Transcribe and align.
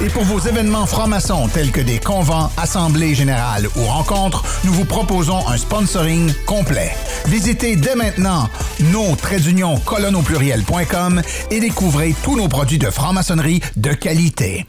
Et 0.00 0.08
pour 0.10 0.22
vos 0.22 0.38
événements 0.38 0.86
francs-maçons 0.86 1.48
tels 1.48 1.72
que 1.72 1.80
des 1.80 1.98
convents, 1.98 2.50
assemblées 2.56 3.16
générales 3.16 3.66
ou 3.76 3.84
rencontres, 3.84 4.44
nous 4.64 4.72
vous 4.72 4.84
proposons 4.84 5.46
un 5.48 5.56
sponsoring 5.56 6.32
complet. 6.46 6.92
Visitez 7.26 7.74
dès 7.74 7.96
maintenant 7.96 8.48
nos 8.92 9.16
pluriel.com 10.22 11.22
et 11.50 11.60
découvrez 11.60 12.14
tous 12.22 12.36
nos 12.36 12.48
produits 12.48 12.78
de 12.78 12.90
franc-maçonnerie 12.90 13.60
de 13.76 13.92
qualité. 13.92 14.66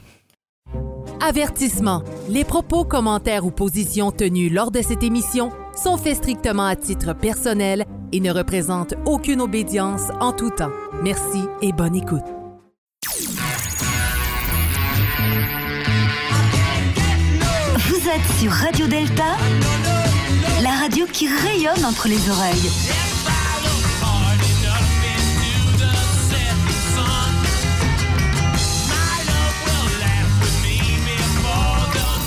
Avertissement. 1.22 2.04
Les 2.28 2.44
propos, 2.44 2.84
commentaires 2.84 3.46
ou 3.46 3.52
positions 3.52 4.12
tenus 4.12 4.52
lors 4.52 4.72
de 4.72 4.82
cette 4.82 5.04
émission 5.04 5.52
sont 5.76 5.98
faits 5.98 6.18
strictement 6.18 6.66
à 6.66 6.76
titre 6.76 7.14
personnel 7.14 7.86
et 8.12 8.20
ne 8.20 8.32
représentent 8.32 8.96
aucune 9.06 9.42
obédience 9.42 10.10
en 10.22 10.32
tout 10.32 10.50
temps. 10.50 10.72
Merci 11.04 11.44
et 11.62 11.72
bonne 11.72 11.96
écoute. 11.96 12.39
Êtes 18.10 18.40
sur 18.40 18.52
Radio 18.52 18.88
Delta, 18.88 19.38
la 20.64 20.72
radio 20.72 21.06
qui 21.06 21.28
rayonne 21.28 21.86
entre 21.86 22.08
les 22.08 22.30
oreilles. 22.30 22.70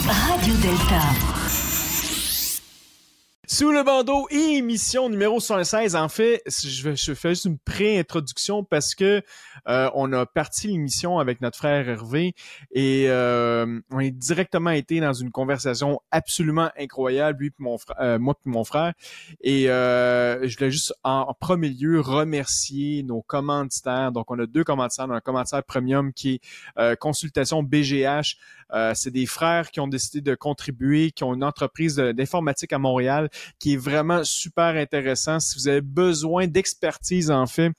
Radio 0.06 0.54
Delta. 0.54 1.00
Sous 3.48 3.72
le 3.72 3.82
bandeau, 3.82 4.28
émission 4.30 5.08
numéro 5.08 5.40
116. 5.40 5.96
En 5.96 6.08
fait, 6.08 6.42
je, 6.46 6.94
je 6.94 7.14
fais 7.14 7.30
juste 7.30 7.46
une 7.46 7.58
pré-introduction 7.58 8.62
parce 8.62 8.94
que 8.94 9.22
euh, 9.68 9.90
on 9.94 10.12
a 10.12 10.26
parti 10.26 10.68
l'émission 10.68 11.18
avec 11.18 11.40
notre 11.40 11.58
frère 11.58 11.88
Hervé 11.88 12.34
et 12.72 13.04
euh, 13.08 13.80
on 13.90 14.00
est 14.00 14.10
directement 14.10 14.70
été 14.70 15.00
dans 15.00 15.12
une 15.12 15.30
conversation 15.30 16.00
absolument 16.10 16.70
incroyable, 16.78 17.40
lui 17.40 17.50
puis 17.50 17.64
mon 17.64 17.78
frère, 17.78 17.96
euh, 18.00 18.18
moi 18.18 18.34
puis 18.34 18.50
mon 18.50 18.64
frère. 18.64 18.92
Et 19.40 19.64
je 19.64 20.56
voulais 20.56 20.70
juste 20.70 20.94
en, 21.04 21.32
premier 21.34 21.70
lieu 21.70 22.00
remercier 22.00 23.02
nos 23.02 23.22
commanditaires. 23.22 24.12
Donc, 24.12 24.30
on 24.30 24.38
a 24.38 24.46
deux 24.46 24.64
commanditaires. 24.64 25.06
On 25.08 25.12
a 25.12 25.16
un 25.16 25.20
commanditaire 25.20 25.64
premium 25.64 26.12
qui 26.12 26.40
est 26.76 26.96
consultation 26.96 27.62
BGH. 27.62 28.36
c'est 28.94 29.10
des 29.10 29.26
frères 29.26 29.70
qui 29.70 29.80
ont 29.80 29.88
décidé 29.88 30.20
de 30.20 30.34
contribuer, 30.34 31.10
qui 31.10 31.24
ont 31.24 31.34
une 31.34 31.44
entreprise 31.44 31.96
d'informatique 31.96 32.72
à 32.72 32.78
Montréal 32.78 33.28
qui 33.58 33.74
est 33.74 33.76
vraiment 33.76 34.24
super 34.24 34.76
intéressant. 34.76 35.40
Si 35.40 35.58
vous 35.58 35.68
avez 35.68 35.80
besoin 35.80 36.46
d'expertise, 36.46 37.30
en 37.30 37.46
fait, 37.46 37.72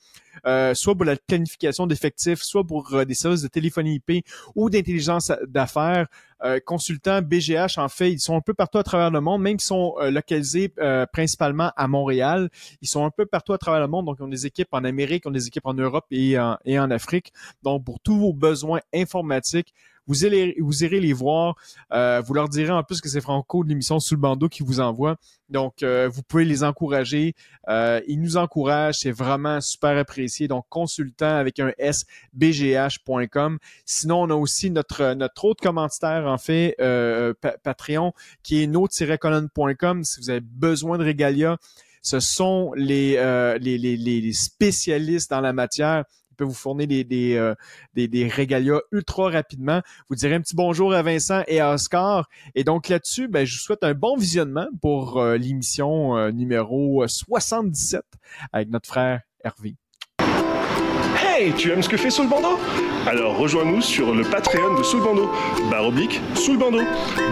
euh, 0.45 0.73
soit 0.73 0.95
pour 0.95 1.05
la 1.05 1.15
planification 1.15 1.87
d'effectifs, 1.87 2.41
soit 2.41 2.65
pour 2.65 2.93
euh, 2.93 3.05
des 3.05 3.13
services 3.13 3.41
de 3.41 3.47
téléphonie 3.47 4.01
IP 4.07 4.25
ou 4.55 4.69
d'intelligence 4.69 5.31
d'affaires. 5.47 6.07
Euh, 6.43 6.59
consultants 6.65 7.21
BGH, 7.21 7.77
en 7.77 7.87
fait, 7.87 8.11
ils 8.11 8.19
sont 8.19 8.35
un 8.35 8.41
peu 8.41 8.53
partout 8.53 8.77
à 8.77 8.83
travers 8.83 9.11
le 9.11 9.21
monde, 9.21 9.41
même 9.41 9.59
s'ils 9.59 9.67
sont 9.67 9.95
localisés 10.11 10.73
principalement 11.13 11.71
à 11.77 11.87
Montréal. 11.87 12.49
Ils 12.81 12.87
sont 12.87 13.05
un 13.05 13.11
peu 13.11 13.25
partout 13.25 13.53
à 13.53 13.57
travers 13.57 13.79
le 13.79 13.87
monde, 13.87 14.05
donc 14.07 14.17
ils 14.19 14.23
ont 14.23 14.27
des 14.27 14.45
équipes 14.45 14.67
en 14.73 14.83
Amérique, 14.83 15.23
ils 15.25 15.29
ont 15.29 15.31
des 15.31 15.47
équipes 15.47 15.65
en 15.65 15.73
Europe 15.73 16.05
et 16.11 16.37
en, 16.37 16.57
et 16.65 16.77
en 16.77 16.91
Afrique. 16.91 17.31
Donc, 17.63 17.85
pour 17.85 18.01
tous 18.01 18.17
vos 18.17 18.33
besoins 18.33 18.81
informatiques, 18.93 19.73
vous, 20.07 20.15
vous 20.59 20.83
irez 20.83 20.99
les 20.99 21.13
voir. 21.13 21.55
Euh, 21.93 22.21
vous 22.25 22.33
leur 22.33 22.49
direz 22.49 22.71
en 22.71 22.83
plus 22.83 23.01
que 23.01 23.09
c'est 23.09 23.21
Franco 23.21 23.63
de 23.63 23.69
l'émission 23.69 23.99
Sous 23.99 24.15
le 24.15 24.21
bandeau 24.21 24.49
qui 24.49 24.63
vous 24.63 24.79
envoie. 24.79 25.15
Donc, 25.49 25.83
euh, 25.83 26.09
vous 26.11 26.23
pouvez 26.23 26.45
les 26.45 26.63
encourager. 26.63 27.35
Euh, 27.69 28.01
ils 28.07 28.19
nous 28.19 28.37
encouragent. 28.37 28.99
C'est 28.99 29.11
vraiment 29.11 29.61
super 29.61 29.97
apprécié. 29.97 30.47
Donc, 30.47 30.65
consultant 30.69 31.35
avec 31.35 31.59
un 31.59 31.71
S, 31.77 32.05
bgh.com. 32.33 33.59
Sinon, 33.85 34.23
on 34.23 34.29
a 34.29 34.35
aussi 34.35 34.71
notre, 34.71 35.13
notre 35.13 35.45
autre 35.45 35.61
commanditaire, 35.61 36.25
en 36.25 36.37
fait, 36.37 36.75
Patreon, 37.63 38.13
qui 38.41 38.63
est 38.63 38.67
no-colonne.com. 38.67 40.03
Si 40.03 40.19
vous 40.19 40.29
avez 40.29 40.41
besoin 40.41 40.97
de 40.97 41.05
Regalia, 41.05 41.57
ce 42.01 42.19
sont 42.19 42.73
les, 42.75 43.15
les, 43.61 43.77
les, 43.77 43.95
les, 43.95 44.33
spécialistes 44.33 45.29
dans 45.29 45.39
la 45.39 45.53
matière 45.53 46.03
il 46.33 46.35
peut 46.35 46.43
vous 46.43 46.53
fournir 46.53 46.87
des, 46.87 47.03
des, 47.03 47.35
euh, 47.35 47.53
des, 47.93 48.09
ultra 48.91 49.29
rapidement. 49.29 49.81
Vous 50.09 50.15
direz 50.15 50.33
un 50.33 50.41
petit 50.41 50.55
bonjour 50.55 50.93
à 50.93 51.03
Vincent 51.03 51.43
et 51.47 51.59
à 51.59 51.73
Oscar. 51.73 52.27
Et 52.55 52.63
donc 52.63 52.89
là-dessus, 52.89 53.27
ben, 53.27 53.45
je 53.45 53.53
vous 53.53 53.59
souhaite 53.59 53.83
un 53.83 53.93
bon 53.93 54.17
visionnement 54.17 54.67
pour 54.81 55.19
euh, 55.19 55.37
l'émission 55.37 56.17
euh, 56.17 56.31
numéro 56.31 57.07
77 57.07 58.01
avec 58.51 58.69
notre 58.69 58.87
frère 58.87 59.21
Hervé. 59.43 59.75
Hey, 61.23 61.53
tu 61.53 61.71
aimes 61.71 61.83
ce 61.83 61.89
que 61.89 61.97
fait 61.97 62.09
Sous 62.09 62.23
le 62.23 62.29
bandeau? 62.29 62.59
Alors 63.05 63.37
rejoins-nous 63.37 63.81
sur 63.81 64.13
le 64.13 64.23
Patreon 64.23 64.75
de 64.77 64.83
Sous 64.83 64.97
le 64.97 65.03
bandeau. 65.03 65.29
Barre 65.69 65.87
oblique, 65.87 66.19
bandeau. 66.57 66.81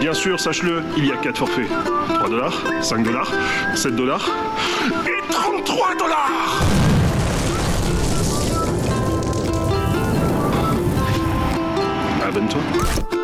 Bien 0.00 0.12
sûr, 0.12 0.38
sache-le, 0.38 0.82
il 0.96 1.06
y 1.06 1.12
a 1.12 1.16
4 1.16 1.38
forfaits. 1.38 1.68
3 2.14 2.28
dollars, 2.28 2.62
5 2.82 3.02
dollars, 3.02 3.32
7 3.74 3.96
dollars 3.96 4.28
et 5.06 5.32
33 5.32 5.96
dollars 5.96 6.81
haven't 12.32 12.56
I? 12.56 13.21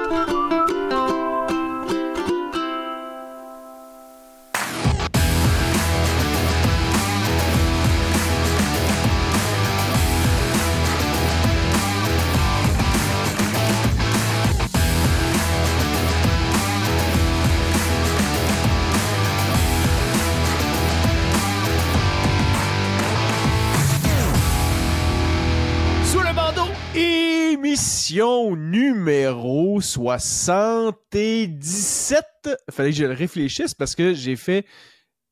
Numéro 29.78 29.80
77. 29.80 32.24
Fallait 32.70 32.90
que 32.90 32.96
je 32.96 33.04
le 33.04 33.14
réfléchisse 33.14 33.74
parce 33.74 33.94
que 33.94 34.12
j'ai 34.14 34.34
fait 34.36 34.66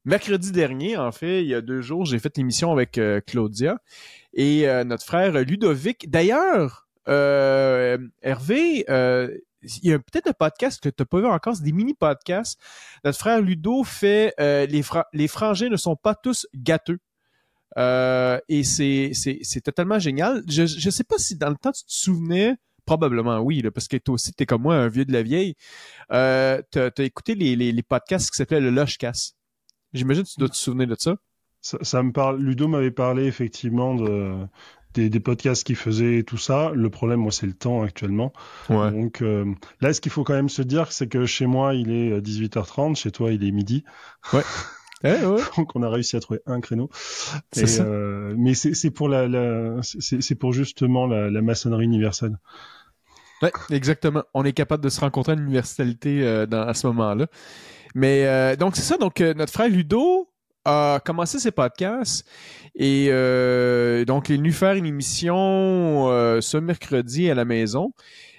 mercredi 0.04 0.52
dernier, 0.52 0.96
en 0.96 1.10
fait, 1.12 1.42
il 1.42 1.48
y 1.48 1.54
a 1.54 1.60
deux 1.60 1.80
jours, 1.80 2.04
j'ai 2.04 2.20
fait 2.20 2.36
l'émission 2.36 2.72
avec 2.72 2.98
euh, 2.98 3.20
Claudia 3.26 3.78
et 4.34 4.68
euh, 4.68 4.84
notre 4.84 5.04
frère 5.04 5.32
Ludovic. 5.32 6.08
D'ailleurs, 6.10 6.86
euh, 7.08 7.98
Hervé, 8.22 8.84
il 8.88 9.82
y 9.82 9.92
a 9.92 9.98
peut-être 9.98 10.28
un 10.28 10.32
podcast 10.32 10.80
que 10.80 10.88
tu 10.88 10.94
n'as 11.00 11.06
pas 11.06 11.18
vu 11.18 11.26
encore, 11.26 11.56
c'est 11.56 11.64
des 11.64 11.72
mini-podcasts. 11.72 12.60
Notre 13.04 13.18
frère 13.18 13.40
Ludo 13.40 13.82
fait 13.82 14.32
les, 14.38 14.84
les 15.12 15.28
frangins 15.28 15.68
ne 15.68 15.76
sont 15.76 15.96
pas 15.96 16.14
tous 16.14 16.46
gâteux. 16.54 17.00
et 17.76 18.62
c'est, 18.62 19.10
totalement 19.64 19.98
génial. 19.98 20.44
Je 20.48 20.62
ne 20.62 20.90
sais 20.90 21.04
pas 21.04 21.18
si 21.18 21.36
dans 21.36 21.50
le 21.50 21.56
temps 21.56 21.72
tu 21.72 21.82
te 21.82 21.92
souvenais 21.92 22.54
Probablement 22.86 23.40
oui, 23.40 23.62
parce 23.74 23.88
que 23.88 23.96
toi 23.96 24.14
aussi, 24.14 24.32
tu 24.32 24.44
es 24.44 24.46
comme 24.46 24.62
moi, 24.62 24.76
un 24.76 24.88
vieux 24.88 25.04
de 25.04 25.12
la 25.12 25.22
vieille. 25.22 25.54
Euh, 26.12 26.62
tu 26.70 26.78
as, 26.78 27.04
écouté 27.04 27.34
les, 27.34 27.56
les, 27.56 27.82
podcasts 27.82 28.30
qui 28.30 28.36
s'appelaient 28.36 28.60
le 28.60 28.70
Lushcast. 28.70 29.36
J'imagine 29.92 30.22
que 30.22 30.28
tu 30.28 30.38
dois 30.38 30.48
te 30.48 30.56
souvenir 30.56 30.86
de 30.86 30.96
ça. 30.96 31.16
Ça, 31.60 32.02
me 32.02 32.12
parle. 32.12 32.40
Ludo 32.40 32.68
m'avait 32.68 32.92
parlé 32.92 33.24
effectivement 33.24 33.96
de, 33.96 34.46
des, 34.94 35.20
podcasts 35.20 35.64
qu'il 35.64 35.74
faisait 35.74 36.18
et 36.18 36.24
tout 36.24 36.38
ça. 36.38 36.70
Le 36.74 36.90
problème, 36.90 37.20
moi, 37.20 37.32
c'est 37.32 37.46
le 37.46 37.54
temps 37.54 37.82
actuellement. 37.82 38.32
Donc 38.68 39.20
euh, 39.20 39.52
là, 39.80 39.92
ce 39.92 40.00
qu'il 40.00 40.12
faut 40.12 40.22
quand 40.22 40.34
même 40.34 40.48
se 40.48 40.62
dire, 40.62 40.92
c'est 40.92 41.08
que 41.08 41.26
chez 41.26 41.46
moi, 41.46 41.74
il 41.74 41.90
est 41.90 42.20
18h30, 42.20 42.94
chez 42.94 43.10
toi, 43.10 43.32
il 43.32 43.44
est 43.44 43.52
midi. 43.52 43.84
Ouais. 45.04 45.20
Donc 45.56 45.76
on 45.76 45.82
a 45.82 45.90
réussi 45.90 46.16
à 46.16 46.20
trouver 46.20 46.40
un 46.46 46.60
créneau. 46.60 46.88
Euh, 47.58 48.34
mais 48.36 48.54
c'est 48.54 48.90
pour 48.90 49.08
la, 49.08 49.28
la 49.28 49.80
c'est 49.82 50.34
pour 50.34 50.54
justement 50.54 51.06
la, 51.06 51.30
la 51.30 51.42
maçonnerie 51.42 51.84
universelle. 51.84 52.38
Oui, 53.42 53.48
exactement. 53.70 54.22
On 54.34 54.44
est 54.44 54.52
capable 54.52 54.82
de 54.82 54.88
se 54.88 55.00
rencontrer 55.00 55.32
à 55.32 55.34
l'université 55.34 56.22
euh, 56.22 56.46
à 56.50 56.74
ce 56.74 56.86
moment-là. 56.88 57.26
Mais 57.94 58.26
euh, 58.26 58.56
donc 58.56 58.76
c'est 58.76 58.82
ça. 58.82 58.96
Donc 58.96 59.20
euh, 59.20 59.34
notre 59.34 59.52
frère 59.52 59.68
Ludo 59.68 60.30
a 60.64 61.00
commencé 61.04 61.38
ses 61.38 61.52
podcasts 61.52 62.26
et 62.74 63.06
donc 64.06 64.28
il 64.28 64.34
est 64.34 64.36
venu 64.36 64.52
faire 64.52 64.74
une 64.74 64.86
émission 64.86 66.08
ce 66.40 66.56
mercredi 66.56 67.30
à 67.30 67.34
la 67.34 67.44
maison. 67.44 67.92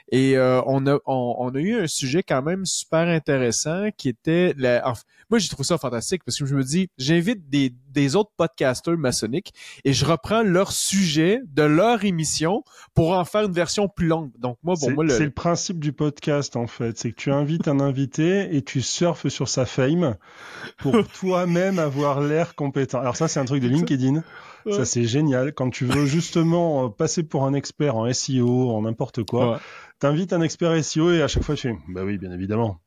Et 0.09 0.37
euh, 0.37 0.61
on, 0.65 0.87
a, 0.87 0.99
on, 1.05 1.49
a 1.53 1.59
eu 1.59 1.75
un 1.75 1.87
sujet 1.87 2.23
quand 2.23 2.41
même 2.41 2.65
super 2.65 3.07
intéressant 3.07 3.89
qui 3.97 4.09
était... 4.09 4.53
La, 4.57 4.93
moi, 5.29 5.39
j'ai 5.39 5.49
trouvé 5.49 5.65
ça 5.65 5.77
fantastique 5.77 6.23
parce 6.23 6.37
que 6.37 6.45
je 6.45 6.55
me 6.55 6.63
dis, 6.63 6.89
j'invite 6.97 7.49
des, 7.49 7.73
des 7.89 8.15
autres 8.15 8.31
podcasters 8.37 8.97
maçonniques 8.97 9.53
et 9.83 9.91
je 9.91 10.05
reprends 10.05 10.43
leur 10.43 10.71
sujet 10.71 11.41
de 11.53 11.63
leur 11.63 12.05
émission 12.05 12.63
pour 12.93 13.11
en 13.11 13.25
faire 13.25 13.43
une 13.43 13.51
version 13.51 13.89
plus 13.89 14.07
longue. 14.07 14.31
Donc 14.39 14.57
moi, 14.63 14.75
bon, 14.79 14.91
moi... 14.91 15.03
Le... 15.03 15.09
C'est 15.09 15.25
le 15.25 15.31
principe 15.31 15.79
du 15.79 15.91
podcast, 15.91 16.55
en 16.55 16.67
fait. 16.67 16.97
C'est 16.97 17.11
que 17.11 17.17
tu 17.17 17.31
invites 17.31 17.67
un 17.67 17.81
invité 17.81 18.55
et 18.55 18.61
tu 18.61 18.81
surfes 18.81 19.27
sur 19.27 19.49
sa 19.49 19.65
fame 19.65 20.15
pour 20.77 20.95
toi-même 21.19 21.79
avoir 21.79 22.21
l'air 22.21 22.55
compétent. 22.55 22.99
Alors 22.99 23.17
ça, 23.17 23.27
c'est 23.27 23.41
un 23.41 23.45
truc 23.45 23.61
de 23.61 23.67
LinkedIn. 23.67 24.23
Ça, 24.71 24.85
c'est 24.85 25.05
génial. 25.05 25.53
Quand 25.53 25.69
tu 25.69 25.85
veux 25.85 26.05
justement 26.05 26.85
euh, 26.85 26.89
passer 26.89 27.23
pour 27.23 27.45
un 27.45 27.53
expert 27.53 27.95
en 27.95 28.11
SEO, 28.11 28.71
en 28.71 28.81
n'importe 28.81 29.23
quoi, 29.23 29.61
t'invites 29.99 30.33
un 30.33 30.41
expert 30.41 30.83
SEO 30.83 31.11
et 31.11 31.21
à 31.21 31.27
chaque 31.27 31.43
fois 31.43 31.55
tu 31.55 31.69
fais 31.69 31.75
bah 31.89 32.03
oui 32.03 32.17
bien 32.17 32.31
évidemment. 32.31 32.79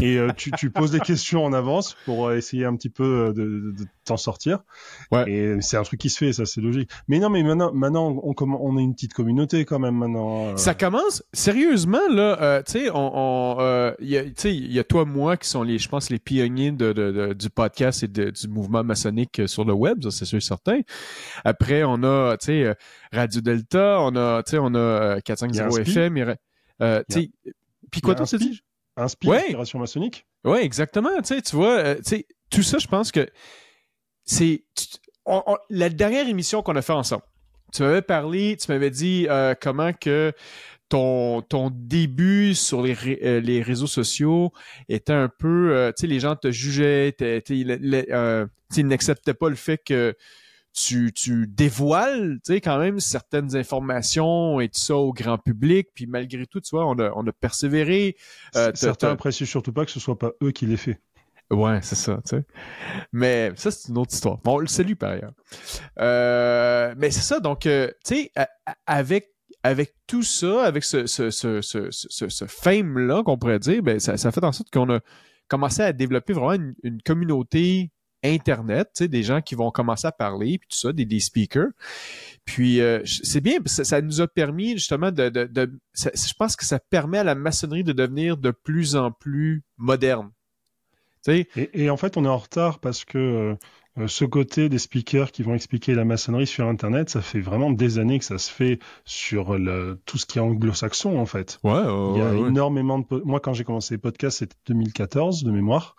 Et 0.00 0.18
euh, 0.18 0.30
tu, 0.36 0.50
tu, 0.52 0.70
poses 0.70 0.90
des 0.90 1.00
questions 1.00 1.44
en 1.44 1.52
avance 1.52 1.94
pour 2.04 2.26
euh, 2.26 2.36
essayer 2.36 2.64
un 2.64 2.74
petit 2.74 2.88
peu 2.88 3.32
de, 3.34 3.72
de, 3.76 3.84
t'en 4.04 4.16
sortir. 4.16 4.64
Ouais. 5.12 5.30
et 5.30 5.60
c'est 5.60 5.76
un 5.76 5.82
truc 5.82 6.00
qui 6.00 6.10
se 6.10 6.18
fait 6.18 6.32
ça 6.32 6.46
c'est 6.46 6.60
logique. 6.60 6.90
Mais 7.08 7.18
non 7.18 7.28
mais 7.28 7.42
maintenant 7.42 7.72
maintenant 7.72 8.20
on, 8.22 8.34
on, 8.38 8.76
a 8.76 8.80
une 8.80 8.94
petite 8.94 9.12
communauté 9.12 9.64
quand 9.64 9.78
même 9.78 9.96
maintenant 9.96 10.48
euh. 10.48 10.56
ça 10.56 10.74
commence 10.74 11.22
sérieusement 11.32 12.08
là 12.10 12.62
tu 12.62 12.72
sais 12.72 12.90
on, 12.92 13.94
y 14.00 14.16
il 14.44 14.72
y 14.72 14.78
a 14.78 14.84
toi 14.84 15.04
moi 15.04 15.36
qui 15.36 15.48
sont 15.48 15.62
les 15.62 15.78
je 15.78 15.88
pense 15.88 16.10
les 16.10 16.18
pionniers 16.18 16.72
de, 16.72 16.92
de 16.92 17.32
du 17.34 17.50
podcast 17.50 18.02
et 18.02 18.08
du 18.08 18.32
mouvement 18.48 18.82
maçonnique 18.82 19.42
sur 19.46 19.64
le 19.64 19.74
web 19.74 20.08
c'est 20.10 20.24
sûr 20.24 20.42
certain. 20.42 20.80
Après 21.44 21.84
on 21.84 22.02
a 22.02 22.36
tu 22.38 22.46
sais 22.46 22.76
Radio 23.12 23.40
Delta 23.40 23.98
on 24.00 24.16
a 24.16 24.42
tu 24.42 24.52
sais 24.52 24.58
on 24.60 24.74
a 24.74 25.20
450 25.20 25.78
FM 25.80 26.36
euh, 26.82 27.02
Puis 27.90 28.00
quoi 28.00 28.14
t'as 28.14 28.24
dit? 28.36 28.60
Inspiration 28.96 29.78
maçonnique? 29.78 30.26
Oui, 30.44 30.58
exactement. 30.58 31.20
Tu 31.22 31.40
vois, 31.52 31.78
euh, 31.78 32.00
tout 32.50 32.62
ça, 32.62 32.78
je 32.78 32.86
pense 32.86 33.10
que 33.10 33.28
c'est 34.24 34.64
la 35.70 35.88
dernière 35.88 36.28
émission 36.28 36.62
qu'on 36.62 36.76
a 36.76 36.82
fait 36.82 36.92
ensemble. 36.92 37.22
Tu 37.72 37.82
m'avais 37.82 38.02
parlé, 38.02 38.56
tu 38.56 38.70
m'avais 38.70 38.90
dit 38.90 39.26
euh, 39.28 39.54
comment 39.60 39.92
que 39.92 40.32
ton, 40.88 41.42
ton 41.42 41.70
début 41.72 42.54
sur 42.54 42.82
les, 42.82 42.94
les 43.40 43.62
réseaux 43.62 43.88
sociaux 43.88 44.52
était 44.88 45.12
un 45.12 45.28
peu, 45.28 45.92
tu 45.96 46.02
sais, 46.02 46.06
les 46.06 46.20
gens 46.20 46.36
te 46.36 46.52
jugeaient, 46.52 47.16
ils 47.48 48.86
n'acceptaient 48.86 49.34
pas 49.34 49.48
le 49.48 49.56
fait 49.56 49.78
que 49.78 50.14
tu, 50.74 51.12
tu 51.12 51.46
dévoiles, 51.46 52.40
tu 52.44 52.54
sais, 52.54 52.60
quand 52.60 52.78
même 52.78 52.98
certaines 53.00 53.56
informations 53.56 54.60
et 54.60 54.68
tout 54.68 54.80
ça 54.80 54.96
au 54.96 55.12
grand 55.12 55.38
public. 55.38 55.88
Puis 55.94 56.06
malgré 56.06 56.46
tout, 56.46 56.60
tu 56.60 56.70
vois, 56.70 56.86
on 56.86 56.98
a, 56.98 57.12
on 57.14 57.26
a 57.26 57.32
persévéré. 57.32 58.16
Euh, 58.56 58.72
Certains 58.74 59.10
apprécient 59.10 59.46
surtout 59.46 59.72
pas 59.72 59.84
que 59.84 59.90
ce 59.90 60.00
soit 60.00 60.18
pas 60.18 60.32
eux 60.42 60.50
qui 60.50 60.66
l'aient 60.66 60.76
fait. 60.76 61.00
Ouais, 61.50 61.78
c'est 61.82 61.94
ça, 61.94 62.20
tu 62.24 62.36
sais. 62.36 62.44
Mais 63.12 63.52
ça, 63.54 63.70
c'est 63.70 63.88
une 63.88 63.98
autre 63.98 64.12
histoire. 64.12 64.38
Bon, 64.38 64.54
on 64.54 64.58
le 64.58 64.66
salue 64.66 64.94
par 64.94 65.10
ailleurs. 65.10 65.34
Euh, 66.00 66.94
mais 66.96 67.10
c'est 67.10 67.20
ça, 67.20 67.38
donc, 67.38 67.66
euh, 67.66 67.88
tu 68.04 68.16
sais, 68.16 68.32
avec 68.86 69.30
avec 69.62 69.94
tout 70.06 70.22
ça, 70.22 70.64
avec 70.64 70.84
ce, 70.84 71.06
ce, 71.06 71.30
ce, 71.30 71.62
ce, 71.62 71.88
ce, 71.90 72.44
fame-là, 72.46 73.22
qu'on 73.22 73.38
pourrait 73.38 73.58
dire, 73.58 73.82
ben, 73.82 73.98
ça, 73.98 74.18
ça 74.18 74.30
fait 74.30 74.44
en 74.44 74.52
sorte 74.52 74.70
qu'on 74.70 74.92
a 74.92 75.00
commencé 75.48 75.80
à 75.80 75.94
développer 75.94 76.34
vraiment 76.34 76.52
une, 76.52 76.74
une 76.82 77.00
communauté 77.00 77.90
Internet, 78.24 78.88
tu 78.94 79.04
sais, 79.04 79.08
des 79.08 79.22
gens 79.22 79.40
qui 79.40 79.54
vont 79.54 79.70
commencer 79.70 80.06
à 80.06 80.12
parler, 80.12 80.58
puis 80.58 80.68
tout 80.68 80.78
ça, 80.78 80.92
des, 80.92 81.04
des 81.04 81.20
speakers. 81.20 81.68
Puis 82.44 82.80
euh, 82.80 83.00
c'est 83.04 83.40
bien, 83.40 83.58
ça, 83.66 84.00
nous 84.00 84.20
a 84.20 84.28
permis 84.28 84.72
justement 84.72 85.10
de, 85.12 85.28
de, 85.28 85.44
de 85.44 85.78
je 85.94 86.34
pense 86.38 86.56
que 86.56 86.64
ça 86.64 86.78
permet 86.78 87.18
à 87.18 87.24
la 87.24 87.34
maçonnerie 87.34 87.84
de 87.84 87.92
devenir 87.92 88.36
de 88.36 88.50
plus 88.50 88.96
en 88.96 89.12
plus 89.12 89.62
moderne. 89.76 90.30
Et, 91.26 91.90
en 91.90 91.96
fait, 91.96 92.16
on 92.16 92.24
est 92.24 92.28
en 92.28 92.36
retard 92.36 92.80
parce 92.80 93.04
que 93.04 93.18
euh, 93.18 93.54
ce 94.06 94.24
côté 94.24 94.68
des 94.68 94.78
speakers 94.78 95.30
qui 95.30 95.42
vont 95.42 95.54
expliquer 95.54 95.94
la 95.94 96.04
maçonnerie 96.04 96.48
sur 96.48 96.66
Internet, 96.66 97.10
ça 97.10 97.22
fait 97.22 97.40
vraiment 97.40 97.70
des 97.70 97.98
années 97.98 98.18
que 98.18 98.24
ça 98.24 98.38
se 98.38 98.50
fait 98.50 98.80
sur 99.04 99.56
le, 99.56 100.00
tout 100.04 100.18
ce 100.18 100.26
qui 100.26 100.38
est 100.38 100.40
anglo-saxon 100.40 101.16
en 101.16 101.26
fait. 101.26 101.60
Ouais, 101.62 101.82
Il 102.14 102.18
y 102.18 102.22
a 102.22 102.34
énormément 102.34 102.98
de... 102.98 103.04
Moi, 103.24 103.38
quand 103.38 103.52
j'ai 103.52 103.64
commencé 103.64 103.94
les 103.94 103.98
podcasts, 103.98 104.38
c'était 104.38 104.56
2014 104.66 105.44
de 105.44 105.50
mémoire. 105.52 105.94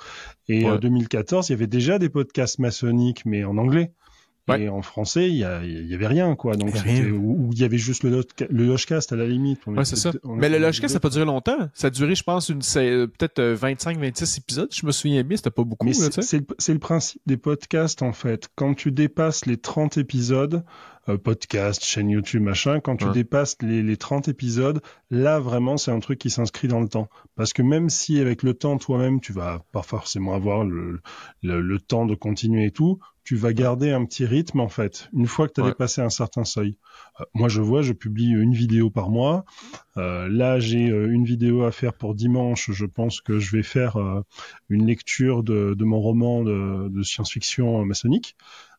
Et 0.47 0.69
en 0.69 0.77
2014, 0.77 1.49
il 1.49 1.53
y 1.53 1.55
avait 1.55 1.67
déjà 1.67 1.97
des 1.97 2.09
podcasts 2.09 2.59
maçonniques, 2.59 3.25
mais 3.25 3.45
en 3.45 3.57
anglais. 3.57 3.93
Et 4.53 4.69
en 4.69 4.81
français, 4.83 5.27
il 5.27 5.37
y, 5.37 5.43
avait 5.43 6.07
rien, 6.07 6.35
quoi. 6.35 6.55
Donc, 6.55 6.73
où 6.75 7.49
il 7.51 7.59
y 7.59 7.63
avait 7.63 7.77
juste 7.77 8.03
le, 8.03 8.23
le 8.49 8.65
Logcast 8.65 9.11
à 9.11 9.15
la 9.15 9.25
limite. 9.25 9.65
ouais, 9.65 9.85
c'est 9.85 9.95
ça. 9.95 10.11
Mais 10.23 10.49
le 10.49 10.59
Logcast, 10.59 10.89
ça 10.89 10.93
n'a 10.95 10.99
pas 10.99 11.09
duré 11.09 11.25
longtemps. 11.25 11.69
Ça 11.73 11.87
a 11.87 11.89
duré, 11.89 12.13
je 12.15 12.23
pense, 12.23 12.49
une, 12.49 12.59
peut-être 12.59 13.41
25, 13.41 13.97
euh, 13.97 14.01
26 14.01 14.37
épisodes. 14.37 14.69
Je 14.71 14.85
me 14.85 14.91
souviens 14.91 15.23
bien, 15.23 15.37
c'était 15.37 15.49
pas 15.49 15.63
beaucoup. 15.63 15.91
c'est 15.91 16.73
le, 16.73 16.79
principe 16.79 17.21
des 17.25 17.37
podcasts, 17.37 18.03
en 18.03 18.13
fait. 18.13 18.49
Quand 18.55 18.75
tu 18.75 18.91
dépasses 18.91 19.45
les 19.45 19.57
30 19.57 19.97
épisodes, 19.97 20.63
euh, 21.09 21.17
podcast, 21.17 21.83
chaîne 21.83 22.09
YouTube, 22.09 22.41
machin, 22.41 22.79
quand 22.79 22.97
tu 22.97 23.09
dépasses 23.11 23.57
les, 23.61 23.81
les 23.81 23.97
30 23.97 24.27
épisodes, 24.27 24.81
là, 25.09 25.39
vraiment, 25.39 25.77
c'est 25.77 25.91
un 25.91 25.99
truc 25.99 26.19
qui 26.19 26.29
s'inscrit 26.29 26.67
dans 26.67 26.79
le 26.79 26.87
temps. 26.87 27.09
Parce 27.35 27.53
que 27.53 27.61
même 27.61 27.89
si 27.89 28.19
avec 28.19 28.43
le 28.43 28.53
temps, 28.53 28.77
toi-même, 28.77 29.21
tu 29.21 29.33
vas 29.33 29.63
pas 29.71 29.81
forcément 29.81 30.33
avoir 30.33 30.63
le, 30.63 30.99
le, 31.41 31.61
le 31.61 31.79
temps 31.79 32.05
de 32.05 32.15
continuer 32.15 32.65
et 32.65 32.71
tout, 32.71 32.99
tu 33.25 33.35
vas 33.35 33.51
garder 33.51 33.91
un 33.91 34.05
petit 34.05 34.23
rythme 34.23 34.61
en 34.61 34.69
fait, 34.69 35.09
une 35.11 35.25
fois 35.25 35.47
que 35.47 35.53
tu 35.53 35.61
as 35.61 35.65
dépassé 35.65 35.99
un 35.99 36.09
certain 36.09 36.45
seuil. 36.45 36.77
Euh, 37.19 37.25
moi 37.33 37.49
je 37.49 37.59
vois, 37.59 37.81
je 37.81 37.91
publie 37.91 38.29
une 38.29 38.53
vidéo 38.53 38.89
par 38.89 39.09
mois. 39.09 39.43
Euh, 39.97 40.29
là 40.29 40.59
j'ai 40.59 40.89
euh, 40.89 41.11
une 41.11 41.25
vidéo 41.25 41.63
à 41.63 41.71
faire 41.71 41.93
pour 41.93 42.15
dimanche. 42.15 42.71
Je 42.71 42.85
pense 42.85 43.19
que 43.21 43.39
je 43.39 43.57
vais 43.57 43.63
faire 43.63 43.97
une 44.69 44.85
lecture 44.85 45.43
de, 45.43 45.73
de 45.73 45.85
mon 45.85 45.99
roman 45.99 46.43
de, 46.43 46.87
de 46.87 47.03
science-fiction 47.03 47.83
maçonnique. 47.83 48.37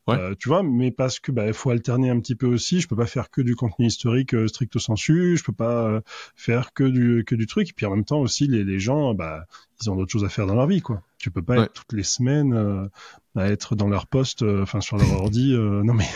Euh, 0.08 0.34
tu 0.38 0.48
vois, 0.48 0.62
mais 0.62 0.92
parce 0.92 1.18
que 1.18 1.32
bah 1.32 1.52
faut 1.52 1.70
alterner 1.70 2.10
un 2.10 2.20
petit 2.20 2.36
peu 2.36 2.46
aussi. 2.46 2.80
Je 2.80 2.86
peux 2.86 2.94
pas 2.96 3.06
faire 3.06 3.28
que 3.30 3.40
du 3.40 3.56
contenu 3.56 3.86
historique 3.86 4.34
euh, 4.34 4.46
stricto 4.46 4.78
sensu. 4.78 5.36
Je 5.36 5.42
peux 5.42 5.52
pas 5.52 5.88
euh, 5.88 6.00
faire 6.36 6.72
que 6.72 6.84
du 6.84 7.24
que 7.26 7.34
du 7.34 7.46
truc. 7.46 7.70
Et 7.70 7.72
puis 7.72 7.86
en 7.86 7.90
même 7.90 8.04
temps 8.04 8.20
aussi, 8.20 8.46
les, 8.46 8.62
les 8.62 8.78
gens, 8.78 9.14
bah 9.14 9.46
ils 9.80 9.90
ont 9.90 9.96
d'autres 9.96 10.12
choses 10.12 10.24
à 10.24 10.28
faire 10.28 10.46
dans 10.46 10.54
leur 10.54 10.66
vie, 10.66 10.80
quoi. 10.80 11.02
Tu 11.18 11.30
peux 11.30 11.42
pas 11.42 11.64
être 11.64 11.72
toutes 11.72 11.92
les 11.92 12.02
semaines 12.02 12.52
euh, 12.52 12.86
à 13.34 13.48
être 13.48 13.74
dans 13.74 13.88
leur 13.88 14.06
poste, 14.06 14.42
enfin 14.42 14.80
sur 14.80 14.96
leur 14.96 15.12
ordi. 15.20 15.54
non 15.54 15.94
mais, 15.94 16.08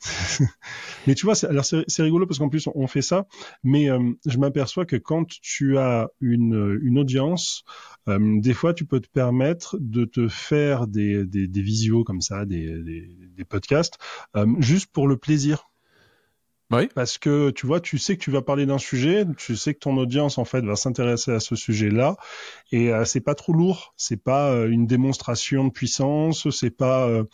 mais 1.06 1.14
tu 1.14 1.26
vois, 1.26 1.34
alors 1.44 1.64
c'est 1.64 2.02
rigolo 2.02 2.26
parce 2.26 2.38
qu'en 2.38 2.48
plus 2.48 2.68
on, 2.74 2.86
fait 2.86 3.02
ça, 3.02 3.26
mais 3.62 3.88
je 4.26 4.38
m'aperçois 4.38 4.86
que 4.86 4.96
quand 4.96 5.26
tu 5.26 5.78
as 5.78 6.08
une 6.20 6.78
une 6.82 6.98
audience 6.98 7.64
euh, 8.08 8.40
des 8.40 8.54
fois, 8.54 8.74
tu 8.74 8.84
peux 8.84 9.00
te 9.00 9.08
permettre 9.08 9.76
de 9.80 10.04
te 10.04 10.28
faire 10.28 10.86
des, 10.86 11.24
des, 11.24 11.48
des 11.48 11.62
visios 11.62 12.04
comme 12.04 12.20
ça, 12.20 12.44
des, 12.44 12.82
des, 12.82 13.08
des 13.36 13.44
podcasts, 13.44 13.98
euh, 14.36 14.46
juste 14.58 14.90
pour 14.92 15.08
le 15.08 15.16
plaisir. 15.16 15.70
Parce 16.94 17.18
que 17.18 17.50
tu 17.50 17.66
vois, 17.66 17.80
tu 17.80 17.98
sais 17.98 18.16
que 18.16 18.22
tu 18.22 18.30
vas 18.30 18.42
parler 18.42 18.66
d'un 18.66 18.78
sujet, 18.78 19.24
tu 19.36 19.56
sais 19.56 19.74
que 19.74 19.80
ton 19.80 19.96
audience 19.96 20.38
en 20.38 20.44
fait 20.44 20.62
va 20.64 20.76
s'intéresser 20.76 21.32
à 21.32 21.40
ce 21.40 21.56
sujet-là, 21.56 22.16
et 22.72 22.92
euh, 22.92 23.04
c'est 23.04 23.20
pas 23.20 23.34
trop 23.34 23.52
lourd, 23.52 23.94
c'est 23.96 24.22
pas 24.22 24.50
euh, 24.50 24.68
une 24.68 24.86
démonstration 24.86 25.64
de 25.64 25.70
puissance, 25.70 26.48
c'est 26.50 26.70
pas 26.70 27.08
euh, 27.08 27.24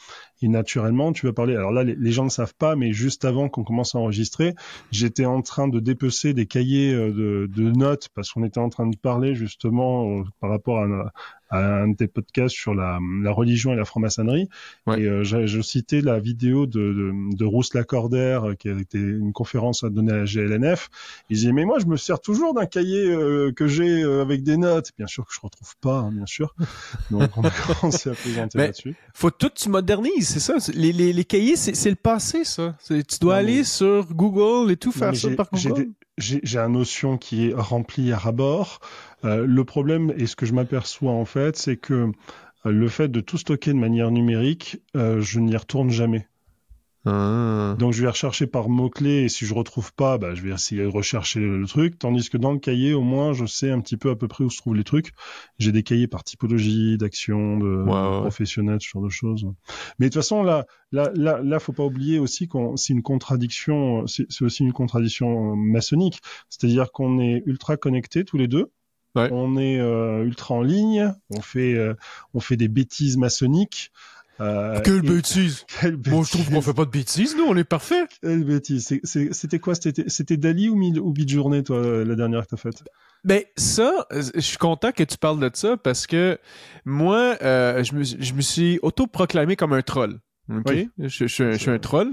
et 0.42 0.48
naturellement 0.48 1.12
tu 1.12 1.26
vas 1.26 1.32
parler. 1.32 1.54
Alors 1.54 1.72
là, 1.72 1.84
les, 1.84 2.12
gens 2.12 2.24
ne 2.24 2.30
savent 2.30 2.54
pas, 2.54 2.76
mais 2.76 2.92
juste 2.92 3.24
avant 3.24 3.48
qu'on 3.48 3.64
commence 3.64 3.94
à 3.94 3.98
enregistrer, 3.98 4.54
j'étais 4.90 5.26
en 5.26 5.42
train 5.42 5.68
de 5.68 5.80
dépecer 5.80 6.34
des 6.34 6.46
cahiers 6.46 6.92
de, 6.94 7.48
de 7.48 7.70
notes 7.70 8.08
parce 8.14 8.32
qu'on 8.32 8.44
était 8.44 8.60
en 8.60 8.70
train 8.70 8.86
de 8.86 8.96
parler 8.96 9.34
justement 9.34 10.24
par 10.40 10.50
rapport 10.50 10.78
à 10.78 11.12
un 11.50 11.88
de 11.88 11.96
tes 11.96 12.06
podcasts 12.06 12.54
sur 12.54 12.74
la, 12.74 12.98
la 13.22 13.32
religion 13.32 13.72
et 13.72 13.76
la 13.76 13.84
franc-maçonnerie. 13.84 14.48
Et 14.88 14.90
euh, 14.90 15.24
je 15.24 15.60
citais 15.60 16.00
la 16.00 16.18
vidéo 16.18 16.66
de, 16.66 16.80
de, 16.80 17.36
de 17.36 17.44
Rousse 17.44 17.74
Lacordaire, 17.74 18.54
qui 18.58 18.68
a 18.68 18.78
été 18.78 18.98
une 18.98 19.32
conférence 19.32 19.84
à 19.84 19.90
donner 19.90 20.12
à 20.12 20.16
la 20.18 20.24
GLNF. 20.24 20.88
Il 21.28 21.36
disait, 21.36 21.52
mais 21.52 21.64
moi, 21.64 21.78
je 21.78 21.86
me 21.86 21.96
sers 21.96 22.20
toujours 22.20 22.54
d'un 22.54 22.66
cahier 22.66 23.06
euh, 23.06 23.52
que 23.52 23.66
j'ai 23.66 24.02
euh, 24.02 24.22
avec 24.22 24.42
des 24.42 24.56
notes. 24.56 24.92
Bien 24.96 25.06
sûr 25.06 25.26
que 25.26 25.34
je 25.34 25.40
retrouve 25.40 25.76
pas, 25.80 25.98
hein, 25.98 26.12
bien 26.12 26.26
sûr. 26.26 26.54
Donc, 27.10 27.36
on 27.36 27.42
a 27.42 27.50
commencé 27.80 28.10
à 28.10 28.14
là-dessus. 28.54 28.94
Faut 29.14 29.30
tout 29.30 29.50
tu 29.50 29.68
modernises, 29.68 30.28
c'est 30.28 30.40
ça. 30.40 30.54
Les, 30.74 30.92
les, 30.92 31.12
les 31.12 31.24
cahiers, 31.24 31.56
c'est 31.56 31.90
le 31.90 31.96
passé, 31.96 32.44
ça. 32.44 32.76
Tu 32.86 33.18
dois 33.20 33.36
aller 33.36 33.64
sur 33.64 34.12
Google 34.14 34.70
et 34.70 34.76
tout, 34.76 34.92
faire 34.92 35.14
ça 35.16 35.30
par 35.30 35.48
Google 35.50 35.90
j'ai 36.18 36.58
un 36.58 36.68
notion 36.68 37.18
qui 37.18 37.48
est 37.48 37.54
rempli 37.54 38.12
à 38.12 38.18
rabord. 38.18 38.80
Euh, 39.24 39.46
le 39.46 39.64
problème, 39.64 40.12
et 40.16 40.26
ce 40.26 40.36
que 40.36 40.46
je 40.46 40.52
m'aperçois 40.52 41.12
en 41.12 41.24
fait, 41.24 41.56
c'est 41.56 41.76
que 41.76 42.12
euh, 42.66 42.70
le 42.70 42.88
fait 42.88 43.08
de 43.08 43.20
tout 43.20 43.38
stocker 43.38 43.72
de 43.72 43.78
manière 43.78 44.10
numérique, 44.10 44.82
euh, 44.96 45.20
je 45.20 45.40
n'y 45.40 45.56
retourne 45.56 45.90
jamais. 45.90 46.28
Ah. 47.06 47.76
Donc 47.78 47.94
je 47.94 48.02
vais 48.02 48.08
rechercher 48.08 48.46
par 48.46 48.68
mots-clés 48.68 49.22
et 49.22 49.28
si 49.30 49.46
je 49.46 49.54
retrouve 49.54 49.94
pas, 49.94 50.18
bah, 50.18 50.34
je 50.34 50.42
vais 50.42 50.50
essayer 50.50 50.82
de 50.82 50.86
rechercher 50.86 51.40
le, 51.40 51.66
truc. 51.66 51.98
Tandis 51.98 52.28
que 52.28 52.36
dans 52.36 52.52
le 52.52 52.58
cahier, 52.58 52.92
au 52.92 53.00
moins, 53.00 53.32
je 53.32 53.46
sais 53.46 53.70
un 53.70 53.80
petit 53.80 53.96
peu 53.96 54.10
à 54.10 54.16
peu 54.16 54.28
près 54.28 54.44
où 54.44 54.50
se 54.50 54.58
trouvent 54.58 54.74
les 54.74 54.84
trucs. 54.84 55.12
J'ai 55.58 55.72
des 55.72 55.82
cahiers 55.82 56.08
par 56.08 56.24
typologie, 56.24 56.98
d'action, 56.98 57.56
de, 57.58 57.84
professionnel, 58.20 58.78
ce 58.80 58.88
genre 58.88 59.02
de 59.02 59.08
choses. 59.08 59.46
Mais 59.98 60.06
de 60.06 60.12
toute 60.12 60.22
façon, 60.22 60.42
là, 60.42 60.66
là, 60.92 61.10
là, 61.14 61.40
là, 61.42 61.58
faut 61.58 61.72
pas 61.72 61.84
oublier 61.84 62.18
aussi 62.18 62.48
qu'on, 62.48 62.76
c'est 62.76 62.92
une 62.92 63.02
contradiction, 63.02 64.06
c'est 64.06 64.42
aussi 64.42 64.62
une 64.62 64.72
contradiction 64.72 65.56
maçonnique. 65.56 66.20
C'est-à-dire 66.50 66.92
qu'on 66.92 67.18
est 67.18 67.42
ultra 67.46 67.78
connectés 67.78 68.24
tous 68.24 68.36
les 68.36 68.48
deux. 68.48 68.70
On 69.14 69.56
est 69.56 69.80
euh, 69.80 70.24
ultra 70.24 70.54
en 70.54 70.62
ligne, 70.62 71.12
on 71.30 71.40
fait, 71.40 71.74
euh, 71.74 71.94
on 72.34 72.40
fait 72.40 72.56
des 72.56 72.68
bêtises 72.68 73.16
maçonniques. 73.16 73.90
Euh, 74.40 74.80
quelle, 74.80 75.02
bêtise. 75.02 75.66
Moi, 76.06 76.24
je 76.24 76.30
trouve 76.30 76.50
qu'on 76.50 76.62
fait 76.62 76.74
pas 76.74 76.84
de 76.84 76.90
bêtises, 76.90 77.36
nous, 77.36 77.44
on 77.44 77.56
est 77.56 77.64
parfait. 77.64 78.06
Quelle 78.22 78.44
bêtise. 78.44 79.00
C'était 79.04 79.58
quoi? 79.58 79.74
C'était 79.74 80.36
Dali 80.36 80.68
ou, 80.68 80.76
ou 80.76 81.14
Journée, 81.28 81.62
toi, 81.62 82.04
la 82.04 82.14
dernière 82.14 82.42
que 82.42 82.50
t'as 82.50 82.56
faite? 82.56 82.82
Ben 83.22 83.42
ça, 83.56 84.06
je 84.10 84.40
suis 84.40 84.56
content 84.56 84.92
que 84.92 85.02
tu 85.02 85.18
parles 85.18 85.40
de 85.40 85.50
ça 85.52 85.76
parce 85.76 86.06
que 86.06 86.38
moi, 86.86 87.36
euh, 87.42 87.84
je, 87.84 87.94
me, 87.94 88.02
je 88.02 88.32
me 88.32 88.40
suis 88.40 88.78
autoproclamé 88.82 89.56
comme 89.56 89.74
un 89.74 89.82
troll. 89.82 90.20
Ok, 90.50 90.74
je, 90.98 91.26
suis 91.26 91.70
un 91.70 91.78
troll. 91.78 92.10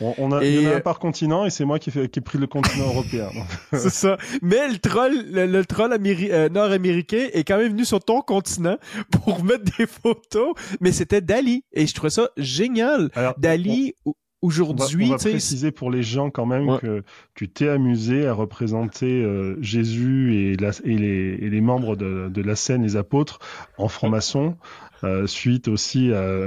On, 0.00 0.30
a, 0.32 0.44
il 0.44 0.62
y 0.62 0.68
en 0.68 0.72
a 0.72 0.76
un 0.76 0.80
par 0.80 0.98
continent 0.98 1.44
et 1.44 1.50
c'est 1.50 1.64
moi 1.64 1.78
qui, 1.78 1.90
qui 1.90 2.18
ai 2.18 2.22
pris 2.22 2.38
le 2.38 2.46
continent 2.46 2.86
européen. 2.88 3.28
c'est 3.72 3.90
ça. 3.90 4.16
Mais 4.42 4.68
le 4.68 4.78
troll, 4.78 5.12
le, 5.32 5.62
troll 5.64 5.92
euh, 5.92 6.48
nord-américain 6.48 7.28
est 7.32 7.42
quand 7.44 7.58
même 7.58 7.72
venu 7.72 7.84
sur 7.84 8.00
ton 8.00 8.20
continent 8.20 8.76
pour 9.10 9.42
mettre 9.44 9.76
des 9.76 9.86
photos. 9.86 10.54
Mais 10.80 10.92
c'était 10.92 11.20
Dali 11.20 11.64
et 11.72 11.86
je 11.86 11.94
trouvais 11.94 12.10
ça 12.10 12.30
génial. 12.36 13.10
Dali. 13.38 13.94
Aujourd'hui, 14.42 15.08
on 15.08 15.10
va, 15.10 15.18
préciser 15.18 15.70
pour 15.70 15.90
les 15.90 16.02
gens 16.02 16.30
quand 16.30 16.46
même 16.46 16.78
que 16.78 17.02
tu 17.34 17.50
t'es 17.50 17.68
amusé 17.68 18.26
à 18.26 18.32
représenter 18.32 19.22
euh, 19.22 19.58
Jésus 19.60 20.34
et, 20.34 20.52
et, 20.52 20.96
les, 20.96 21.38
et, 21.42 21.50
les, 21.50 21.60
membres 21.60 21.94
de, 21.94 22.30
de, 22.30 22.40
la 22.40 22.56
scène, 22.56 22.82
les 22.82 22.96
apôtres, 22.96 23.38
en 23.76 23.88
franc-maçon, 23.88 24.56
euh, 25.04 25.26
suite 25.26 25.68
aussi 25.68 26.10
à 26.14 26.46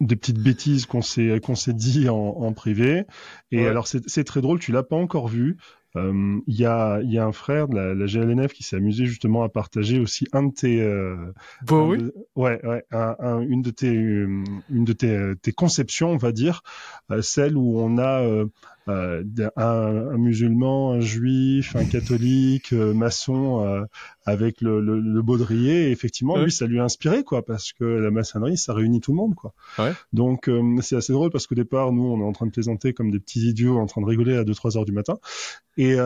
des 0.00 0.16
petites 0.16 0.38
bêtises 0.38 0.86
qu'on 0.86 1.02
s'est 1.02 1.40
qu'on 1.40 1.54
s'est 1.54 1.74
dit 1.74 2.08
en, 2.08 2.16
en, 2.16 2.52
privé. 2.52 3.04
Et 3.50 3.66
alors 3.66 3.86
c'est 3.86 4.24
très 4.24 4.40
drôle, 4.40 4.58
tu 4.58 4.72
l'as 4.72 4.82
pas 4.82 4.96
encore 4.96 5.28
vu. 5.28 5.56
Euh, 5.96 6.38
il 6.46 6.54
y, 6.54 6.64
a, 6.64 7.00
y 7.02 7.18
a 7.18 7.24
un 7.24 7.32
frère 7.32 7.66
de 7.66 7.74
la, 7.74 7.94
la 7.94 8.06
GLNF 8.06 8.52
qui 8.52 8.62
s'est 8.62 8.76
amusé 8.76 9.06
justement 9.06 9.42
à 9.42 9.48
partager 9.48 9.98
aussi 9.98 10.24
un 10.32 10.44
de 10.44 10.54
tes 10.54 10.80
euh, 10.80 11.16
bah 11.66 11.82
oui. 11.82 12.12
ouais 12.36 12.64
ouais 12.64 12.84
un, 12.92 13.40
une 13.40 13.60
de 13.60 13.72
tes 13.72 13.90
une 13.90 14.84
de 14.84 14.92
tes, 14.92 15.32
tes 15.42 15.50
conceptions 15.50 16.10
on 16.10 16.16
va 16.16 16.30
dire 16.30 16.62
euh, 17.10 17.22
celle 17.22 17.56
où 17.56 17.80
on 17.80 17.98
a 17.98 18.22
euh, 18.90 19.22
euh, 19.38 19.50
un, 19.56 20.14
un, 20.14 20.18
musulman, 20.18 20.92
un 20.92 21.00
juif, 21.00 21.76
un 21.76 21.84
catholique, 21.84 22.72
euh, 22.72 22.92
maçon 22.92 23.64
euh, 23.64 23.84
avec 24.24 24.60
le, 24.60 24.80
le, 24.80 25.00
le, 25.00 25.22
baudrier. 25.22 25.88
Et 25.88 25.90
effectivement, 25.90 26.36
lui, 26.36 26.50
ça 26.50 26.66
lui 26.66 26.80
a 26.80 26.84
inspiré, 26.84 27.24
quoi, 27.24 27.44
parce 27.44 27.72
que 27.72 27.84
la 27.84 28.10
maçonnerie, 28.10 28.56
ça 28.56 28.74
réunit 28.74 29.00
tout 29.00 29.12
le 29.12 29.16
monde, 29.16 29.34
quoi. 29.34 29.54
Ouais. 29.78 29.92
Donc, 30.12 30.50
c'est 30.82 30.96
assez 30.96 31.12
drôle 31.12 31.30
parce 31.30 31.46
qu'au 31.46 31.54
départ, 31.54 31.92
nous, 31.92 32.04
on 32.04 32.20
est 32.20 32.24
en 32.24 32.32
train 32.32 32.46
de 32.46 32.52
plaisanter 32.52 32.92
comme 32.92 33.10
des 33.10 33.20
petits 33.20 33.48
idiots, 33.48 33.78
en 33.78 33.86
train 33.86 34.00
de 34.00 34.06
rigoler 34.06 34.36
à 34.36 34.44
2-3 34.44 34.78
heures 34.78 34.84
du 34.84 34.92
matin. 34.92 35.18
Et, 35.76 35.96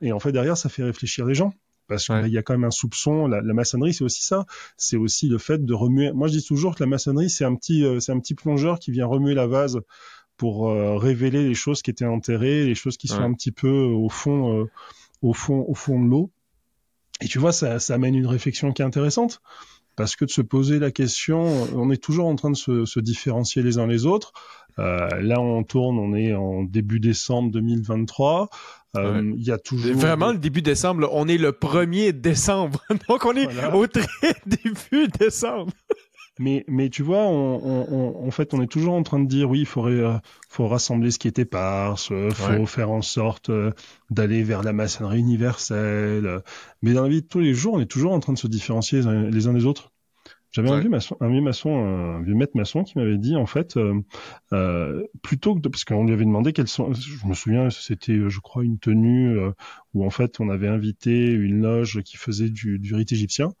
et 0.00 0.12
en 0.12 0.18
fait, 0.18 0.32
derrière, 0.32 0.56
ça 0.56 0.68
fait 0.68 0.84
réfléchir 0.84 1.26
les 1.26 1.34
gens 1.34 1.52
parce 1.86 2.06
qu'il 2.06 2.28
y 2.28 2.38
a 2.38 2.42
quand 2.42 2.54
même 2.54 2.64
un 2.64 2.70
soupçon. 2.70 3.26
La, 3.26 3.42
la 3.42 3.54
maçonnerie, 3.54 3.92
c'est 3.92 4.04
aussi 4.04 4.22
ça. 4.22 4.46
C'est 4.76 4.96
aussi 4.96 5.28
le 5.28 5.38
fait 5.38 5.64
de 5.64 5.74
remuer. 5.74 6.12
Moi, 6.12 6.28
je 6.28 6.38
dis 6.38 6.44
toujours 6.44 6.74
que 6.74 6.82
la 6.82 6.88
maçonnerie, 6.88 7.30
c'est 7.30 7.44
un 7.44 7.54
petit, 7.54 7.84
c'est 8.00 8.12
un 8.12 8.20
petit 8.20 8.34
plongeur 8.34 8.78
qui 8.78 8.90
vient 8.90 9.06
remuer 9.06 9.34
la 9.34 9.46
vase 9.46 9.80
pour 10.36 10.68
euh, 10.68 10.96
révéler 10.96 11.46
les 11.46 11.54
choses 11.54 11.82
qui 11.82 11.90
étaient 11.90 12.04
enterrées, 12.04 12.64
les 12.64 12.74
choses 12.74 12.96
qui 12.96 13.08
sont 13.08 13.22
un 13.22 13.32
petit 13.32 13.52
peu 13.52 13.68
au 13.68 14.08
fond, 14.08 14.60
euh, 14.60 14.70
au 15.22 15.32
fond, 15.32 15.64
au 15.68 15.74
fond 15.74 16.02
de 16.02 16.08
l'eau. 16.08 16.30
Et 17.20 17.26
tu 17.26 17.38
vois, 17.38 17.52
ça, 17.52 17.78
ça 17.78 17.94
amène 17.94 18.14
une 18.14 18.26
réflexion 18.26 18.72
qui 18.72 18.82
est 18.82 18.84
intéressante 18.84 19.40
parce 19.96 20.16
que 20.16 20.24
de 20.24 20.30
se 20.30 20.40
poser 20.42 20.78
la 20.78 20.90
question, 20.90 21.40
on 21.74 21.90
est 21.90 22.02
toujours 22.02 22.26
en 22.26 22.34
train 22.34 22.50
de 22.50 22.56
se, 22.56 22.84
se 22.84 23.00
différencier 23.00 23.62
les 23.62 23.78
uns 23.78 23.86
les 23.86 24.06
autres. 24.06 24.32
Euh, 24.78 25.08
là, 25.20 25.40
on 25.40 25.62
tourne, 25.62 25.98
on 25.98 26.14
est 26.14 26.34
en 26.34 26.64
début 26.64 26.98
décembre 26.98 27.52
2023. 27.52 28.48
Euh, 28.96 29.32
Il 29.36 29.42
y 29.42 29.52
a 29.52 29.58
toujours 29.58 29.96
vraiment 29.96 30.32
le 30.32 30.38
début 30.38 30.62
décembre. 30.62 31.08
On 31.12 31.28
est 31.28 31.38
le 31.38 31.52
1er 31.52 32.12
décembre, 32.12 32.82
donc 33.08 33.24
on 33.24 33.36
est 33.36 33.46
au 33.72 33.86
très 33.86 34.34
début 34.46 35.08
décembre. 35.18 35.72
Mais, 36.40 36.64
mais 36.66 36.90
tu 36.90 37.04
vois, 37.04 37.26
on, 37.26 37.60
on, 37.62 38.26
en 38.26 38.30
fait, 38.32 38.54
on 38.54 38.62
est 38.62 38.66
toujours 38.66 38.94
en 38.94 39.04
train 39.04 39.20
de 39.20 39.28
dire 39.28 39.48
oui, 39.48 39.60
il 39.60 39.66
faudrait, 39.66 39.92
euh, 39.92 40.18
faut 40.48 40.66
rassembler 40.66 41.12
ce 41.12 41.20
qui 41.20 41.28
est 41.28 41.38
éparse, 41.38 42.08
il 42.10 42.16
euh, 42.16 42.30
faut 42.30 42.66
faire 42.66 42.90
en 42.90 43.02
sorte 43.02 43.50
euh, 43.50 43.70
d'aller 44.10 44.42
vers 44.42 44.64
la 44.64 44.72
maçonnerie 44.72 45.20
universelle. 45.20 46.42
Mais 46.82 46.92
dans 46.92 47.04
la 47.04 47.08
vie 47.08 47.22
de 47.22 47.26
tous 47.26 47.38
les 47.38 47.54
jours, 47.54 47.74
on 47.74 47.80
est 47.80 47.86
toujours 47.86 48.12
en 48.12 48.20
train 48.20 48.32
de 48.32 48.38
se 48.38 48.48
différencier 48.48 49.00
les 49.02 49.46
uns, 49.46 49.52
des 49.52 49.64
autres. 49.64 49.92
J'avais 50.50 50.70
un 50.70 50.78
vieux 50.78 50.88
maçon, 50.88 51.16
un 51.20 51.28
vieux 51.28 51.40
maçon, 51.40 51.84
un 51.84 52.22
vieux 52.22 52.34
maître 52.34 52.56
maçon 52.56 52.84
qui 52.84 52.96
m'avait 52.96 53.18
dit 53.18 53.34
en 53.34 53.46
fait, 53.46 53.76
euh, 54.52 55.02
plutôt 55.20 55.56
que 55.56 55.68
parce 55.68 55.84
qu'on 55.84 56.04
lui 56.04 56.12
avait 56.12 56.24
demandé 56.24 56.52
quelles 56.52 56.68
sont, 56.68 56.94
je 56.94 57.26
me 57.26 57.34
souviens, 57.34 57.70
c'était, 57.70 58.28
je 58.28 58.38
crois, 58.38 58.62
une 58.62 58.78
tenue 58.78 59.36
où 59.94 60.06
en 60.06 60.10
fait 60.10 60.38
on 60.38 60.48
avait 60.50 60.68
invité 60.68 61.28
une 61.32 61.60
loge 61.60 62.02
qui 62.02 62.16
faisait 62.16 62.50
du, 62.50 62.78
du 62.78 62.94
rite 62.94 63.10
égyptien 63.10 63.52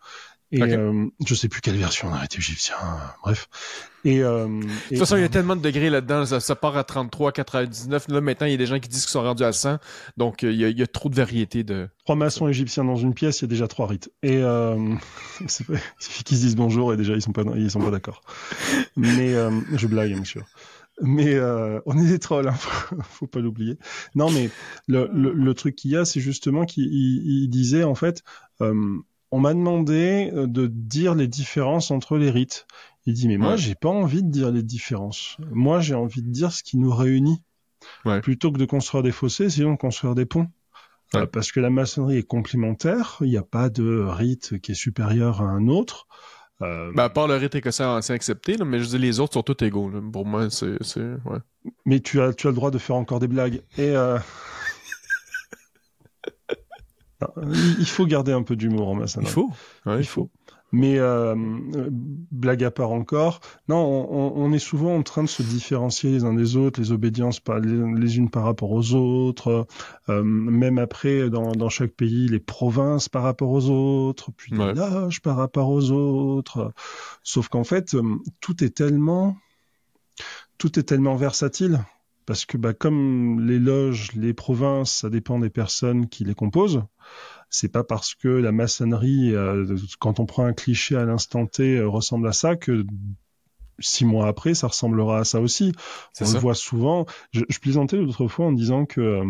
et 0.54 0.62
euh, 0.62 1.06
je 1.26 1.34
sais 1.34 1.48
plus 1.48 1.60
quelle 1.60 1.76
version 1.76 2.08
on 2.08 2.14
a 2.14 2.24
été 2.24 2.38
égyptien. 2.38 2.76
Bref. 3.22 3.48
Et, 4.04 4.22
euh, 4.22 4.46
de 4.46 4.88
toute 4.88 4.98
façon, 4.98 5.16
il 5.16 5.22
y 5.22 5.24
a 5.24 5.28
tellement 5.28 5.56
de 5.56 5.62
degrés 5.62 5.90
là-dedans. 5.90 6.26
Ça, 6.26 6.54
part 6.54 6.76
à 6.76 6.84
33, 6.84 7.32
99. 7.32 8.08
Là, 8.08 8.20
maintenant, 8.20 8.46
il 8.46 8.50
y 8.50 8.54
a 8.54 8.58
des 8.58 8.66
gens 8.66 8.78
qui 8.78 8.88
disent 8.88 9.02
qu'ils 9.02 9.10
sont 9.10 9.22
rendus 9.22 9.42
à 9.42 9.52
100. 9.52 9.78
Donc, 10.16 10.44
euh, 10.44 10.52
il 10.52 10.60
y 10.60 10.64
a, 10.64 10.68
il 10.68 10.78
y 10.78 10.82
a 10.82 10.86
trop 10.86 11.08
de 11.08 11.16
variétés 11.16 11.64
de... 11.64 11.88
Trois 12.04 12.14
maçons 12.14 12.46
égyptiens 12.46 12.84
dans 12.84 12.96
une 12.96 13.14
pièce, 13.14 13.40
il 13.40 13.42
y 13.42 13.46
a 13.46 13.48
déjà 13.48 13.66
trois 13.66 13.88
rites. 13.88 14.12
Et 14.22 14.36
euh, 14.36 14.94
il 15.40 15.50
suffit 15.50 16.24
qu'ils 16.24 16.36
se 16.36 16.42
disent 16.42 16.56
bonjour 16.56 16.92
et 16.92 16.96
déjà, 16.96 17.14
ils 17.14 17.22
sont 17.22 17.32
pas, 17.32 17.42
ils 17.56 17.70
sont 17.70 17.80
pas 17.80 17.90
d'accord. 17.90 18.22
Mais 18.96 19.34
euh, 19.34 19.50
je 19.74 19.86
blague, 19.88 20.12
bien 20.12 20.24
sûr. 20.24 20.44
Mais 21.00 21.34
euh, 21.34 21.80
on 21.86 21.98
est 21.98 22.06
des 22.06 22.20
trolls, 22.20 22.46
hein, 22.46 22.54
faut 23.02 23.26
pas 23.26 23.40
l'oublier. 23.40 23.78
Non, 24.14 24.30
mais 24.30 24.50
le, 24.86 25.10
le, 25.12 25.32
le 25.32 25.54
truc 25.54 25.74
qu'il 25.74 25.90
y 25.90 25.96
a, 25.96 26.04
c'est 26.04 26.20
justement 26.20 26.64
qu'il 26.64 27.50
disait 27.50 27.82
en 27.82 27.96
fait, 27.96 28.22
euh, 28.60 28.98
on 29.34 29.40
m'a 29.40 29.52
demandé 29.52 30.30
euh, 30.32 30.46
de 30.46 30.68
dire 30.68 31.16
les 31.16 31.26
différences 31.26 31.90
entre 31.90 32.16
les 32.16 32.30
rites. 32.30 32.68
Il 33.04 33.14
dit 33.14 33.26
mais 33.26 33.36
moi 33.36 33.56
j'ai 33.56 33.74
pas 33.74 33.88
envie 33.88 34.22
de 34.22 34.30
dire 34.30 34.52
les 34.52 34.62
différences. 34.62 35.36
Moi 35.50 35.80
j'ai 35.80 35.94
envie 35.94 36.22
de 36.22 36.30
dire 36.30 36.52
ce 36.52 36.62
qui 36.62 36.78
nous 36.78 36.94
réunit. 36.94 37.42
Plutôt 38.22 38.52
que 38.52 38.58
de 38.58 38.64
construire 38.64 39.02
des 39.02 39.10
fossés, 39.10 39.50
sinon 39.50 39.72
de 39.72 39.76
construire 39.76 40.14
des 40.14 40.24
ponts. 40.24 40.46
Euh, 41.16 41.26
parce 41.26 41.50
que 41.52 41.60
la 41.60 41.68
maçonnerie 41.68 42.18
est 42.18 42.22
complémentaire, 42.22 43.18
il 43.20 43.28
n'y 43.28 43.36
a 43.36 43.42
pas 43.42 43.68
de 43.68 44.04
rite 44.08 44.58
qui 44.60 44.72
est 44.72 44.76
supérieur 44.76 45.42
à 45.42 45.44
un 45.44 45.66
autre. 45.66 46.06
Euh... 46.62 46.92
Ben, 46.94 47.04
à 47.04 47.10
part 47.10 47.26
le 47.26 47.34
rite 47.34 47.56
écossais 47.56 47.84
ancien 47.84 48.14
accepté, 48.14 48.56
mais 48.64 48.78
je 48.78 48.86
dis 48.86 48.98
les 48.98 49.18
autres 49.18 49.34
sont 49.34 49.42
tous 49.42 49.64
égaux. 49.64 49.90
Pour 50.12 50.24
moi, 50.24 50.48
c'est, 50.48 50.78
ouais. 50.96 51.38
Mais 51.84 51.98
tu 52.00 52.20
as, 52.20 52.32
tu 52.32 52.46
as 52.46 52.50
le 52.50 52.56
droit 52.56 52.70
de 52.70 52.78
faire 52.78 52.96
encore 52.96 53.18
des 53.18 53.28
blagues. 53.28 53.62
Et 53.76 53.90
euh... 53.90 54.18
il 57.78 57.86
faut 57.86 58.06
garder 58.06 58.32
un 58.32 58.42
peu 58.42 58.56
d'humour 58.56 58.88
en 58.88 58.94
maçonnerie. 58.94 59.30
Il 59.30 59.32
faut. 59.32 59.50
il 59.86 60.06
faut. 60.06 60.30
Mais 60.74 60.98
euh, 60.98 61.36
blague 62.32 62.64
à 62.64 62.72
part 62.72 62.90
encore, 62.90 63.38
non, 63.68 63.78
on, 63.78 64.52
est 64.52 64.58
souvent 64.58 64.96
en 64.96 65.04
train 65.04 65.22
de 65.22 65.28
se 65.28 65.44
différencier 65.44 66.10
les 66.10 66.24
uns 66.24 66.34
des 66.34 66.56
autres, 66.56 66.80
les 66.80 66.90
obédiences 66.90 67.40
les, 67.62 68.16
unes 68.18 68.28
par 68.28 68.42
rapport 68.42 68.72
aux 68.72 68.92
autres, 68.94 69.68
euh, 70.08 70.22
même 70.24 70.78
après 70.78 71.30
dans, 71.30 71.68
chaque 71.68 71.92
pays 71.92 72.26
les 72.26 72.40
provinces 72.40 73.08
par 73.08 73.22
rapport 73.22 73.50
aux 73.50 73.70
autres, 73.70 74.32
puis 74.36 74.52
les 74.52 74.74
loges 74.74 75.22
par 75.22 75.36
rapport 75.36 75.70
aux 75.70 75.92
autres. 75.92 76.72
Sauf 77.22 77.46
qu'en 77.46 77.64
fait, 77.64 77.94
euh, 77.94 78.02
tout 78.40 78.64
est 78.64 78.74
tellement, 78.74 79.36
tout 80.58 80.76
est 80.76 80.84
tellement 80.84 81.14
versatile 81.14 81.84
parce 82.26 82.44
que 82.46 82.56
bah, 82.56 82.72
comme 82.72 83.46
les 83.46 83.58
loges, 83.58 84.12
les 84.12 84.32
provinces, 84.32 84.92
ça 84.98 85.10
dépend 85.10 85.38
des 85.38 85.50
personnes 85.50 86.08
qui 86.08 86.24
les 86.24 86.34
composent. 86.34 86.82
C'est 87.50 87.68
pas 87.68 87.84
parce 87.84 88.14
que 88.14 88.28
la 88.28 88.52
maçonnerie, 88.52 89.34
euh, 89.34 89.76
quand 90.00 90.20
on 90.20 90.26
prend 90.26 90.44
un 90.44 90.52
cliché 90.52 90.96
à 90.96 91.04
l'instant 91.04 91.46
T, 91.46 91.76
euh, 91.76 91.88
ressemble 91.88 92.26
à 92.26 92.32
ça 92.32 92.56
que 92.56 92.84
six 93.78 94.04
mois 94.04 94.26
après, 94.28 94.54
ça 94.54 94.68
ressemblera 94.68 95.20
à 95.20 95.24
ça 95.24 95.40
aussi. 95.40 95.72
On 96.20 96.32
le 96.32 96.38
voit 96.38 96.54
souvent. 96.54 97.06
Je, 97.32 97.42
je 97.48 97.58
plaisantais 97.58 97.96
l'autre 97.96 98.28
fois 98.28 98.46
en 98.46 98.52
disant 98.52 98.86
que 98.86 99.22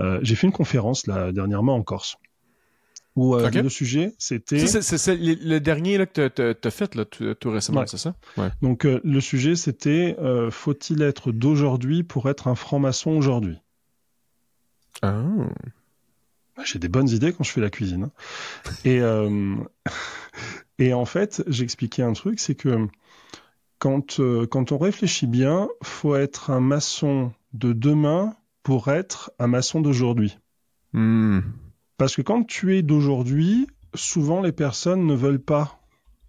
euh, 0.00 0.18
j'ai 0.22 0.34
fait 0.34 0.46
une 0.46 0.52
conférence 0.52 1.06
là 1.06 1.32
dernièrement 1.32 1.76
en 1.76 1.82
Corse 1.82 2.16
où 3.14 3.34
euh, 3.34 3.50
le 3.50 3.68
sujet 3.68 4.14
c'était 4.18 4.66
c'est 4.66 5.16
le 5.16 5.58
dernier 5.58 5.98
là, 5.98 6.06
que 6.06 6.28
tu 6.28 6.68
as 6.68 6.70
fait 6.70 6.94
là, 6.94 7.04
tout, 7.04 7.50
récemment, 7.50 7.86
c'est 7.86 7.98
ça? 7.98 8.14
Ouais. 8.36 8.50
Donc 8.62 8.86
euh, 8.86 9.00
le 9.04 9.20
sujet 9.20 9.56
c'était 9.56 10.16
euh, 10.18 10.50
faut-il 10.50 11.02
être 11.02 11.32
d'aujourd'hui 11.32 12.02
pour 12.02 12.28
être 12.30 12.48
un 12.48 12.54
franc-maçon 12.54 13.10
aujourd'hui? 13.10 13.58
Ah. 15.02 15.22
Bah, 16.56 16.62
j'ai 16.64 16.78
des 16.78 16.88
bonnes 16.88 17.08
idées 17.08 17.32
quand 17.32 17.44
je 17.44 17.50
fais 17.50 17.60
la 17.60 17.70
cuisine. 17.70 18.04
Hein. 18.04 18.10
Et 18.84 19.00
et 20.78 20.94
en 20.94 21.04
fait, 21.04 21.42
j'expliquais 21.46 22.02
un 22.02 22.12
truc, 22.12 22.40
c'est 22.40 22.54
que 22.54 22.88
quand, 23.82 24.20
euh, 24.20 24.46
quand 24.46 24.70
on 24.70 24.78
réfléchit 24.78 25.26
bien, 25.26 25.68
faut 25.82 26.14
être 26.14 26.50
un 26.50 26.60
maçon 26.60 27.32
de 27.52 27.72
demain 27.72 28.36
pour 28.62 28.86
être 28.86 29.32
un 29.40 29.48
maçon 29.48 29.80
d'aujourd'hui. 29.80 30.38
Hmm. 30.92 31.40
Parce 32.02 32.16
que 32.16 32.22
quand 32.22 32.42
tu 32.42 32.76
es 32.76 32.82
d'aujourd'hui, 32.82 33.68
souvent 33.94 34.42
les 34.42 34.50
personnes 34.50 35.06
ne 35.06 35.14
veulent 35.14 35.38
pas 35.38 35.78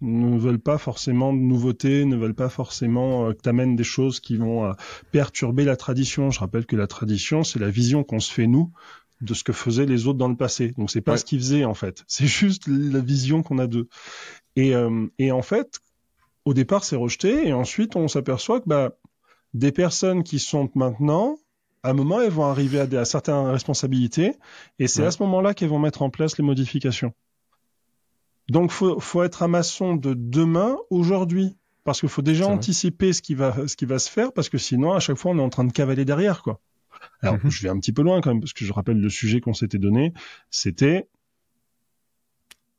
ne 0.00 0.38
veulent 0.38 0.60
pas 0.60 0.78
forcément 0.78 1.32
de 1.32 1.40
nouveautés, 1.40 2.04
ne 2.04 2.14
veulent 2.14 2.32
pas 2.32 2.48
forcément 2.48 3.26
euh, 3.26 3.32
que 3.32 3.42
tu 3.42 3.48
amènes 3.48 3.74
des 3.74 3.82
choses 3.82 4.20
qui 4.20 4.36
vont 4.36 4.66
euh, 4.66 4.72
perturber 5.10 5.64
la 5.64 5.74
tradition. 5.74 6.30
Je 6.30 6.38
rappelle 6.38 6.64
que 6.64 6.76
la 6.76 6.86
tradition, 6.86 7.42
c'est 7.42 7.58
la 7.58 7.70
vision 7.70 8.04
qu'on 8.04 8.20
se 8.20 8.32
fait 8.32 8.46
nous 8.46 8.70
de 9.20 9.34
ce 9.34 9.42
que 9.42 9.52
faisaient 9.52 9.84
les 9.84 10.06
autres 10.06 10.18
dans 10.20 10.28
le 10.28 10.36
passé. 10.36 10.72
Donc 10.78 10.92
c'est 10.92 11.00
pas 11.00 11.16
ce 11.16 11.24
qu'ils 11.24 11.40
faisaient 11.40 11.64
en 11.64 11.74
fait, 11.74 12.04
c'est 12.06 12.26
juste 12.28 12.68
la 12.68 13.00
vision 13.00 13.42
qu'on 13.42 13.58
a 13.58 13.66
d'eux. 13.66 13.88
Et, 14.54 14.76
euh, 14.76 15.08
et 15.18 15.32
en 15.32 15.42
fait, 15.42 15.80
au 16.44 16.54
départ, 16.54 16.84
c'est 16.84 16.94
rejeté, 16.94 17.48
et 17.48 17.52
ensuite 17.52 17.96
on 17.96 18.06
s'aperçoit 18.06 18.60
que 18.60 18.68
bah, 18.68 18.92
des 19.54 19.72
personnes 19.72 20.22
qui 20.22 20.38
sont 20.38 20.70
maintenant, 20.76 21.36
à 21.84 21.90
un 21.90 21.92
moment, 21.92 22.20
elles 22.20 22.30
vont 22.30 22.46
arriver 22.46 22.80
à, 22.80 22.86
des, 22.86 22.96
à 22.96 23.04
certaines 23.04 23.46
responsabilités, 23.46 24.34
et 24.78 24.88
c'est 24.88 25.04
à 25.04 25.10
ce 25.10 25.22
moment-là 25.22 25.52
qu'elles 25.52 25.68
vont 25.68 25.78
mettre 25.78 26.00
en 26.00 26.08
place 26.08 26.38
les 26.38 26.44
modifications. 26.44 27.12
Donc, 28.48 28.70
faut, 28.70 28.98
faut 29.00 29.22
être 29.22 29.42
un 29.42 29.48
maçon 29.48 29.94
de 29.94 30.14
demain, 30.14 30.78
aujourd'hui, 30.88 31.56
parce 31.84 32.00
qu'il 32.00 32.08
faut 32.08 32.22
déjà 32.22 32.46
anticiper 32.46 33.12
ce 33.12 33.20
qui 33.20 33.34
va, 33.34 33.68
ce 33.68 33.76
qui 33.76 33.84
va 33.84 33.98
se 33.98 34.10
faire, 34.10 34.32
parce 34.32 34.48
que 34.48 34.56
sinon, 34.56 34.94
à 34.94 35.00
chaque 35.00 35.18
fois, 35.18 35.32
on 35.32 35.38
est 35.38 35.42
en 35.42 35.50
train 35.50 35.64
de 35.64 35.72
cavaler 35.72 36.06
derrière, 36.06 36.42
quoi. 36.42 36.58
Alors, 37.20 37.36
mhm. 37.44 37.50
je 37.50 37.62
vais 37.62 37.68
un 37.68 37.78
petit 37.78 37.92
peu 37.92 38.00
loin 38.00 38.22
quand 38.22 38.30
même, 38.30 38.40
parce 38.40 38.54
que 38.54 38.64
je 38.64 38.72
rappelle 38.72 38.98
le 38.98 39.10
sujet 39.10 39.42
qu'on 39.42 39.52
s'était 39.52 39.78
donné, 39.78 40.14
c'était 40.50 41.06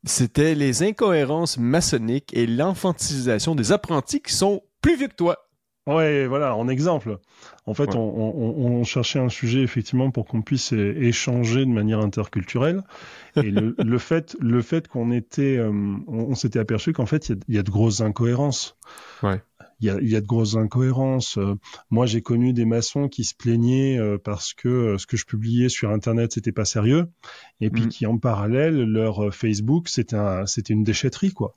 c'était 0.03 0.55
les 0.55 0.83
incohérences 0.83 1.57
maçonniques 1.57 2.31
et 2.35 2.45
l'enfantilisation 2.47 3.55
des 3.55 3.71
apprentis 3.71 4.21
qui 4.21 4.33
sont 4.33 4.62
plus 4.81 4.97
vieux 4.97 5.07
que 5.07 5.15
toi. 5.15 5.44
Ouais, 5.87 6.25
voilà, 6.25 6.55
en 6.55 6.67
exemple. 6.67 7.19
En 7.67 7.75
fait, 7.75 7.93
on, 7.95 8.83
cherchait 8.83 9.19
un 9.19 9.29
sujet 9.29 9.61
effectivement 9.61 10.09
pour 10.09 10.25
qu'on 10.25 10.41
puisse 10.41 10.71
échanger 10.71 11.65
de 11.65 11.71
manière 11.71 11.99
interculturelle. 11.99 12.81
Et 13.35 13.41
le, 13.51 13.97
fait, 13.99 14.35
le 14.39 14.61
fait 14.63 14.87
qu'on 14.87 15.11
était, 15.11 15.57
euh, 15.57 15.71
on, 16.07 16.33
s'était 16.33 16.57
aperçu 16.57 16.91
qu'en 16.91 17.05
fait, 17.05 17.29
il 17.29 17.55
y, 17.55 17.59
a 17.59 17.63
de 17.63 17.69
grosses 17.69 18.01
incohérences. 18.01 18.77
Ouais. 19.21 19.41
Il 19.79 19.87
y 19.87 20.15
a, 20.15 20.21
de 20.21 20.25
grosses 20.25 20.55
incohérences. 20.55 21.37
Euh, 21.37 21.53
moi, 21.91 22.07
j'ai 22.07 22.21
connu 22.21 22.53
des 22.53 22.65
maçons 22.65 23.07
qui 23.07 23.23
se 23.23 23.35
plaignaient 23.35 23.99
euh, 23.99 24.17
parce 24.17 24.55
que 24.55 24.97
ce 24.97 25.05
que 25.05 25.17
je 25.17 25.25
publiais 25.25 25.69
sur 25.69 25.91
Internet, 25.91 26.31
c'était 26.33 26.51
pas 26.51 26.65
sérieux, 26.65 27.09
et 27.61 27.69
puis 27.69 27.83
mm. 27.83 27.89
qui 27.89 28.05
en 28.07 28.17
parallèle, 28.17 28.81
leur 28.81 29.35
Facebook, 29.35 29.89
c'était 29.89 30.17
c'était 30.47 30.73
une 30.73 30.83
déchetterie, 30.83 31.31
quoi. 31.31 31.55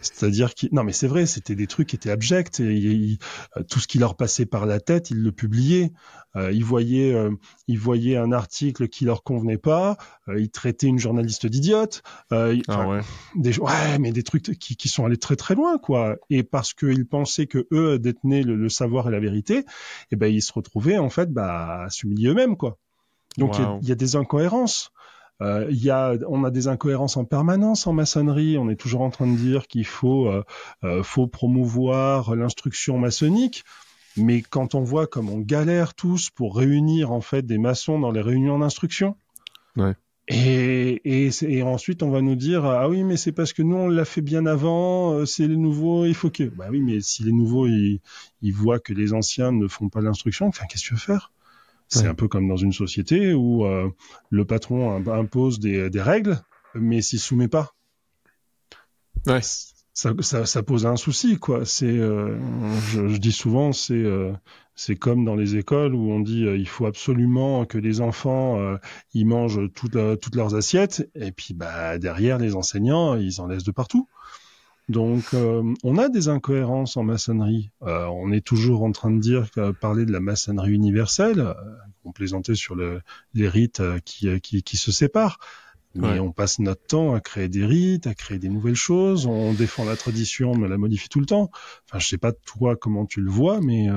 C'est-à-dire 0.00 0.54
que 0.54 0.66
non 0.72 0.84
mais 0.84 0.92
c'est 0.92 1.06
vrai, 1.06 1.26
c'était 1.26 1.54
des 1.54 1.66
trucs 1.66 1.88
qui 1.88 1.96
étaient 1.96 2.10
abjects 2.10 2.60
et, 2.60 3.18
euh, 3.56 3.62
tout 3.62 3.80
ce 3.80 3.86
qui 3.86 3.98
leur 3.98 4.16
passait 4.16 4.46
par 4.46 4.66
la 4.66 4.80
tête, 4.80 5.10
ils 5.10 5.22
le 5.22 5.32
publiaient. 5.32 5.92
Euh, 6.34 6.50
ils 6.50 6.64
voyaient, 6.64 7.12
euh, 7.12 7.30
ils 7.68 7.78
voyaient 7.78 8.16
un 8.16 8.32
article 8.32 8.88
qui 8.88 9.04
leur 9.04 9.22
convenait 9.22 9.58
pas, 9.58 9.98
euh, 10.28 10.40
ils 10.40 10.50
traitaient 10.50 10.86
une 10.86 10.98
journaliste 10.98 11.46
d'idiote. 11.46 12.02
ah 12.30 12.48
ouais. 12.88 13.00
Des, 13.36 13.58
ouais, 13.58 13.98
mais 14.00 14.12
des 14.12 14.22
trucs 14.22 14.58
qui, 14.58 14.76
qui, 14.76 14.88
sont 14.88 15.04
allés 15.04 15.18
très 15.18 15.36
très 15.36 15.54
loin 15.54 15.76
quoi. 15.76 16.16
Et 16.30 16.42
parce 16.42 16.72
qu'ils 16.72 17.06
pensaient 17.06 17.46
que 17.46 17.66
eux 17.70 17.98
détenaient 17.98 18.42
le, 18.42 18.68
savoir 18.70 19.08
et 19.08 19.10
la 19.10 19.20
vérité, 19.20 19.58
et 19.58 19.64
eh 20.12 20.16
ben 20.16 20.32
ils 20.32 20.42
se 20.42 20.52
retrouvaient 20.52 20.98
en 20.98 21.10
fait 21.10 21.30
bah 21.30 21.82
à 21.84 21.90
s'humilier 21.90 22.28
eux-mêmes 22.28 22.56
quoi. 22.56 22.78
Donc 23.36 23.56
il 23.82 23.88
y, 23.88 23.92
a 23.92 23.94
des 23.94 24.16
incohérences. 24.16 24.90
Euh, 25.40 25.66
y 25.70 25.90
a, 25.90 26.14
on 26.28 26.44
a 26.44 26.50
des 26.50 26.68
incohérences 26.68 27.16
en 27.16 27.24
permanence 27.24 27.86
en 27.86 27.92
maçonnerie. 27.92 28.58
On 28.58 28.68
est 28.68 28.76
toujours 28.76 29.00
en 29.02 29.10
train 29.10 29.26
de 29.26 29.36
dire 29.36 29.66
qu'il 29.66 29.86
faut, 29.86 30.28
euh, 30.28 30.44
euh, 30.84 31.02
faut 31.02 31.26
promouvoir 31.26 32.36
l'instruction 32.36 32.98
maçonnique. 32.98 33.64
Mais 34.16 34.42
quand 34.42 34.74
on 34.74 34.82
voit 34.82 35.06
comme 35.06 35.30
on 35.30 35.38
galère 35.38 35.94
tous 35.94 36.30
pour 36.30 36.56
réunir 36.56 37.12
en 37.12 37.22
fait 37.22 37.42
des 37.42 37.58
maçons 37.58 37.98
dans 37.98 38.10
les 38.10 38.20
réunions 38.20 38.58
d'instruction, 38.58 39.16
ouais. 39.76 39.94
Et, 40.28 41.00
et, 41.04 41.30
et, 41.42 41.62
ensuite, 41.64 42.04
on 42.04 42.10
va 42.10 42.20
nous 42.20 42.36
dire 42.36 42.64
ah 42.64 42.88
oui, 42.88 43.02
mais 43.02 43.16
c'est 43.16 43.32
parce 43.32 43.52
que 43.52 43.62
nous 43.62 43.74
on 43.74 43.88
l'a 43.88 44.04
fait 44.04 44.20
bien 44.20 44.46
avant, 44.46 45.26
c'est 45.26 45.48
les 45.48 45.56
nouveaux, 45.56 46.04
il 46.04 46.14
faut 46.14 46.30
que. 46.30 46.44
Bah 46.44 46.66
oui, 46.70 46.80
mais 46.80 47.00
si 47.00 47.24
les 47.24 47.32
nouveaux 47.32 47.66
ils, 47.66 48.00
ils 48.40 48.52
voient 48.52 48.78
que 48.78 48.92
les 48.92 49.14
anciens 49.14 49.50
ne 49.50 49.66
font 49.66 49.88
pas 49.88 50.00
l'instruction, 50.00 50.46
enfin 50.46 50.66
qu'est-ce 50.66 50.84
que 50.84 50.88
tu 50.88 50.94
veux 50.94 51.00
faire? 51.00 51.32
C'est 51.92 52.06
un 52.06 52.14
peu 52.14 52.28
comme 52.28 52.48
dans 52.48 52.56
une 52.56 52.72
société 52.72 53.34
où 53.34 53.66
euh, 53.66 53.90
le 54.30 54.44
patron 54.44 55.04
impose 55.10 55.60
des, 55.60 55.90
règles, 56.00 56.38
mais 56.74 57.02
s'y 57.02 57.18
soumet 57.18 57.48
pas. 57.48 57.74
Ouais. 59.26 59.40
Ça, 59.94 60.14
ça, 60.22 60.62
pose 60.62 60.86
un 60.86 60.96
souci, 60.96 61.38
quoi. 61.38 61.66
C'est, 61.66 61.84
euh, 61.84 62.38
je, 62.92 63.18
dis 63.18 63.30
souvent, 63.30 63.72
c'est, 63.72 63.92
euh, 63.92 64.32
c'est 64.74 64.96
comme 64.96 65.26
dans 65.26 65.34
les 65.34 65.56
écoles 65.56 65.94
où 65.94 66.10
on 66.10 66.20
dit 66.20 66.46
il 66.46 66.66
faut 66.66 66.86
absolument 66.86 67.66
que 67.66 67.76
les 67.76 68.00
enfants 68.00 68.58
ils 69.12 69.26
mangent 69.26 69.60
toutes 69.74 70.34
leurs 70.34 70.54
assiettes, 70.54 71.10
et 71.14 71.30
puis 71.30 71.52
bah 71.52 71.98
derrière 71.98 72.38
les 72.38 72.54
enseignants 72.54 73.16
ils 73.16 73.42
en 73.42 73.46
laissent 73.46 73.64
de 73.64 73.70
partout. 73.70 74.08
Donc, 74.92 75.32
euh, 75.32 75.62
on 75.82 75.96
a 75.96 76.10
des 76.10 76.28
incohérences 76.28 76.98
en 76.98 77.02
maçonnerie. 77.02 77.70
Euh, 77.82 78.04
on 78.06 78.30
est 78.30 78.44
toujours 78.44 78.82
en 78.82 78.92
train 78.92 79.10
de 79.10 79.18
dire, 79.18 79.48
parler 79.80 80.04
de 80.04 80.12
la 80.12 80.20
maçonnerie 80.20 80.72
universelle. 80.72 81.40
Euh, 81.40 81.54
on 82.04 82.12
plaisantait 82.12 82.54
sur 82.54 82.74
le, 82.74 83.00
les 83.32 83.48
rites 83.48 83.82
qui, 84.04 84.40
qui, 84.40 84.62
qui, 84.62 84.76
se 84.76 84.92
séparent. 84.92 85.38
Mais 85.94 86.20
on 86.20 86.32
passe 86.32 86.58
notre 86.58 86.86
temps 86.86 87.14
à 87.14 87.20
créer 87.20 87.48
des 87.48 87.66
rites, 87.66 88.06
à 88.06 88.14
créer 88.14 88.38
des 88.38 88.48
nouvelles 88.48 88.74
choses. 88.74 89.26
On 89.26 89.52
défend 89.52 89.84
la 89.84 89.96
tradition, 89.96 90.54
mais 90.54 90.68
la 90.68 90.78
modifie 90.78 91.10
tout 91.10 91.20
le 91.20 91.26
temps. 91.26 91.50
Enfin, 91.86 91.98
je 91.98 92.06
sais 92.06 92.18
pas 92.18 92.32
toi 92.32 92.76
comment 92.76 93.04
tu 93.04 93.20
le 93.20 93.30
vois, 93.30 93.60
mais 93.60 93.88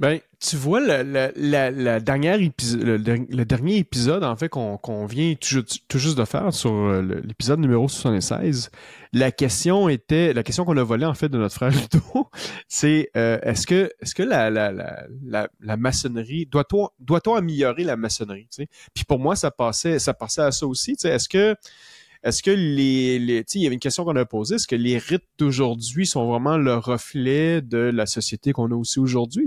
ben, 0.00 0.20
tu 0.48 0.56
vois, 0.56 0.80
le, 0.80 1.98
dernier 2.00 3.76
épisode, 3.76 4.24
en 4.24 4.36
fait, 4.36 4.48
qu'on 4.50 5.06
vient 5.06 5.34
tout, 5.34 5.98
juste 5.98 6.18
de 6.18 6.24
faire 6.26 6.52
sur 6.52 6.70
euh, 6.70 7.00
l'épisode 7.24 7.60
numéro 7.60 7.88
76, 7.88 8.70
la 9.14 9.32
question 9.32 9.88
était, 9.88 10.34
la 10.34 10.42
question 10.42 10.66
qu'on 10.66 10.76
a 10.76 10.82
volée, 10.82 11.06
en 11.06 11.14
fait, 11.14 11.30
de 11.30 11.38
notre 11.38 11.54
frère 11.54 11.70
Ludo, 11.70 12.28
c'est 12.68 13.10
euh, 13.16 13.38
est-ce 13.42 13.66
que 13.66 13.90
est-ce 14.00 14.14
que 14.14 14.22
la, 14.22 15.76
maçonnerie, 15.78 16.46
doit-on 16.46 16.88
doit 16.98 17.20
améliorer 17.36 17.84
la 17.84 17.96
maçonnerie? 17.96 18.48
Puis 18.92 19.04
pour 19.06 19.18
moi, 19.18 19.36
ça 19.36 19.50
passait, 19.50 19.98
ça 19.98 20.12
passait 20.12 20.42
à 20.42 20.52
ça 20.52 20.66
aussi. 20.66 20.94
Est-ce 21.04 21.28
que 21.28 21.56
est-ce 22.24 22.42
que 22.42 22.50
les, 22.50 23.18
les 23.18 23.44
il 23.54 23.62
y 23.62 23.66
avait 23.66 23.74
une 23.74 23.80
question 23.80 24.04
qu'on 24.04 24.16
a 24.16 24.24
posée, 24.24 24.54
est-ce 24.56 24.66
que 24.66 24.74
les 24.74 24.96
rites 24.96 25.26
d'aujourd'hui 25.38 26.06
sont 26.06 26.26
vraiment 26.26 26.56
le 26.56 26.74
reflet 26.74 27.60
de 27.60 27.78
la 27.78 28.06
société 28.06 28.52
qu'on 28.52 28.70
a 28.72 28.74
aussi 28.74 28.98
aujourd'hui, 28.98 29.46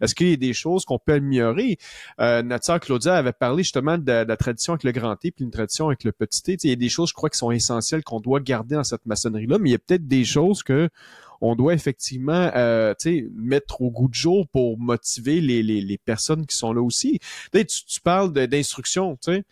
Est-ce 0.00 0.14
qu'il 0.14 0.28
y 0.28 0.32
a 0.34 0.36
des 0.36 0.52
choses 0.52 0.84
qu'on 0.84 0.98
peut 0.98 1.14
améliorer? 1.14 1.78
Euh, 2.20 2.42
Claudia 2.80 3.14
avait 3.16 3.32
parlé 3.32 3.62
justement 3.62 3.96
de, 3.96 4.24
la 4.28 4.36
tradition 4.36 4.74
avec 4.74 4.84
le 4.84 4.92
grand 4.92 5.16
T 5.16 5.30
puis 5.30 5.44
une 5.44 5.50
tradition 5.50 5.86
avec 5.86 6.04
le 6.04 6.12
petit 6.12 6.42
T. 6.42 6.56
il 6.64 6.70
y 6.70 6.72
a 6.72 6.76
des 6.76 6.90
choses, 6.90 7.08
je 7.08 7.14
crois, 7.14 7.30
qui 7.30 7.38
sont 7.38 7.50
essentielles 7.50 8.04
qu'on 8.04 8.20
doit 8.20 8.40
garder 8.40 8.74
dans 8.74 8.84
cette 8.84 9.06
maçonnerie-là, 9.06 9.58
mais 9.58 9.70
il 9.70 9.72
y 9.72 9.76
a 9.76 9.78
peut-être 9.78 10.06
des 10.06 10.24
choses 10.24 10.62
que 10.62 10.90
on 11.40 11.54
doit 11.54 11.74
effectivement 11.74 12.50
euh, 12.54 12.94
mettre 13.34 13.80
au 13.80 13.90
goût 13.90 14.08
de 14.08 14.14
jour 14.14 14.48
pour 14.48 14.78
motiver 14.78 15.40
les, 15.40 15.62
les, 15.62 15.80
les 15.80 15.98
personnes 15.98 16.46
qui 16.46 16.56
sont 16.56 16.72
là 16.72 16.82
aussi. 16.82 17.18
Tu, 17.52 17.64
tu 17.64 18.00
parles 18.00 18.32
d'instruction, 18.32 19.16
tu 19.16 19.32
sais. 19.32 19.44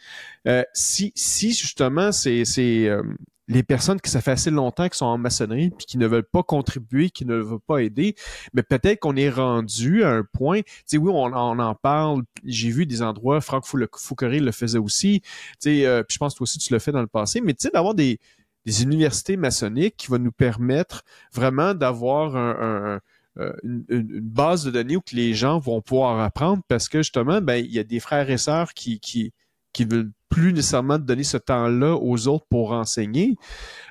Euh, 0.46 0.64
si, 0.72 1.12
si 1.14 1.52
justement 1.52 2.12
c'est 2.12 2.44
euh, 2.58 3.02
les 3.48 3.62
personnes 3.62 4.00
qui 4.00 4.10
ça 4.10 4.20
fait 4.20 4.32
assez 4.32 4.50
longtemps 4.50 4.88
qui 4.88 4.98
sont 4.98 5.06
en 5.06 5.18
maçonnerie 5.18 5.70
puis 5.70 5.86
qui 5.86 5.98
ne 5.98 6.06
veulent 6.06 6.24
pas 6.24 6.42
contribuer, 6.42 7.10
qui 7.10 7.24
ne 7.24 7.36
veulent 7.36 7.60
pas 7.60 7.78
aider, 7.78 8.14
mais 8.54 8.62
peut-être 8.62 9.00
qu'on 9.00 9.16
est 9.16 9.30
rendu 9.30 10.02
à 10.02 10.10
un 10.10 10.24
point, 10.24 10.62
tu 10.62 10.68
sais, 10.86 10.98
oui, 10.98 11.10
on, 11.12 11.32
on, 11.32 11.58
en 11.58 11.74
parle, 11.74 12.22
j'ai 12.44 12.70
vu 12.70 12.86
des 12.86 13.02
endroits, 13.02 13.40
Franck 13.40 13.64
Fouquerie 13.66 14.40
le 14.40 14.52
faisait 14.52 14.78
aussi, 14.78 15.20
tu 15.20 15.28
sais, 15.60 15.86
euh, 15.86 16.02
puis 16.02 16.14
je 16.14 16.18
pense 16.18 16.34
que 16.34 16.38
toi 16.38 16.44
aussi 16.44 16.58
tu 16.58 16.72
le 16.72 16.78
fais 16.78 16.92
dans 16.92 17.00
le 17.00 17.06
passé, 17.06 17.40
mais 17.40 17.54
tu 17.54 17.62
sais, 17.62 17.70
d'avoir 17.70 17.94
des, 17.94 18.18
des 18.66 18.82
universités 18.82 19.36
maçonniques 19.36 19.96
qui 19.96 20.08
va 20.08 20.18
nous 20.18 20.32
permettre 20.32 21.04
vraiment 21.32 21.72
d'avoir 21.72 22.34
euh, 22.36 22.98
une, 23.62 24.20
base 24.20 24.64
de 24.64 24.70
données 24.72 24.96
où 24.96 25.00
que 25.00 25.14
les 25.14 25.34
gens 25.34 25.58
vont 25.58 25.80
pouvoir 25.80 26.20
apprendre 26.20 26.62
parce 26.68 26.88
que 26.88 26.98
justement, 26.98 27.40
ben, 27.40 27.64
il 27.64 27.70
y 27.70 27.78
a 27.78 27.84
des 27.84 28.00
frères 28.00 28.28
et 28.28 28.38
sœurs 28.38 28.74
qui, 28.74 28.98
qui, 28.98 29.32
qui 29.72 29.84
veulent 29.84 30.10
plus 30.28 30.52
nécessairement 30.52 30.98
donner 30.98 31.24
ce 31.24 31.36
temps-là 31.36 31.96
aux 31.96 32.28
autres 32.28 32.46
pour 32.50 32.72
enseigner. 32.72 33.36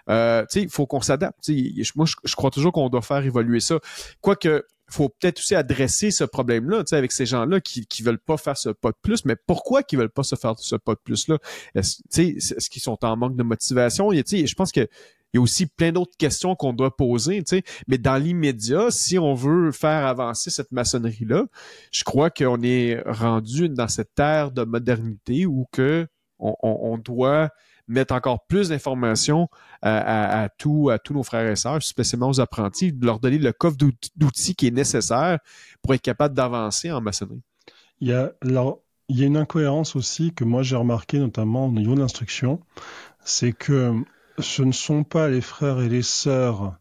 Euh, 0.09 0.45
il 0.55 0.69
faut 0.69 0.85
qu'on 0.85 1.01
s'adapte. 1.01 1.49
Moi, 1.95 2.05
je, 2.23 2.35
crois 2.35 2.51
toujours 2.51 2.71
qu'on 2.71 2.89
doit 2.89 3.01
faire 3.01 3.23
évoluer 3.25 3.59
ça. 3.59 3.79
Quoique, 4.21 4.63
faut 4.89 5.09
peut-être 5.09 5.39
aussi 5.39 5.55
adresser 5.55 6.11
ce 6.11 6.23
problème-là, 6.23 6.83
avec 6.91 7.11
ces 7.11 7.25
gens-là 7.25 7.59
qui 7.59 7.87
qui 7.87 8.03
veulent 8.03 8.19
pas 8.19 8.37
faire 8.37 8.57
ce 8.57 8.69
pas 8.69 8.91
de 8.91 8.97
plus. 9.01 9.25
Mais 9.25 9.35
pourquoi 9.47 9.83
qu'ils 9.83 9.97
veulent 9.99 10.09
pas 10.09 10.23
se 10.23 10.35
faire 10.35 10.53
ce 10.57 10.75
pas 10.75 10.93
de 10.93 10.99
plus-là? 11.03 11.37
Est-ce, 11.73 12.69
qu'ils 12.69 12.81
sont 12.81 13.03
en 13.03 13.17
manque 13.17 13.35
de 13.35 13.43
motivation? 13.43 14.11
Sais, 14.25 14.45
Je 14.45 14.55
pense 14.55 14.71
que 14.71 14.87
il 15.33 15.37
y 15.37 15.39
a 15.39 15.41
aussi 15.41 15.65
plein 15.65 15.91
d'autres 15.91 16.15
questions 16.17 16.55
qu'on 16.55 16.71
doit 16.71 16.95
poser, 16.95 17.43
tu 17.43 17.57
sais. 17.57 17.63
Mais 17.89 17.97
dans 17.97 18.15
l'immédiat, 18.15 18.89
si 18.89 19.19
on 19.19 19.33
veut 19.33 19.73
faire 19.73 20.05
avancer 20.05 20.49
cette 20.49 20.71
maçonnerie-là, 20.71 21.43
je 21.91 22.05
crois 22.05 22.29
qu'on 22.29 22.61
est 22.61 23.01
rendu 23.05 23.67
dans 23.67 23.89
cette 23.89 24.17
ère 24.17 24.51
de 24.51 24.63
modernité 24.63 25.45
où 25.45 25.65
que 25.73 26.07
on, 26.45 26.93
on 26.93 26.97
doit 26.97 27.49
mettre 27.87 28.13
encore 28.13 28.45
plus 28.45 28.69
d'informations 28.69 29.47
à, 29.81 30.43
à, 30.43 30.49
tous 30.49 30.91
nos 31.11 31.23
frères 31.23 31.49
et 31.49 31.55
sœurs, 31.55 31.81
spécialement 31.83 32.29
aux 32.29 32.39
apprentis, 32.39 32.91
de 32.91 33.05
leur 33.05 33.19
donner 33.19 33.37
le 33.37 33.53
coffre 33.53 33.77
d'outils 33.77 34.55
qui 34.55 34.67
est 34.67 34.71
nécessaire 34.71 35.39
pour 35.81 35.93
être 35.93 36.01
capable 36.01 36.33
d'avancer 36.35 36.91
en 36.91 37.01
maçonnerie. 37.01 37.41
Il 38.01 38.09
y 38.09 38.13
a, 38.13 38.31
il 38.41 39.19
y 39.19 39.23
a 39.23 39.27
une 39.27 39.37
incohérence 39.37 39.95
aussi 39.95 40.33
que 40.33 40.43
moi 40.43 40.63
j'ai 40.63 40.75
remarqué 40.75 41.19
notamment 41.19 41.67
au 41.67 41.71
niveau 41.71 41.95
de 41.95 41.99
l'instruction, 41.99 42.59
c'est 43.23 43.53
que 43.53 43.93
ce 44.39 44.63
ne 44.63 44.71
sont 44.71 45.03
pas 45.03 45.29
les 45.29 45.41
frères 45.41 45.79
et 45.79 45.89
les 45.89 46.01
sœurs 46.01 46.75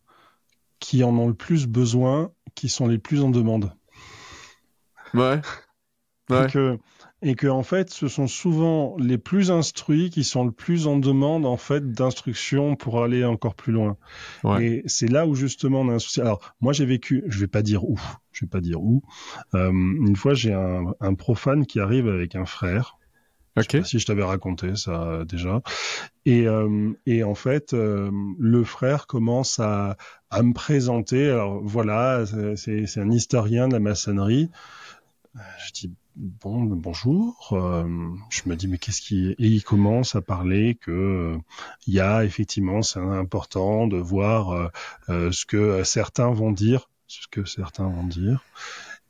qui 0.80 1.04
en 1.04 1.16
ont 1.16 1.28
le 1.28 1.34
plus 1.34 1.66
besoin 1.66 2.32
qui 2.54 2.68
sont 2.68 2.86
les 2.86 2.98
plus 2.98 3.22
en 3.22 3.30
demande. 3.30 3.72
Ouais. 5.12 5.40
Et 7.24 7.34
que 7.36 7.46
en 7.46 7.62
fait 7.62 7.90
ce 7.90 8.06
sont 8.06 8.26
souvent 8.26 8.96
les 8.98 9.16
plus 9.16 9.50
instruits 9.50 10.10
qui 10.10 10.24
sont 10.24 10.44
le 10.44 10.52
plus 10.52 10.86
en 10.86 10.98
demande 10.98 11.46
en 11.46 11.56
fait 11.56 11.90
d'instruction 11.90 12.76
pour 12.76 13.02
aller 13.02 13.24
encore 13.24 13.54
plus 13.54 13.72
loin. 13.72 13.96
Et 14.60 14.82
c'est 14.86 15.08
là 15.08 15.26
où 15.26 15.34
justement 15.34 15.80
on 15.80 15.88
a 15.88 15.94
un 15.94 15.98
souci. 15.98 16.20
Alors 16.20 16.54
moi 16.60 16.74
j'ai 16.74 16.84
vécu, 16.84 17.24
je 17.26 17.40
vais 17.40 17.48
pas 17.48 17.62
dire 17.62 17.84
où, 17.84 17.98
je 18.30 18.44
vais 18.44 18.50
pas 18.50 18.60
dire 18.60 18.82
où. 18.82 19.02
Euh, 19.54 19.70
une 19.70 20.16
fois 20.16 20.34
j'ai 20.34 20.52
un, 20.52 20.94
un, 21.00 21.14
profane 21.14 21.64
qui 21.64 21.80
arrive 21.80 22.08
avec 22.08 22.36
un 22.36 22.44
frère. 22.44 22.98
Ok. 23.56 23.78
si 23.84 24.00
je 24.00 24.06
t'avais 24.06 24.24
raconté 24.24 24.74
ça 24.74 25.24
déjà. 25.24 25.62
Et, 26.26 26.48
euh, 26.48 26.92
et 27.06 27.22
en 27.22 27.36
fait, 27.36 27.72
euh, 27.72 28.10
le 28.36 28.64
frère 28.64 29.06
commence 29.06 29.60
à, 29.60 29.96
à 30.28 30.42
me 30.42 30.52
présenter. 30.52 31.30
Alors 31.30 31.62
voilà, 31.62 32.24
c'est 32.56 32.98
un 32.98 33.12
historien 33.12 33.68
de 33.68 33.74
la 33.74 33.78
maçonnerie. 33.78 34.50
Je 35.34 35.72
dis 35.72 35.94
bon 36.16 36.62
bonjour. 36.62 37.48
Euh, 37.52 38.14
je 38.30 38.42
me 38.46 38.56
dis 38.56 38.68
mais 38.68 38.78
qu'est-ce 38.78 39.00
qui 39.00 39.30
et 39.30 39.36
il 39.38 39.62
commence 39.62 40.14
à 40.14 40.20
parler 40.20 40.76
que 40.80 41.36
il 41.86 41.94
y 41.94 42.00
a 42.00 42.24
effectivement 42.24 42.82
c'est 42.82 43.00
important 43.00 43.86
de 43.86 43.96
voir 43.96 44.50
euh, 44.50 44.68
euh, 45.08 45.32
ce 45.32 45.44
que 45.44 45.82
certains 45.84 46.30
vont 46.30 46.52
dire 46.52 46.88
ce 47.06 47.26
que 47.30 47.44
certains 47.44 47.88
vont 47.88 48.06
dire. 48.06 48.44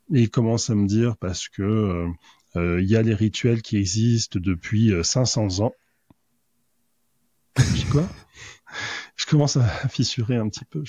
Il 0.09 0.29
commence 0.29 0.69
à 0.69 0.75
me 0.75 0.87
dire 0.87 1.17
parce 1.17 1.47
que 1.47 2.07
il 2.55 2.85
y 2.85 2.95
a 2.95 3.01
les 3.01 3.13
rituels 3.13 3.61
qui 3.61 3.75
existent 3.77 4.39
depuis 4.41 4.93
500 5.03 5.59
ans. 5.59 5.73
Je 7.57 7.73
dis 7.73 7.85
quoi? 7.85 8.07
Je 9.25 9.31
commence 9.31 9.57
à 9.57 9.63
fissurer 9.89 10.35
un 10.35 10.47
petit 10.49 10.65
peu. 10.65 10.83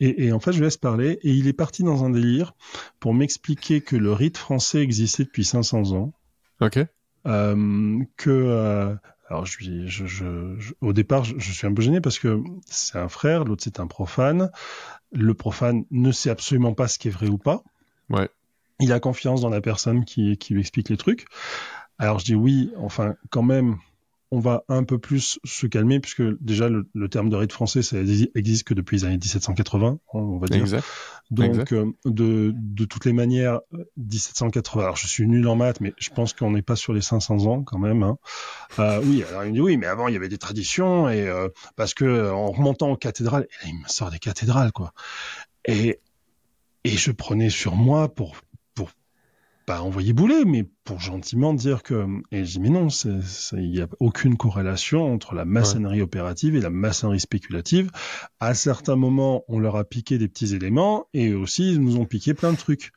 et, 0.00 0.32
en 0.32 0.40
fait, 0.40 0.52
je 0.52 0.62
laisse 0.62 0.76
parler. 0.76 1.18
Et 1.22 1.32
il 1.32 1.48
est 1.48 1.52
parti 1.52 1.82
dans 1.82 2.04
un 2.04 2.10
délire 2.10 2.54
pour 2.98 3.14
m'expliquer 3.14 3.80
que 3.80 3.96
le 3.96 4.12
rite 4.12 4.36
français 4.36 4.82
existait 4.82 5.24
depuis 5.24 5.44
500 5.44 5.92
ans. 5.92 6.12
Ok. 6.60 6.78
Euh, 7.26 7.98
que 8.16 8.30
euh, 8.30 8.94
alors 9.28 9.44
je, 9.44 9.86
je, 9.86 10.06
je, 10.06 10.72
au 10.80 10.92
départ, 10.92 11.24
je, 11.24 11.52
suis 11.52 11.66
un 11.66 11.72
peu 11.72 11.82
gêné 11.82 12.00
parce 12.00 12.18
que 12.18 12.42
c'est 12.64 12.98
un 12.98 13.08
frère, 13.08 13.44
l'autre 13.44 13.62
c'est 13.62 13.78
un 13.78 13.86
profane. 13.86 14.50
Le 15.12 15.34
profane 15.34 15.84
ne 15.90 16.12
sait 16.12 16.30
absolument 16.30 16.74
pas 16.74 16.88
ce 16.88 16.98
qui 16.98 17.08
est 17.08 17.10
vrai 17.10 17.28
ou 17.28 17.38
pas. 17.38 17.62
Ouais. 18.08 18.28
Il 18.80 18.92
a 18.92 19.00
confiance 19.00 19.42
dans 19.42 19.50
la 19.50 19.60
personne 19.60 20.04
qui, 20.04 20.36
qui 20.38 20.54
lui 20.54 20.60
explique 20.60 20.88
les 20.88 20.96
trucs. 20.96 21.26
Alors 21.98 22.18
je 22.18 22.24
dis 22.24 22.34
oui, 22.34 22.72
enfin 22.78 23.14
quand 23.30 23.42
même, 23.42 23.76
on 24.32 24.38
va 24.38 24.64
un 24.68 24.84
peu 24.84 24.98
plus 24.98 25.38
se 25.44 25.66
calmer 25.66 25.98
puisque 26.00 26.22
déjà 26.40 26.68
le, 26.68 27.08
terme 27.08 27.30
de 27.30 27.36
rite 27.36 27.52
français 27.52 27.82
ça 27.82 27.96
existe 27.98 28.64
que 28.64 28.74
depuis 28.74 28.98
les 28.98 29.04
années 29.04 29.16
1780 29.16 29.98
on 30.12 30.38
va 30.38 30.46
dire 30.46 30.60
exact. 30.60 30.86
donc 31.30 31.72
euh, 31.72 31.92
de, 32.04 32.52
de 32.54 32.84
toutes 32.84 33.04
les 33.04 33.12
manières 33.12 33.60
1780 33.96 34.82
alors 34.82 34.96
je 34.96 35.06
suis 35.06 35.26
nul 35.26 35.46
en 35.48 35.56
maths 35.56 35.80
mais 35.80 35.92
je 35.98 36.10
pense 36.10 36.32
qu'on 36.32 36.52
n'est 36.52 36.62
pas 36.62 36.76
sur 36.76 36.92
les 36.92 37.00
500 37.00 37.46
ans 37.46 37.62
quand 37.64 37.78
même 37.78 38.02
hein. 38.02 38.18
euh, 38.78 39.00
oui 39.04 39.24
alors 39.28 39.44
il 39.44 39.50
me 39.50 39.54
dit 39.54 39.60
oui 39.60 39.76
mais 39.76 39.86
avant 39.86 40.08
il 40.08 40.14
y 40.14 40.16
avait 40.16 40.28
des 40.28 40.38
traditions 40.38 41.08
et 41.08 41.26
euh, 41.26 41.48
parce 41.76 41.94
que 41.94 42.30
en 42.30 42.52
remontant 42.52 42.90
aux 42.90 42.96
cathédrales 42.96 43.46
et 43.50 43.64
là, 43.66 43.72
il 43.72 43.82
me 43.82 43.88
sort 43.88 44.10
des 44.10 44.20
cathédrales 44.20 44.72
quoi 44.72 44.92
et 45.64 46.00
et 46.84 46.96
je 46.96 47.10
prenais 47.10 47.50
sur 47.50 47.74
moi 47.74 48.08
pour 48.08 48.36
pas 49.70 49.82
envoyer 49.82 50.12
bouler, 50.12 50.44
mais 50.44 50.64
pour 50.82 50.98
gentiment 50.98 51.54
dire 51.54 51.84
que. 51.84 52.04
Et 52.32 52.44
je 52.44 52.54
dis, 52.54 52.58
mais 52.60 52.70
non, 52.70 52.88
il 52.88 53.70
n'y 53.70 53.80
a 53.80 53.86
aucune 54.00 54.36
corrélation 54.36 55.14
entre 55.14 55.36
la 55.36 55.44
maçonnerie 55.44 56.02
opérative 56.02 56.56
et 56.56 56.60
la 56.60 56.70
maçonnerie 56.70 57.20
spéculative. 57.20 57.88
À 58.40 58.54
certains 58.54 58.96
moments, 58.96 59.44
on 59.46 59.60
leur 59.60 59.76
a 59.76 59.84
piqué 59.84 60.18
des 60.18 60.26
petits 60.26 60.56
éléments 60.56 61.06
et 61.14 61.34
aussi, 61.34 61.70
ils 61.70 61.80
nous 61.80 61.98
ont 61.98 62.04
piqué 62.04 62.34
plein 62.34 62.50
de 62.50 62.56
trucs. 62.56 62.90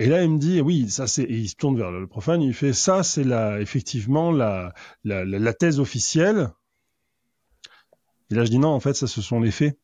Et 0.00 0.06
là, 0.06 0.24
il 0.24 0.30
me 0.30 0.38
dit, 0.38 0.60
oui, 0.60 0.90
ça 0.90 1.06
c'est, 1.06 1.22
et 1.22 1.36
il 1.36 1.48
se 1.48 1.54
tourne 1.54 1.76
vers 1.76 1.92
le 1.92 2.04
profane, 2.08 2.42
il 2.42 2.52
fait, 2.52 2.72
ça 2.72 3.04
c'est 3.04 3.22
la, 3.22 3.60
effectivement, 3.60 4.32
la, 4.32 4.74
la, 5.04 5.24
la, 5.24 5.52
thèse 5.52 5.78
officielle. 5.78 6.48
Et 8.32 8.34
là, 8.34 8.44
je 8.44 8.50
dis, 8.50 8.58
non, 8.58 8.70
en 8.70 8.80
fait, 8.80 8.94
ça, 8.94 9.06
ce 9.06 9.22
sont 9.22 9.38
les 9.38 9.52
faits. 9.52 9.78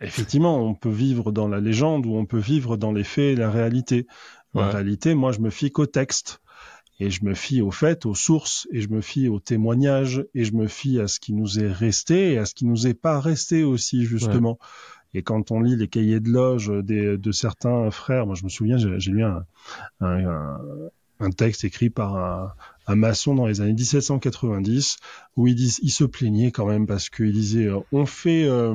Effectivement, 0.00 0.62
on 0.64 0.74
peut 0.74 0.88
vivre 0.88 1.32
dans 1.32 1.48
la 1.48 1.60
légende 1.60 2.06
ou 2.06 2.14
on 2.14 2.24
peut 2.24 2.38
vivre 2.38 2.76
dans 2.76 2.92
les 2.92 3.02
faits 3.02 3.32
et 3.32 3.36
la 3.36 3.50
réalité. 3.50 4.06
En 4.58 4.70
réalité, 4.70 5.14
moi, 5.14 5.32
je 5.32 5.40
me 5.40 5.50
fie 5.50 5.70
qu'au 5.70 5.86
texte. 5.86 6.40
Et 7.00 7.10
je 7.10 7.24
me 7.24 7.34
fie 7.34 7.60
au 7.60 7.70
fait, 7.70 8.06
aux 8.06 8.16
sources, 8.16 8.66
et 8.72 8.80
je 8.80 8.88
me 8.88 9.00
fie 9.00 9.28
aux 9.28 9.38
témoignages, 9.38 10.26
et 10.34 10.44
je 10.44 10.52
me 10.54 10.66
fie 10.66 10.98
à 10.98 11.06
ce 11.06 11.20
qui 11.20 11.32
nous 11.32 11.60
est 11.60 11.70
resté, 11.70 12.32
et 12.32 12.38
à 12.38 12.44
ce 12.44 12.54
qui 12.54 12.66
nous 12.66 12.88
est 12.88 12.94
pas 12.94 13.20
resté 13.20 13.62
aussi, 13.62 14.04
justement. 14.04 14.58
Et 15.14 15.22
quand 15.22 15.50
on 15.50 15.60
lit 15.60 15.76
les 15.76 15.88
cahiers 15.88 16.20
de 16.20 16.30
loge 16.30 16.68
de 16.68 17.32
certains 17.32 17.90
frères, 17.90 18.26
moi 18.26 18.34
je 18.34 18.44
me 18.44 18.48
souviens, 18.48 18.76
j'ai 18.76 19.10
lu 19.10 19.24
un, 19.24 19.44
un, 20.00 21.30
texte 21.30 21.64
écrit 21.64 21.90
par 21.90 22.16
un, 22.86 22.94
maçon 22.94 23.34
dans 23.34 23.46
les 23.46 23.60
années 23.60 23.72
1790 23.72 24.96
où 25.36 25.46
il, 25.46 25.70
se 25.70 26.04
plaignait 26.04 26.52
quand 26.52 26.66
même 26.66 26.86
parce 26.86 27.10
qu'il 27.10 27.32
disait 27.32 27.66
euh, 27.66 27.80
on 27.92 28.06
fait 28.06 28.44
euh, 28.44 28.74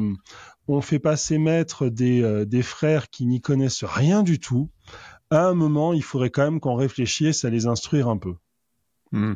on 0.67 0.81
fait 0.81 0.99
passer 0.99 1.39
maître 1.39 1.89
des, 1.89 2.21
euh, 2.21 2.45
des 2.45 2.61
frères 2.61 3.09
qui 3.09 3.25
n'y 3.25 3.41
connaissent 3.41 3.83
rien 3.83 4.21
du 4.21 4.39
tout 4.39 4.69
à 5.33 5.47
un 5.47 5.53
moment, 5.53 5.93
il 5.93 6.03
faudrait 6.03 6.29
quand 6.29 6.43
même 6.43 6.59
qu'on 6.59 6.75
réfléchisse 6.75 7.45
à 7.45 7.49
les 7.49 7.65
instruire 7.67 8.07
un 8.07 8.17
peu. 8.17 8.35
Hmm. 9.11 9.33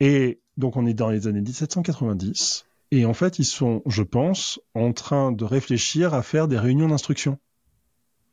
Et 0.00 0.40
donc, 0.56 0.76
on 0.76 0.86
est 0.86 0.94
dans 0.94 1.10
les 1.10 1.26
années 1.26 1.40
1790. 1.40 2.66
Et 2.90 3.04
en 3.04 3.14
fait, 3.14 3.38
ils 3.38 3.44
sont, 3.44 3.82
je 3.86 4.02
pense, 4.02 4.60
en 4.74 4.92
train 4.92 5.32
de 5.32 5.44
réfléchir 5.44 6.14
à 6.14 6.22
faire 6.22 6.48
des 6.48 6.58
réunions 6.58 6.88
d'instruction. 6.88 7.38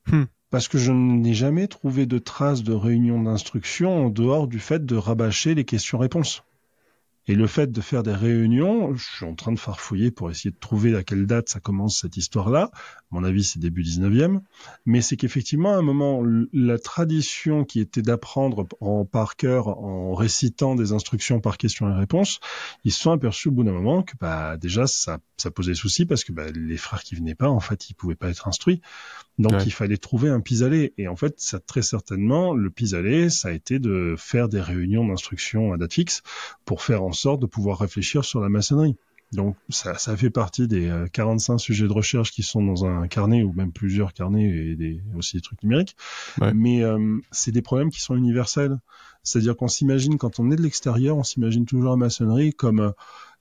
Hmm. 0.07 0.23
Parce 0.49 0.67
que 0.67 0.77
je 0.77 0.91
n'ai 0.91 1.33
jamais 1.33 1.67
trouvé 1.67 2.05
de 2.05 2.17
traces 2.17 2.63
de 2.63 2.73
réunions 2.73 3.21
d'instruction 3.21 4.05
en 4.05 4.09
dehors 4.09 4.47
du 4.47 4.59
fait 4.59 4.85
de 4.85 4.95
rabâcher 4.95 5.55
les 5.55 5.63
questions-réponses. 5.63 6.43
Et 7.27 7.35
le 7.35 7.45
fait 7.45 7.71
de 7.71 7.81
faire 7.81 8.01
des 8.01 8.13
réunions, 8.13 8.95
je 8.95 9.03
suis 9.03 9.25
en 9.25 9.35
train 9.35 9.51
de 9.51 9.59
farfouiller 9.59 10.09
pour 10.09 10.31
essayer 10.31 10.49
de 10.49 10.59
trouver 10.59 10.95
à 10.95 11.03
quelle 11.03 11.27
date 11.27 11.49
ça 11.49 11.59
commence 11.59 11.99
cette 11.99 12.17
histoire-là. 12.17 12.71
Mon 13.11 13.23
avis, 13.23 13.43
c'est 13.43 13.59
début 13.59 13.83
19e. 13.83 14.39
Mais 14.85 15.01
c'est 15.01 15.17
qu'effectivement, 15.17 15.73
à 15.73 15.77
un 15.77 15.81
moment, 15.83 16.23
la 16.51 16.79
tradition 16.79 17.63
qui 17.63 17.79
était 17.79 18.01
d'apprendre 18.01 18.67
en 18.79 19.05
par 19.05 19.35
cœur, 19.35 19.67
en 19.67 20.13
récitant 20.15 20.75
des 20.75 20.93
instructions 20.93 21.39
par 21.39 21.57
questions 21.57 21.89
et 21.89 21.93
réponses, 21.93 22.39
ils 22.83 22.91
se 22.91 22.99
sont 22.99 23.11
aperçus 23.11 23.49
au 23.49 23.51
bout 23.51 23.63
d'un 23.63 23.71
moment 23.71 24.01
que 24.01 24.13
bah, 24.19 24.57
déjà, 24.57 24.87
ça, 24.87 25.19
ça 25.37 25.51
posait 25.51 25.75
souci 25.75 26.05
parce 26.05 26.23
que 26.23 26.31
bah, 26.31 26.47
les 26.51 26.77
frères 26.77 27.03
qui 27.03 27.15
venaient 27.15 27.35
pas, 27.35 27.49
en 27.49 27.59
fait, 27.59 27.89
ils 27.89 27.93
pouvaient 27.93 28.15
pas 28.15 28.29
être 28.29 28.47
instruits. 28.47 28.81
Donc 29.41 29.65
il 29.65 29.71
fallait 29.71 29.97
trouver 29.97 30.29
un 30.29 30.39
pis-aller. 30.39 30.93
Et 30.97 31.07
en 31.07 31.15
fait, 31.15 31.39
ça, 31.39 31.59
très 31.59 31.81
certainement, 31.81 32.53
le 32.53 32.69
pis-aller, 32.69 33.29
ça 33.29 33.49
a 33.49 33.51
été 33.51 33.79
de 33.79 34.15
faire 34.17 34.49
des 34.49 34.61
réunions 34.61 35.07
d'instruction 35.07 35.73
à 35.73 35.77
date 35.77 35.93
fixe 35.93 36.21
pour 36.65 36.81
faire 36.81 37.03
en 37.03 37.11
sorte 37.11 37.41
de 37.41 37.47
pouvoir 37.47 37.79
réfléchir 37.79 38.23
sur 38.25 38.39
la 38.39 38.49
maçonnerie. 38.49 38.95
Donc 39.31 39.55
ça, 39.69 39.97
ça 39.97 40.17
fait 40.17 40.29
partie 40.29 40.67
des 40.67 40.93
45 41.13 41.53
euh, 41.53 41.57
sujets 41.57 41.87
de 41.87 41.93
recherche 41.93 42.31
qui 42.31 42.43
sont 42.43 42.61
dans 42.61 42.85
un 42.85 43.07
carnet 43.07 43.43
ou 43.43 43.53
même 43.53 43.71
plusieurs 43.71 44.13
carnets 44.13 44.49
et 44.49 44.75
des, 44.75 45.01
aussi 45.15 45.37
des 45.37 45.41
trucs 45.41 45.63
numériques. 45.63 45.95
Mais 46.53 46.83
euh, 46.83 47.17
c'est 47.31 47.51
des 47.51 47.61
problèmes 47.61 47.91
qui 47.91 48.01
sont 48.01 48.15
universels. 48.15 48.77
C'est-à-dire 49.23 49.55
qu'on 49.55 49.67
s'imagine 49.67 50.17
quand 50.17 50.39
on 50.39 50.51
est 50.51 50.55
de 50.55 50.61
l'extérieur, 50.61 51.15
on 51.15 51.23
s'imagine 51.23 51.65
toujours 51.65 51.91
la 51.91 51.97
maçonnerie 51.97 52.53
comme 52.53 52.79
euh, 52.79 52.91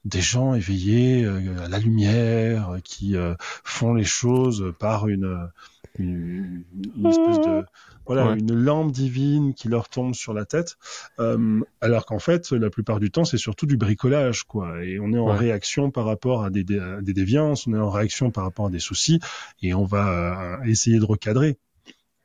des 0.04 0.20
gens 0.20 0.54
éveillés 0.54 1.26
à 1.26 1.68
la 1.68 1.78
lumière, 1.78 2.78
qui 2.84 3.16
font 3.64 3.94
les 3.94 4.04
choses 4.04 4.72
par 4.78 5.08
une 5.08 5.50
une, 5.98 6.64
espèce 7.04 7.38
de 7.38 7.64
voilà 8.06 8.32
une 8.32 8.54
lampe 8.54 8.92
divine 8.92 9.54
qui 9.54 9.68
leur 9.68 9.88
tombe 9.88 10.14
sur 10.14 10.32
la 10.32 10.44
tête 10.44 10.76
euh, 11.18 11.60
alors 11.80 12.06
qu'en 12.06 12.18
fait 12.18 12.50
la 12.52 12.70
plupart 12.70 13.00
du 13.00 13.10
temps 13.10 13.24
c'est 13.24 13.38
surtout 13.38 13.66
du 13.66 13.76
bricolage 13.76 14.44
quoi 14.44 14.84
et 14.84 14.98
on 15.00 15.12
est 15.12 15.18
en 15.18 15.34
réaction 15.34 15.90
par 15.90 16.06
rapport 16.06 16.44
à 16.44 16.50
des, 16.50 16.64
des, 16.64 17.12
déviances 17.12 17.66
on 17.66 17.74
est 17.74 17.78
en 17.78 17.90
réaction 17.90 18.30
par 18.30 18.44
rapport 18.44 18.66
à 18.66 18.70
des 18.70 18.78
soucis 18.78 19.20
et 19.62 19.74
on 19.74 19.84
va 19.84 20.58
euh, 20.60 20.64
essayer 20.64 20.98
de 20.98 21.04
recadrer 21.04 21.58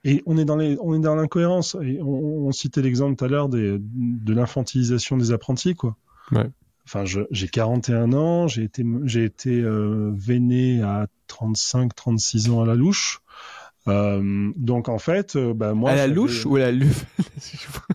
et 0.07 0.21
on 0.27 0.37
est 0.37 0.45
dans 0.45 0.55
les, 0.55 0.77
on 0.81 0.93
est 0.93 0.99
dans 0.99 1.15
l'incohérence. 1.15 1.75
Et 1.81 1.99
on, 1.99 2.51
citait 2.51 2.83
l'exemple 2.83 3.15
tout 3.15 3.25
à 3.25 3.27
l'heure 3.27 3.49
de 3.49 3.81
l'infantilisation 4.27 5.17
des 5.17 5.31
apprentis, 5.31 5.73
quoi. 5.73 5.97
Ouais. 6.31 6.45
Enfin, 6.85 7.03
j'ai 7.05 7.47
41 7.47 8.13
ans, 8.13 8.47
j'ai 8.47 8.63
été, 8.63 8.85
j'ai 9.05 9.23
été 9.23 9.59
euh, 9.59 10.11
véné 10.13 10.83
à 10.83 11.07
35, 11.27 11.95
36 11.95 12.49
ans 12.51 12.61
à 12.61 12.65
la 12.65 12.75
louche. 12.75 13.21
Euh, 13.87 14.51
donc 14.55 14.89
en 14.89 14.99
fait, 14.99 15.35
euh, 15.35 15.53
bah, 15.53 15.73
moi. 15.73 15.91
À 15.91 15.95
la 15.95 16.07
louche 16.07 16.45
ou 16.45 16.55
à 16.57 16.59
la 16.59 16.71
luve 16.71 17.05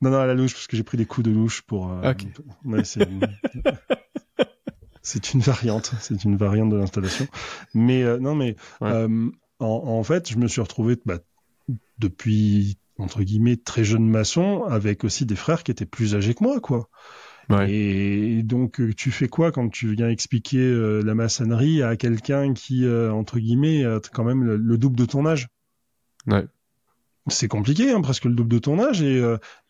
Non, 0.00 0.10
non, 0.10 0.18
à 0.18 0.26
la 0.26 0.34
louche, 0.34 0.54
parce 0.54 0.66
que 0.68 0.76
j'ai 0.76 0.84
pris 0.84 0.96
des 0.96 1.06
coups 1.06 1.26
de 1.26 1.32
louche 1.32 1.62
pour. 1.62 1.90
Euh, 1.90 2.12
ok. 2.12 2.26
c'est 5.02 5.32
une 5.34 5.40
variante, 5.40 5.92
c'est 6.00 6.22
une 6.24 6.36
variante 6.36 6.70
de 6.70 6.76
l'installation. 6.76 7.26
Mais 7.74 8.02
euh, 8.04 8.18
non, 8.18 8.34
mais 8.34 8.54
euh, 8.82 9.30
en, 9.58 9.66
en, 9.66 10.02
fait, 10.04 10.30
je 10.30 10.38
me 10.38 10.46
suis 10.46 10.60
retrouvé 10.60 10.96
bah, 11.04 11.18
depuis 11.98 12.78
entre 12.98 13.22
guillemets 13.22 13.56
très 13.56 13.84
jeune 13.84 14.08
maçon 14.08 14.64
avec 14.64 15.04
aussi 15.04 15.26
des 15.26 15.36
frères 15.36 15.62
qui 15.64 15.70
étaient 15.70 15.86
plus 15.86 16.14
âgés 16.14 16.34
que 16.34 16.44
moi, 16.44 16.60
quoi. 16.60 16.88
Ouais. 17.50 17.70
Et 17.70 18.42
donc, 18.42 18.80
euh, 18.80 18.92
tu 18.92 19.10
fais 19.10 19.28
quoi 19.28 19.52
quand 19.52 19.68
tu 19.70 19.94
viens 19.94 20.08
expliquer 20.08 20.58
euh, 20.58 21.00
la 21.02 21.14
maçonnerie 21.14 21.82
à 21.82 21.96
quelqu'un 21.96 22.52
qui, 22.52 22.84
euh, 22.84 23.10
entre 23.10 23.38
guillemets, 23.38 23.84
a 23.84 24.00
quand 24.12 24.24
même 24.24 24.44
le, 24.44 24.78
double 24.78 24.96
de 24.96 25.06
ton 25.06 25.24
âge? 25.24 25.48
Ouais. 26.26 26.46
C'est 27.28 27.48
compliqué, 27.48 27.90
hein, 27.90 28.00
presque 28.00 28.26
le 28.26 28.34
double 28.34 28.50
de 28.50 28.58
ton 28.58 28.78
âge, 28.78 29.02
et, 29.02 29.22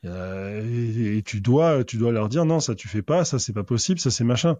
et, 0.04 1.18
et, 1.18 1.22
tu 1.22 1.40
dois, 1.40 1.82
tu 1.84 1.96
dois 1.96 2.12
leur 2.12 2.28
dire 2.28 2.44
non, 2.44 2.60
ça 2.60 2.76
tu 2.76 2.86
fais 2.86 3.02
pas, 3.02 3.24
ça 3.24 3.40
c'est 3.40 3.52
pas 3.52 3.64
possible, 3.64 3.98
ça 3.98 4.12
c'est 4.12 4.22
machin. 4.22 4.56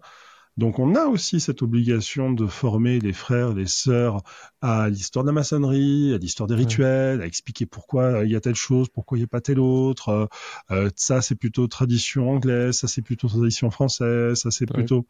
Donc 0.59 0.77
on 0.77 0.93
a 0.93 1.05
aussi 1.05 1.39
cette 1.39 1.61
obligation 1.61 2.33
de 2.33 2.45
former 2.45 2.99
les 2.99 3.13
frères, 3.13 3.53
les 3.53 3.65
sœurs 3.65 4.21
à 4.61 4.89
l'histoire 4.89 5.23
de 5.23 5.29
la 5.29 5.33
maçonnerie, 5.33 6.13
à 6.13 6.17
l'histoire 6.17 6.47
des 6.47 6.55
rituels, 6.55 7.21
à 7.21 7.25
expliquer 7.25 7.65
pourquoi 7.65 8.25
il 8.25 8.31
y 8.31 8.35
a 8.35 8.41
telle 8.41 8.55
chose, 8.55 8.89
pourquoi 8.89 9.17
il 9.17 9.21
n'y 9.21 9.25
a 9.25 9.29
pas 9.29 9.39
telle 9.39 9.61
autre. 9.61 10.09
Euh, 10.09 10.25
euh, 10.71 10.89
ça 10.97 11.21
c'est 11.21 11.35
plutôt 11.35 11.65
tradition 11.67 12.29
anglaise, 12.29 12.75
ça 12.75 12.89
c'est 12.89 13.01
plutôt 13.01 13.29
tradition 13.29 13.71
française, 13.71 14.37
ça 14.37 14.51
c'est 14.51 14.65
plutôt... 14.65 15.07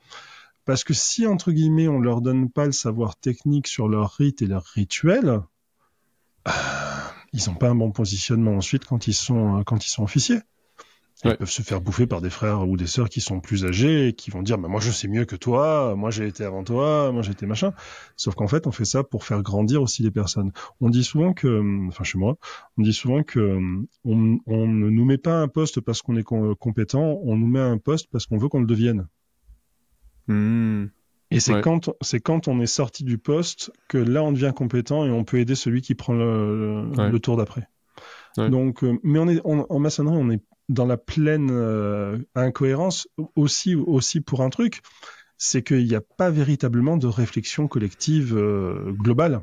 Parce 0.66 0.84
que 0.84 0.94
si, 0.94 1.26
entre 1.26 1.52
guillemets, 1.52 1.88
on 1.88 2.00
leur 2.00 2.22
donne 2.22 2.52
pas 2.52 2.68
le 2.68 2.72
savoir 2.72 3.16
technique 3.16 3.66
sur 3.66 3.88
leurs 3.88 4.12
rites 4.12 4.44
et 4.44 4.46
leurs 4.46 4.66
rituels, 4.66 5.42
euh, 6.48 6.52
ils 7.34 7.42
n'ont 7.48 7.56
pas 7.56 7.70
un 7.70 7.76
bon 7.76 7.90
positionnement 7.90 8.52
ensuite 8.52 8.86
quand 8.86 9.08
ils 9.08 9.16
sont, 9.16 9.64
quand 9.66 9.84
ils 9.84 9.90
sont 9.90 10.04
officiers. 10.04 10.42
Ils 11.26 11.36
peuvent 11.36 11.50
se 11.50 11.62
faire 11.62 11.82
bouffer 11.82 12.08
par 12.08 12.22
des 12.22 12.30
frères 12.30 12.66
ou 12.68 12.78
des 12.78 12.88
sœurs 12.88 13.10
qui 13.10 13.20
sont 13.20 13.42
plus 13.42 13.66
âgés 13.66 14.08
et 14.08 14.14
qui 14.14 14.32
vont 14.32 14.42
dire 14.42 14.58
bah, 14.58 14.70
moi 14.70 14.80
je 14.80 14.90
sais 14.90 15.10
mieux 15.10 15.26
que 15.26 15.36
toi, 15.36 15.94
moi 15.98 16.12
j'ai 16.12 16.28
été 16.28 16.46
avant 16.46 16.64
toi, 16.64 17.12
moi 17.12 17.24
j'ai 17.24 17.34
été 17.34 17.46
machin. 17.46 17.74
Sauf 18.16 18.36
qu'en 18.36 18.48
fait 18.48 18.68
on 18.68 18.72
fait 18.72 18.86
ça 18.86 19.04
pour 19.04 19.26
faire 19.26 19.42
grandir 19.42 19.82
aussi 19.82 20.02
les 20.02 20.12
personnes. 20.12 20.54
On 20.80 20.90
dit 20.90 21.04
souvent 21.04 21.34
que, 21.34 21.88
enfin 21.90 22.06
chez 22.06 22.18
moi, 22.18 22.38
on 22.78 22.84
dit 22.84 22.94
souvent 22.94 23.24
que 23.24 23.60
on, 24.06 24.38
on 24.46 24.68
ne 24.68 24.90
nous 24.90 25.06
met 25.06 25.18
pas 25.18 25.42
un 25.42 25.50
poste 25.50 25.82
parce 25.82 26.02
qu'on 26.02 26.16
est 26.16 26.24
compétent, 26.24 27.20
on 27.24 27.36
nous 27.36 27.48
met 27.48 27.60
un 27.60 27.78
poste 27.78 28.08
parce 28.10 28.26
qu'on 28.26 28.38
veut 28.38 28.48
qu'on 28.48 28.62
le 28.62 28.68
devienne. 28.68 29.08
Mmh. 30.28 30.86
Et 31.32 31.40
c'est 31.42 31.60
quand 31.62 31.90
c'est 32.02 32.22
quand 32.22 32.48
on 32.48 32.62
est 32.62 32.66
sorti 32.66 33.04
du 33.04 33.18
poste 33.18 33.72
que 33.90 33.98
là 33.98 34.24
on 34.24 34.32
devient 34.32 34.54
compétent 34.56 35.06
et 35.06 35.12
on 35.12 35.26
peut 35.26 35.40
aider 35.40 35.56
celui 35.56 35.82
qui 35.82 35.96
prend 35.96 36.14
le, 36.14 36.90
le 36.96 37.20
tour 37.20 37.36
d'après. 37.36 37.68
Donc, 38.38 38.86
euh, 38.86 38.98
mais 39.04 39.20
on 39.20 39.28
est 39.28 39.42
en 39.44 39.80
maçonnerie, 39.80 40.16
on 40.18 40.30
est 40.30 40.42
dans 40.70 40.86
la 40.86 40.98
pleine 40.98 41.50
euh, 41.52 42.18
incohérence 42.36 43.08
aussi 43.36 43.76
aussi 43.76 44.22
pour 44.22 44.42
un 44.42 44.50
truc, 44.50 44.82
c'est 45.38 45.64
qu'il 45.64 45.86
n'y 45.86 45.96
a 45.96 46.02
pas 46.02 46.30
véritablement 46.30 46.98
de 46.98 47.08
réflexion 47.08 47.68
collective 47.68 48.38
euh, 48.38 48.92
globale. 48.94 49.42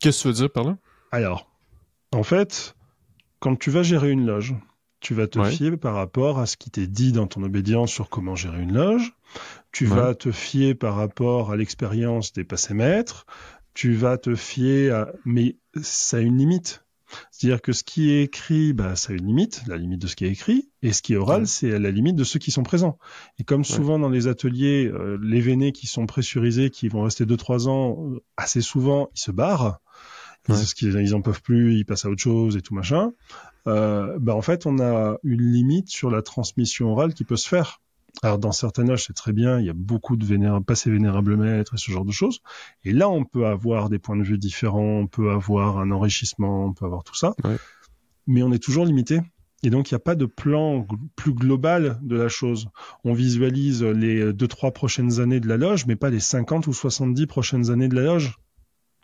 Qu'est-ce 0.00 0.18
que 0.18 0.22
tu 0.22 0.28
veux 0.28 0.34
dire 0.34 0.50
par 0.50 0.64
là? 0.64 0.76
Alors, 1.10 1.50
en 2.12 2.22
fait, 2.22 2.76
quand 3.40 3.56
tu 3.56 3.70
vas 3.70 3.82
gérer 3.82 4.10
une 4.10 4.26
loge, 4.26 4.54
tu 5.00 5.14
vas 5.14 5.28
te 5.28 5.42
fier 5.44 5.76
par 5.78 5.94
rapport 5.94 6.40
à 6.40 6.46
ce 6.46 6.56
qui 6.56 6.70
t'est 6.70 6.88
dit 6.88 7.12
dans 7.12 7.26
ton 7.26 7.42
obédience 7.44 7.92
sur 7.92 8.10
comment 8.10 8.34
gérer 8.34 8.60
une 8.60 8.74
loge. 8.74 9.14
Tu 9.70 9.86
vas 9.86 10.14
te 10.14 10.32
fier 10.32 10.74
par 10.74 10.96
rapport 10.96 11.52
à 11.52 11.56
l'expérience 11.56 12.32
des 12.32 12.44
passés-maîtres. 12.44 13.26
Tu 13.74 13.94
vas 13.94 14.18
te 14.18 14.34
fier 14.34 14.90
à... 14.90 15.12
Mais 15.24 15.56
ça 15.80 16.16
a 16.16 16.20
une 16.20 16.38
limite. 16.38 16.84
C'est-à-dire 17.30 17.62
que 17.62 17.72
ce 17.72 17.84
qui 17.84 18.10
est 18.10 18.22
écrit, 18.24 18.72
bah, 18.72 18.96
ça 18.96 19.12
a 19.12 19.16
une 19.16 19.26
limite, 19.26 19.62
la 19.66 19.76
limite 19.76 20.00
de 20.00 20.06
ce 20.06 20.16
qui 20.16 20.24
est 20.24 20.30
écrit, 20.30 20.70
et 20.82 20.92
ce 20.92 21.02
qui 21.02 21.14
est 21.14 21.16
oral, 21.16 21.46
c'est 21.46 21.78
la 21.78 21.90
limite 21.90 22.16
de 22.16 22.24
ceux 22.24 22.38
qui 22.38 22.50
sont 22.50 22.62
présents. 22.62 22.98
Et 23.38 23.44
comme 23.44 23.64
souvent 23.64 23.98
dans 23.98 24.08
les 24.08 24.26
ateliers, 24.26 24.86
euh, 24.86 25.18
les 25.22 25.40
vénés 25.40 25.72
qui 25.72 25.86
sont 25.86 26.06
pressurisés, 26.06 26.70
qui 26.70 26.88
vont 26.88 27.02
rester 27.02 27.24
2-3 27.24 27.68
ans, 27.68 27.96
euh, 28.12 28.20
assez 28.36 28.60
souvent, 28.60 29.10
ils 29.14 29.20
se 29.20 29.30
barrent, 29.30 29.80
parce 30.46 30.74
qu'ils 30.74 30.94
ils 30.94 31.14
en 31.14 31.20
peuvent 31.20 31.42
plus, 31.42 31.76
ils 31.76 31.84
passent 31.84 32.04
à 32.04 32.10
autre 32.10 32.22
chose 32.22 32.56
et 32.56 32.62
tout 32.62 32.74
machin. 32.74 33.12
Euh, 33.66 34.18
bah, 34.18 34.34
en 34.34 34.42
fait, 34.42 34.66
on 34.66 34.78
a 34.78 35.16
une 35.24 35.42
limite 35.42 35.88
sur 35.88 36.10
la 36.10 36.22
transmission 36.22 36.92
orale 36.92 37.14
qui 37.14 37.24
peut 37.24 37.36
se 37.36 37.48
faire. 37.48 37.80
Alors 38.22 38.38
dans 38.38 38.52
certains 38.52 38.88
âges, 38.88 39.04
c'est 39.06 39.12
très 39.12 39.32
bien, 39.32 39.60
il 39.60 39.66
y 39.66 39.70
a 39.70 39.74
beaucoup 39.74 40.16
de 40.16 40.24
vénéra 40.24 40.60
passé 40.60 40.90
vénérable 40.90 41.36
maître 41.36 41.74
et 41.74 41.78
ce 41.78 41.90
genre 41.90 42.04
de 42.04 42.12
choses. 42.12 42.40
Et 42.84 42.92
là, 42.92 43.08
on 43.08 43.24
peut 43.24 43.46
avoir 43.46 43.88
des 43.88 43.98
points 43.98 44.16
de 44.16 44.24
vue 44.24 44.38
différents, 44.38 45.00
on 45.00 45.06
peut 45.06 45.30
avoir 45.30 45.78
un 45.78 45.90
enrichissement, 45.90 46.66
on 46.66 46.72
peut 46.72 46.84
avoir 46.84 47.04
tout 47.04 47.14
ça. 47.14 47.34
Mais 48.26 48.42
on 48.42 48.52
est 48.52 48.62
toujours 48.62 48.84
limité. 48.84 49.20
Et 49.62 49.70
donc, 49.70 49.90
il 49.90 49.94
n'y 49.94 49.96
a 49.96 50.00
pas 50.00 50.14
de 50.14 50.26
plan 50.26 50.86
plus 51.16 51.32
global 51.32 51.98
de 52.02 52.16
la 52.16 52.28
chose. 52.28 52.68
On 53.04 53.12
visualise 53.12 53.82
les 53.82 54.32
deux, 54.32 54.46
trois 54.46 54.70
prochaines 54.70 55.20
années 55.20 55.40
de 55.40 55.48
la 55.48 55.56
loge, 55.56 55.86
mais 55.86 55.96
pas 55.96 56.10
les 56.10 56.20
50 56.20 56.66
ou 56.68 56.72
70 56.72 57.26
prochaines 57.26 57.70
années 57.70 57.88
de 57.88 57.96
la 57.96 58.02
loge. 58.02 58.38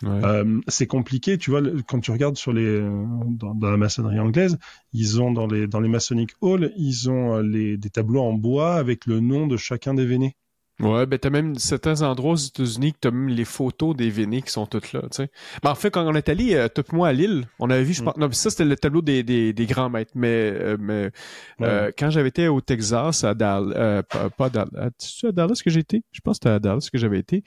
Euh, 0.03 0.61
c'est 0.69 0.87
compliqué, 0.87 1.39
tu 1.39 1.51
vois, 1.51 1.63
quand 1.87 2.01
tu 2.01 2.11
regardes 2.11 2.37
sur 2.37 2.53
les 2.53 2.81
dans, 2.81 3.71
la 3.71 3.77
maçonnerie 3.77 4.19
anglaise, 4.19 4.59
ils 4.93 5.21
ont 5.21 5.33
dans 5.33 5.47
les 5.47 5.67
dans 5.67 5.81
les 5.81 5.89
Masonic 5.89 6.33
Halls, 6.43 6.73
ils 6.77 7.09
ont 7.11 7.39
euh, 7.39 7.77
des 7.77 7.91
tableaux 7.91 8.23
en 8.23 8.33
bois 8.33 8.75
avec 8.75 9.07
le 9.07 9.21
nom 9.21 9.47
de 9.47 9.57
chacun 9.57 9.95
des 9.95 10.07
vénés. 10.07 10.37
Ouais, 10.81 11.07
ben 11.07 11.21
t'as 11.21 11.31
même 11.31 11.55
certains 11.55 12.03
endroits 12.03 12.33
aux 12.33 12.37
États-Unis 12.37 12.95
que 12.95 12.99
t'as 13.03 13.13
même 13.13 13.29
les 13.29 13.45
photos 13.45 13.95
des 13.95 14.11
vénés 14.11 14.43
qui 14.43 14.51
sont 14.51 14.67
toutes 14.67 14.93
là, 14.93 15.03
tu 15.03 15.09
sais. 15.13 15.31
Ben, 15.63 15.71
en 15.71 15.77
fait, 15.77 15.93
quand 15.93 16.05
on 16.05 16.15
est 16.17 16.29
allé, 16.29 16.57
euh, 16.57 16.67
top 16.67 16.93
moi 16.93 17.09
à 17.09 17.13
Lille, 17.13 17.47
on 17.61 17.71
avait 17.71 17.85
vu, 17.85 17.93
je 17.93 18.03
mm. 18.03 18.05
pense, 18.05 18.17
non, 18.17 18.33
ça 18.33 18.51
c'était 18.51 18.65
le 18.65 18.75
tableau 18.77 19.01
des, 19.01 19.23
des, 19.23 19.53
des 19.53 19.67
grands 19.67 19.89
maîtres, 19.89 20.11
mais, 20.17 20.53
euh, 20.53 20.77
mais 20.81 21.13
euh, 21.61 21.93
quand 21.97 22.11
j'avais 22.11 22.31
été 22.31 22.49
au 22.49 22.61
Texas, 22.61 23.23
à 23.23 23.35
Dallas, 23.35 23.73
euh, 23.77 24.03
pas, 24.03 24.31
pas 24.31 24.51
Dallas, 24.51 24.91
à 25.23 25.33
Dallas 25.33 25.61
que 25.65 25.71
j'ai 25.71 25.79
été? 25.79 26.03
Je 26.11 26.21
pense 26.21 26.41
que 26.41 26.45
c'était 26.45 26.55
à 26.57 26.59
Dallas 26.59 26.89
que 26.93 26.99
j'avais 26.99 27.21
été. 27.21 27.45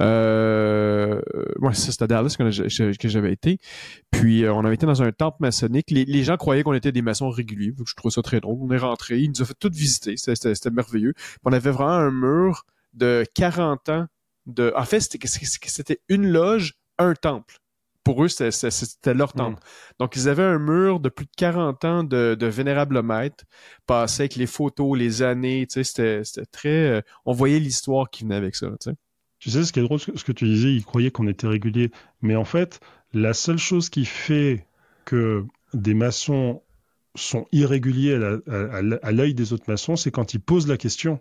Euh, 0.00 1.20
ouais, 1.58 1.74
c'était 1.74 2.04
à 2.04 2.06
Dallas 2.06 2.34
que, 2.38 2.96
que 2.96 3.08
j'avais 3.08 3.32
été. 3.34 3.58
Puis 4.10 4.48
on 4.48 4.64
avait 4.64 4.76
été 4.76 4.86
dans 4.86 5.02
un 5.02 5.12
temple 5.12 5.36
maçonnique. 5.40 5.90
Les, 5.90 6.06
les 6.06 6.24
gens 6.24 6.38
croyaient 6.38 6.62
qu'on 6.62 6.72
était 6.72 6.92
des 6.92 7.02
maçons 7.02 7.28
réguliers, 7.28 7.74
je 7.86 7.94
trouve 7.94 8.10
ça 8.10 8.22
très 8.22 8.40
drôle. 8.40 8.56
On 8.62 8.70
est 8.70 8.78
rentré, 8.78 9.18
ils 9.18 9.28
nous 9.28 9.42
ont 9.42 9.44
fait 9.44 9.56
tout 9.60 9.70
visiter, 9.70 10.16
c'était 10.16 10.70
merveilleux. 10.70 11.12
Puis 11.12 11.38
on 11.44 11.52
avait 11.52 11.70
vraiment 11.70 11.90
un 11.90 12.10
mur 12.10 12.64
de 12.92 13.24
40 13.34 13.88
ans 13.88 14.06
de. 14.46 14.72
En 14.76 14.84
fait, 14.84 15.00
c'était 15.00 16.00
une 16.08 16.30
loge, 16.30 16.74
un 16.98 17.14
temple. 17.14 17.56
Pour 18.02 18.24
eux, 18.24 18.28
c'était 18.28 19.14
leur 19.14 19.34
temple. 19.34 19.62
Donc, 19.98 20.16
ils 20.16 20.28
avaient 20.28 20.42
un 20.42 20.58
mur 20.58 21.00
de 21.00 21.10
plus 21.10 21.26
de 21.26 21.30
40 21.36 21.84
ans 21.84 22.02
de, 22.02 22.34
de 22.34 22.46
vénérable 22.46 23.02
maître, 23.02 23.44
passé 23.86 24.22
avec 24.22 24.36
les 24.36 24.46
photos, 24.46 24.98
les 24.98 25.22
années, 25.22 25.66
tu 25.66 25.84
sais, 25.84 26.24
c'était 26.24 26.46
très... 26.50 26.68
Euh, 26.68 27.00
on 27.26 27.32
voyait 27.32 27.60
l'histoire 27.60 28.08
qui 28.08 28.24
venait 28.24 28.36
avec 28.36 28.56
ça, 28.56 28.68
tu 28.68 28.90
sais. 28.90 28.96
Tu 29.38 29.50
sais, 29.50 29.64
ce 29.64 29.72
qui 29.72 29.80
est 29.80 29.82
drôle, 29.82 30.00
ce 30.00 30.24
que 30.24 30.32
tu 30.32 30.46
disais, 30.46 30.72
ils 30.72 30.84
croyaient 30.84 31.10
qu'on 31.10 31.28
était 31.28 31.46
régulier. 31.46 31.90
Mais 32.20 32.36
en 32.36 32.44
fait, 32.44 32.80
la 33.12 33.32
seule 33.34 33.58
chose 33.58 33.88
qui 33.88 34.04
fait 34.04 34.66
que 35.04 35.44
des 35.74 35.94
maçons 35.94 36.62
sont 37.14 37.46
irréguliers 37.52 38.14
à 38.46 39.12
l'œil 39.12 39.34
des 39.34 39.52
autres 39.52 39.64
maçons, 39.68 39.96
c'est 39.96 40.10
quand 40.10 40.34
ils 40.34 40.40
posent 40.40 40.68
la 40.68 40.76
question. 40.76 41.20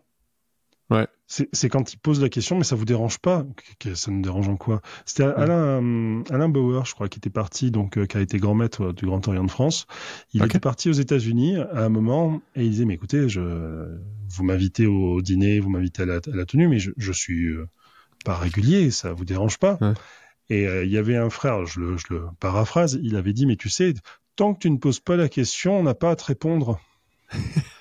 Ouais. 0.89 1.08
C'est 1.28 1.69
quand 1.69 1.93
il 1.93 1.97
pose 1.97 2.19
la 2.21 2.30
question, 2.30 2.58
mais 2.58 2.63
ça 2.63 2.75
vous 2.75 2.86
dérange 2.86 3.19
pas 3.19 3.45
Ça 3.93 4.10
nous 4.10 4.23
dérange 4.23 4.49
en 4.49 4.58
quoi? 4.58 4.82
C'était 5.06 5.23
Alain, 5.23 5.84
euh, 5.84 6.23
Alain 6.32 6.49
Bauer, 6.49 6.86
je 6.86 6.95
crois, 6.95 7.08
qui 7.08 7.19
était 7.19 7.30
parti, 7.30 7.69
donc 7.69 7.97
euh, 7.97 8.08
qui 8.08 8.17
a 8.17 8.21
été 8.21 8.39
grand 8.39 8.56
maître 8.56 8.86
euh, 8.86 8.93
du 8.93 9.06
Grand 9.06 9.25
Orient 9.28 9.43
de 9.43 9.52
France. 9.52 9.86
Il 10.34 10.43
était 10.43 10.60
parti 10.60 10.89
aux 10.89 10.93
États-Unis 10.93 11.58
à 11.58 11.86
un 11.86 11.89
moment 11.89 12.41
et 12.56 12.63
il 12.65 12.71
disait 12.71 12.86
mais 12.86 12.95
écoutez, 12.95 13.30
je, 13.30 13.41
vous 14.30 14.43
m'invitez 14.43 14.88
au 14.88 15.21
dîner, 15.21 15.60
vous 15.60 15.69
m'invitez 15.69 16.02
à 16.02 16.06
la, 16.08 16.15
à 16.15 16.36
la, 16.36 16.45
tenue, 16.45 16.67
mais 16.67 16.80
je, 16.80 16.91
je 16.97 17.12
suis 17.12 17.54
pas 18.25 18.36
régulier, 18.36 18.89
ça 18.89 19.13
vous 19.13 19.25
dérange 19.25 19.60
pas? 19.60 19.78
Et 20.49 20.63
il 20.63 20.89
y 20.89 20.97
avait 20.97 21.15
un 21.15 21.30
frère, 21.30 21.67
je 21.67 21.80
le, 21.80 21.97
je 21.97 22.06
le 22.10 22.25
paraphrase, 22.39 22.99
il 23.04 23.15
avait 23.15 23.34
dit 23.34 23.45
mais 23.45 23.56
tu 23.56 23.69
sais, 23.69 23.93
tant 24.36 24.56
que 24.56 24.60
tu 24.62 24.71
ne 24.71 24.78
poses 24.78 24.99
pas 24.99 25.15
la 25.15 25.30
question, 25.30 25.80
on 25.80 25.84
n'a 25.84 25.93
pas 25.93 26.10
à 26.10 26.15
te 26.15 26.25
répondre. 26.25 26.80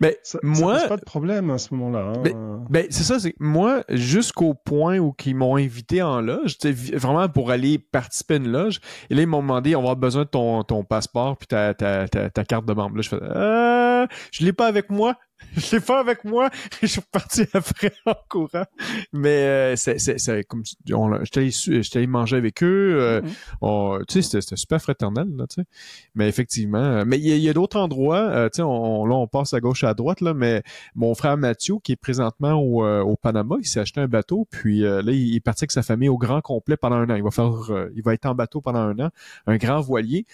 Mais 0.00 0.18
moi, 0.42 0.78
ça 0.78 0.88
pas 0.88 0.96
de 0.96 1.04
problème 1.04 1.50
à 1.50 1.58
ce 1.58 1.74
moment-là. 1.74 2.12
Hein. 2.16 2.64
Ben, 2.68 2.86
c'est 2.90 3.04
ça, 3.04 3.18
c'est 3.18 3.34
moi 3.40 3.82
jusqu'au 3.88 4.54
point 4.54 4.98
où 4.98 5.14
ils 5.24 5.34
m'ont 5.34 5.56
invité 5.56 6.02
en 6.02 6.20
loge, 6.20 6.56
vraiment 6.94 7.28
pour 7.28 7.50
aller 7.50 7.78
participer 7.78 8.34
à 8.34 8.36
une 8.38 8.50
loge. 8.50 8.80
Et 9.08 9.14
là 9.14 9.22
ils 9.22 9.26
m'ont 9.26 9.42
demandé, 9.42 9.74
on 9.76 9.80
va 9.80 9.90
avoir 9.90 9.96
besoin 9.96 10.22
de 10.22 10.28
ton, 10.28 10.62
ton 10.62 10.84
passeport 10.84 11.36
puis 11.36 11.46
ta, 11.46 11.74
ta, 11.74 12.08
ta, 12.08 12.44
carte 12.44 12.66
de 12.66 12.72
membre. 12.72 12.96
Là, 12.96 13.02
je 13.02 13.08
fais, 13.08 13.22
euh, 13.22 14.06
je 14.32 14.44
l'ai 14.44 14.52
pas 14.52 14.66
avec 14.66 14.90
moi. 14.90 15.16
Je 15.56 15.76
l'ai 15.76 15.80
fait 15.80 15.94
avec 15.94 16.24
moi. 16.24 16.50
je 16.82 16.86
suis 16.86 17.00
parti 17.12 17.44
après 17.52 17.92
en 18.06 18.14
courant. 18.28 18.64
Mais 19.12 19.28
euh, 19.28 19.76
c'est, 19.76 19.98
c'est, 19.98 20.18
c'est 20.18 20.44
comme 20.44 20.62
j'étais 20.64 21.98
allé, 21.98 22.06
manger 22.06 22.36
avec 22.36 22.62
eux. 22.62 22.98
Euh, 23.00 23.20
mm-hmm. 23.62 24.06
tu 24.06 24.14
sais, 24.14 24.22
c'était, 24.22 24.40
c'était 24.40 24.56
super 24.56 24.80
fraternel 24.80 25.28
là, 25.36 25.46
tu 25.46 25.60
sais. 25.60 25.66
Mais 26.14 26.28
effectivement, 26.28 26.78
euh, 26.78 27.04
mais 27.06 27.18
il 27.18 27.38
y, 27.38 27.48
a, 27.48 27.52
d'autres 27.52 27.78
endroits. 27.78 28.20
Euh, 28.20 28.48
tu 28.48 28.56
sais, 28.56 28.62
on, 28.62 29.06
là 29.06 29.14
on 29.14 29.26
passe 29.26 29.54
à 29.54 29.60
gauche 29.60 29.84
à 29.84 29.94
droite 29.94 30.20
là, 30.20 30.34
mais 30.34 30.62
mon 30.94 31.14
frère 31.14 31.36
Mathieu 31.36 31.76
qui 31.82 31.92
est 31.92 31.96
présentement 31.96 32.54
au, 32.54 32.84
au 32.84 33.16
Panama, 33.16 33.56
il 33.60 33.66
s'est 33.66 33.80
acheté 33.80 34.00
un 34.00 34.08
bateau, 34.08 34.46
puis 34.50 34.80
là 34.80 35.02
il 35.06 35.36
est 35.36 35.40
parti 35.40 35.64
avec 35.64 35.72
sa 35.72 35.82
famille 35.82 36.08
au 36.08 36.18
grand 36.18 36.40
complet 36.40 36.76
pendant 36.76 36.96
un 36.96 37.10
an. 37.10 37.14
Il 37.14 37.22
va 37.22 37.30
faire, 37.30 37.52
il 37.94 38.02
va 38.02 38.14
être 38.14 38.26
en 38.26 38.34
bateau 38.34 38.60
pendant 38.60 38.80
un 38.80 38.98
an, 38.98 39.10
un 39.46 39.56
grand 39.56 39.80
voilier. 39.80 40.26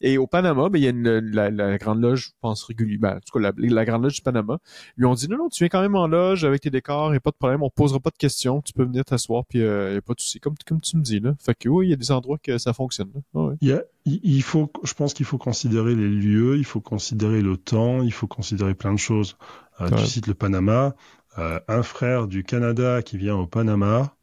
Et 0.00 0.18
au 0.18 0.26
Panama, 0.26 0.68
ben, 0.68 0.78
il 0.78 0.84
y 0.84 0.86
a 0.86 0.90
une, 0.90 1.18
la, 1.18 1.78
Grande 1.78 2.00
Loge, 2.00 2.28
je 2.28 2.30
pense 2.40 2.64
régulièrement, 2.64 3.08
ben, 3.08 3.16
en 3.16 3.20
tout 3.20 3.38
cas, 3.38 3.52
la, 3.56 3.84
Grande 3.84 4.02
Loge 4.02 4.14
du 4.14 4.22
Panama, 4.22 4.58
lui 4.96 5.06
ont 5.06 5.14
dit, 5.14 5.28
non, 5.28 5.36
non, 5.36 5.48
tu 5.48 5.62
viens 5.62 5.68
quand 5.68 5.82
même 5.82 5.94
en 5.94 6.06
loge 6.06 6.44
avec 6.44 6.62
tes 6.62 6.70
décors, 6.70 7.08
il 7.08 7.12
n'y 7.12 7.16
a 7.16 7.20
pas 7.20 7.30
de 7.30 7.36
problème, 7.36 7.62
on 7.62 7.70
posera 7.70 8.00
pas 8.00 8.10
de 8.10 8.16
questions, 8.16 8.62
tu 8.62 8.72
peux 8.72 8.84
venir 8.84 9.04
t'asseoir, 9.04 9.44
puis 9.46 9.58
il 9.58 9.64
n'y 9.64 9.96
a 9.96 10.02
pas 10.02 10.14
de 10.14 10.20
souci, 10.20 10.40
comme, 10.40 10.54
comme 10.66 10.80
tu 10.80 10.96
me 10.96 11.02
dis, 11.02 11.20
là. 11.20 11.34
Fait 11.40 11.54
que 11.54 11.68
oui, 11.68 11.88
il 11.88 11.90
y 11.90 11.92
a 11.92 11.96
des 11.96 12.10
endroits 12.10 12.38
que 12.38 12.58
ça 12.58 12.72
fonctionne, 12.72 13.10
il, 13.60 13.68
y 13.68 13.72
a, 13.72 13.82
il 14.06 14.42
faut, 14.42 14.70
je 14.84 14.94
pense 14.94 15.14
qu'il 15.14 15.26
faut 15.26 15.38
considérer 15.38 15.94
les 15.94 16.08
lieux, 16.08 16.56
il 16.56 16.64
faut 16.64 16.80
considérer 16.80 17.42
le 17.42 17.56
temps, 17.56 18.02
il 18.02 18.12
faut 18.12 18.26
considérer 18.26 18.74
plein 18.74 18.92
de 18.92 18.98
choses. 18.98 19.36
Tu 19.96 20.06
cites 20.06 20.26
le 20.26 20.34
Panama, 20.34 20.94
un 21.36 21.82
frère 21.82 22.26
du 22.26 22.44
Canada 22.44 23.02
qui 23.02 23.18
vient 23.18 23.36
au 23.36 23.46
Panama, 23.46 24.14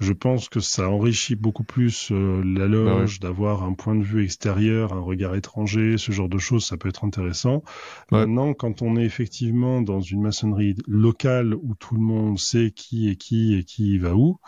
je 0.00 0.14
pense 0.14 0.48
que 0.48 0.60
ça 0.60 0.88
enrichit 0.88 1.36
beaucoup 1.36 1.62
plus 1.62 2.10
euh, 2.10 2.42
la 2.42 2.60
bah 2.60 2.68
loge 2.68 3.20
d'avoir 3.20 3.62
un 3.62 3.74
point 3.74 3.94
de 3.94 4.02
vue 4.02 4.24
extérieur, 4.24 4.94
un 4.94 5.00
regard 5.00 5.34
étranger, 5.34 5.98
ce 5.98 6.10
genre 6.10 6.28
de 6.28 6.38
choses, 6.38 6.64
ça 6.64 6.78
peut 6.78 6.88
être 6.88 7.04
intéressant. 7.04 7.62
Maintenant, 8.10 8.54
quand 8.54 8.80
on 8.80 8.96
est 8.96 9.04
effectivement 9.04 9.82
dans 9.82 10.00
une 10.00 10.22
maçonnerie 10.22 10.76
locale 10.86 11.54
où 11.54 11.74
tout 11.74 11.94
le 11.94 12.00
monde 12.00 12.38
sait 12.38 12.72
qui 12.74 13.10
est 13.10 13.16
qui 13.16 13.54
et 13.54 13.64
qui 13.64 13.98
va 13.98 14.14
où, 14.14 14.38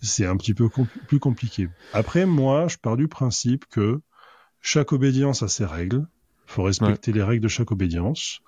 c'est 0.00 0.26
un 0.26 0.36
petit 0.36 0.54
peu 0.54 0.68
plus 1.06 1.18
compliqué. 1.18 1.68
Après, 1.92 2.24
moi, 2.24 2.66
je 2.68 2.78
pars 2.78 2.96
du 2.96 3.06
principe 3.06 3.66
que 3.66 4.00
chaque 4.62 4.92
obédience 4.92 5.42
a 5.42 5.48
ses 5.48 5.66
règles. 5.66 6.06
Il 6.48 6.52
faut 6.52 6.62
respecter 6.62 7.12
les 7.12 7.22
règles 7.22 7.42
de 7.42 7.48
chaque 7.48 7.72
obédience. 7.72 8.40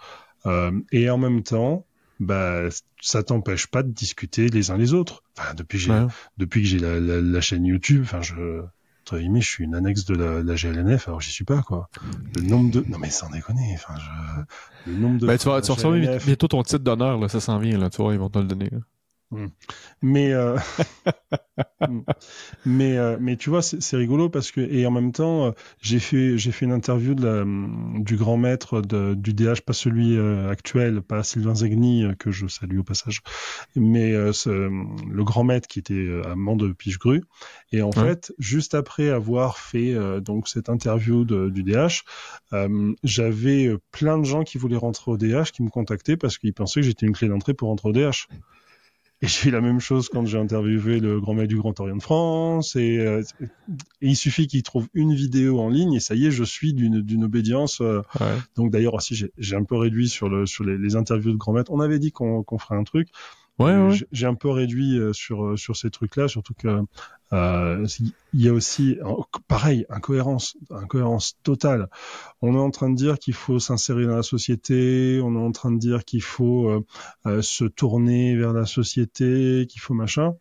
Euh, 0.46 0.72
et 0.90 1.10
en 1.10 1.18
même 1.18 1.42
temps, 1.42 1.84
bah 2.20 2.62
ça 3.00 3.22
t'empêche 3.22 3.66
pas 3.66 3.82
de 3.82 3.90
discuter 3.90 4.48
les 4.48 4.70
uns 4.70 4.76
les 4.76 4.94
autres. 4.94 5.22
Enfin, 5.38 5.54
depuis 5.54 5.78
j'ai 5.78 5.92
depuis 6.38 6.62
que 6.62 6.68
j'ai 6.68 6.78
la, 6.78 6.98
la, 7.00 7.20
la, 7.20 7.40
chaîne 7.40 7.64
YouTube, 7.64 8.02
enfin 8.04 8.22
je 8.22 8.62
entre 9.06 9.20
je 9.20 9.48
suis 9.48 9.64
une 9.64 9.74
annexe 9.74 10.04
de 10.04 10.16
la, 10.16 10.42
la 10.42 10.54
GLNF, 10.54 11.06
alors 11.06 11.20
j'y 11.20 11.30
suis 11.30 11.44
pas 11.44 11.62
quoi. 11.62 11.88
Le 12.34 12.42
nombre 12.42 12.72
de 12.72 12.84
non 12.88 12.98
mais 12.98 13.10
sans 13.10 13.30
déconner, 13.30 13.72
enfin 13.74 13.94
je 13.96 14.90
le 14.90 14.98
nombre 14.98 15.20
de 15.20 15.26
bah, 15.26 15.38
tu 15.38 15.46
vas 15.48 15.60
tu 15.60 15.72
vas 15.72 16.18
bientôt 16.18 16.48
ton 16.48 16.62
titre 16.62 16.82
d'honneur 16.82 17.18
là, 17.18 17.28
ça 17.28 17.40
s'en 17.40 17.58
vient 17.58 17.78
là, 17.78 17.90
tu 17.90 18.02
vois, 18.02 18.14
ils 18.14 18.18
vont 18.18 18.30
te 18.30 18.38
le 18.38 18.46
donner. 18.46 18.70
Là. 18.70 18.78
Mm. 19.36 19.46
Mais 20.02 20.32
euh... 20.32 20.56
Mm. 21.80 22.00
mais 22.64 22.98
euh, 22.98 23.16
mais 23.20 23.36
tu 23.36 23.50
vois 23.50 23.62
c'est 23.62 23.96
rigolo 23.96 24.28
parce 24.28 24.50
que 24.50 24.60
et 24.60 24.86
en 24.86 24.90
même 24.90 25.12
temps 25.12 25.46
euh, 25.46 25.50
j'ai 25.80 25.98
fait 25.98 26.36
j'ai 26.36 26.52
fait 26.52 26.64
une 26.64 26.72
interview 26.72 27.14
de 27.14 27.26
la, 27.26 27.44
mm, 27.44 28.02
du 28.02 28.16
grand 28.16 28.36
maître 28.36 28.80
de, 28.82 29.14
du 29.14 29.32
DH 29.32 29.60
pas 29.64 29.72
celui 29.72 30.16
euh, 30.16 30.50
actuel 30.50 31.02
pas 31.02 31.22
Sylvain 31.22 31.54
Zegni 31.54 32.04
que 32.18 32.30
je 32.30 32.46
salue 32.46 32.78
au 32.78 32.82
passage 32.82 33.20
mais 33.74 34.12
ce, 34.32 34.50
le 34.50 35.24
grand 35.24 35.44
maître 35.44 35.68
qui 35.68 35.78
était 35.78 36.08
amant 36.26 36.56
de 36.56 36.72
Pichegru 36.72 37.22
et 37.72 37.82
en 37.82 37.92
fait 37.92 38.32
juste 38.38 38.74
après 38.74 39.10
avoir 39.10 39.58
fait 39.58 39.94
donc 40.20 40.48
cette 40.48 40.68
interview 40.68 41.24
de, 41.24 41.48
du 41.48 41.62
DH 41.62 42.04
j'avais 43.02 43.74
plein 43.92 44.18
de 44.18 44.24
gens 44.24 44.44
qui 44.44 44.58
voulaient 44.58 44.76
rentrer 44.76 45.10
au 45.10 45.16
DH 45.16 45.52
qui 45.52 45.62
me 45.62 45.70
contactaient 45.70 46.16
parce 46.16 46.38
qu'ils 46.38 46.54
pensaient 46.54 46.80
que 46.80 46.86
j'étais 46.86 47.06
une 47.06 47.12
clé 47.12 47.28
d'entrée 47.28 47.54
pour 47.54 47.68
rentrer 47.68 47.88
au 47.88 47.92
DH 47.92 48.28
et 49.22 49.26
j'ai 49.26 49.48
eu 49.48 49.52
la 49.52 49.62
même 49.62 49.80
chose 49.80 50.08
quand 50.10 50.26
j'ai 50.26 50.38
interviewé 50.38 51.00
le 51.00 51.20
grand 51.20 51.32
maître 51.32 51.48
du 51.48 51.56
Grand 51.56 51.78
Orient 51.80 51.96
de 51.96 52.02
France. 52.02 52.76
Et, 52.76 52.98
euh, 52.98 53.22
il 54.02 54.16
suffit 54.16 54.46
qu'il 54.46 54.62
trouve 54.62 54.88
une 54.92 55.14
vidéo 55.14 55.58
en 55.58 55.70
ligne 55.70 55.94
et 55.94 56.00
ça 56.00 56.14
y 56.14 56.26
est, 56.26 56.30
je 56.30 56.44
suis 56.44 56.74
d'une 56.74 57.24
obédience. 57.24 57.80
Euh. 57.80 58.02
Donc 58.56 58.70
d'ailleurs 58.70 58.94
aussi, 58.94 59.14
j'ai 59.38 59.56
un 59.56 59.64
peu 59.64 59.76
réduit 59.76 60.08
sur, 60.08 60.28
le, 60.28 60.44
sur 60.44 60.64
les, 60.64 60.76
les 60.76 60.96
interviews 60.96 61.32
de 61.32 61.38
grand 61.38 61.52
maître. 61.52 61.72
On 61.72 61.80
avait 61.80 61.98
dit 61.98 62.12
qu'on 62.12 62.42
qu'on 62.42 62.58
ferait 62.58 62.76
un 62.76 62.84
truc. 62.84 63.08
Ouais, 63.58 63.88
J'ai 64.12 64.26
un 64.26 64.34
peu 64.34 64.50
réduit 64.50 64.98
euh, 64.98 65.12
sur 65.12 65.58
sur 65.58 65.76
ces 65.76 65.90
trucs-là, 65.90 66.28
surtout 66.28 66.52
que 66.54 66.84
euh, 67.32 67.86
il 68.32 68.40
y 68.40 68.48
a 68.48 68.52
aussi, 68.52 68.98
pareil, 69.48 69.84
incohérence, 69.88 70.56
incohérence 70.70 71.38
totale. 71.42 71.88
On 72.40 72.54
est 72.54 72.58
en 72.58 72.70
train 72.70 72.88
de 72.90 72.94
dire 72.94 73.18
qu'il 73.18 73.34
faut 73.34 73.58
s'insérer 73.58 74.06
dans 74.06 74.16
la 74.16 74.22
société, 74.22 75.20
on 75.22 75.34
est 75.34 75.44
en 75.44 75.52
train 75.52 75.72
de 75.72 75.78
dire 75.78 76.04
qu'il 76.04 76.22
faut 76.22 76.68
euh, 76.68 76.86
euh, 77.26 77.42
se 77.42 77.64
tourner 77.64 78.36
vers 78.36 78.52
la 78.52 78.66
société, 78.66 79.66
qu'il 79.68 79.80
faut 79.80 79.94
machin, 79.94 80.34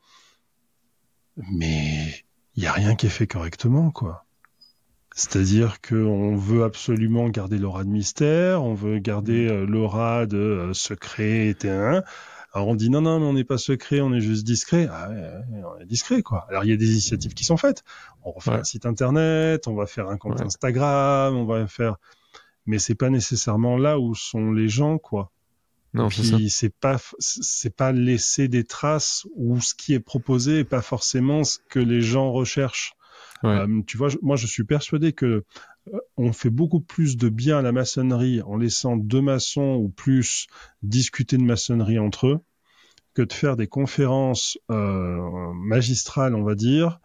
mais 1.52 2.24
il 2.56 2.64
y 2.64 2.68
a 2.68 2.72
rien 2.72 2.96
qui 2.96 3.08
est 3.08 3.10
fait 3.10 3.28
correctement, 3.28 3.90
quoi. 3.92 4.26
C'est-à-dire 5.18 5.80
qu'on 5.80 6.36
veut 6.36 6.66
absolument 6.66 7.30
garder 7.30 7.58
l'aura 7.58 7.86
de 7.86 7.90
mystère, 7.90 8.64
on 8.64 8.74
veut 8.74 9.00
garder 9.00 9.66
l'aura 9.66 10.26
de 10.26 10.72
secret, 10.74 11.48
etc. 11.48 12.02
Alors 12.56 12.70
on 12.70 12.76
dit 12.76 12.90
non, 12.90 13.02
non, 13.02 13.20
mais 13.20 13.26
on 13.26 13.34
n'est 13.34 13.44
pas 13.44 13.58
secret, 13.58 14.00
on 14.00 14.14
est 14.14 14.22
juste 14.22 14.46
discret. 14.46 14.88
Ah 14.90 15.10
on 15.52 15.78
est 15.78 15.86
discret, 15.86 16.22
quoi. 16.22 16.46
Alors 16.50 16.64
il 16.64 16.70
y 16.70 16.74
a 16.74 16.78
des 16.78 16.90
initiatives 16.90 17.34
qui 17.34 17.44
sont 17.44 17.58
faites. 17.58 17.84
On 18.24 18.32
refait 18.32 18.52
un 18.52 18.64
site 18.64 18.86
internet, 18.86 19.68
on 19.68 19.76
va 19.76 19.86
faire 19.86 20.08
un 20.08 20.16
compte 20.16 20.40
Instagram, 20.40 21.36
on 21.36 21.44
va 21.44 21.68
faire. 21.68 21.98
Mais 22.66 22.80
c'est 22.80 22.96
pas 22.96 23.10
nécessairement 23.10 23.78
là 23.78 24.00
où 24.00 24.16
sont 24.16 24.54
les 24.54 24.70
gens, 24.70 24.98
quoi. 24.98 25.32
Non, 25.94 26.10
c'est 26.10 26.74
pas 26.74 26.98
c'est 27.20 27.76
pas 27.76 27.92
laisser 27.92 28.48
des 28.48 28.64
traces 28.64 29.28
où 29.36 29.60
ce 29.60 29.76
qui 29.76 29.94
est 29.94 30.00
proposé 30.00 30.60
est 30.60 30.64
pas 30.64 30.82
forcément 30.82 31.44
ce 31.44 31.60
que 31.70 31.80
les 31.80 32.02
gens 32.02 32.32
recherchent. 32.32 32.94
Euh, 33.44 33.82
tu 33.86 33.98
vois, 33.98 34.10
moi 34.22 34.36
je 34.36 34.48
suis 34.48 34.64
persuadé 34.64 35.14
que 35.14 35.44
euh, 35.94 36.00
on 36.18 36.32
fait 36.32 36.50
beaucoup 36.50 36.80
plus 36.80 37.18
de 37.18 37.30
bien 37.30 37.60
à 37.60 37.62
la 37.62 37.72
maçonnerie 37.72 38.42
en 38.42 38.58
laissant 38.58 38.96
deux 38.96 39.22
maçons 39.22 39.76
ou 39.76 39.90
plus 39.90 40.48
discuter 40.82 41.38
de 41.38 41.44
maçonnerie 41.44 42.00
entre 42.00 42.28
eux 42.28 42.40
que 43.14 43.22
de 43.22 43.34
faire 43.34 43.56
des 43.56 43.68
conférences 43.68 44.58
euh, 44.72 45.54
magistrales, 45.54 46.36
on 46.36 46.44
va 46.44 46.56
dire, 46.56 47.00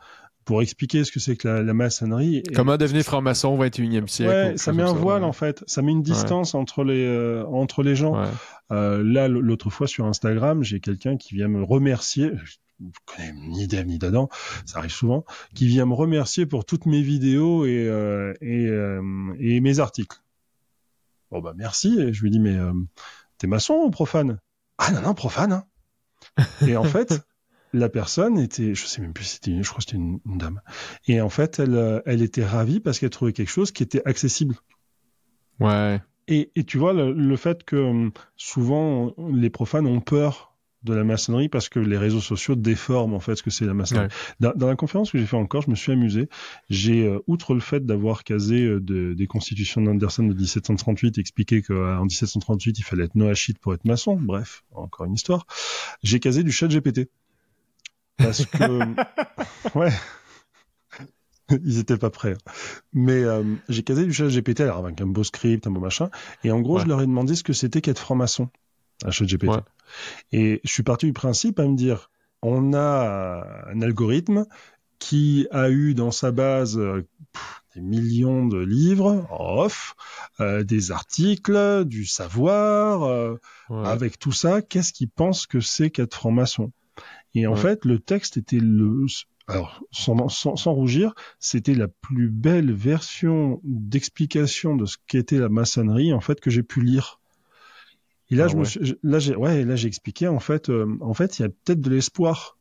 pour 0.45 0.61
expliquer 0.61 1.05
ce 1.05 1.12
que 1.12 1.21
c'est 1.21 1.37
que 1.37 1.47
la, 1.47 1.75
maçonnerie. 1.75 2.43
Comment 2.55 2.77
devenir 2.77 3.05
franc-maçon 3.05 3.51
au 3.51 3.64
21e 3.64 4.09
siècle. 4.09 4.33
Ouais, 4.33 4.57
ça 4.57 4.73
met 4.73 4.83
un 4.83 4.93
voile 4.93 5.23
en 5.23 5.33
fait, 5.33 5.62
ça 5.69 5.83
met 5.83 5.93
une 5.93 6.03
distance 6.03 6.55
entre 6.55 6.83
les 6.83 7.05
euh, 7.05 7.45
entre 7.47 7.83
les 7.83 7.95
gens. 7.95 8.16
là, 8.71 9.29
l'autre 9.29 9.71
fois 9.71 9.87
sur 9.87 10.07
Instagram, 10.07 10.64
j'ai 10.64 10.81
quelqu'un 10.81 11.16
qui 11.16 11.35
vient 11.35 11.49
me 11.49 11.62
remercier 11.62 12.33
je 12.81 13.14
connais 13.14 13.33
ni 13.33 13.66
d'Ève 13.66 13.87
ni 13.87 13.99
d'Adam, 13.99 14.29
ça 14.66 14.79
arrive 14.79 14.90
souvent, 14.90 15.25
qui 15.55 15.66
vient 15.66 15.87
me 15.87 15.95
remercier 15.95 16.47
pour 16.47 16.64
toutes 16.64 16.87
mes 16.87 17.03
vidéos 17.03 17.64
et, 17.66 17.87
euh, 17.87 18.35
et, 18.40 18.66
euh, 18.66 19.35
et, 19.38 19.61
mes 19.61 19.81
articles. 19.81 20.19
Bon 21.31 21.40
bah 21.40 21.53
merci, 21.57 22.01
et 22.01 22.12
je 22.12 22.23
lui 22.23 22.31
dis 22.31 22.40
mais 22.40 22.57
euh, 22.57 22.73
t'es 23.38 23.47
maçon 23.47 23.75
ou 23.75 23.90
profane? 23.90 24.40
Ah 24.79 24.90
non 24.93 25.03
non 25.03 25.14
profane. 25.14 25.53
Hein. 25.53 25.64
et 26.66 26.77
en 26.77 26.85
fait, 26.85 27.14
la 27.73 27.88
personne 27.88 28.38
était, 28.38 28.75
je 28.75 28.87
sais 28.87 29.01
même 29.01 29.12
plus 29.12 29.25
si 29.25 29.35
c'était, 29.35 29.62
je 29.62 29.69
crois 29.69 29.79
que 29.79 29.85
c'était 29.85 29.97
une, 29.97 30.21
dame. 30.25 30.61
Et 31.07 31.21
en 31.21 31.29
fait, 31.29 31.59
elle, 31.59 32.03
elle 32.05 32.23
était 32.23 32.45
ravie 32.45 32.81
parce 32.81 32.99
qu'elle 32.99 33.11
trouvait 33.11 33.33
quelque 33.33 33.51
chose 33.51 33.71
qui 33.71 33.83
était 33.83 34.03
accessible. 34.07 34.57
Ouais. 35.61 36.01
Et, 36.29 36.51
et 36.57 36.64
tu 36.64 36.79
vois 36.79 36.93
le, 36.93 37.12
le 37.12 37.37
fait 37.37 37.64
que 37.64 38.11
souvent 38.37 39.14
les 39.33 39.51
profanes 39.51 39.87
ont 39.87 40.01
peur 40.01 40.49
de 40.83 40.95
la 40.95 41.05
maçonnerie 41.05 41.49
parce 41.49 41.69
que 41.69 41.79
les 41.79 41.99
réseaux 41.99 42.21
sociaux 42.21 42.55
déforment 42.55 43.14
en 43.14 43.21
fait 43.21 43.37
ce 43.37 43.43
que 43.43 43.51
c'est 43.51 43.66
la 43.66 43.75
maçonnerie. 43.75 44.09
Dans, 44.40 44.55
la 44.66 44.77
conférence 44.77 45.11
que 45.11 45.19
j'ai 45.19 45.27
fait 45.27 45.37
encore, 45.37 45.62
je 45.62 45.71
me 45.71 45.75
suis 45.75 45.93
amusé. 45.93 46.29
J'ai, 46.71 47.07
euh, 47.07 47.19
outre 47.27 47.55
le 47.55 47.61
fait 47.61 47.85
d'avoir 47.85 48.25
casé 48.25 48.64
euh, 48.64 48.81
des 48.81 49.27
constitutions 49.27 49.83
d'Anderson 49.83 50.23
de 50.23 50.35
1738, 50.35 51.19
expliqué 51.19 51.62
qu'en 51.62 52.05
1738 52.05 52.79
il 52.79 52.83
fallait 52.83 53.05
être 53.05 53.14
noachite 53.14 53.59
pour 53.59 53.75
être 53.75 53.85
maçon. 53.85 54.16
Bref, 54.16 54.64
encore 54.73 55.07
une 55.07 55.14
histoire. 55.14 55.47
J'ai 56.03 56.21
casé 56.21 56.43
du 56.43 56.53
chat 56.53 56.69
GPT 56.69 57.11
parce 58.16 58.45
que 58.47 58.95
ouais. 59.79 59.93
Ils 61.64 61.79
étaient 61.79 61.97
pas 61.97 62.11
prêts. 62.11 62.37
Mais 62.93 63.25
euh, 63.25 63.43
j'ai 63.69 63.83
casé 63.83 64.05
du 64.05 64.12
chat 64.12 64.29
GPT 64.29 64.61
alors 64.61 64.79
avec 64.79 65.01
un 65.01 65.07
beau 65.07 65.25
script, 65.25 65.66
un 65.66 65.71
beau 65.71 65.81
machin. 65.81 66.09
Et 66.45 66.51
en 66.51 66.61
gros, 66.61 66.79
je 66.79 66.87
leur 66.87 67.03
ai 67.03 67.07
demandé 67.07 67.35
ce 67.35 67.43
que 67.43 67.53
c'était 67.53 67.81
qu'être 67.81 67.99
franc-maçon. 67.99 68.49
Un 69.04 69.10
chat 69.10 69.24
GPT. 69.24 69.50
Et 70.32 70.60
je 70.64 70.70
suis 70.70 70.82
parti 70.82 71.06
du 71.06 71.12
principe 71.12 71.58
à 71.58 71.66
me 71.66 71.76
dire, 71.76 72.10
on 72.42 72.74
a 72.74 73.66
un 73.66 73.82
algorithme 73.82 74.46
qui 74.98 75.48
a 75.50 75.70
eu 75.70 75.94
dans 75.94 76.12
sa 76.12 76.30
base 76.30 76.78
euh, 76.78 77.06
des 77.74 77.80
millions 77.80 78.46
de 78.46 78.58
livres 78.58 79.26
off, 79.30 79.94
euh, 80.40 80.62
des 80.62 80.92
articles, 80.92 81.84
du 81.84 82.04
savoir. 82.04 83.02
Euh, 83.04 83.36
avec 83.70 84.18
tout 84.18 84.32
ça, 84.32 84.62
qu'est-ce 84.62 84.92
qu'il 84.92 85.08
pense 85.08 85.46
que 85.46 85.60
c'est 85.60 85.90
qu'être 85.90 86.14
franc-maçon? 86.14 86.72
Et 87.34 87.46
en 87.46 87.56
fait, 87.56 87.84
le 87.84 87.98
texte 87.98 88.36
était 88.36 88.58
le... 88.60 89.06
Alors, 89.46 89.82
sans, 89.90 90.28
sans 90.28 90.72
rougir, 90.72 91.14
c'était 91.38 91.74
la 91.74 91.88
plus 91.88 92.28
belle 92.28 92.72
version 92.72 93.60
d'explication 93.64 94.76
de 94.76 94.86
ce 94.86 94.96
qu'était 95.06 95.38
la 95.38 95.48
maçonnerie, 95.48 96.12
en 96.12 96.20
fait, 96.20 96.40
que 96.40 96.50
j'ai 96.50 96.62
pu 96.62 96.82
lire. 96.82 97.19
Et 98.31 98.37
là, 98.37 98.45
ah 98.45 98.49
je 98.49 98.57
me 98.57 98.97
là, 99.03 99.19
j'ai, 99.19 99.37
ouais, 99.37 99.64
là, 99.64 99.77
j'ai 99.77 99.88
expliqué, 99.88 100.29
en 100.29 100.40
fait, 100.40 100.71
euh, 100.71 100.87
en 101.01 101.14
fait, 101.14 101.38
il 101.38 101.43
y 101.43 101.45
a 101.45 101.49
peut-être 101.49 101.81
de 101.81 101.90
l'espoir. 101.90 102.57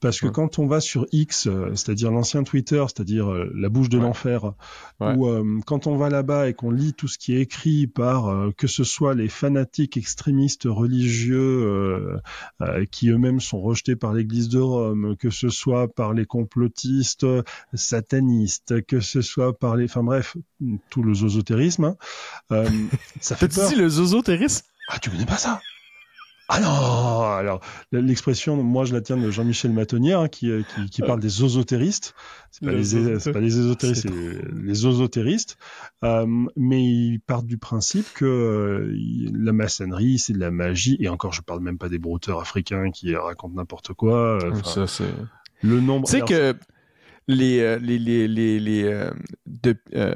Parce 0.00 0.20
que 0.20 0.26
quand 0.26 0.58
on 0.58 0.66
va 0.66 0.80
sur 0.80 1.06
X, 1.12 1.46
euh, 1.46 1.70
c'est-à-dire 1.74 2.10
l'ancien 2.10 2.42
Twitter, 2.42 2.84
c'est-à-dire 2.86 3.30
euh, 3.30 3.50
la 3.54 3.68
bouche 3.68 3.88
de 3.88 3.98
l'enfer, 3.98 4.52
ou 5.00 5.26
euh, 5.26 5.60
quand 5.66 5.86
on 5.86 5.96
va 5.96 6.10
là-bas 6.10 6.48
et 6.48 6.54
qu'on 6.54 6.70
lit 6.70 6.92
tout 6.94 7.08
ce 7.08 7.18
qui 7.18 7.34
est 7.34 7.40
écrit 7.40 7.86
par 7.86 8.50
que 8.56 8.66
ce 8.66 8.84
soit 8.84 9.14
les 9.14 9.28
fanatiques 9.28 9.96
extrémistes 9.96 10.64
religieux 10.66 12.20
qui 12.90 13.08
eux-mêmes 13.08 13.40
sont 13.40 13.60
rejetés 13.60 13.96
par 13.96 14.12
l'Église 14.12 14.48
de 14.48 14.58
Rome, 14.58 15.16
que 15.18 15.30
ce 15.30 15.48
soit 15.48 15.88
par 15.88 16.12
les 16.12 16.26
complotistes 16.26 17.26
satanistes, 17.72 18.84
que 18.86 19.00
ce 19.00 19.22
soit 19.22 19.58
par 19.58 19.76
les, 19.76 19.84
enfin 19.84 20.02
bref, 20.02 20.36
tout 20.90 21.02
le 21.02 21.14
zozotérisme, 21.14 21.96
hein, 22.50 22.64
ça 23.20 23.36
fait 23.36 23.54
peur. 23.54 23.70
le 23.76 23.88
zozotérisme 23.88 24.66
Ah, 24.88 24.98
tu 24.98 25.10
connais 25.10 25.26
pas 25.26 25.36
ça? 25.36 25.60
Ah 26.48 26.60
non 26.60 27.22
Alors, 27.22 27.60
l'expression, 27.90 28.62
moi 28.62 28.84
je 28.84 28.92
la 28.92 29.00
tiens 29.00 29.16
de 29.16 29.30
Jean-Michel 29.30 29.72
Matonnière, 29.72 30.20
hein, 30.20 30.28
qui, 30.28 30.50
euh, 30.50 30.62
qui, 30.74 30.90
qui, 30.90 31.00
parle 31.00 31.20
des 31.20 31.28
zozotéristes. 31.28 32.14
C'est 32.50 32.66
pas, 32.66 32.72
les, 32.72 33.32
pas 33.32 33.40
les 33.40 33.58
ésotéristes, 33.58 34.02
c'est 34.02 34.10
les. 34.10 35.56
Euh, 36.04 36.26
mais 36.56 36.84
ils 36.84 37.20
partent 37.20 37.46
du 37.46 37.56
principe 37.56 38.12
que 38.12 38.26
euh, 38.26 38.94
la 39.32 39.52
maçonnerie, 39.52 40.18
c'est 40.18 40.34
de 40.34 40.38
la 40.38 40.50
magie. 40.50 40.98
Et 41.00 41.08
encore, 41.08 41.32
je 41.32 41.40
parle 41.40 41.60
même 41.60 41.78
pas 41.78 41.88
des 41.88 41.98
brouteurs 41.98 42.40
africains 42.40 42.90
qui 42.90 43.16
racontent 43.16 43.54
n'importe 43.54 43.94
quoi. 43.94 44.38
Ça, 44.64 44.86
c'est... 44.86 45.04
Le 45.62 45.80
nombre... 45.80 46.06
Sais 46.06 46.20
que 46.20 46.54
les, 47.26 47.60
euh, 47.60 47.78
les, 47.78 47.98
les, 47.98 48.28
les, 48.28 48.60
les 48.60 48.84
euh, 48.84 49.10
de, 49.46 49.74
euh, 49.94 50.14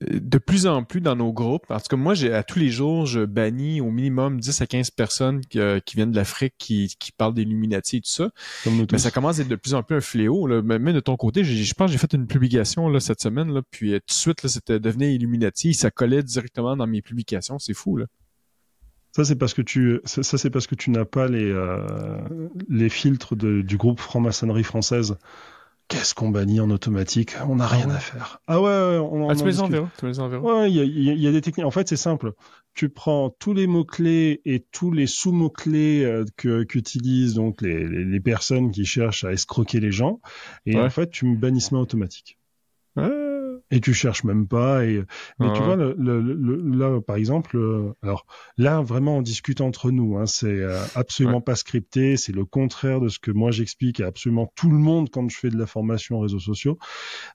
de 0.00 0.38
plus 0.38 0.66
en 0.66 0.84
plus 0.84 1.00
dans 1.00 1.16
nos 1.16 1.32
groupes. 1.32 1.64
Parce 1.66 1.88
que 1.88 1.96
moi, 1.96 2.14
j'ai 2.14 2.32
à 2.32 2.42
tous 2.42 2.58
les 2.58 2.68
jours, 2.68 3.06
je 3.06 3.24
bannis 3.24 3.80
au 3.80 3.90
minimum 3.90 4.40
10 4.40 4.60
à 4.60 4.66
15 4.66 4.90
personnes 4.90 5.40
qui, 5.46 5.58
qui 5.84 5.96
viennent 5.96 6.10
de 6.10 6.16
l'Afrique 6.16 6.54
qui, 6.58 6.94
qui 6.98 7.12
parlent 7.12 7.34
d'Illuminati 7.34 7.98
et 7.98 8.00
tout 8.00 8.10
ça. 8.10 8.30
Mais 8.92 8.98
ça 8.98 9.10
commence 9.10 9.38
à 9.38 9.42
être 9.42 9.48
de 9.48 9.56
plus 9.56 9.74
en 9.74 9.82
plus 9.82 9.96
un 9.96 10.00
fléau. 10.00 10.46
Là. 10.46 10.62
Même 10.62 10.92
de 10.92 11.00
ton 11.00 11.16
côté, 11.16 11.44
je 11.44 11.74
pense 11.74 11.88
que 11.88 11.92
j'ai 11.92 11.98
fait 11.98 12.12
une 12.12 12.26
publication 12.26 12.88
là, 12.88 13.00
cette 13.00 13.20
semaine, 13.20 13.52
là, 13.52 13.62
puis 13.70 13.92
tout 13.92 13.96
de 14.08 14.12
suite, 14.12 14.42
là, 14.42 14.48
c'était 14.48 14.80
devenir 14.80 15.10
Illuminati. 15.10 15.74
Ça 15.74 15.90
collait 15.90 16.22
directement 16.22 16.76
dans 16.76 16.86
mes 16.86 17.02
publications. 17.02 17.58
C'est 17.58 17.74
fou, 17.74 17.96
là. 17.96 18.06
Ça 19.12 19.24
c'est 19.24 19.36
parce 19.36 19.54
que 19.54 19.62
tu 19.62 20.00
ça, 20.04 20.24
c'est 20.24 20.50
parce 20.50 20.66
que 20.66 20.74
tu 20.74 20.90
n'as 20.90 21.04
pas 21.04 21.28
les 21.28 21.54
les 22.68 22.88
filtres 22.88 23.36
de, 23.36 23.62
du 23.62 23.76
groupe 23.76 24.00
franc-maçonnerie 24.00 24.64
française. 24.64 25.16
Qu'est-ce 25.88 26.14
qu'on 26.14 26.30
bannit 26.30 26.60
en 26.60 26.70
automatique? 26.70 27.34
On 27.46 27.56
n'a 27.56 27.66
rien 27.66 27.88
ah 27.90 27.94
à 27.94 27.98
faire. 27.98 28.40
Ah 28.46 28.60
ouais, 28.60 28.98
on, 28.98 29.28
ah, 29.28 29.36
tu, 29.36 29.44
les 29.44 29.60
enverras, 29.60 29.88
tu 29.98 30.06
les 30.06 30.18
Ouais, 30.18 30.72
il 30.72 31.20
y 31.20 31.28
a, 31.28 31.32
des 31.32 31.40
techniques. 31.42 31.66
En 31.66 31.70
fait, 31.70 31.88
c'est 31.88 31.96
simple. 31.96 32.32
Tu 32.72 32.88
prends 32.88 33.30
tous 33.30 33.52
les 33.52 33.66
mots-clés 33.66 34.40
et 34.46 34.64
tous 34.72 34.90
les 34.90 35.06
sous-mots-clés 35.06 36.04
euh, 36.04 36.24
que 36.36 36.64
qu'utilisent 36.64 37.34
donc 37.34 37.60
les, 37.60 37.86
les, 37.86 38.20
personnes 38.20 38.70
qui 38.70 38.86
cherchent 38.86 39.24
à 39.24 39.32
escroquer 39.32 39.78
les 39.78 39.92
gens, 39.92 40.20
et 40.64 40.78
en 40.78 40.88
fait, 40.88 41.10
tu 41.10 41.26
me 41.26 41.36
bannissement 41.36 41.80
automatique. 41.80 42.38
Ouais 42.96 43.33
et 43.70 43.80
tu 43.80 43.94
cherches 43.94 44.24
même 44.24 44.46
pas. 44.46 44.84
Et 44.84 45.02
mais 45.38 45.52
tu 45.52 45.62
vois, 45.62 45.76
le, 45.76 45.94
le, 45.98 46.76
là 46.76 47.00
par 47.00 47.16
exemple, 47.16 47.56
euh, 47.56 47.92
alors 48.02 48.26
là 48.56 48.80
vraiment 48.80 49.18
on 49.18 49.22
discute 49.22 49.60
entre 49.60 49.90
nous. 49.90 50.16
Hein, 50.16 50.26
c'est 50.26 50.46
euh, 50.46 50.82
absolument 50.94 51.40
pas 51.40 51.56
scripté. 51.56 52.16
C'est 52.16 52.32
le 52.32 52.44
contraire 52.44 53.00
de 53.00 53.08
ce 53.08 53.18
que 53.18 53.30
moi 53.30 53.50
j'explique 53.50 54.00
à 54.00 54.06
absolument 54.06 54.52
tout 54.54 54.70
le 54.70 54.78
monde 54.78 55.10
quand 55.10 55.28
je 55.28 55.36
fais 55.36 55.50
de 55.50 55.58
la 55.58 55.66
formation 55.66 56.18
en 56.18 56.20
réseaux 56.20 56.38
sociaux. 56.38 56.78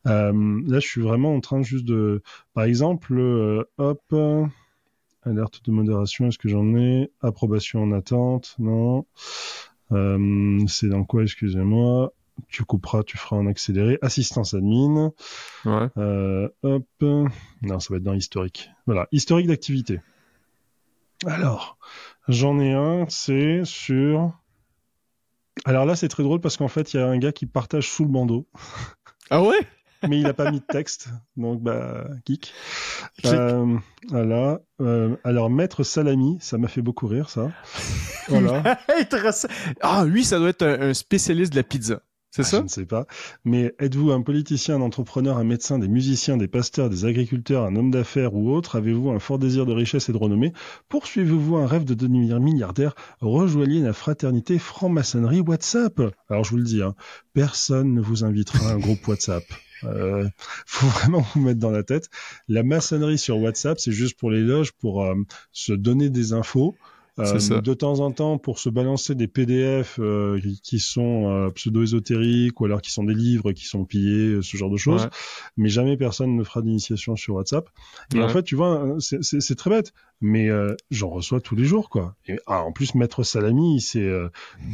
Euh, 0.08 0.62
là, 0.68 0.80
je 0.80 0.88
suis 0.88 1.02
vraiment 1.02 1.34
en 1.36 1.42
train 1.42 1.62
juste 1.62 1.86
de, 1.86 2.22
par 2.54 2.64
exemple, 2.66 3.18
euh, 3.18 3.64
hop. 3.78 4.02
Alerte 5.24 5.66
de 5.66 5.72
modération, 5.72 6.28
est-ce 6.28 6.38
que 6.38 6.48
j'en 6.48 6.76
ai? 6.78 7.12
Approbation 7.20 7.84
en 7.84 7.92
attente 7.92 8.56
Non. 8.58 9.06
c'est 10.68 10.88
dans 10.88 11.04
quoi, 11.04 11.24
excusez-moi? 11.24 12.14
Tu 12.48 12.64
couperas, 12.64 13.04
tu 13.04 13.18
feras 13.18 13.36
en 13.36 13.48
accéléré. 13.48 13.98
Assistance 14.02 14.54
admin. 14.54 15.12
Ouais. 15.66 15.88
Euh, 15.98 16.50
hop. 16.64 16.86
Non, 17.02 17.80
ça 17.80 17.94
va 17.94 17.98
être 17.98 18.04
dans 18.04 18.14
historique. 18.14 18.72
Voilà, 18.86 19.08
historique 19.12 19.48
d'activité. 19.48 20.00
Alors, 21.26 21.78
j'en 22.28 22.60
ai 22.60 22.74
un, 22.74 23.06
c'est 23.10 23.62
sur. 23.66 24.32
Alors 25.66 25.86
là, 25.86 25.96
c'est 25.96 26.08
très 26.08 26.24
drôle 26.24 26.40
parce 26.40 26.56
qu'en 26.56 26.70
fait, 26.70 26.94
il 26.94 26.98
y 26.98 27.00
a 27.00 27.08
un 27.08 27.18
gars 27.18 27.34
qui 27.34 27.46
partage 27.46 27.90
sous 27.90 28.04
le 28.04 28.10
bandeau. 28.10 28.48
Ah 29.30 29.44
ouais? 29.44 29.60
Mais 30.08 30.18
il 30.18 30.24
n'a 30.24 30.34
pas 30.34 30.50
mis 30.50 30.60
de 30.60 30.66
texte, 30.66 31.10
donc 31.36 31.62
bah 31.62 32.08
geek. 32.26 32.54
Euh, 33.26 33.78
voilà. 34.08 34.62
Euh, 34.80 35.18
alors 35.26 35.50
maître 35.50 35.84
salami, 35.84 36.38
ça 36.40 36.58
m'a 36.58 36.70
fait 36.70 36.82
beaucoup 36.82 37.08
rire 37.08 37.30
ça. 37.30 37.52
Voilà. 38.30 38.78
ah 39.82 40.06
lui, 40.06 40.24
ça 40.24 40.38
doit 40.38 40.50
être 40.50 40.62
un 40.62 40.94
spécialiste 40.94 41.52
de 41.52 41.58
la 41.58 41.64
pizza. 41.64 42.02
C'est 42.32 42.44
ah, 42.44 42.46
ça 42.46 42.58
Je 42.58 42.64
ne 42.64 42.68
sais 42.68 42.86
pas. 42.86 43.08
Mais 43.44 43.74
êtes-vous 43.80 44.12
un 44.12 44.22
politicien, 44.22 44.76
un 44.76 44.82
entrepreneur, 44.82 45.38
un 45.38 45.44
médecin, 45.44 45.80
des 45.80 45.88
musiciens, 45.88 46.38
des 46.38 46.48
pasteurs, 46.48 46.90
des 46.90 47.06
agriculteurs, 47.06 47.64
un 47.66 47.76
homme 47.76 47.92
d'affaires 47.92 48.36
ou 48.36 48.52
autre? 48.52 48.76
Avez-vous 48.76 49.10
un 49.10 49.20
fort 49.20 49.40
désir 49.40 49.66
de 49.66 49.74
richesse 49.74 50.10
et 50.10 50.14
de 50.14 50.18
renommée? 50.18 50.54
Poursuivez-vous 50.90 51.56
un 51.58 51.66
rêve 51.66 51.86
de 51.86 51.96
devenir 51.96 52.40
milliardaire? 52.40 52.94
Rejoignez 53.22 53.82
la 53.82 53.94
fraternité 53.94 54.60
franc-maçonnerie 54.60 55.42
WhatsApp. 55.42 56.02
Alors 56.30 56.44
je 56.44 56.52
vous 56.52 56.58
le 56.58 56.64
dis, 56.64 56.84
hein, 56.84 56.94
personne 57.34 57.94
ne 57.94 58.02
vous 58.02 58.24
invitera 58.24 58.70
à 58.70 58.74
un 58.74 58.80
groupe 58.80 59.08
WhatsApp. 59.08 59.44
Euh, 59.84 60.28
faut 60.66 60.88
vraiment 60.88 61.26
vous 61.34 61.42
mettre 61.42 61.60
dans 61.60 61.72
la 61.72 61.84
tête. 61.84 62.10
La 62.48 62.64
maçonnerie 62.64 63.18
sur 63.18 63.40
WhatsApp, 63.40 63.80
c'est 63.80 63.92
juste 63.92 64.20
pour 64.20 64.30
les 64.30 64.42
loges, 64.42 64.72
pour 64.74 65.04
euh, 65.04 65.16
se 65.52 65.74
donner 65.74 66.10
des 66.10 66.34
infos. 66.34 66.76
Euh, 67.20 67.62
de 67.62 67.74
temps 67.74 68.00
en 68.00 68.12
temps 68.12 68.38
pour 68.38 68.60
se 68.60 68.70
balancer 68.70 69.16
des 69.16 69.28
PDF 69.28 70.00
euh, 70.00 70.40
qui 70.64 70.80
sont 70.80 71.30
euh, 71.30 71.50
pseudo-ésotériques 71.50 72.60
ou 72.62 72.66
alors 72.66 72.82
qui 72.82 72.92
sont 72.92 73.04
des 73.04 73.14
livres 73.14 73.52
qui 73.52 73.66
sont 73.66 73.86
pillés, 73.86 74.42
ce 74.42 74.58
genre 74.58 74.70
de 74.70 74.78
choses. 74.78 75.10
Mais 75.58 75.70
jamais 75.70 75.98
personne 75.98 76.36
ne 76.36 76.44
fera 76.44 76.62
d'initiation 76.62 77.16
sur 77.16 77.36
WhatsApp. 77.36 77.70
Et 78.14 78.22
en 78.22 78.30
fait, 78.30 78.44
tu 78.44 78.56
vois, 78.56 78.98
c'est 79.00 79.56
très 79.56 79.70
bête 79.70 79.94
mais 80.22 80.50
euh, 80.50 80.76
j'en 80.92 81.10
reçois 81.10 81.40
tous 81.40 81.56
les 81.56 81.66
jours 81.66 81.90
quoi. 81.90 82.16
Et 82.28 82.40
ah, 82.46 82.64
en 82.64 82.72
plus 82.72 82.96
maître 82.96 83.24
Salami, 83.24 83.80
c'est 83.80 84.08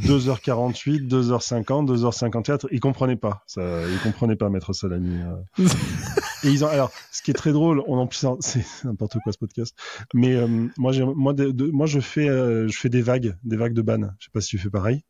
2h48, 0.05 1.07
2h50, 1.07 1.85
2h54, 1.85 2.67
il 2.71 2.79
comprenait 2.79 3.15
pas. 3.15 3.43
Ça 3.45 3.61
il 3.87 3.99
comprenait 3.99 4.35
pas 4.35 4.49
maître 4.49 4.73
Salami. 4.73 5.17
Euh. 5.59 5.67
Et 6.45 6.49
ils 6.49 6.63
ont 6.63 6.67
alors 6.67 6.91
ce 7.11 7.21
qui 7.21 7.31
est 7.31 7.35
très 7.35 7.51
drôle, 7.51 7.81
on 7.87 7.97
en 7.97 8.07
plus 8.07 8.25
c'est 8.39 8.65
n'importe 8.83 9.17
quoi 9.23 9.31
ce 9.31 9.37
podcast. 9.37 9.75
Mais 10.13 10.35
euh, 10.35 10.47
moi 10.77 10.93
moi 11.15 11.33
de, 11.33 11.69
moi 11.71 11.87
je 11.87 11.99
fais 11.99 12.27
je 12.27 12.77
fais 12.77 12.89
des 12.89 13.01
vagues, 13.01 13.35
des 13.43 13.57
vagues 13.57 13.73
de 13.73 13.81
ban. 13.81 14.11
Je 14.19 14.25
sais 14.25 14.31
pas 14.31 14.41
si 14.41 14.49
tu 14.49 14.57
fais 14.57 14.69
pareil. 14.69 15.03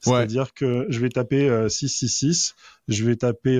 C'est-à-dire 0.00 0.54
que 0.54 0.86
je 0.88 1.00
vais 1.00 1.08
taper 1.08 1.66
666, 1.68 2.54
je 2.88 3.04
vais 3.04 3.16
taper 3.16 3.58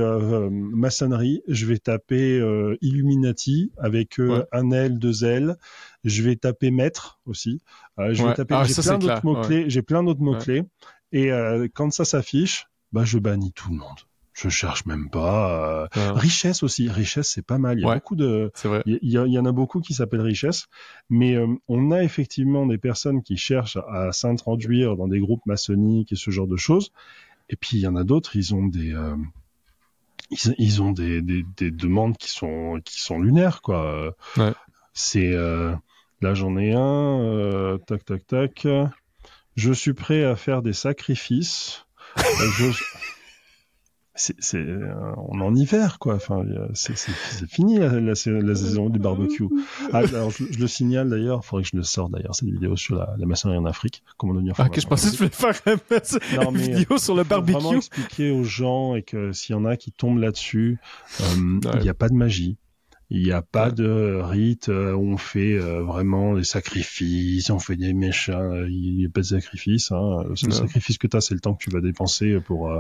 maçonnerie, 0.51 1.43
je 1.49 1.67
vais 1.67 1.79
taper 1.79 2.39
Illuminati 2.81 3.73
avec 3.79 4.21
un 4.53 4.71
L, 4.71 4.99
deux 4.99 5.25
L 5.25 5.57
je 6.05 6.23
vais 6.23 6.37
taper 6.37 6.71
maître 6.71 7.21
aussi. 7.27 7.61
Euh, 7.99 8.15
je 8.15 8.25
vais 8.25 8.35
taper. 8.35 8.55
Ah, 8.55 8.65
j'ai, 8.65 8.75
plein 8.75 8.99
d'autres 8.99 9.25
mots 9.25 9.41
clés. 9.41 9.71
J'ai 9.71 9.83
plein 9.83 10.03
d'autres 10.03 10.23
mots 10.23 10.37
clés. 10.37 10.63
Et 11.13 11.31
euh, 11.31 11.69
quand 11.73 11.93
ça 11.93 12.05
s'affiche, 12.05 12.67
bah 12.93 13.05
je 13.05 13.19
bannis 13.19 13.53
tout 13.53 13.71
le 13.71 13.77
monde. 13.77 14.01
Je 14.35 14.49
cherche 14.49 14.87
même 14.87 15.11
pas. 15.11 15.89
Euh, 15.97 16.13
richesse 16.13 16.63
aussi. 16.63 16.89
Richesse, 16.89 17.29
c'est 17.29 17.47
pas 17.47 17.59
mal. 17.59 17.79
Il 17.79 17.83
y 17.83 17.89
a 17.89 17.95
beaucoup 17.95 18.17
de. 18.17 18.51
Il 18.87 18.99
y, 19.03 19.13
y, 19.13 19.39
en 19.39 19.45
a 19.45 19.53
beaucoup 19.53 19.81
qui 19.81 19.95
s'appellent 19.95 20.23
richesse, 20.23 20.67
mais 21.11 21.37
on 21.69 21.91
a 21.91 22.03
effectivement 22.03 22.67
des 22.67 22.79
personnes 22.79 23.23
qui 23.23 23.37
cherchent 23.37 23.79
à 23.89 24.13
s'introduire 24.13 24.97
dans 24.97 25.09
des 25.09 25.21
groupes 25.21 25.45
maçonniques 25.47 26.13
et 26.13 26.17
ce 26.17 26.31
genre 26.31 26.47
de 26.49 26.57
choses. 26.57 26.93
Et 27.51 27.57
puis 27.57 27.77
il 27.77 27.81
y 27.81 27.87
en 27.87 27.97
a 27.97 28.05
d'autres, 28.05 28.37
ils 28.37 28.55
ont 28.55 28.67
des 28.67 28.95
ils, 30.31 30.55
ils, 30.57 30.81
ont 30.81 30.93
des, 30.93 31.21
des, 31.21 31.45
des, 31.59 31.71
demandes 31.71 32.17
qui 32.17 32.31
sont 32.31 32.81
qui 32.85 33.01
sont 33.01 33.21
lunaires 33.21 33.61
quoi. 33.61 34.15
Ouais. 34.39 34.53
C'est 34.95 35.37
Là, 36.23 36.35
j'en 36.35 36.57
ai 36.57 36.73
un. 36.73 37.21
Euh, 37.21 37.79
tac, 37.79 38.05
tac, 38.05 38.25
tac. 38.29 38.67
Je 39.57 39.73
suis 39.73 39.93
prêt 39.93 40.23
à 40.25 40.37
faire 40.37 40.63
des 40.63 40.73
sacrifices. 40.73 41.85
Euh, 42.19 42.73
c'est, 44.15 44.57
euh, 44.57 44.93
on 45.17 45.41
est 45.41 45.45
en 45.45 45.55
hiver, 45.55 45.99
quoi. 45.99 46.15
Enfin, 46.15 46.45
c'est, 46.75 46.97
fini 47.49 47.79
la, 47.79 48.15
saison 48.15 48.91
du 48.91 48.99
barbecue. 48.99 49.49
Ah, 49.93 49.99
alors, 49.99 50.31
je, 50.31 50.45
le 50.59 50.67
signale 50.67 51.09
d'ailleurs. 51.09 51.41
Il 51.43 51.47
faudrait 51.47 51.63
que 51.63 51.71
je 51.73 51.77
le 51.77 51.83
sorte 51.83 52.13
d'ailleurs. 52.13 52.35
cette 52.35 52.51
vidéo 52.51 52.77
sur 52.77 52.97
la, 52.97 53.27
maçonnerie 53.27 53.59
en 53.59 53.65
Afrique. 53.65 54.03
Comment 54.19 54.35
devenir. 54.35 54.55
Ah, 54.59 54.69
que 54.69 54.81
je 54.81 54.87
pensais 54.87 55.09
que 55.09 55.13
tu 55.13 55.19
voulais 55.19 55.31
faire 55.31 56.51
une 56.51 56.57
vidéo 56.57 56.99
sur 56.99 57.15
le 57.15 57.25
barbecue. 57.25 57.53
Vraiment 57.53 57.75
expliquer 57.75 58.31
aux 58.31 58.45
gens 58.45 58.95
et 58.95 59.03
que 59.03 59.33
s'il 59.33 59.55
y 59.55 59.59
en 59.59 59.65
a 59.65 59.77
qui 59.77 59.93
tombent 59.93 60.19
là-dessus, 60.19 60.79
il 61.21 61.81
n'y 61.81 61.89
a 61.89 61.95
pas 61.95 62.09
de 62.09 62.15
magie 62.15 62.59
Il 63.15 63.23
n'y 63.23 63.33
a 63.33 63.43
pas 63.43 63.71
de 63.71 64.23
rite 64.23 64.69
où 64.69 64.73
on 64.73 65.19
fait 65.19 65.59
vraiment 65.59 66.35
des 66.35 66.45
sacrifices, 66.45 67.51
on 67.51 67.59
fait 67.59 67.77
des 67.77 67.93
méchants. 67.93 68.65
Il 68.67 68.97
n'y 68.97 69.05
a 69.05 69.11
pas 69.11 69.21
de 69.21 69.27
sacrifice. 69.27 69.93
Hein. 69.93 70.25
Le 70.31 70.35
seul 70.35 70.51
sacrifice 70.51 70.97
que 70.97 71.07
tu 71.07 71.17
as, 71.19 71.21
c'est 71.21 71.35
le 71.35 71.41
temps 71.41 71.53
que 71.53 71.63
tu 71.63 71.69
vas 71.69 71.83
dépenser 71.83 72.41
pour 72.41 72.73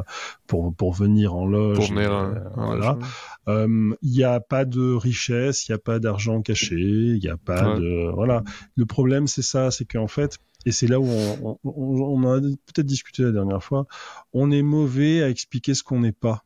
pour 0.46 0.74
pour 0.74 0.94
venir 0.94 1.34
en 1.34 1.44
loge. 1.44 1.76
Pour 1.76 1.88
venir. 1.88 2.34
voilà. 2.56 2.98
Il 3.46 3.94
n'y 4.02 4.24
a 4.24 4.40
pas 4.40 4.64
de 4.64 4.94
richesse, 4.94 5.68
il 5.68 5.72
n'y 5.72 5.74
a 5.74 5.78
pas 5.78 5.98
d'argent 5.98 6.40
caché, 6.40 6.76
il 6.78 7.20
n'y 7.20 7.28
a 7.28 7.36
pas 7.36 7.76
de 7.78 8.10
voilà. 8.14 8.42
Le 8.74 8.86
problème, 8.86 9.26
c'est 9.26 9.42
ça, 9.42 9.70
c'est 9.70 9.84
qu'en 9.84 10.08
fait, 10.08 10.38
et 10.64 10.72
c'est 10.72 10.86
là 10.86 10.98
où 10.98 11.06
on, 11.06 11.58
on, 11.62 12.22
on 12.24 12.24
a 12.32 12.40
peut-être 12.40 12.86
discuté 12.86 13.22
la 13.22 13.32
dernière 13.32 13.62
fois, 13.62 13.84
on 14.32 14.50
est 14.50 14.62
mauvais 14.62 15.22
à 15.22 15.28
expliquer 15.28 15.74
ce 15.74 15.82
qu'on 15.82 16.00
n'est 16.00 16.12
pas. 16.12 16.42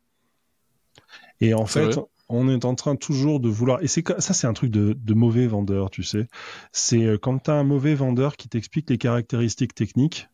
Et 1.40 1.54
en 1.54 1.66
fait, 1.66 1.98
on 2.28 2.48
est 2.48 2.64
en 2.64 2.74
train 2.74 2.96
toujours 2.96 3.40
de 3.40 3.48
vouloir. 3.48 3.82
Et 3.82 3.88
c'est 3.88 4.04
ça, 4.20 4.34
c'est 4.34 4.46
un 4.46 4.52
truc 4.52 4.70
de, 4.70 4.92
de, 4.92 5.14
mauvais 5.14 5.46
vendeur, 5.46 5.90
tu 5.90 6.02
sais. 6.02 6.26
C'est 6.72 7.04
euh, 7.04 7.18
quand 7.18 7.38
tu 7.38 7.50
as 7.50 7.54
un 7.54 7.64
mauvais 7.64 7.94
vendeur 7.94 8.36
qui 8.36 8.48
t'explique 8.48 8.90
les 8.90 8.98
caractéristiques 8.98 9.74
techniques, 9.74 10.28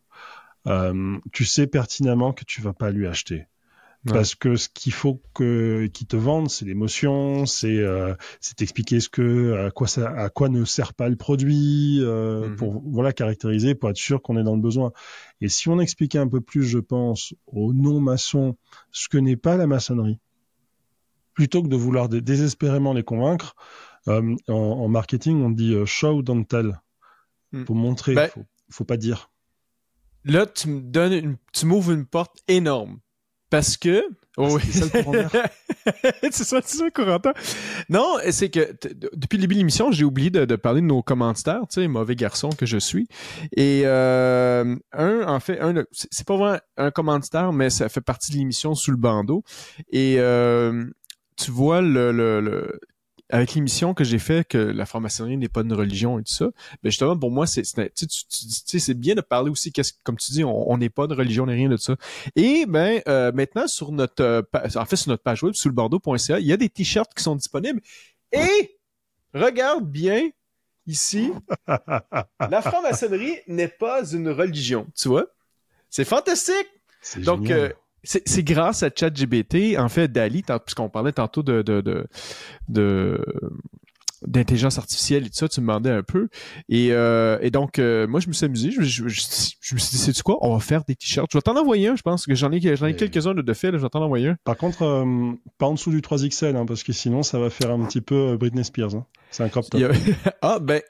euh, 0.66 1.18
tu 1.32 1.44
sais 1.44 1.66
pertinemment 1.66 2.32
que 2.32 2.44
tu 2.44 2.60
vas 2.62 2.72
pas 2.72 2.90
lui 2.90 3.06
acheter. 3.06 3.46
Parce 4.04 4.34
que 4.34 4.56
ce 4.56 4.68
qu'il 4.68 4.92
faut 4.92 5.22
que 5.32 5.86
qu'ils 5.86 6.08
te 6.08 6.16
vendent, 6.16 6.50
c'est 6.50 6.64
l'émotion, 6.64 7.46
c'est 7.46 7.78
euh, 7.78 8.14
c'est 8.40 8.60
expliquer 8.60 8.98
ce 8.98 9.08
que 9.08 9.66
à 9.66 9.70
quoi 9.70 9.86
ça 9.86 10.10
à 10.10 10.28
quoi 10.28 10.48
ne 10.48 10.64
sert 10.64 10.92
pas 10.92 11.08
le 11.08 11.14
produit 11.14 12.00
euh, 12.00 12.48
mhm. 12.48 12.56
pour 12.56 12.82
voilà 12.84 13.12
caractériser 13.12 13.76
pour 13.76 13.90
être 13.90 13.96
sûr 13.96 14.20
qu'on 14.20 14.36
est 14.36 14.42
dans 14.42 14.56
le 14.56 14.60
besoin. 14.60 14.92
Et 15.40 15.48
si 15.48 15.68
on 15.68 15.78
expliquait 15.78 16.18
un 16.18 16.26
peu 16.26 16.40
plus, 16.40 16.64
je 16.64 16.78
pense, 16.78 17.34
aux 17.46 17.72
non 17.72 18.00
maçons 18.00 18.56
ce 18.90 19.08
que 19.08 19.18
n'est 19.18 19.36
pas 19.36 19.56
la 19.56 19.68
maçonnerie, 19.68 20.18
plutôt 21.34 21.62
que 21.62 21.68
de 21.68 21.76
vouloir 21.76 22.08
désespérément 22.08 22.92
les 22.92 23.02
convaincre, 23.02 23.54
euh, 24.08 24.34
en, 24.48 24.88
marketing 24.88 25.42
on 25.42 25.50
dit 25.50 25.74
euh, 25.74 25.86
show 25.86 26.22
don't 26.22 26.44
tell, 26.44 26.80
hmm. 27.52 27.64
faut 27.64 27.74
montrer, 27.74 28.14
ben 28.14 28.28
faut, 28.28 28.44
faut 28.70 28.84
pas 28.84 28.96
dire. 28.96 29.30
Là, 30.24 30.46
tu 30.46 30.68
me 30.68 30.80
donnes, 30.80 31.12
une, 31.12 31.36
tu 31.52 31.66
m'ouvres 31.66 31.92
une 31.92 32.06
porte 32.06 32.38
énorme 32.48 33.00
parce 33.52 33.76
que. 33.76 34.02
Oh, 34.38 34.56
oui. 34.56 34.62
C'est 36.30 36.44
ça, 36.44 36.60
c'est 36.64 36.78
ça, 36.78 36.90
Corentin. 36.90 37.32
Non, 37.88 38.16
c'est 38.30 38.48
que 38.48 38.72
depuis 39.14 39.36
le 39.36 39.42
début 39.42 39.54
de 39.54 39.58
l'émission, 39.58 39.90
j'ai 39.90 40.04
oublié 40.04 40.30
de, 40.30 40.56
parler 40.56 40.80
de 40.80 40.86
nos 40.86 41.02
commanditaires, 41.02 41.62
tu 41.68 41.82
sais, 41.82 41.88
mauvais 41.88 42.14
garçon 42.14 42.50
que 42.50 42.66
je 42.66 42.78
suis. 42.78 43.08
Et 43.56 43.82
euh, 43.84 44.76
un, 44.92 45.22
en 45.26 45.40
fait, 45.40 45.60
un, 45.60 45.84
c'est 45.90 46.26
pas 46.26 46.36
vraiment 46.36 46.58
un 46.76 46.90
commanditaire, 46.92 47.52
mais 47.52 47.68
ça 47.68 47.88
fait 47.88 48.00
partie 48.00 48.30
de 48.30 48.36
l'émission 48.36 48.74
sous 48.74 48.92
le 48.92 48.96
bandeau. 48.96 49.42
Et 49.90 50.16
euh, 50.18 50.84
tu 51.44 51.50
vois 51.50 51.80
le, 51.80 52.12
le, 52.12 52.80
avec 53.32 53.54
l'émission 53.54 53.94
que 53.94 54.04
j'ai 54.04 54.18
fait 54.18 54.46
que 54.46 54.58
la 54.58 54.84
franc-maçonnerie 54.84 55.38
n'est 55.38 55.48
pas 55.48 55.62
une 55.62 55.72
religion 55.72 56.18
et 56.18 56.22
tout 56.22 56.32
ça, 56.32 56.46
ben 56.82 56.90
justement 56.90 57.18
pour 57.18 57.30
moi 57.30 57.46
c'est 57.46 57.62
c'est 57.64 58.94
bien 58.94 59.14
de 59.14 59.22
parler 59.22 59.50
aussi 59.50 59.72
qu'est-ce 59.72 59.94
comme 60.04 60.16
tu 60.18 60.32
dis 60.32 60.44
on 60.44 60.76
n'est 60.76 60.90
pas 60.90 61.06
de 61.06 61.14
religion 61.14 61.46
ni 61.46 61.54
rien 61.54 61.68
de 61.68 61.78
ça. 61.78 61.96
Et 62.36 62.66
ben 62.66 63.00
euh, 63.08 63.32
maintenant 63.32 63.66
sur 63.66 63.90
notre 63.90 64.22
euh, 64.22 64.42
en 64.74 64.84
fait 64.84 64.96
sur 64.96 65.08
notre 65.08 65.22
page 65.22 65.42
web 65.42 65.54
sous 65.54 65.68
le 65.68 65.74
bordeaux.ca, 65.74 66.38
il 66.38 66.46
y 66.46 66.52
a 66.52 66.56
des 66.58 66.68
t-shirts 66.68 67.12
qui 67.14 67.22
sont 67.22 67.34
disponibles 67.34 67.80
et 68.32 68.78
regarde 69.34 69.90
bien 69.90 70.28
ici 70.86 71.32
la 71.66 72.62
franc-maçonnerie 72.62 73.38
n'est 73.46 73.68
pas 73.68 74.04
une 74.12 74.28
religion, 74.28 74.86
tu 74.94 75.08
vois? 75.08 75.26
C'est 75.88 76.04
fantastique. 76.04 76.68
Donc 77.18 77.50
euh, 77.50 77.72
c'est 78.04 78.42
grâce 78.42 78.82
à 78.82 78.90
ChatGBT, 78.94 79.78
en 79.78 79.88
fait, 79.88 80.08
Dali, 80.08 80.42
puisqu'on 80.64 80.88
parlait 80.88 81.12
tantôt 81.12 81.42
de, 81.42 81.62
de, 81.62 81.80
de, 82.68 83.24
d'intelligence 84.26 84.78
artificielle 84.78 85.26
et 85.26 85.30
tout 85.30 85.36
ça, 85.36 85.48
tu 85.48 85.60
me 85.60 85.66
demandais 85.66 85.90
un 85.90 86.02
peu. 86.02 86.28
Et, 86.68 86.88
euh, 86.92 87.38
et 87.40 87.50
donc, 87.50 87.78
euh, 87.78 88.06
moi, 88.06 88.20
je 88.20 88.28
me 88.28 88.32
suis 88.32 88.44
amusé. 88.44 88.70
Je, 88.70 88.82
je, 88.82 89.04
me 89.04 89.08
suis 89.08 89.76
dit, 89.76 89.98
c'est 89.98 90.12
tu 90.12 90.22
quoi? 90.22 90.38
On 90.40 90.54
va 90.54 90.60
faire 90.60 90.84
des 90.84 90.94
t-shirts. 90.94 91.28
Je 91.32 91.38
vais 91.38 91.42
t'en 91.42 91.56
envoyer 91.56 91.88
un, 91.88 91.96
je 91.96 92.02
pense 92.02 92.26
que 92.26 92.34
j'en 92.34 92.50
ai, 92.52 92.76
j'en 92.76 92.86
ai 92.86 92.96
quelques-uns 92.96 93.34
de, 93.34 93.52
fait. 93.52 93.72
je 93.72 93.76
vais 93.76 93.88
t'en 93.88 94.02
envoyer 94.02 94.28
un. 94.30 94.36
Par 94.44 94.56
contre, 94.56 94.82
euh, 94.82 95.32
pas 95.58 95.66
en 95.66 95.74
dessous 95.74 95.90
du 95.90 96.00
3XL, 96.00 96.56
hein, 96.56 96.66
parce 96.66 96.82
que 96.82 96.92
sinon, 96.92 97.22
ça 97.22 97.38
va 97.38 97.50
faire 97.50 97.70
un 97.70 97.84
petit 97.84 98.00
peu 98.00 98.36
Britney 98.36 98.64
Spears. 98.64 98.94
Hein. 98.94 99.06
C'est 99.30 99.42
un 99.42 99.48
crop 99.48 99.68
top. 99.68 99.80
ah, 100.42 100.58
ben, 100.60 100.82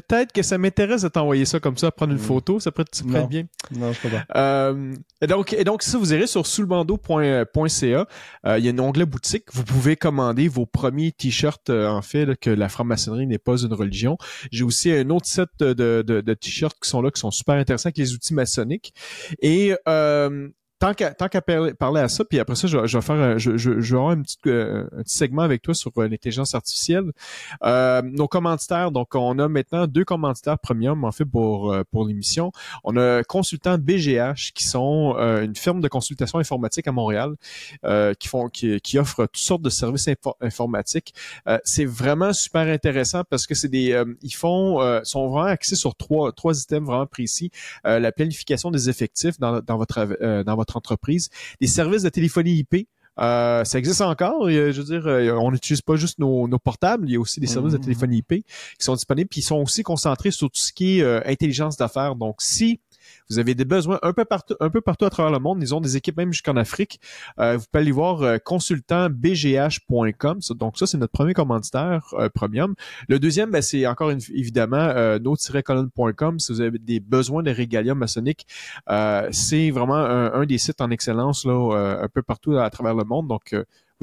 peut-être 0.00 0.32
que 0.32 0.42
ça 0.42 0.58
m'intéresse 0.58 1.02
de 1.02 1.08
t'envoyer 1.08 1.44
ça 1.44 1.60
comme 1.60 1.76
ça, 1.76 1.92
prendre 1.92 2.12
une 2.12 2.18
mm. 2.18 2.22
photo, 2.22 2.58
ça 2.58 2.72
pourrait 2.72 2.86
être 2.90 3.28
bien. 3.28 3.44
Non, 3.70 3.92
je 3.92 4.08
pas. 4.08 4.24
Euh, 4.34 4.94
et 5.20 5.26
donc, 5.28 5.52
et 5.52 5.62
donc, 5.62 5.82
ça, 5.82 5.98
vous 5.98 6.12
irez 6.12 6.26
sur 6.26 6.46
soulbando.ca. 6.46 8.06
Euh, 8.46 8.58
il 8.58 8.64
y 8.64 8.68
a 8.68 8.72
un 8.72 8.78
onglet 8.80 9.06
boutique. 9.06 9.44
Vous 9.52 9.62
pouvez 9.62 9.94
commander 9.96 10.48
vos 10.48 10.66
premiers 10.66 11.12
t-shirts, 11.12 11.70
euh, 11.70 11.86
en 11.86 12.02
fait, 12.02 12.36
que 12.40 12.50
la 12.50 12.68
franc-maçonnerie 12.68 13.28
n'est 13.28 13.38
pas 13.38 13.56
une 13.56 13.72
religion. 13.72 14.18
J'ai 14.50 14.64
aussi 14.64 14.90
un 14.90 15.10
autre 15.10 15.26
set 15.26 15.48
de, 15.60 15.72
de, 15.72 16.02
de, 16.02 16.34
t-shirts 16.34 16.76
qui 16.82 16.88
sont 16.88 17.00
là, 17.00 17.12
qui 17.12 17.20
sont 17.20 17.30
super 17.30 17.54
intéressants, 17.54 17.86
avec 17.86 17.98
les 17.98 18.14
outils 18.14 18.34
maçonniques. 18.34 18.94
Et 19.40 19.74
euh, 19.86 20.48
tant 20.84 20.94
qu'à 20.94 21.40
qu'à 21.40 21.40
parler 21.78 22.00
à 22.00 22.08
ça, 22.08 22.24
puis 22.24 22.38
après 22.38 22.56
ça, 22.56 22.66
je, 22.66 22.78
vais 22.78 23.00
faire, 23.00 23.38
je, 23.38 23.56
je, 23.56 23.80
je 23.80 23.94
vais 23.94 23.98
avoir 23.98 24.12
un 24.12 24.22
petit, 24.22 24.38
euh, 24.46 24.84
un 24.96 25.02
petit 25.02 25.16
segment 25.16 25.42
avec 25.42 25.62
toi 25.62 25.74
sur 25.74 25.90
euh, 25.96 26.08
l'intelligence 26.08 26.54
artificielle. 26.54 27.12
Euh, 27.62 28.02
nos 28.02 28.28
commanditaires, 28.28 28.90
donc 28.90 29.14
on 29.14 29.38
a 29.38 29.48
maintenant 29.48 29.86
deux 29.86 30.04
commanditaires 30.04 30.58
premium 30.58 31.04
en 31.04 31.12
fait 31.12 31.24
pour 31.24 31.72
euh, 31.72 31.82
pour 31.90 32.06
l'émission. 32.06 32.52
On 32.84 32.96
a 32.96 33.22
consultant 33.24 33.78
BGH 33.78 34.52
qui 34.54 34.64
sont 34.64 35.14
une 35.16 35.56
firme 35.56 35.80
de 35.80 35.88
consultation 35.88 36.38
informatique 36.38 36.86
à 36.88 36.92
Montréal 36.92 37.34
qui 38.18 38.28
font 38.28 38.48
qui, 38.48 38.80
qui 38.80 38.98
offrent 38.98 39.26
toutes 39.26 39.36
sortes 39.36 39.62
de 39.62 39.70
services 39.70 40.08
informatiques. 40.40 41.14
c'est 41.64 41.84
vraiment 41.84 42.32
super 42.32 42.66
intéressant 42.68 43.22
parce 43.28 43.46
que 43.46 43.54
c'est 43.54 43.68
des 43.68 44.02
ils 44.22 44.34
font 44.34 44.80
sont 45.04 45.28
vraiment 45.28 45.46
axés 45.46 45.76
sur 45.76 45.94
trois 45.94 46.32
trois 46.32 46.60
items 46.60 46.86
vraiment 46.86 47.06
précis. 47.06 47.50
la 47.84 48.12
planification 48.12 48.70
des 48.70 48.88
effectifs 48.88 49.38
dans, 49.38 49.60
dans 49.60 49.76
votre 49.76 50.42
dans 50.44 50.56
votre 50.56 50.73
entreprise. 50.76 51.28
Des 51.60 51.66
services 51.66 52.02
de 52.02 52.08
téléphonie 52.08 52.54
IP, 52.54 52.88
euh, 53.20 53.64
ça 53.64 53.78
existe 53.78 54.00
encore. 54.00 54.50
Je 54.50 54.72
veux 54.72 54.84
dire, 54.84 55.06
euh, 55.06 55.32
on 55.32 55.52
n'utilise 55.52 55.82
pas 55.82 55.96
juste 55.96 56.18
nos, 56.18 56.48
portables, 56.58 57.08
il 57.08 57.12
y 57.12 57.16
a 57.16 57.20
aussi 57.20 57.40
des 57.40 57.46
services 57.46 57.72
de 57.72 57.78
téléphonie 57.78 58.18
IP 58.18 58.44
qui 58.44 58.44
sont 58.78 58.94
disponibles, 58.94 59.28
puis 59.28 59.40
ils 59.40 59.44
sont 59.44 59.56
aussi 59.56 59.82
concentrés 59.82 60.30
sur 60.30 60.50
tout 60.50 60.60
ce 60.60 60.72
qui 60.72 60.98
est 60.98 61.02
euh, 61.02 61.20
intelligence 61.26 61.76
d'affaires. 61.76 62.16
Donc, 62.16 62.36
si 62.40 62.80
vous 63.30 63.38
avez 63.38 63.54
des 63.54 63.64
besoins 63.64 63.98
un 64.02 64.12
peu 64.12 64.24
partout, 64.24 64.54
un 64.60 64.70
peu 64.70 64.80
partout 64.80 65.04
à 65.04 65.10
travers 65.10 65.32
le 65.32 65.38
monde. 65.38 65.62
Ils 65.62 65.74
ont 65.74 65.80
des 65.80 65.96
équipes 65.96 66.16
même 66.16 66.32
jusqu'en 66.32 66.56
Afrique. 66.56 67.00
Euh, 67.38 67.56
vous 67.56 67.64
pouvez 67.70 67.82
aller 67.82 67.92
voir 67.92 68.22
euh, 68.22 68.38
consultantbgh.com. 68.38 70.38
Donc 70.50 70.78
ça, 70.78 70.86
c'est 70.86 70.98
notre 70.98 71.12
premier 71.12 71.34
commanditaire 71.34 72.06
euh, 72.14 72.28
premium. 72.28 72.74
Le 73.08 73.18
deuxième, 73.18 73.50
ben, 73.50 73.62
c'est 73.62 73.86
encore 73.86 74.10
évidemment 74.10 74.76
euh, 74.76 75.18
no-colonne.com. 75.18 76.38
Si 76.38 76.52
vous 76.52 76.60
avez 76.60 76.78
des 76.78 77.00
besoins 77.00 77.42
de 77.42 77.50
régalia 77.50 77.94
maçonnique, 77.94 78.46
c'est 79.30 79.70
vraiment 79.70 79.96
un, 79.96 80.32
un, 80.32 80.46
des 80.46 80.58
sites 80.58 80.80
en 80.80 80.90
excellence 80.90 81.44
là, 81.44 81.98
un 82.02 82.08
peu 82.08 82.22
partout 82.22 82.56
à 82.56 82.68
travers 82.70 82.94
le 82.94 83.04
monde. 83.04 83.28
Donc 83.28 83.54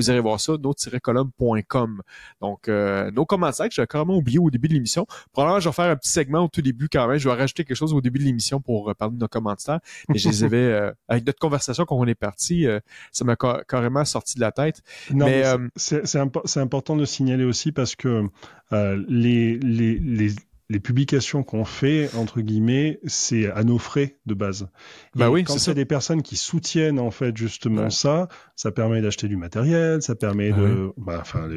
vous 0.01 0.11
irez 0.11 0.19
voir 0.19 0.39
ça, 0.39 0.53
nos-column.com. 0.53 2.01
Donc, 2.41 2.67
euh, 2.67 3.11
nos 3.11 3.25
commentaires 3.25 3.67
que 3.67 3.73
j'ai 3.73 3.85
carrément 3.87 4.15
oublié 4.15 4.39
au 4.39 4.49
début 4.49 4.67
de 4.67 4.73
l'émission. 4.73 5.05
Probablement, 5.31 5.59
je 5.59 5.69
vais 5.69 5.73
faire 5.73 5.85
un 5.85 5.95
petit 5.95 6.11
segment 6.11 6.45
au 6.45 6.47
tout 6.47 6.61
début 6.61 6.89
quand 6.89 7.07
même. 7.07 7.17
Je 7.17 7.29
vais 7.29 7.35
rajouter 7.35 7.63
quelque 7.63 7.77
chose 7.77 7.93
au 7.93 8.01
début 8.01 8.19
de 8.19 8.25
l'émission 8.25 8.59
pour 8.59 8.89
euh, 8.89 8.93
parler 8.93 9.15
de 9.15 9.19
nos 9.19 9.27
commentaires. 9.27 9.79
Mais 10.09 10.17
je 10.17 10.29
les 10.29 10.43
avais, 10.43 10.57
euh, 10.57 10.91
avec 11.07 11.25
notre 11.25 11.39
conversation 11.39 11.85
quand 11.85 11.97
on 11.97 12.05
est 12.05 12.15
parti, 12.15 12.65
ça 13.11 13.25
m'a 13.25 13.35
carrément 13.67 14.05
sorti 14.05 14.35
de 14.35 14.41
la 14.41 14.51
tête. 14.51 14.81
Non, 15.11 15.25
mais, 15.25 15.43
c'est 15.75 16.59
important 16.59 16.95
de 16.95 17.05
signaler 17.05 17.43
aussi 17.43 17.71
parce 17.71 17.95
que 17.95 18.27
les, 18.71 19.57
les, 19.57 19.99
les 19.99 20.35
les 20.71 20.79
publications 20.79 21.43
qu'on 21.43 21.65
fait, 21.65 22.09
entre 22.15 22.39
guillemets, 22.39 22.99
c'est 23.05 23.51
à 23.51 23.65
nos 23.65 23.77
frais 23.77 24.17
de 24.25 24.33
base. 24.33 24.69
Bah 25.15 25.29
oui, 25.29 25.43
quand 25.43 25.57
c'est 25.57 25.73
des 25.73 25.85
personnes 25.85 26.21
qui 26.21 26.37
soutiennent 26.37 26.99
en 26.99 27.11
fait 27.11 27.35
justement 27.35 27.89
ça, 27.89 28.29
ça 28.55 28.71
permet 28.71 29.01
d'acheter 29.01 29.27
du 29.27 29.35
matériel, 29.35 30.01
ça 30.01 30.15
permet 30.15 30.53
de, 30.53 30.93
bah, 30.95 31.17
enfin, 31.19 31.49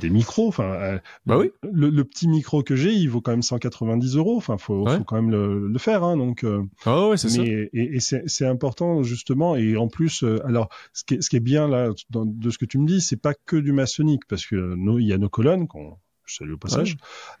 des 0.00 0.10
micros. 0.10 0.46
Enfin, 0.46 0.72
euh, 0.74 0.98
bah 1.26 1.36
oui. 1.36 1.50
le, 1.64 2.02
petit 2.04 2.28
micro 2.28 2.62
que 2.62 2.76
j'ai, 2.76 2.92
il 2.92 3.08
vaut 3.08 3.20
quand 3.20 3.32
même 3.32 3.42
190 3.42 4.14
euros. 4.14 4.36
Enfin, 4.36 4.56
faut, 4.56 4.86
faut 4.86 5.04
quand 5.04 5.20
même 5.20 5.30
le, 5.32 5.78
faire. 5.78 6.04
Hein, 6.04 6.16
donc, 6.16 6.44
euh, 6.44 6.62
oh, 6.86 7.08
ouais, 7.10 7.16
c'est 7.16 7.30
ça. 7.30 7.42
Et, 7.42 7.70
et 7.72 7.98
c'est 7.98 8.46
important 8.46 9.02
justement. 9.02 9.56
Et 9.56 9.76
en 9.76 9.88
plus, 9.88 10.22
euh, 10.22 10.38
alors, 10.46 10.68
ce 10.92 11.02
qui, 11.02 11.14
est, 11.14 11.22
ce 11.22 11.28
qui 11.28 11.36
est 11.36 11.40
bien 11.40 11.66
là 11.66 11.90
de 12.10 12.50
ce 12.50 12.58
que 12.58 12.66
tu 12.66 12.78
me 12.78 12.86
dis, 12.86 13.00
c'est 13.00 13.20
pas 13.20 13.34
que 13.34 13.56
du 13.56 13.72
maçonnique, 13.72 14.26
parce 14.28 14.46
que 14.46 14.74
nous, 14.76 15.00
il 15.00 15.06
y 15.06 15.12
a 15.12 15.18
nos 15.18 15.28
colonnes 15.28 15.66
qu'on 15.66 15.96
je 16.28 16.36
salue 16.36 16.52
au 16.52 16.58
passage. 16.58 16.96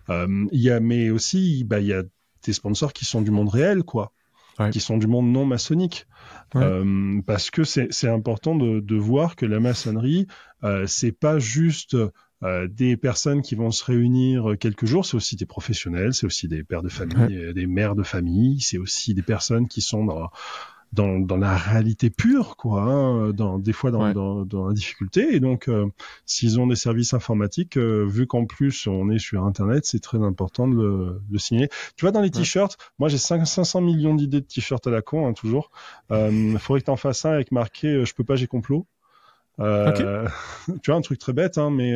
Euh, 0.08 0.46
il 0.52 0.60
y 0.60 0.70
a, 0.70 0.80
mais 0.80 1.10
aussi, 1.10 1.64
bah, 1.64 1.80
il 1.80 1.86
y 1.86 1.92
a 1.92 2.02
des 2.44 2.52
sponsors 2.52 2.92
qui 2.92 3.04
sont 3.04 3.22
du 3.22 3.30
monde 3.30 3.48
réel, 3.48 3.82
quoi. 3.82 4.12
qui 4.72 4.80
sont 4.80 4.96
du 4.96 5.06
monde 5.06 5.30
non 5.30 5.44
maçonnique. 5.44 6.06
Euh, 6.56 7.20
parce 7.26 7.50
que 7.50 7.64
c'est 7.64 8.08
important 8.08 8.56
de, 8.56 8.80
de, 8.80 8.96
voir 8.96 9.36
que 9.36 9.46
la 9.46 9.60
maçonnerie, 9.60 10.26
euh, 10.64 10.86
c'est 10.86 11.12
pas 11.12 11.38
juste 11.38 11.96
euh, 12.42 12.68
des 12.68 12.96
personnes 12.96 13.42
qui 13.42 13.54
vont 13.54 13.70
se 13.70 13.84
réunir 13.84 14.54
quelques 14.58 14.86
jours, 14.86 15.04
c'est 15.04 15.16
aussi 15.16 15.36
des 15.36 15.46
professionnels, 15.46 16.14
c'est 16.14 16.26
aussi 16.26 16.48
des 16.48 16.64
pères 16.64 16.82
de 16.82 16.88
famille, 16.88 17.52
des 17.52 17.66
mères 17.66 17.94
de 17.94 18.02
famille, 18.02 18.60
c'est 18.60 18.78
aussi 18.78 19.14
des 19.14 19.22
personnes 19.22 19.68
qui 19.68 19.82
sont 19.82 20.04
dans 20.04 20.30
dans, 20.92 21.18
dans 21.18 21.36
la 21.36 21.56
réalité 21.56 22.10
pure, 22.10 22.56
quoi, 22.56 22.82
hein, 22.82 23.30
dans, 23.30 23.58
des 23.58 23.72
fois 23.72 23.90
dans, 23.90 24.12
dans, 24.12 24.44
dans, 24.44 24.68
la 24.68 24.74
difficulté. 24.74 25.34
Et 25.34 25.40
donc, 25.40 25.68
euh, 25.68 25.86
s'ils 26.24 26.58
ont 26.60 26.66
des 26.66 26.76
services 26.76 27.12
informatiques, 27.14 27.76
euh, 27.76 28.06
vu 28.06 28.26
qu'en 28.26 28.46
plus 28.46 28.86
on 28.86 29.10
est 29.10 29.18
sur 29.18 29.44
Internet, 29.44 29.84
c'est 29.84 30.00
très 30.00 30.18
important 30.18 30.66
de 30.66 30.74
le, 30.74 31.20
de 31.28 31.38
signer. 31.38 31.68
Tu 31.96 32.04
vois, 32.04 32.12
dans 32.12 32.22
les 32.22 32.30
t-shirts, 32.30 32.78
moi 32.98 33.08
j'ai 33.08 33.18
500 33.18 33.80
millions 33.80 34.14
d'idées 34.14 34.40
de 34.40 34.46
t-shirts 34.46 34.86
à 34.86 34.90
la 34.90 35.02
con, 35.02 35.26
hein, 35.26 35.34
toujours. 35.34 35.70
Il 36.10 36.16
euh, 36.16 36.58
faudrait 36.58 36.80
que 36.80 36.86
tu 36.86 36.90
en 36.90 36.96
fasses 36.96 37.24
un 37.24 37.32
avec 37.32 37.52
marqué 37.52 38.04
Je 38.04 38.14
peux 38.14 38.24
pas, 38.24 38.36
j'ai 38.36 38.46
complot. 38.46 38.86
Euh, 39.60 40.26
tu 40.82 40.90
vois, 40.90 40.98
un 40.98 41.02
truc 41.02 41.18
très 41.18 41.32
bête, 41.34 41.58
hein, 41.58 41.70
mais 41.70 41.94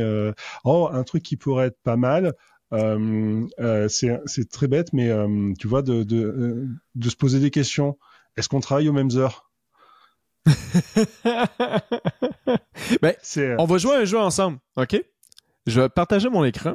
oh, 0.64 0.88
un 0.92 1.02
truc 1.04 1.22
qui 1.22 1.36
pourrait 1.36 1.68
être 1.68 1.78
pas 1.82 1.96
mal. 1.96 2.34
Euh, 2.72 3.88
c'est 3.88 4.48
très 4.50 4.68
bête, 4.68 4.92
mais 4.92 5.10
tu 5.58 5.66
vois, 5.66 5.80
de, 5.80 6.02
de, 6.02 6.66
de 6.94 7.10
se 7.10 7.16
poser 7.16 7.40
des 7.40 7.50
questions. 7.50 7.96
Est-ce 8.36 8.48
qu'on 8.48 8.60
travaille 8.60 8.88
aux 8.88 8.92
mêmes 8.92 9.10
heures? 9.16 9.50
Ben, 13.00 13.14
euh, 13.36 13.56
on 13.58 13.64
va 13.64 13.78
jouer 13.78 13.94
un 13.96 14.04
jeu 14.04 14.18
ensemble, 14.18 14.58
ok? 14.76 15.00
Je 15.66 15.80
vais 15.80 15.88
partager 15.88 16.28
mon 16.28 16.44
écran. 16.44 16.74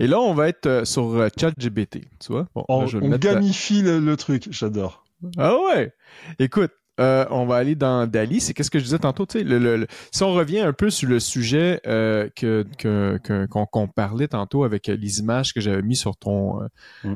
Et 0.00 0.06
là, 0.06 0.20
on 0.20 0.34
va 0.34 0.48
être 0.48 0.66
euh, 0.66 0.84
sur 0.84 1.14
euh, 1.14 1.28
ChatGBT, 1.38 2.08
tu 2.20 2.32
vois? 2.32 2.46
on, 2.54 2.84
gamifie 3.16 3.80
le 3.82 4.16
truc, 4.16 4.48
j'adore. 4.50 5.04
Ah 5.38 5.56
ouais! 5.56 5.94
Écoute, 6.38 6.72
euh, 7.02 7.24
on 7.30 7.46
va 7.46 7.56
aller 7.56 7.74
dans 7.74 8.06
Dali. 8.06 8.40
C'est 8.40 8.54
qu'est-ce 8.54 8.70
que 8.70 8.78
je 8.78 8.84
disais 8.84 8.98
tantôt, 8.98 9.26
tu 9.26 9.38
sais, 9.38 9.44
le, 9.44 9.86
si 10.12 10.22
on 10.22 10.32
revient 10.32 10.60
un 10.60 10.72
peu 10.72 10.90
sur 10.90 11.08
le 11.08 11.20
sujet 11.20 11.80
euh, 11.86 12.28
que 12.36 12.64
qu'on 13.50 13.88
parlait 13.88 14.28
tantôt 14.28 14.64
avec 14.64 14.86
les 14.86 15.18
images 15.18 15.52
que 15.52 15.60
j'avais 15.60 15.82
mis 15.82 15.96
sur 15.96 16.16
ton 16.16 16.60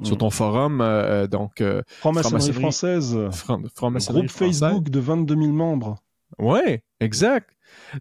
sur 0.02 0.18
ton 0.18 0.30
forum, 0.30 0.80
euh, 0.80 1.26
donc 1.26 1.62
franc-maçonnerie 2.00 2.52
française, 2.52 3.16
groupe 4.08 4.30
Facebook 4.30 4.90
de 4.90 5.00
22 5.00 5.34
000 5.34 5.46
membres. 5.52 5.96
Ouais, 6.38 6.82
exact. 7.00 7.50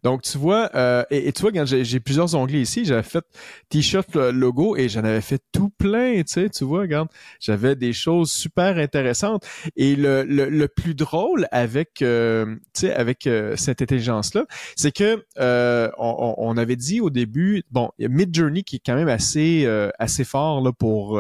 Donc, 0.04 0.22
tu 0.22 0.38
vois, 0.38 0.70
euh, 0.76 1.04
et, 1.10 1.32
tu 1.32 1.42
vois, 1.42 1.66
j'ai 1.66 2.00
plusieurs 2.00 2.36
onglets 2.36 2.62
ici, 2.62 2.86
j'avais 2.86 3.04
fait 3.04 3.26
t-shirt 3.70 4.16
logo 4.16 4.76
et 4.76 4.90
j'en 4.90 5.04
avais 5.04 5.22
fait 5.22 5.42
tout 5.52 5.70
plein, 5.70 6.18
tu 6.18 6.24
sais, 6.28 6.50
tu 6.50 6.64
vois, 6.64 6.82
regarde, 6.82 7.10
j'avais 7.40 7.76
des 7.76 7.94
choses 7.94 8.32
super 8.32 8.78
intéressantes. 8.78 9.46
Et 9.76 9.96
le, 9.96 10.24
le, 10.24 10.68
plus 10.68 10.96
drôle 10.96 11.48
avec, 11.52 12.02
euh, 12.02 12.56
tu 12.74 12.82
sais, 12.82 12.94
avec 12.94 13.28
euh, 13.28 13.56
cette 13.56 13.82
intelligence-là, 13.82 14.46
c'est 14.76 14.92
que 14.92 15.24
on, 15.38 16.36
on, 16.38 16.58
avait 16.58 16.76
dit 16.76 17.02
au 17.02 17.10
début, 17.10 17.64
bon, 17.72 17.90
Mid 18.00 18.36
Journey 18.36 18.64
qui 18.64 18.78
est 18.78 18.82
quand 18.86 18.96
même 18.96 19.10
assez, 19.10 19.68
assez 20.00 20.24
fort 20.24 20.62
là 20.62 20.72
pour 20.72 21.20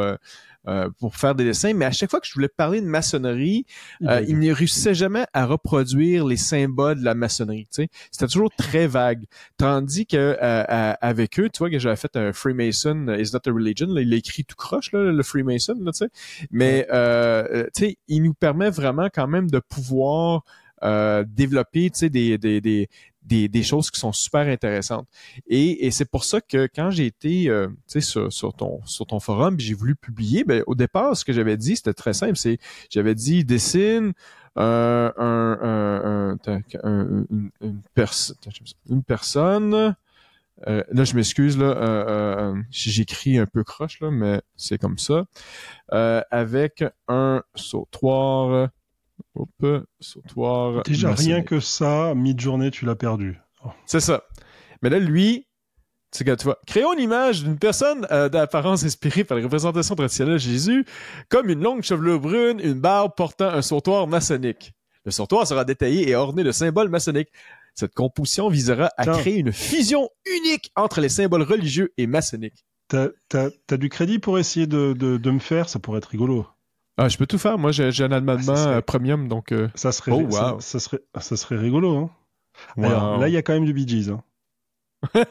euh, 0.68 0.90
pour 1.00 1.16
faire 1.16 1.36
des 1.36 1.44
dessins, 1.44 1.74
mais 1.74 1.86
à 1.86 1.92
chaque 1.92 2.10
fois 2.10 2.20
que 2.20 2.28
je 2.28 2.34
voulais 2.34 2.48
parler 2.48 2.82
de 2.82 2.88
maçonnerie, 2.88 3.66
euh, 4.04 4.24
il 4.28 4.40
ne 4.40 4.52
réussissait 4.52 4.96
jamais 4.96 5.26
à 5.34 5.46
reproduire 5.46 6.26
les 6.26 6.38
symboles 6.38 7.00
de 7.00 7.06
la 7.06 7.14
maçonnerie. 7.14 7.68
Tu 7.72 7.84
sais. 7.84 7.90
C'était 8.12 8.28
toujours 8.28 8.50
très 8.58 8.88
vague. 8.88 9.26
Tandis 9.58 10.06
que 10.08 10.38
euh, 10.42 10.94
avec 11.02 11.40
eux, 11.40 11.50
tu 11.50 11.60
vois 11.60 11.70
que 11.70 11.78
j'avais 11.78 11.96
fait 11.96 12.16
un 12.16 12.34
Freemason 12.34 13.16
is 13.18 13.32
not 13.34 13.42
a 13.46 13.52
religion, 13.52 13.88
là, 13.88 14.02
il 14.02 14.14
a 14.14 14.18
écrit 14.18 14.44
tout 14.44 14.56
croche 14.56 14.92
là, 14.92 15.12
le 15.12 15.24
Freemason, 15.24 15.76
là, 15.82 15.92
tu 15.92 16.00
sais. 16.00 16.10
Mais 16.52 16.88
tu 17.76 17.86
sais, 17.86 17.98
il 18.08 18.24
nous 18.24 18.34
permet 18.34 18.70
vraiment 18.70 19.10
quand 19.14 19.28
même 19.28 19.50
de 19.50 19.60
pouvoir 19.60 20.44
développer 21.28 21.90
tu 21.92 22.00
sais, 22.00 22.10
des, 22.10 22.38
des, 22.38 22.62
des, 22.62 22.90
des, 23.26 23.48
des, 23.48 23.64
choses 23.64 23.92
qui 23.92 24.00
sont 24.00 24.14
super 24.14 24.48
intéressantes. 24.48 25.08
Et, 25.48 25.86
et 25.86 25.92
c'est 25.92 26.10
pour 26.10 26.24
ça 26.24 26.42
que 26.42 26.68
quand 26.74 26.92
j'ai 26.92 27.06
été 27.06 27.50
euh, 27.50 27.68
sur, 27.88 28.32
sur, 28.32 28.54
ton, 28.54 28.80
sur 28.86 29.06
ton 29.06 29.20
forum, 29.20 29.60
j'ai 29.60 29.74
voulu 29.74 29.96
publier, 29.96 30.44
ben, 30.44 30.64
au 30.68 30.76
départ, 30.76 31.18
ce 31.18 31.26
que 31.26 31.34
j'avais 31.34 31.58
dit, 31.58 31.76
c'était 31.76 31.94
très 31.94 32.14
simple. 32.14 32.38
C'est 32.38 32.60
j'avais 32.90 33.16
dit 33.16 33.44
dessine 33.44 34.14
euh, 34.58 35.12
un, 35.18 35.60
un, 35.62 36.38
un, 36.48 36.62
une, 36.84 37.26
une, 37.62 37.82
une 38.90 39.04
personne. 39.04 39.96
Euh, 40.68 40.84
là, 40.90 41.04
je 41.04 41.16
m'excuse, 41.16 41.58
là, 41.58 41.66
euh, 41.66 42.06
euh 42.08 42.62
j'écris 42.72 43.38
un 43.38 43.46
peu 43.46 43.64
croche, 43.64 44.00
là, 44.00 44.10
mais 44.12 44.42
c'est 44.56 44.78
comme 44.78 44.98
ça. 44.98 45.26
Euh, 45.92 46.22
avec 46.32 46.84
un 47.08 47.44
sautoir 47.56 48.70
Hop, 49.36 49.50
sautoir. 50.00 50.84
Déjà, 50.84 51.14
rien 51.14 51.42
que 51.42 51.60
ça, 51.60 52.14
mi-journée, 52.16 52.72
tu 52.72 52.86
l'as 52.86 52.96
perdu. 52.96 53.40
Oh. 53.64 53.70
C'est 53.86 54.00
ça. 54.00 54.24
Mais 54.82 54.90
là, 54.90 55.00
lui, 55.00 55.48
tu 56.12 56.24
vois, 56.44 56.58
créons 56.66 56.94
une 56.94 57.00
image 57.00 57.44
d'une 57.44 57.58
personne 57.58 58.08
euh, 58.12 58.30
d'apparence 58.30 58.84
inspirée 58.84 59.24
par 59.24 59.38
la 59.38 59.44
représentation 59.44 59.96
traditionnelle 59.96 60.36
de 60.36 60.40
Jésus, 60.40 60.86
comme 61.30 61.50
une 61.50 61.62
longue 61.62 61.84
chevelure 61.84 62.20
brune, 62.20 62.60
une 62.64 62.80
barbe 62.80 63.14
portant 63.16 63.50
un 63.50 63.62
sautoir 63.62 64.08
maçonnique. 64.08 64.74
Le 65.04 65.12
sautoir 65.12 65.46
sera 65.46 65.66
détaillé 65.66 66.10
et 66.10 66.16
orné 66.16 66.44
de 66.44 66.52
symboles 66.52 66.90
maçonniques. 66.90 67.30
Cette 67.76 67.94
composition 67.94 68.48
visera 68.48 68.90
à 68.98 69.06
créer 69.06 69.38
une 69.38 69.52
fusion 69.52 70.10
unique 70.26 70.72
entre 70.76 71.02
les 71.02 71.10
symboles 71.10 71.44
religieux 71.44 71.94
et 71.98 72.08
maçonniques. 72.08 72.66
T'as 72.88 73.10
as, 73.34 73.78
du 73.78 73.90
crédit 73.90 74.20
pour 74.20 74.40
essayer 74.40 74.68
de, 74.68 74.94
de 74.94 75.32
me 75.32 75.40
faire? 75.40 75.68
Ça 75.68 75.80
pourrait 75.80 75.98
être 75.98 76.06
rigolo. 76.06 76.48
Ah, 76.98 77.10
je 77.10 77.18
peux 77.18 77.28
tout 77.28 77.38
faire. 77.38 77.58
Moi, 77.58 77.72
j'ai 77.72 78.04
un 78.04 78.12
abonnement 78.12 78.54
ah, 78.56 78.68
euh, 78.68 78.82
premium, 78.82 79.28
donc. 79.28 79.52
Euh, 79.52 79.68
ça 79.76 79.92
serait, 79.92 80.12
oh, 80.12 80.30
ça, 80.62 80.80
serait, 80.80 81.02
ça 81.20 81.36
serait 81.36 81.58
rigolo. 81.58 81.98
Hein. 81.98 82.10
Alors, 82.78 83.18
là, 83.18 83.28
il 83.28 83.34
y 83.34 83.38
a 83.38 83.42
quand 83.42 83.54
même 83.54 83.66
du 83.66 83.74
Bee 83.74 83.88
Gees. 83.88 84.10
Hein. 84.10 84.24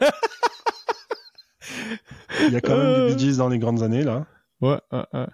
Il 2.47 2.53
y 2.53 2.55
a 2.55 2.61
quand 2.61 2.77
même 2.77 3.07
du 3.07 3.15
Bee 3.15 3.19
Gees 3.19 3.37
dans 3.37 3.49
les 3.49 3.57
grandes 3.57 3.81
années 3.81 4.03
là. 4.03 4.25
Ouais. 4.61 4.79
ouais, 4.91 5.05
ouais. 5.13 5.27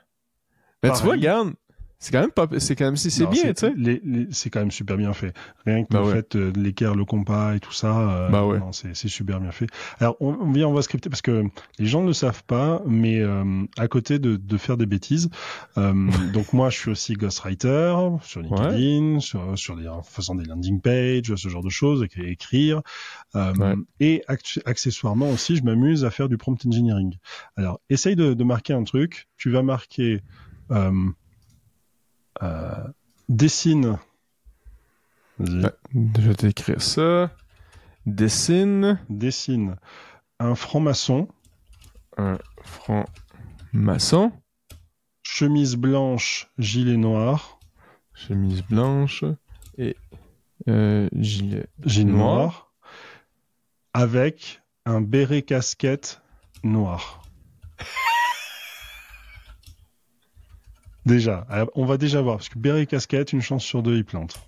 Mais 0.84 0.92
tu 0.94 1.04
vois, 1.04 1.14
regarde, 1.14 1.54
c'est 2.02 2.12
quand 2.12 2.22
même 2.22 2.32
pas, 2.32 2.48
c'est 2.58 2.76
quand 2.76 2.86
même 2.86 2.98
si 2.98 3.12
c'est 3.12 3.28
bien, 3.28 3.54
tu 3.54 3.68
sais. 3.68 4.02
c'est 4.32 4.50
quand 4.50 4.60
même 4.60 4.72
super 4.72 4.98
bien 4.98 5.14
fait. 5.14 5.36
Rien 5.68 5.84
que 5.84 5.94
bah 5.94 6.02
le 6.04 6.12
fait 6.12 6.36
euh, 6.36 6.52
l'équerre, 6.56 6.96
le 6.96 7.06
compas 7.06 7.54
et 7.54 7.60
tout 7.60 7.72
ça, 7.72 8.10
euh, 8.10 8.30
bah 8.30 8.44
ouais. 8.44 8.60
c'est 8.72 9.08
super 9.08 9.40
bien 9.40 9.52
fait. 9.52 9.68
Alors 10.00 10.18
on, 10.20 10.52
vient, 10.52 10.68
on 10.68 10.74
va 10.74 10.82
scripter 10.82 11.10
parce 11.10 11.22
que 11.22 11.44
les 11.78 11.86
gens 11.86 12.02
ne 12.02 12.08
le 12.08 12.14
savent 12.14 12.44
pas, 12.44 12.82
mais 12.88 13.20
euh, 13.20 13.44
à 13.78 13.88
côté 13.88 14.18
de, 14.18 14.36
de 14.36 14.58
faire 14.58 14.78
des 14.78 14.88
bêtises, 14.88 15.30
donc 15.78 16.54
moi 16.54 16.72
je 16.72 16.78
suis 16.80 16.90
aussi 16.90 17.14
ghostwriter 17.14 17.96
sur 18.24 18.42
LinkedIn, 18.42 19.20
sur, 19.20 19.56
sur 19.56 19.76
les, 19.76 19.88
en 19.88 20.02
faisant 20.02 20.34
des 20.34 20.46
landing 20.46 20.82
pages, 20.82 21.36
ce 21.36 21.50
genre 21.50 21.64
de 21.64 21.70
choses, 21.70 22.04
écrire, 22.18 22.82
et 24.00 24.24
accessoirement 24.66 25.30
aussi 25.30 25.56
je 25.56 25.64
m'amuse 25.64 26.04
à 26.04 26.10
faire 26.10 26.30
du 26.30 26.38
prompt 26.38 26.66
engineering. 26.66 27.16
Alors 27.56 27.80
essaye 27.92 28.16
de, 28.16 28.34
de 28.34 28.44
marquer 28.44 28.74
un 28.74 28.84
truc. 28.84 29.28
Tu 29.38 29.52
vas 29.52 29.62
marquer 29.62 30.22
euh, 30.72 30.92
dessine. 33.30 33.98
je 35.40 35.68
vais 36.22 36.36
t'écrire 36.36 36.82
ça. 36.82 37.32
Dessine. 38.06 39.00
Dessine. 39.10 39.76
Un 40.40 40.56
franc-maçon. 40.56 41.28
Un 42.18 42.38
franc-maçon. 42.64 44.32
Chemise 45.24 45.76
blanche, 45.76 46.52
gilet 46.58 46.98
noir. 46.98 47.60
Chemise 48.14 48.64
blanche 48.64 49.24
et 49.78 49.96
euh, 50.68 51.10
gilet, 51.14 51.68
gilet 51.86 52.12
noir. 52.12 52.74
Avec 53.94 54.62
un 54.86 55.02
béret 55.02 55.42
casquette 55.42 56.22
noir. 56.64 57.24
Déjà, 61.06 61.48
on 61.76 61.86
va 61.86 61.98
déjà 61.98 62.22
voir, 62.22 62.38
parce 62.38 62.50
que 62.50 62.60
béret 62.60 62.86
casquette, 62.86 63.34
une 63.34 63.42
chance 63.42 63.64
sur 63.64 63.82
deux, 63.82 63.96
il 63.96 64.06
plante. 64.06 64.40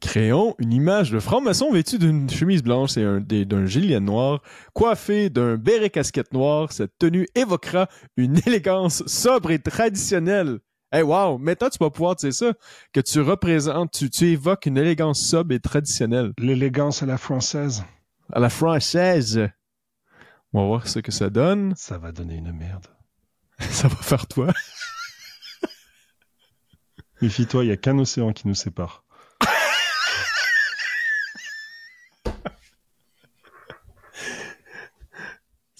Créons 0.00 0.54
une 0.58 0.72
image 0.72 1.10
de 1.10 1.18
franc-maçon 1.18 1.70
vêtu 1.70 1.98
d'une 1.98 2.30
chemise 2.30 2.62
blanche 2.62 2.96
et 2.96 3.44
d'un 3.44 3.66
gilet 3.66 4.00
noir, 4.00 4.40
coiffé 4.72 5.28
d'un 5.28 5.56
béret 5.56 5.90
casquette 5.90 6.32
noir. 6.32 6.72
Cette 6.72 6.96
tenue 6.98 7.26
évoquera 7.34 7.86
une 8.16 8.38
élégance 8.46 9.02
sobre 9.06 9.50
et 9.50 9.58
traditionnelle. 9.58 10.60
Hey, 10.90 11.02
wow! 11.02 11.38
Maintenant, 11.38 11.68
tu 11.68 11.78
vas 11.78 11.90
pouvoir, 11.90 12.16
tu 12.16 12.32
sais 12.32 12.46
ça, 12.46 12.54
que 12.92 13.00
tu 13.00 13.20
représentes, 13.20 13.92
tu, 13.92 14.10
tu 14.10 14.28
évoques 14.28 14.66
une 14.66 14.78
élégance 14.78 15.20
sobre 15.20 15.52
et 15.52 15.60
traditionnelle. 15.60 16.32
L'élégance 16.38 17.02
à 17.02 17.06
la 17.06 17.18
française. 17.18 17.84
À 18.32 18.40
la 18.40 18.48
française. 18.48 19.48
On 20.52 20.62
va 20.62 20.66
voir 20.66 20.88
ce 20.88 20.98
que 20.98 21.12
ça 21.12 21.30
donne. 21.30 21.74
Ça 21.76 21.98
va 21.98 22.10
donner 22.10 22.36
une 22.36 22.52
merde. 22.52 22.86
ça 23.70 23.88
va 23.88 23.96
faire 23.96 24.26
toi. 24.26 24.52
Méfie-toi, 27.22 27.64
il 27.64 27.68
n'y 27.68 27.72
a 27.72 27.76
qu'un 27.76 27.98
océan 27.98 28.32
qui 28.32 28.48
nous 28.48 28.54
sépare. 28.54 29.04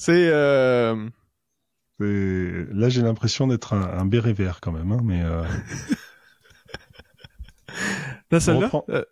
Euh, 0.08 1.08
c'est. 2.00 2.74
Là, 2.74 2.88
j'ai 2.88 3.02
l'impression 3.02 3.46
d'être 3.46 3.74
un, 3.74 4.04
béret 4.06 4.32
vert 4.32 4.60
quand 4.60 4.72
même, 4.72 4.90
hein, 4.90 5.00
mais. 5.04 5.22
Euh... 5.22 5.44
Là, 8.32 8.40
celle-là 8.40 8.68
euh, 8.88 9.04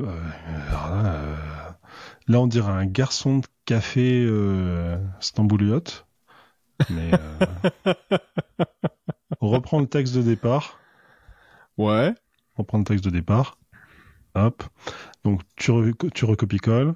euh, 0.00 1.36
là, 2.28 2.40
on 2.40 2.46
dirait 2.46 2.70
un 2.70 2.86
garçon 2.86 3.38
de 3.38 3.46
café 3.64 4.28
stambouliote. 5.18 6.06
Mais 6.90 7.10
euh, 7.12 7.94
on 9.40 9.48
reprend 9.48 9.80
le 9.80 9.86
texte 9.86 10.14
de 10.14 10.22
départ. 10.22 10.78
Ouais. 11.76 12.14
reprends 12.56 12.78
le 12.78 12.84
texte 12.84 13.04
de 13.04 13.10
départ. 13.10 13.58
Hop. 14.34 14.62
Donc 15.24 15.42
tu, 15.56 15.72
tu 16.14 16.24
recopies-colles. 16.24 16.94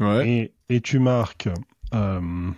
Ouais. 0.00 0.28
Et, 0.28 0.54
et 0.68 0.80
tu 0.80 0.98
marques 0.98 1.48
euh, 1.94 2.50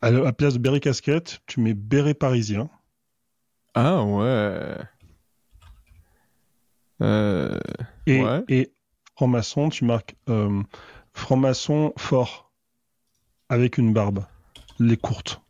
à 0.00 0.10
la 0.10 0.32
place 0.32 0.54
de 0.54 0.58
béret 0.58 0.80
casquette, 0.80 1.40
tu 1.46 1.60
mets 1.60 1.74
béret 1.74 2.14
parisien. 2.14 2.70
Ah 3.74 4.02
ouais. 4.04 4.76
Euh, 7.00 7.58
et, 8.06 8.22
ouais. 8.22 8.44
et 8.48 8.72
franc-maçon, 9.16 9.70
tu 9.70 9.84
marques 9.84 10.14
franc-maçon 11.12 11.92
fort 11.96 12.51
avec 13.52 13.76
une 13.76 13.92
barbe, 13.92 14.24
les 14.78 14.96
courtes. 14.96 15.42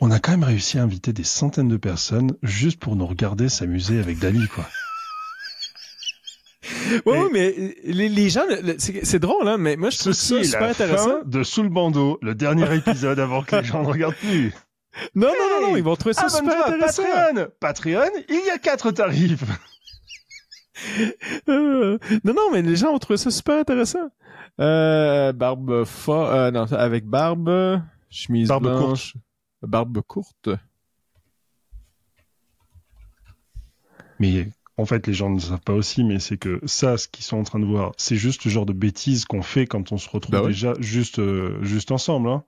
On 0.00 0.10
a 0.10 0.18
quand 0.18 0.32
même 0.32 0.44
réussi 0.44 0.78
à 0.78 0.82
inviter 0.82 1.12
des 1.12 1.24
centaines 1.24 1.68
de 1.68 1.76
personnes 1.78 2.36
juste 2.42 2.78
pour 2.78 2.96
nous 2.96 3.06
regarder 3.06 3.48
s'amuser 3.48 3.98
avec 3.98 4.18
Dali, 4.18 4.46
quoi. 4.48 4.68
Ouais, 7.06 7.18
ouais, 7.18 7.28
mais 7.32 7.54
les, 7.84 8.08
les 8.08 8.30
gens, 8.30 8.42
le- 8.48 8.76
c'est 8.78 9.18
drôle, 9.18 9.48
hein, 9.48 9.56
mais 9.58 9.76
moi 9.76 9.90
je 9.90 9.98
trouve 9.98 10.12
ça 10.12 10.42
super 10.44 10.60
la 10.60 10.68
intéressant. 10.68 11.04
fin 11.08 11.22
de 11.24 11.42
Sous 11.42 11.62
le 11.62 11.68
bandeau, 11.70 12.18
le 12.22 12.34
dernier 12.34 12.72
épisode 12.76 13.18
avant 13.18 13.42
que 13.42 13.56
les 13.56 13.64
gens 13.64 13.82
ne 13.82 13.88
regardent 13.88 14.14
plus. 14.16 14.52
Non, 15.14 15.28
non, 15.28 15.60
non, 15.60 15.68
non, 15.70 15.76
ils 15.76 15.82
vont 15.82 15.96
trouver 15.96 16.12
ça 16.12 16.28
super 16.28 16.66
intéressant. 16.68 17.02
Patreon. 17.02 17.48
Patreon, 17.58 18.10
il 18.28 18.42
y 18.46 18.50
a 18.50 18.58
quatre 18.58 18.90
tarifs. 18.92 19.42
Euh, 21.48 21.98
non, 22.24 22.34
non, 22.34 22.50
mais 22.52 22.62
les 22.62 22.76
gens 22.76 22.90
ont 22.92 22.98
trouvé 22.98 23.16
ça 23.16 23.30
super 23.30 23.58
intéressant. 23.58 24.10
Euh, 24.60 25.32
barbe 25.32 25.84
fa... 25.84 26.12
euh, 26.46 26.50
non, 26.50 26.64
avec 26.72 27.06
barbe, 27.06 27.80
chemise 28.10 28.48
Barbe 28.48 28.64
blanche, 28.64 29.16
barbe 29.62 30.00
courte. 30.02 30.50
Mais 34.18 34.48
en 34.76 34.86
fait, 34.86 35.06
les 35.06 35.14
gens 35.14 35.30
ne 35.30 35.38
savent 35.38 35.60
pas 35.60 35.72
aussi, 35.74 36.04
mais 36.04 36.18
c'est 36.18 36.36
que 36.38 36.60
ça, 36.64 36.96
ce 36.96 37.08
qu'ils 37.08 37.24
sont 37.24 37.38
en 37.38 37.42
train 37.44 37.58
de 37.58 37.64
voir, 37.66 37.92
c'est 37.96 38.16
juste 38.16 38.44
le 38.44 38.50
genre 38.50 38.66
de 38.66 38.72
bêtises 38.72 39.24
qu'on 39.24 39.42
fait 39.42 39.66
quand 39.66 39.92
on 39.92 39.98
se 39.98 40.08
retrouve 40.08 40.32
Bah 40.32 40.42
ouais. 40.42 40.48
déjà 40.48 40.74
juste, 40.80 41.18
euh, 41.18 41.62
juste 41.62 41.90
ensemble. 41.90 42.28
Hein. 42.28 42.44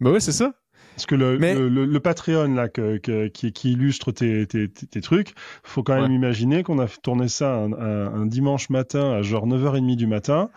Ben 0.00 0.10
ouais, 0.12 0.20
c'est 0.20 0.32
ça. 0.32 0.54
Parce 0.98 1.06
que 1.06 1.14
le, 1.14 1.38
Mais- 1.38 1.54
le, 1.54 1.68
le- 1.68 1.84
le 1.86 2.00
Patreon 2.00 2.54
là, 2.54 2.68
que, 2.68 2.96
que- 2.96 3.28
qui, 3.28 3.52
qui 3.52 3.70
illustre 3.74 4.10
tes, 4.10 4.48
tes, 4.48 4.68
tes, 4.68 5.00
trucs, 5.00 5.32
faut 5.62 5.84
quand 5.84 5.94
même 5.94 6.10
Ouais. 6.10 6.14
imaginer 6.16 6.64
qu'on 6.64 6.80
a 6.80 6.88
tourné 6.88 7.28
ça 7.28 7.54
un, 7.54 7.72
un- 7.72 8.14
un 8.22 8.26
dimanche 8.26 8.68
matin 8.68 9.12
à 9.12 9.22
genre 9.22 9.46
9h30 9.46 9.94
du 9.94 10.08
matin, 10.08 10.50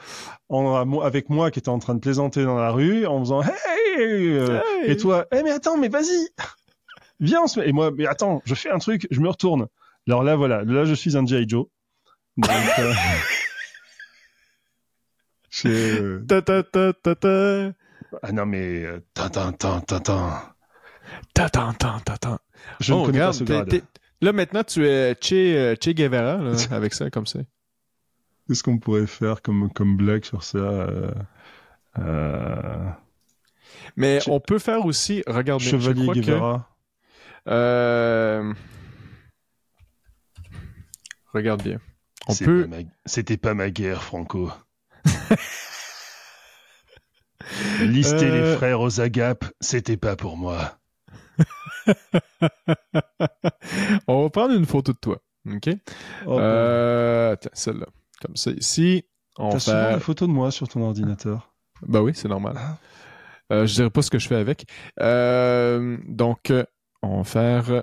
en, 0.49 0.99
avec 1.01 1.29
moi 1.29 1.51
qui 1.51 1.59
était 1.59 1.69
en 1.69 1.77
train 1.77 1.93
de 1.93 1.99
plaisanter 1.99 2.43
dans 2.43 2.57
la 2.57 2.71
rue, 2.71 3.05
en 3.05 3.19
faisant 3.19 3.43
Hey, 3.43 3.51
euh, 3.99 4.59
Hey! 4.81 4.89
Et 4.91 4.97
toi, 4.97 5.27
eh 5.31 5.43
mais 5.43 5.51
attends, 5.51 5.77
mais 5.77 5.89
vas-y, 5.89 6.29
viens, 7.19 7.41
on 7.43 7.47
se 7.47 7.59
met. 7.59 7.69
Et 7.69 7.71
moi, 7.71 7.91
mais 7.95 8.07
attends, 8.07 8.41
je 8.45 8.55
fais 8.55 8.71
un 8.71 8.79
truc, 8.79 9.05
je 9.11 9.19
me 9.21 9.29
retourne. 9.29 9.67
Alors 10.07 10.23
là, 10.23 10.35
voilà, 10.35 10.63
là, 10.63 10.85
je 10.85 10.95
suis 10.95 11.15
un 11.17 11.23
G.I. 11.27 11.47
Joe. 11.47 11.67
Donc, 12.37 12.49
euh, 12.79 12.93
euh, 15.67 16.23
Ta 16.27 16.41
ta 16.41 16.63
ta 16.63 16.93
ta 16.93 17.13
ta. 17.15 17.73
Ah 18.23 18.31
non, 18.31 18.45
mais 18.45 18.83
euh, 18.85 18.99
tintin, 19.13 19.51
tintin, 19.53 20.41
tintin. 21.99 22.39
Je 22.79 22.93
Oh, 22.93 23.01
ne 23.01 23.05
connais 23.05 23.17
regarde, 23.19 23.33
pas 23.33 23.37
ce 23.39 23.43
t'es- 23.43 23.53
grade. 23.53 23.69
t'es- 23.69 23.83
Là, 24.23 24.33
maintenant, 24.33 24.63
tu 24.63 24.85
es 24.85 25.15
Che, 25.19 25.33
euh, 25.33 25.75
che 25.75 25.91
Guevara, 25.93 26.37
là, 26.37 26.51
avec 26.71 26.93
ça, 26.93 27.09
comme 27.09 27.25
ça. 27.25 27.39
Qu'est-ce 28.47 28.63
qu'on 28.63 28.77
pourrait 28.77 29.07
faire 29.07 29.41
comme, 29.41 29.71
comme 29.73 29.97
blague 29.97 30.25
sur 30.25 30.43
ça 30.43 30.57
euh, 30.59 31.11
euh, 31.99 32.89
Mais 33.95 34.19
Che- 34.19 34.29
on 34.29 34.39
peut 34.39 34.59
faire 34.59 34.85
aussi, 34.85 35.23
regarde, 35.25 35.61
je 35.61 35.69
Chevalier 35.69 36.07
que, 36.07 36.19
Guevara. 36.19 36.69
euh, 37.47 38.53
regarde 41.33 41.63
bien. 41.63 41.79
On 42.27 42.35
peut, 42.35 42.69
C'était 43.05 43.37
pas 43.37 43.53
ma 43.55 43.69
guerre, 43.71 44.03
Franco. 44.03 44.51
Lister 47.81 48.25
Euh. 48.29 48.51
les 48.51 48.55
frères 48.57 48.79
aux 48.81 48.99
agapes, 49.01 49.45
c'était 49.59 49.97
pas 49.97 50.15
pour 50.15 50.37
moi. 50.37 50.77
on 54.07 54.23
va 54.23 54.29
prendre 54.29 54.53
une 54.53 54.65
photo 54.65 54.93
de 54.93 54.97
toi, 54.97 55.17
ok? 55.47 55.69
Oh, 56.27 56.39
Euh, 56.39 57.33
attends, 57.33 57.49
celle-là. 57.53 57.87
Comme 58.21 58.35
ça, 58.35 58.51
ici, 58.51 59.05
on 59.37 59.49
T'as 59.49 59.53
va 59.55 59.59
souvent 59.59 59.93
des 59.95 59.99
photos 59.99 60.27
de 60.27 60.33
moi 60.33 60.51
sur 60.51 60.67
ton 60.67 60.81
ordinateur. 60.83 61.53
Ben 61.87 62.01
oui, 62.01 62.11
c'est 62.13 62.27
normal. 62.27 62.55
Ah. 62.57 62.77
Euh, 63.51 63.65
je 63.65 63.73
dirais 63.73 63.89
pas 63.89 64.01
ce 64.01 64.09
que 64.11 64.19
je 64.19 64.27
fais 64.27 64.35
avec. 64.35 64.65
Euh, 64.99 65.97
donc, 66.07 66.51
euh, 66.51 66.63
on 67.01 67.17
va 67.17 67.23
faire 67.23 67.69
euh, 67.71 67.81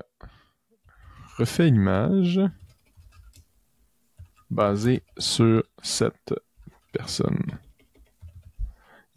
refait 1.39 1.65
l'image 1.67 2.41
basée 4.51 5.03
sur 5.19 5.63
cette 5.83 6.33
personne. 6.93 7.59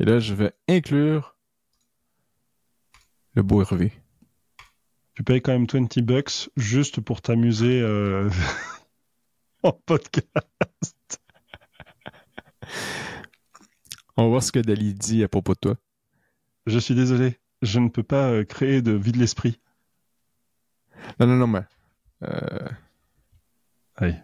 Et 0.01 0.03
là, 0.03 0.17
je 0.17 0.33
vais 0.33 0.51
inclure 0.67 1.37
le 3.35 3.43
beau 3.43 3.61
Hervé. 3.61 3.93
Tu 5.13 5.21
payes 5.23 5.43
quand 5.43 5.51
même 5.51 5.67
20 5.71 5.99
bucks 5.99 6.49
juste 6.57 7.01
pour 7.01 7.21
t'amuser 7.21 7.79
euh, 7.81 8.27
en 9.63 9.73
podcast. 9.73 11.21
On 14.17 14.23
va 14.23 14.29
voir 14.29 14.41
ce 14.41 14.51
que 14.51 14.57
Dali 14.57 14.95
dit 14.95 15.23
à 15.23 15.27
propos 15.27 15.53
de 15.53 15.59
toi. 15.59 15.77
Je 16.65 16.79
suis 16.79 16.95
désolé, 16.95 17.37
je 17.61 17.77
ne 17.77 17.89
peux 17.89 18.01
pas 18.01 18.31
euh, 18.31 18.43
créer 18.43 18.81
de 18.81 18.93
vide 18.93 19.17
l'esprit. 19.17 19.59
Non, 21.19 21.27
non, 21.27 21.35
non, 21.35 21.45
mais... 21.45 21.63
euh, 22.23 22.69
Oui. 24.01 24.15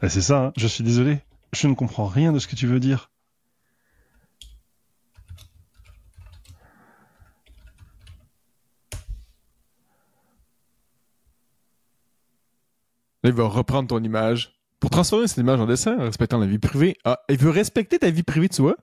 Ah, 0.00 0.08
c'est 0.08 0.22
ça, 0.22 0.44
hein. 0.44 0.52
je 0.56 0.68
suis 0.68 0.84
désolé. 0.84 1.18
Je 1.52 1.66
ne 1.66 1.74
comprends 1.74 2.06
rien 2.06 2.32
de 2.32 2.38
ce 2.38 2.46
que 2.46 2.54
tu 2.54 2.68
veux 2.68 2.78
dire. 2.78 3.10
Là, 13.28 13.32
il 13.32 13.36
va 13.36 13.46
reprendre 13.46 13.88
ton 13.88 14.02
image 14.02 14.54
pour 14.80 14.88
transformer 14.88 15.26
cette 15.26 15.36
image 15.36 15.60
en 15.60 15.66
dessin 15.66 15.98
en 15.98 16.04
respectant 16.04 16.38
la 16.38 16.46
vie 16.46 16.58
privée. 16.58 16.96
Ah, 17.04 17.20
il 17.28 17.36
veut 17.36 17.50
respecter 17.50 17.98
ta 17.98 18.08
vie 18.08 18.22
privée, 18.22 18.48
tu 18.48 18.62
vois? 18.62 18.76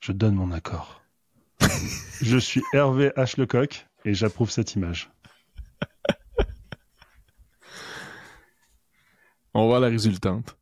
Je 0.00 0.12
donne 0.12 0.34
mon 0.34 0.52
accord. 0.52 1.00
je 2.20 2.36
suis 2.36 2.62
Hervé 2.74 3.12
H. 3.16 3.40
Lecoq 3.40 3.86
et 4.04 4.12
j'approuve 4.12 4.50
cette 4.50 4.74
image. 4.74 5.10
On 9.54 9.60
va 9.62 9.66
voir 9.68 9.80
la 9.80 9.88
résultante. 9.88 10.58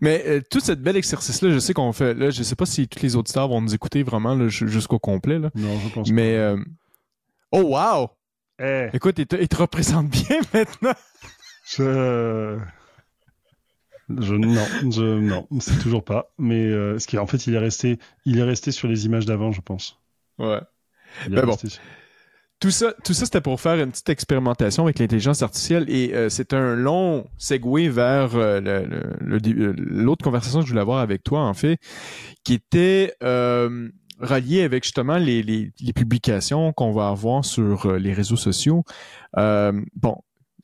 Mais 0.00 0.24
euh, 0.26 0.40
tout 0.50 0.60
ce 0.60 0.72
bel 0.72 0.96
exercice-là, 0.96 1.50
je 1.50 1.58
sais 1.58 1.74
qu'on 1.74 1.92
fait. 1.92 2.14
Là, 2.14 2.30
je 2.30 2.42
sais 2.42 2.56
pas 2.56 2.64
si 2.64 2.88
tous 2.88 3.02
les 3.02 3.14
auditeurs 3.14 3.48
vont 3.48 3.60
nous 3.60 3.74
écouter 3.74 4.02
vraiment 4.02 4.48
jusqu'au 4.48 4.98
complet. 4.98 5.38
Là. 5.38 5.50
Non, 5.54 5.78
je 5.80 5.88
pense 5.92 6.10
Mais 6.10 6.34
euh, 6.36 6.56
oh 7.52 7.60
wow! 7.60 8.06
pas. 8.06 8.14
Eh, 8.60 8.88
Écoute, 8.94 9.18
il 9.18 9.26
te, 9.26 9.36
il 9.36 9.48
te 9.48 9.56
représente 9.56 10.08
bien 10.08 10.40
maintenant. 10.54 10.94
Je... 11.76 12.58
Je, 14.20 14.34
non, 14.34 14.64
je, 14.90 15.18
non, 15.20 15.46
c'est 15.60 15.78
toujours 15.80 16.02
pas. 16.02 16.30
Mais 16.38 16.64
euh, 16.64 16.98
ce 16.98 17.06
qui, 17.06 17.18
en 17.18 17.26
fait, 17.26 17.46
il 17.46 17.54
est 17.54 17.58
resté, 17.58 17.98
il 18.24 18.38
est 18.38 18.42
resté 18.42 18.70
sur 18.70 18.88
les 18.88 19.04
images 19.04 19.26
d'avant, 19.26 19.52
je 19.52 19.60
pense. 19.60 20.00
Ouais. 20.38 20.60
Ben 21.28 21.44
bon. 21.44 21.58
sur- 21.58 21.68
Tout 22.58 22.70
ça, 22.70 22.94
tout 23.04 23.12
ça, 23.12 23.26
c'était 23.26 23.42
pour 23.42 23.60
faire 23.60 23.74
une 23.82 23.90
petite 23.90 24.08
expérimentation 24.08 24.84
avec 24.84 24.98
l'intelligence 24.98 25.42
artificielle 25.42 25.84
et 25.90 26.14
euh, 26.14 26.30
c'est 26.30 26.54
un 26.54 26.74
long 26.74 27.26
segue 27.36 27.90
vers 27.90 28.34
euh, 28.34 28.60
le- 28.60 29.38
le 29.38 29.72
l'autre 29.76 30.24
conversation 30.24 30.60
que 30.60 30.64
je 30.66 30.70
voulais 30.70 30.80
avoir 30.80 31.00
avec 31.00 31.22
toi, 31.22 31.42
en 31.42 31.52
fait, 31.54 31.78
qui 32.44 32.54
était 32.54 33.14
reliée 33.20 34.62
avec 34.62 34.84
justement 34.84 35.18
les, 35.18 35.42
les, 35.42 35.70
les 35.80 35.92
publications 35.92 36.72
qu'on 36.72 36.92
va 36.92 37.08
avoir 37.10 37.44
sur 37.44 37.92
les 37.92 38.14
réseaux 38.14 38.36
sociaux. 38.36 38.84
Euh, 39.36 39.72
bon, 39.94 40.16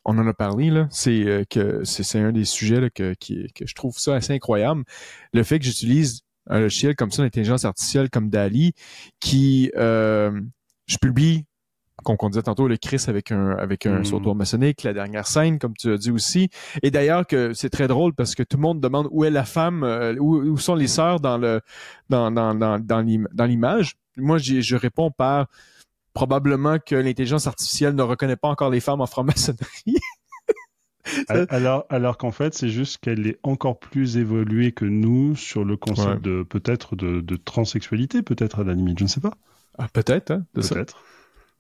on 0.04 0.18
en 0.18 0.26
a 0.26 0.34
parlé 0.34 0.70
là, 0.70 0.86
c'est 0.90 1.24
euh, 1.24 1.44
que 1.48 1.82
c'est 1.84 2.02
c'est 2.02 2.20
un 2.20 2.32
des 2.32 2.44
sujets 2.44 2.80
là, 2.80 2.90
que, 2.90 3.14
qui, 3.14 3.50
que 3.54 3.66
je 3.66 3.74
trouve 3.74 3.98
ça 3.98 4.14
assez 4.14 4.32
incroyable. 4.32 4.84
Le 5.32 5.42
fait 5.42 5.58
que 5.58 5.64
j'utilise 5.64 6.22
un 6.48 6.60
logiciel 6.60 6.94
comme 6.94 7.10
ça, 7.10 7.22
l'intelligence 7.22 7.64
artificielle 7.64 8.10
comme 8.10 8.28
Dali, 8.28 8.72
qui 9.20 9.70
euh, 9.76 10.40
je 10.86 10.98
publie 10.98 11.44
comme 12.02 12.16
on 12.20 12.28
disait 12.28 12.42
tantôt, 12.42 12.68
le 12.68 12.76
Chris 12.76 13.04
avec 13.08 13.32
un 13.32 13.52
avec 13.52 13.86
un 13.86 14.04
sautoir 14.04 14.34
maçonnique, 14.34 14.82
la 14.82 14.92
dernière 14.92 15.26
scène, 15.26 15.58
comme 15.58 15.72
tu 15.74 15.90
as 15.90 15.96
dit 15.96 16.10
aussi. 16.10 16.50
Et 16.82 16.90
d'ailleurs 16.90 17.26
que 17.26 17.54
c'est 17.54 17.70
très 17.70 17.88
drôle 17.88 18.12
parce 18.12 18.34
que 18.34 18.42
tout 18.42 18.58
le 18.58 18.62
monde 18.62 18.80
demande 18.80 19.08
où 19.10 19.24
est 19.24 19.30
la 19.30 19.44
femme, 19.44 19.84
euh, 19.84 20.14
où, 20.18 20.36
où 20.36 20.58
sont 20.58 20.74
les 20.74 20.88
sœurs 20.88 21.20
dans 21.20 21.38
le 21.38 21.62
dans 22.10 22.30
dans 22.30 22.54
dans 22.54 22.78
dans 22.78 23.00
l'im- 23.00 23.28
dans 23.32 23.46
l'image. 23.46 23.94
Moi, 24.16 24.36
je 24.38 24.76
réponds 24.76 25.10
par 25.10 25.46
probablement 26.14 26.78
que 26.78 26.94
l'intelligence 26.94 27.46
artificielle 27.46 27.94
ne 27.94 28.02
reconnaît 28.02 28.36
pas 28.36 28.48
encore 28.48 28.70
les 28.70 28.80
femmes 28.80 29.00
en 29.00 29.06
franc-maçonnerie. 29.06 29.96
Al- 31.28 31.46
Alors, 31.50 31.84
alors 31.90 32.16
qu'en 32.16 32.30
fait, 32.30 32.54
c'est 32.54 32.70
juste 32.70 32.98
qu'elle 32.98 33.26
est 33.26 33.38
encore 33.42 33.78
plus 33.78 34.16
évoluée 34.16 34.72
que 34.72 34.86
nous 34.86 35.36
sur 35.36 35.64
le 35.64 35.76
concept 35.76 36.08
Ouais. 36.08 36.18
de 36.20 36.42
peut-être 36.42 36.96
de, 36.96 37.20
de 37.20 37.36
transsexualité, 37.36 38.22
peut-être 38.22 38.60
à 38.60 38.64
la 38.64 38.72
limite, 38.72 38.98
je 38.98 39.04
ne 39.04 39.08
sais 39.08 39.20
pas. 39.20 39.32
Ah, 39.76 39.86
peut-être, 39.92 40.30
hein. 40.30 40.46
Peut-être. 40.54 41.02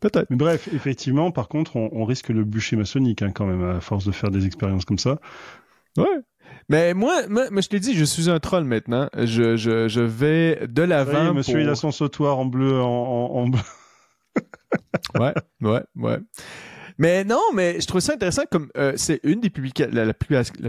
Peut-être. 0.00 0.30
Mais 0.30 0.36
bref, 0.36 0.68
effectivement, 0.72 1.30
par 1.30 1.48
contre, 1.48 1.76
on, 1.76 2.04
risque 2.04 2.28
le 2.28 2.44
bûcher 2.44 2.76
maçonnique 2.76 3.22
hein, 3.22 3.32
quand 3.34 3.46
même, 3.46 3.62
à 3.64 3.80
force 3.80 4.04
de 4.06 4.12
faire 4.12 4.30
des 4.30 4.46
expériences 4.46 4.84
comme 4.84 4.98
ça. 4.98 5.18
Ouais. 5.96 6.20
Mais 6.68 6.94
moi, 6.94 7.26
moi, 7.28 7.46
je 7.60 7.68
t'ai 7.68 7.80
dit, 7.80 7.94
je 7.94 8.04
suis 8.04 8.30
un 8.30 8.38
troll 8.38 8.64
maintenant. 8.64 9.08
Je, 9.16 9.56
je, 9.56 9.88
je 9.88 10.00
vais 10.00 10.66
de 10.68 10.82
l'avant. 10.82 11.28
Oui, 11.28 11.34
monsieur, 11.36 11.60
il 11.60 11.68
a 11.68 11.74
son 11.74 11.90
sautoir 11.90 12.38
en 12.38 12.44
bleu, 12.44 12.80
en, 12.80 12.86
en 12.86 13.48
bleu. 13.48 13.60
Ouais, 15.18 15.34
ouais, 15.62 15.82
ouais. 15.96 16.18
Mais 16.96 17.24
non, 17.24 17.42
mais 17.52 17.80
je 17.80 17.86
trouve 17.86 18.00
ça 18.00 18.12
intéressant 18.12 18.44
comme 18.48 18.70
euh, 18.76 18.92
c'est 18.96 19.18
une 19.24 19.40
des 19.40 19.50
publications, 19.50 19.92
la, 19.92 20.14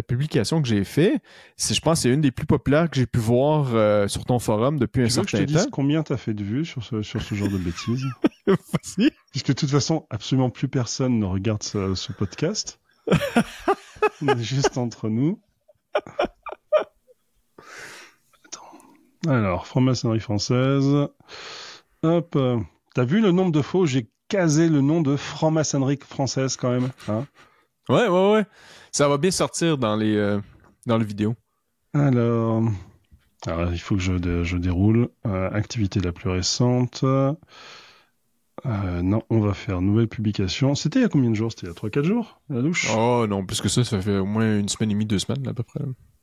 publication 0.02 0.62
que 0.62 0.68
j'ai 0.68 0.84
fait, 0.84 1.22
je 1.58 1.80
pense 1.80 2.02
c'est 2.02 2.10
une 2.10 2.22
des 2.22 2.32
plus 2.32 2.48
populaires 2.48 2.90
que 2.90 2.96
j'ai 2.96 3.06
pu 3.06 3.20
voir 3.20 3.76
euh, 3.76 4.08
sur 4.08 4.26
ton 4.26 4.40
forum 4.40 4.80
depuis 4.80 5.04
un 5.04 5.10
certain 5.10 5.26
que 5.26 5.38
je 5.38 5.44
te 5.44 5.52
Dise 5.52 5.68
combien 5.72 6.02
t'as 6.02 6.18
fait 6.18 6.34
de 6.34 6.44
vues 6.44 6.66
sur 6.66 6.84
ce, 6.84 7.04
sur 7.04 7.22
ce 7.22 7.36
genre 7.36 7.50
de 7.50 7.60
bêtises? 7.60 8.06
Puisque 9.32 9.50
de 9.50 9.54
toute 9.54 9.70
façon, 9.70 10.08
absolument 10.10 10.50
plus 10.50 10.68
personne 10.68 11.20
ne 11.20 11.26
regarde 11.26 11.62
ce, 11.62 11.94
ce 11.94 12.12
podcast. 12.12 12.80
On 14.22 14.28
est 14.30 14.44
juste 14.44 14.80
entre 14.80 15.10
nous. 15.10 15.40
Attends. 18.46 18.72
Alors, 19.28 19.68
franc-maçonnerie 19.68 20.20
française. 20.20 21.08
Hop. 22.02 22.38
T'as 22.96 23.04
vu 23.04 23.20
le 23.20 23.32
nombre 23.34 23.52
de 23.52 23.62
fois 23.62 23.82
où 23.82 23.86
j'ai 23.86 24.10
casé 24.30 24.70
le 24.70 24.80
nom 24.80 25.02
de 25.02 25.18
franc-maçonnerie 25.18 26.00
française 26.02 26.56
quand 26.56 26.72
même 26.72 26.90
hein? 27.10 27.28
Ouais, 27.90 28.08
ouais, 28.08 28.32
ouais. 28.32 28.46
Ça 28.94 29.10
va 29.10 29.18
bien 29.18 29.32
sortir 29.32 29.78
dans 29.78 29.98
les 29.98 30.16
euh, 30.16 30.40
dans 30.86 30.98
le 30.98 31.04
vidéo. 31.04 31.36
Alors, 31.94 32.64
alors, 33.46 33.74
il 33.74 33.80
faut 33.80 33.96
que 33.96 34.02
je, 34.02 34.44
je 34.44 34.58
déroule. 34.58 35.10
Euh, 35.28 35.50
activité 35.52 36.00
la 36.00 36.14
plus 36.14 36.30
récente. 36.30 37.04
Euh, 38.66 39.02
non, 39.02 39.22
on 39.30 39.40
va 39.40 39.54
faire 39.54 39.82
nouvelle 39.82 40.08
publication. 40.08 40.76
C'était 40.76 41.00
il 41.00 41.02
y 41.04 41.06
a 41.06 41.10
combien 41.10 41.30
de 41.30 41.36
jours? 41.36 41.52
C'était 41.52 41.68
il 41.68 41.70
y 41.70 41.72
a 41.72 41.76
3-4 41.76 42.04
jours, 42.04 42.42
la 42.50 42.62
douche? 42.62 42.90
Oh 42.96 43.26
non, 43.28 43.46
plus 43.46 43.62
que 43.62 43.70
ça, 43.70 43.84
ça 43.84 44.02
fait 44.02 44.18
au 44.18 44.26
moins 44.26 44.60
une 44.60 44.70
semaine 44.70 44.92
et 44.92 44.94
demie, 44.94 45.06
deux 45.06 45.20
semaines 45.20 45.48
à 45.48 45.54
peu 45.54 45.64
près. 45.64 45.82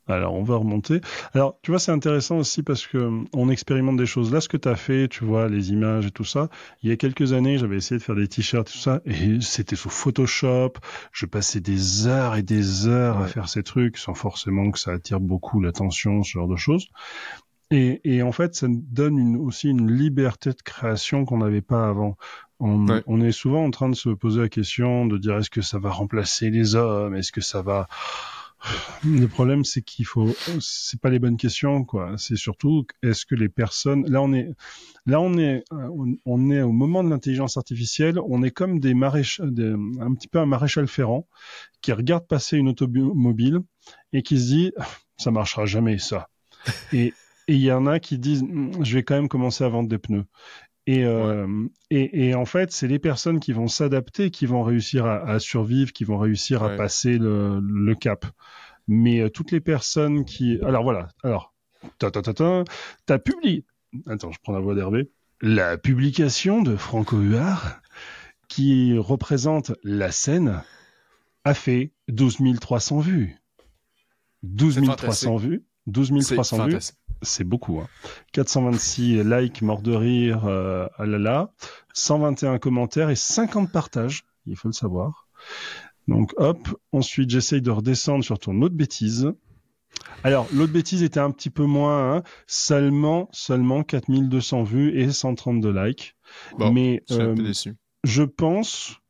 Alors, 0.08 0.34
on 0.34 0.42
va 0.42 0.56
remonter. 0.56 1.00
Alors, 1.32 1.58
tu 1.62 1.70
vois, 1.70 1.78
c'est 1.78 1.92
intéressant 1.92 2.38
aussi 2.38 2.64
parce 2.64 2.86
que 2.88 2.98
hum, 2.98 3.28
on 3.32 3.48
expérimente 3.48 3.96
des 3.96 4.06
choses. 4.06 4.32
Là, 4.32 4.40
ce 4.40 4.48
que 4.48 4.56
tu 4.56 4.68
as 4.68 4.74
fait, 4.74 5.06
tu 5.06 5.24
vois, 5.24 5.48
les 5.48 5.70
images 5.70 6.06
et 6.06 6.10
tout 6.10 6.24
ça. 6.24 6.48
Il 6.82 6.90
y 6.90 6.92
a 6.92 6.96
quelques 6.96 7.32
années, 7.32 7.58
j'avais 7.58 7.76
essayé 7.76 7.98
de 7.98 8.02
faire 8.02 8.16
des 8.16 8.26
t-shirts 8.26 8.68
et 8.68 8.72
tout 8.72 8.78
ça, 8.78 9.00
et 9.04 9.40
c'était 9.40 9.76
sous 9.76 9.90
Photoshop. 9.90 10.72
Je 11.12 11.26
passais 11.26 11.60
des 11.60 12.08
heures 12.08 12.34
et 12.34 12.42
des 12.42 12.88
heures 12.88 13.18
à 13.18 13.28
faire 13.28 13.48
ces 13.48 13.62
trucs 13.62 13.96
sans 13.96 14.14
forcément 14.14 14.72
que 14.72 14.80
ça 14.80 14.90
attire 14.90 15.20
beaucoup 15.20 15.60
l'attention, 15.60 16.24
ce 16.24 16.32
genre 16.32 16.48
de 16.48 16.56
choses. 16.56 16.88
Et, 17.72 18.00
et, 18.04 18.22
en 18.22 18.32
fait, 18.32 18.54
ça 18.54 18.66
donne 18.68 19.18
une, 19.18 19.36
aussi 19.36 19.70
une 19.70 19.90
liberté 19.90 20.50
de 20.50 20.62
création 20.62 21.24
qu'on 21.24 21.38
n'avait 21.38 21.62
pas 21.62 21.88
avant. 21.88 22.16
On, 22.60 22.86
on, 23.06 23.20
est 23.22 23.32
souvent 23.32 23.64
en 23.64 23.70
train 23.70 23.88
de 23.88 23.94
se 23.94 24.10
poser 24.10 24.42
la 24.42 24.48
question 24.50 25.06
de 25.06 25.16
dire 25.16 25.38
est-ce 25.38 25.50
que 25.50 25.62
ça 25.62 25.78
va 25.78 25.90
remplacer 25.90 26.50
les 26.50 26.74
hommes? 26.76 27.16
Est-ce 27.16 27.32
que 27.32 27.40
ça 27.40 27.62
va 27.62 27.88
le 29.04 29.26
problème, 29.26 29.64
c'est 29.64 29.82
qu'il 29.82 30.04
faut, 30.04 30.28
c'est 30.60 31.00
pas 31.00 31.10
les 31.10 31.18
bonnes 31.18 31.36
questions, 31.36 31.84
quoi. 31.84 32.14
C'est 32.18 32.36
surtout, 32.36 32.86
est-ce 33.02 33.26
que 33.26 33.34
les 33.34 33.48
personnes, 33.48 34.08
là, 34.08 34.22
on 34.22 34.32
est, 34.32 34.50
là, 35.06 35.20
on 35.20 35.36
est, 35.38 35.64
on, 35.70 36.50
est 36.50 36.62
au 36.62 36.72
moment 36.72 37.02
de 37.02 37.10
l'intelligence 37.10 37.56
artificielle, 37.56 38.18
on 38.26 38.42
est 38.42 38.50
comme 38.50 38.80
des 38.80 38.94
maréchals, 38.94 39.52
un 39.98 40.14
petit 40.14 40.28
peu 40.28 40.38
un 40.38 40.46
maréchal 40.46 40.86
ferrant 40.86 41.26
qui 41.80 41.92
regarde 41.92 42.26
passer 42.26 42.56
une 42.56 42.68
automobile 42.68 43.60
et 44.12 44.22
qui 44.22 44.38
se 44.38 44.46
dit, 44.46 44.72
ça 45.16 45.30
marchera 45.30 45.66
jamais, 45.66 45.98
ça. 45.98 46.28
et, 46.92 47.12
et 47.52 47.56
il 47.56 47.60
y 47.60 47.70
en 47.70 47.86
a 47.86 48.00
qui 48.00 48.18
disent, 48.18 48.46
je 48.80 48.94
vais 48.94 49.02
quand 49.02 49.14
même 49.14 49.28
commencer 49.28 49.62
à 49.62 49.68
vendre 49.68 49.86
des 49.86 49.98
pneus. 49.98 50.24
Et, 50.86 51.04
euh, 51.04 51.46
et, 51.90 52.28
et, 52.28 52.34
en 52.34 52.46
fait, 52.46 52.72
c'est 52.72 52.88
les 52.88 52.98
personnes 52.98 53.40
qui 53.40 53.52
vont 53.52 53.68
s'adapter, 53.68 54.30
qui 54.30 54.46
vont 54.46 54.62
réussir 54.62 55.04
à, 55.04 55.18
à, 55.28 55.38
survivre, 55.38 55.92
qui 55.92 56.04
vont 56.04 56.16
réussir 56.16 56.62
à 56.62 56.70
passer 56.70 57.18
le, 57.18 57.60
le, 57.60 57.94
cap. 57.94 58.24
Mais 58.88 59.20
euh, 59.20 59.28
toutes 59.28 59.50
les 59.50 59.60
personnes 59.60 60.24
qui... 60.24 60.58
Alors 60.62 60.82
voilà, 60.82 61.08
alors, 61.22 61.52
ta 61.98 62.10
ta 62.10 62.22
ta 62.22 62.32
ta, 62.32 62.64
t'as 63.04 63.18
publié... 63.18 63.66
Attends, 64.06 64.32
je 64.32 64.38
prends 64.42 64.54
la 64.54 64.60
voix 64.60 64.74
d'Hervé. 64.74 65.10
La 65.42 65.76
publication 65.76 66.62
de 66.62 66.74
Franco 66.76 67.18
Huard, 67.18 67.82
qui 68.48 68.96
représente 68.96 69.72
la 69.84 70.10
scène, 70.10 70.62
a 71.44 71.52
fait 71.52 71.92
12 72.08 72.38
300 72.58 73.00
vues. 73.00 73.36
12 74.42 74.80
300 74.96 75.36
vues. 75.36 75.66
12 75.86 76.12
300 76.26 76.66
vues 76.68 76.78
c'est 77.22 77.44
beaucoup. 77.44 77.80
Hein. 77.80 77.88
426 78.32 79.24
likes, 79.24 79.62
mort 79.62 79.82
de 79.82 79.92
rire, 79.92 80.46
euh, 80.46 80.86
ah 80.98 81.06
là 81.06 81.18
là, 81.18 81.52
121 81.94 82.58
commentaires 82.58 83.10
et 83.10 83.16
50 83.16 83.70
partages, 83.70 84.24
il 84.46 84.56
faut 84.56 84.68
le 84.68 84.74
savoir. 84.74 85.26
Donc 86.08 86.32
hop, 86.36 86.58
ensuite 86.92 87.30
j'essaye 87.30 87.62
de 87.62 87.70
redescendre 87.70 88.24
sur 88.24 88.38
ton 88.38 88.60
autre 88.62 88.74
bêtise. 88.74 89.32
Alors 90.24 90.48
l'autre 90.52 90.72
bêtise 90.72 91.02
était 91.02 91.20
un 91.20 91.30
petit 91.30 91.50
peu 91.50 91.64
moins, 91.64 92.16
hein, 92.16 92.22
seulement 92.46 93.28
seulement 93.32 93.82
4200 93.82 94.62
vues 94.64 94.98
et 94.98 95.10
132 95.12 95.72
likes. 95.72 96.16
Mais 96.58 97.02
euh, 97.10 97.52
je 98.04 98.22
pense 98.22 99.01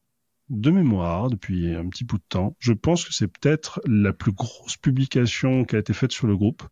de 0.48 0.70
mémoire 0.70 1.30
depuis 1.30 1.74
un 1.74 1.88
petit 1.88 2.04
bout 2.04 2.18
de 2.18 2.24
temps. 2.28 2.56
Je 2.58 2.72
pense 2.72 3.04
que 3.04 3.14
c'est 3.14 3.28
peut-être 3.28 3.80
la 3.86 4.12
plus 4.12 4.32
grosse 4.32 4.76
publication 4.76 5.64
qui 5.64 5.76
a 5.76 5.78
été 5.78 5.92
faite 5.92 6.12
sur 6.12 6.26
le 6.26 6.36
groupe. 6.36 6.62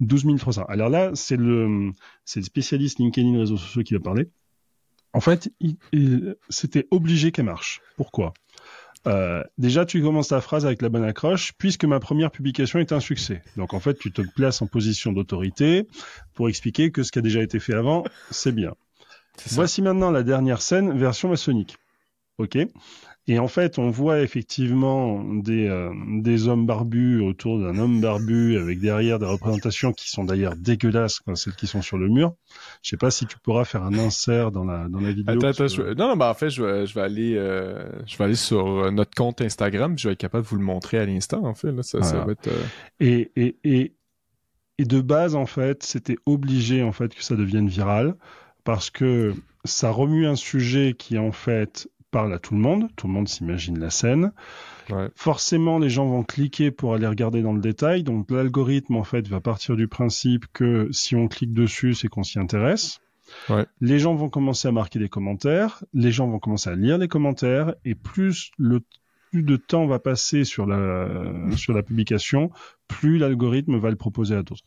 12 0.00 0.26
300. 0.38 0.64
Alors 0.68 0.88
là, 0.88 1.10
c'est 1.14 1.36
le, 1.36 1.92
c'est 2.24 2.40
le 2.40 2.44
spécialiste 2.44 2.98
LinkedIn 2.98 3.38
réseaux 3.38 3.56
sociaux 3.56 3.82
qui 3.82 3.94
va 3.94 4.00
parler. 4.00 4.30
En 5.12 5.20
fait, 5.20 5.50
c'était 6.48 6.86
obligé 6.90 7.32
qu'elle 7.32 7.46
marche. 7.46 7.80
Pourquoi? 7.96 8.34
Euh, 9.06 9.42
déjà, 9.56 9.86
tu 9.86 10.02
commences 10.02 10.28
ta 10.28 10.40
phrase 10.40 10.66
avec 10.66 10.82
la 10.82 10.88
bonne 10.88 11.04
accroche, 11.04 11.52
puisque 11.56 11.84
ma 11.84 12.00
première 12.00 12.30
publication 12.30 12.78
est 12.78 12.92
un 12.92 13.00
succès. 13.00 13.42
Donc 13.56 13.74
en 13.74 13.80
fait, 13.80 13.98
tu 13.98 14.12
te 14.12 14.22
places 14.22 14.60
en 14.60 14.66
position 14.66 15.12
d'autorité 15.12 15.86
pour 16.34 16.48
expliquer 16.48 16.90
que 16.90 17.02
ce 17.02 17.12
qui 17.12 17.18
a 17.18 17.22
déjà 17.22 17.42
été 17.42 17.58
fait 17.58 17.74
avant, 17.74 18.04
c'est 18.30 18.52
bien. 18.52 18.74
Voici 19.46 19.82
maintenant 19.82 20.10
la 20.10 20.22
dernière 20.22 20.60
scène, 20.60 20.98
version 20.98 21.28
maçonnique. 21.28 21.76
Ok? 22.38 22.58
Et 23.28 23.38
en 23.38 23.46
fait, 23.46 23.78
on 23.78 23.90
voit 23.90 24.20
effectivement 24.22 25.22
des, 25.22 25.68
euh, 25.68 25.92
des 26.20 26.48
hommes 26.48 26.64
barbus 26.64 27.20
autour 27.20 27.60
d'un 27.60 27.78
homme 27.78 28.00
barbu 28.00 28.56
avec 28.56 28.80
derrière 28.80 29.18
des 29.18 29.26
représentations 29.26 29.92
qui 29.92 30.08
sont 30.08 30.24
d'ailleurs 30.24 30.56
dégueulasses, 30.56 31.20
celles 31.34 31.54
qui 31.54 31.66
sont 31.66 31.82
sur 31.82 31.98
le 31.98 32.08
mur. 32.08 32.34
Je 32.82 32.88
sais 32.88 32.96
pas 32.96 33.10
si 33.10 33.26
tu 33.26 33.38
pourras 33.38 33.66
faire 33.66 33.82
un 33.82 33.98
insert 33.98 34.50
dans 34.50 34.64
la 34.64 34.88
dans 34.88 35.00
la 35.00 35.12
vidéo. 35.12 35.36
Attends, 35.36 35.48
attends, 35.48 35.68
je... 35.68 35.82
non, 35.92 36.08
non, 36.08 36.16
bah 36.16 36.30
en 36.30 36.34
fait, 36.34 36.48
je 36.48 36.64
vais, 36.64 36.86
je 36.86 36.94
vais 36.94 37.02
aller, 37.02 37.34
euh, 37.36 37.86
je 38.06 38.16
vais 38.16 38.24
aller 38.24 38.34
sur 38.34 38.66
euh, 38.66 38.90
notre 38.90 39.14
compte 39.14 39.42
Instagram, 39.42 39.98
je 39.98 40.08
vais 40.08 40.12
être 40.14 40.18
capable 40.18 40.44
de 40.44 40.48
vous 40.48 40.56
le 40.56 40.64
montrer 40.64 40.98
à 40.98 41.04
l'instant. 41.04 41.44
En 41.44 41.54
fait, 41.54 41.70
là, 41.70 41.82
ça, 41.82 42.02
ça 42.02 42.24
va 42.24 42.32
être. 42.32 42.48
Et, 42.98 43.30
et 43.36 43.56
et 43.62 43.94
et 44.78 44.84
de 44.84 45.00
base, 45.00 45.34
en 45.34 45.46
fait, 45.46 45.82
c'était 45.82 46.16
obligé 46.24 46.82
en 46.82 46.92
fait 46.92 47.14
que 47.14 47.22
ça 47.22 47.36
devienne 47.36 47.68
viral 47.68 48.14
parce 48.64 48.90
que 48.90 49.34
ça 49.64 49.90
remue 49.90 50.26
un 50.26 50.36
sujet 50.36 50.94
qui 50.96 51.18
en 51.18 51.32
fait 51.32 51.90
parle 52.10 52.32
à 52.32 52.38
tout 52.38 52.54
le 52.54 52.60
monde, 52.60 52.88
tout 52.96 53.06
le 53.06 53.12
monde 53.12 53.28
s'imagine 53.28 53.78
la 53.78 53.90
scène. 53.90 54.32
Forcément, 55.14 55.78
les 55.78 55.90
gens 55.90 56.06
vont 56.06 56.22
cliquer 56.22 56.70
pour 56.70 56.94
aller 56.94 57.06
regarder 57.06 57.42
dans 57.42 57.52
le 57.52 57.60
détail. 57.60 58.02
Donc 58.02 58.30
l'algorithme, 58.30 58.96
en 58.96 59.04
fait, 59.04 59.28
va 59.28 59.40
partir 59.40 59.76
du 59.76 59.86
principe 59.88 60.46
que 60.52 60.88
si 60.92 61.14
on 61.14 61.28
clique 61.28 61.52
dessus, 61.52 61.94
c'est 61.94 62.08
qu'on 62.08 62.22
s'y 62.22 62.38
intéresse. 62.38 63.00
Les 63.80 63.98
gens 63.98 64.14
vont 64.14 64.30
commencer 64.30 64.68
à 64.68 64.72
marquer 64.72 64.98
des 64.98 65.08
commentaires, 65.08 65.84
les 65.92 66.12
gens 66.12 66.28
vont 66.28 66.38
commencer 66.38 66.70
à 66.70 66.74
lire 66.74 66.98
les 66.98 67.08
commentaires, 67.08 67.74
et 67.84 67.94
plus 67.94 68.50
le 68.56 68.80
plus 69.30 69.42
de 69.42 69.56
temps 69.56 69.86
va 69.86 69.98
passer 69.98 70.44
sur 70.44 70.64
la 70.64 71.06
sur 71.54 71.74
la 71.74 71.82
publication, 71.82 72.50
plus 72.86 73.18
l'algorithme 73.18 73.76
va 73.76 73.90
le 73.90 73.96
proposer 73.96 74.34
à 74.34 74.42
d'autres. 74.42 74.64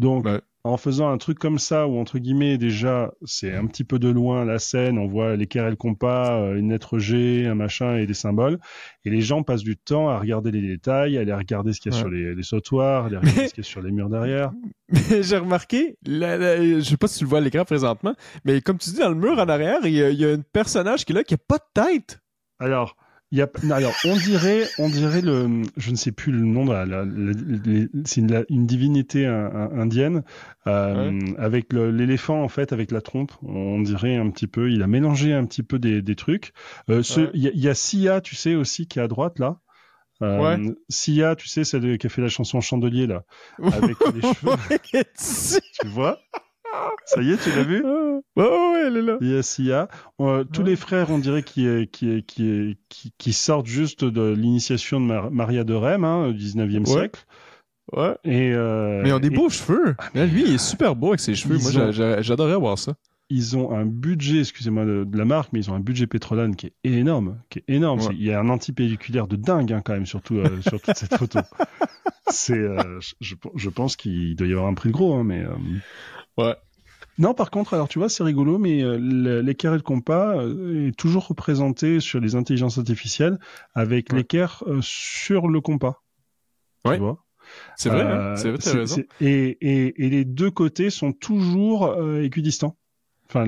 Donc 0.00 0.26
en 0.64 0.76
faisant 0.76 1.10
un 1.10 1.18
truc 1.18 1.38
comme 1.38 1.58
ça, 1.58 1.86
où 1.86 1.98
entre 1.98 2.18
guillemets 2.18 2.58
déjà 2.58 3.12
c'est 3.24 3.54
un 3.54 3.66
petit 3.66 3.84
peu 3.84 3.98
de 3.98 4.08
loin 4.08 4.44
la 4.44 4.58
scène, 4.58 4.98
on 4.98 5.06
voit 5.06 5.36
les 5.36 5.48
le 5.52 5.76
compas, 5.76 6.40
euh, 6.40 6.56
une 6.56 6.70
lettre 6.70 6.98
G, 6.98 7.46
un 7.46 7.54
machin 7.54 7.96
et 7.96 8.06
des 8.06 8.14
symboles, 8.14 8.58
et 9.04 9.10
les 9.10 9.20
gens 9.20 9.42
passent 9.42 9.62
du 9.62 9.76
temps 9.76 10.10
à 10.10 10.18
regarder 10.18 10.50
les 10.50 10.60
détails, 10.60 11.16
à 11.16 11.20
aller 11.20 11.32
regarder 11.32 11.72
ce 11.72 11.80
qu'il 11.80 11.92
y 11.92 11.94
a 11.94 11.98
sur 11.98 12.08
les, 12.08 12.34
les 12.34 12.42
sautoirs, 12.42 13.04
à 13.04 13.06
aller 13.06 13.16
regarder 13.16 13.48
ce 13.48 13.54
qu'il 13.54 13.64
y 13.64 13.66
a 13.66 13.70
sur 13.70 13.82
les 13.82 13.90
murs 13.90 14.10
derrière. 14.10 14.52
Mais 14.90 15.22
j'ai 15.22 15.38
remarqué, 15.38 15.96
je 16.04 16.80
sais 16.82 16.96
pas 16.96 17.08
si 17.08 17.18
tu 17.18 17.24
le 17.24 17.30
vois 17.30 17.38
à 17.38 17.42
l'écran 17.42 17.64
présentement, 17.64 18.14
mais 18.44 18.60
comme 18.60 18.78
tu 18.78 18.90
dis 18.90 18.98
dans 18.98 19.08
le 19.08 19.14
mur 19.14 19.38
en 19.38 19.48
arrière, 19.48 19.80
il 19.84 19.92
y 19.92 20.02
a, 20.02 20.10
il 20.10 20.20
y 20.20 20.26
a 20.26 20.32
un 20.32 20.42
personnage 20.52 21.04
qui 21.04 21.12
est 21.12 21.16
là 21.16 21.24
qui 21.24 21.34
a 21.34 21.38
pas 21.38 21.58
de 21.58 21.82
tête. 21.82 22.20
Alors, 22.58 22.96
y 23.32 23.42
a, 23.42 23.48
alors, 23.70 23.94
on 24.04 24.16
dirait, 24.16 24.66
on 24.78 24.88
dirait 24.88 25.20
le, 25.20 25.62
je 25.76 25.90
ne 25.90 25.96
sais 25.96 26.10
plus 26.10 26.32
le 26.32 26.40
nom, 26.40 26.64
de 26.64 27.88
c'est 28.04 28.20
une, 28.20 28.66
divinité 28.66 29.26
indienne 29.26 30.24
euh, 30.66 31.18
avec 31.38 31.72
l'éléphant 31.72 32.42
en 32.42 32.48
fait, 32.48 32.72
avec 32.72 32.90
la 32.90 33.00
trompe. 33.00 33.32
On 33.42 33.80
dirait 33.80 34.16
un 34.16 34.30
petit 34.30 34.46
peu. 34.46 34.70
Il 34.70 34.82
a 34.82 34.86
mélangé 34.86 35.32
un 35.32 35.46
petit 35.46 35.62
peu 35.62 35.78
des, 35.78 36.02
des 36.02 36.16
trucs. 36.16 36.52
Euh, 36.88 37.02
il 37.34 37.42
y, 37.42 37.68
a 37.68 37.74
Sia, 37.74 38.20
tu 38.20 38.34
sais 38.34 38.54
aussi 38.54 38.86
qui 38.86 38.98
est 38.98 39.02
à 39.02 39.08
droite 39.08 39.38
là. 39.38 39.60
Euh, 40.22 40.38
ouais. 40.38 40.74
Sia, 40.88 41.34
tu 41.36 41.48
sais, 41.48 41.64
celle 41.64 41.96
qui 41.98 42.06
a 42.06 42.10
fait 42.10 42.20
la 42.20 42.28
chanson 42.28 42.60
Chandelier 42.60 43.06
là, 43.06 43.24
avec 43.62 43.96
les 44.12 44.20
cheveux. 44.20 44.56
tu 45.80 45.88
vois? 45.88 46.18
Ça 47.06 47.22
y 47.22 47.32
est, 47.32 47.42
tu 47.42 47.50
l'as 47.50 47.64
vu 47.64 47.82
ouais, 48.36 48.84
elle 48.86 48.96
est 48.96 49.02
là. 49.02 49.16
Yesia. 49.20 49.88
Euh, 50.20 50.44
tous 50.44 50.62
les 50.62 50.76
frères, 50.76 51.10
on 51.10 51.18
dirait, 51.18 51.42
qui, 51.42 51.66
qui, 51.92 52.22
qui, 52.24 52.78
qui, 52.88 53.12
qui 53.16 53.32
sortent 53.32 53.66
juste 53.66 54.04
de 54.04 54.32
l'initiation 54.32 55.00
de 55.00 55.06
Maria 55.30 55.64
de 55.64 55.74
Rem, 55.74 56.04
hein, 56.04 56.26
au 56.26 56.32
19e 56.32 56.84
siècle. 56.86 57.24
Ouais. 57.92 58.16
Et, 58.24 58.52
euh, 58.52 59.02
Mais 59.02 59.08
ils 59.08 59.12
ont 59.12 59.20
des 59.20 59.30
beaux 59.30 59.48
cheveux. 59.48 59.96
Ah, 59.98 60.24
lui, 60.26 60.42
il 60.42 60.54
est 60.54 60.58
super 60.58 60.94
beau 60.94 61.08
avec 61.08 61.20
ses 61.20 61.34
cheveux. 61.34 61.58
Moi, 61.58 61.90
j'adorerais 62.22 62.56
voir 62.56 62.78
ça. 62.78 62.94
Ils 63.32 63.56
ont 63.56 63.70
un 63.70 63.86
budget, 63.86 64.40
excusez-moi 64.40 64.84
de, 64.84 65.06
la 65.16 65.24
marque, 65.24 65.52
mais 65.52 65.60
ils 65.60 65.70
ont 65.70 65.74
un 65.74 65.80
budget 65.80 66.08
pétrolane 66.08 66.56
qui 66.56 66.66
est 66.66 66.74
énorme, 66.82 67.40
qui 67.48 67.60
est 67.60 67.64
énorme. 67.68 68.00
Il 68.12 68.22
y 68.24 68.32
a 68.32 68.40
un 68.40 68.48
antipédiculaire 68.48 69.28
de 69.28 69.36
dingue 69.36 69.72
hein, 69.72 69.82
quand 69.84 69.92
même, 69.92 70.06
surtout 70.06 70.38
euh, 70.38 70.60
sur 70.62 70.80
toute 70.80 70.96
cette 70.96 71.16
photo. 71.16 71.38
C'est, 72.28 72.58
euh, 72.58 73.00
je, 73.20 73.34
je, 73.56 73.68
pense 73.68 73.96
qu'il 73.96 74.36
doit 74.36 74.46
y 74.46 74.52
avoir 74.52 74.66
un 74.66 74.74
prix 74.74 74.90
gros, 74.90 75.14
hein, 75.14 75.24
mais. 75.24 75.44
Euh, 76.40 76.48
ouais. 76.48 76.56
Non, 77.18 77.34
par 77.34 77.50
contre, 77.50 77.74
alors 77.74 77.88
tu 77.88 77.98
vois, 77.98 78.08
c'est 78.08 78.22
rigolo, 78.22 78.56
mais 78.58 78.82
l'équerre 78.98 79.74
et 79.74 79.76
le 79.76 79.82
compas 79.82 80.42
est 80.42 80.96
toujours 80.96 81.28
représenté 81.28 82.00
sur 82.00 82.18
les 82.18 82.34
intelligences 82.34 82.78
artificielles 82.78 83.38
avec 83.74 84.10
l'équerre 84.10 84.64
sur 84.80 85.48
le 85.48 85.60
compas. 85.60 86.02
Ouais. 86.86 86.94
Tu 86.94 87.02
vois 87.02 87.22
c'est 87.76 87.88
vrai, 87.88 88.02
hein 88.02 88.36
c'est 88.36 88.50
vrai, 88.50 88.80
raison. 88.80 89.02
Et, 89.20 89.58
et, 89.60 90.04
et, 90.04 90.10
les 90.10 90.24
deux 90.24 90.50
côtés 90.50 90.90
sont 90.90 91.12
toujours 91.12 91.86
euh, 91.86 92.22
équidistants. 92.22 92.76
Enfin, 93.28 93.46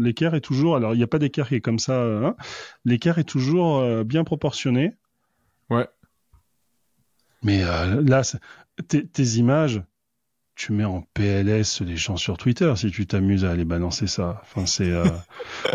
l'équerre 0.00 0.34
est 0.34 0.40
toujours. 0.40 0.76
Alors, 0.76 0.94
il 0.94 0.96
n'y 0.96 1.04
a 1.04 1.08
pas 1.08 1.20
d'équerre 1.20 1.48
qui 1.48 1.54
est 1.54 1.60
comme 1.60 1.78
ça. 1.78 2.02
Hein. 2.02 2.34
l'équerre 2.84 3.18
est 3.18 3.28
toujours 3.28 3.78
euh, 3.78 4.02
bien 4.02 4.24
proportionné. 4.24 4.94
Ouais. 5.70 5.86
Mais 7.42 7.62
euh, 7.62 8.02
là, 8.02 8.22
tes 8.88 9.24
images, 9.36 9.82
tu 10.58 10.72
mets 10.72 10.84
en 10.84 11.06
PLS 11.14 11.82
les 11.82 11.96
gens 11.96 12.16
sur 12.16 12.36
Twitter 12.36 12.72
si 12.76 12.90
tu 12.90 13.06
t'amuses 13.06 13.44
à 13.44 13.52
aller 13.52 13.64
balancer 13.64 14.08
ça. 14.08 14.42
Enfin, 14.42 14.66
c'est. 14.66 14.90
Euh... 14.90 15.04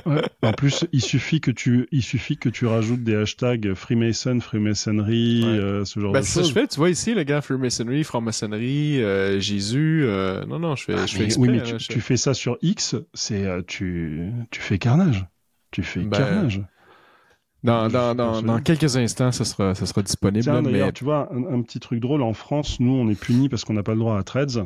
En 0.41 0.51
plus, 0.51 0.86
il 0.91 1.01
suffit 1.01 1.39
que 1.39 1.51
tu, 1.51 1.88
il 1.91 2.03
suffit 2.03 2.36
que 2.36 2.49
tu 2.49 2.65
rajoutes 2.65 3.01
des 3.01 3.15
hashtags 3.15 3.73
Freemason, 3.75 4.41
Freemasonry, 4.41 5.43
euh, 5.45 5.86
ce 5.86 6.01
genre 6.01 6.11
bah, 6.11 6.19
de 6.19 6.25
choses. 6.25 6.43
Ça, 6.43 6.49
je 6.49 6.51
fais. 6.51 6.67
Tu 6.67 6.75
vois 6.77 6.89
ici, 6.89 7.13
le 7.13 7.23
gars 7.23 7.41
Freemasonry, 7.41 8.03
franc-maçonnerie, 8.03 9.01
euh, 9.01 9.39
Jésus. 9.39 10.05
Non, 10.47 10.59
non, 10.59 10.75
je 10.75 10.84
fais, 10.84 10.95
ah, 10.97 11.05
je 11.05 11.15
fais 11.15 11.23
exprès, 11.23 11.47
Oui, 11.47 11.61
mais 11.63 11.77
tu, 11.77 12.01
fais 12.01 12.17
ça 12.17 12.34
sur 12.34 12.57
X, 12.61 12.95
c'est 13.13 13.65
tu, 13.65 14.31
tu 14.51 14.59
fais 14.59 14.77
carnage. 14.77 15.25
Tu 15.71 15.81
fais 15.81 16.01
ben, 16.01 16.17
carnage. 16.17 16.61
Dans, 17.64 17.88
dans, 17.88 18.14
dans, 18.14 18.41
dans, 18.41 18.59
quelques 18.59 18.97
instants, 18.97 19.32
ça 19.32 19.45
sera, 19.45 19.74
ça 19.74 19.86
sera 19.86 20.01
disponible. 20.01 20.43
Tiens, 20.43 20.61
mais... 20.61 20.91
tu 20.91 21.05
vois, 21.05 21.30
un, 21.32 21.61
petit 21.61 21.80
truc 21.80 22.01
drôle, 22.01 22.22
en 22.22 22.34
France, 22.34 22.80
nous, 22.80 22.91
on 22.91 23.07
est 23.09 23.20
punis 23.20 23.47
parce 23.47 23.64
qu'on 23.64 23.74
n'a 23.74 23.84
pas 23.84 23.93
le 23.93 23.99
droit 23.99 24.18
à 24.18 24.24
threads. 24.24 24.66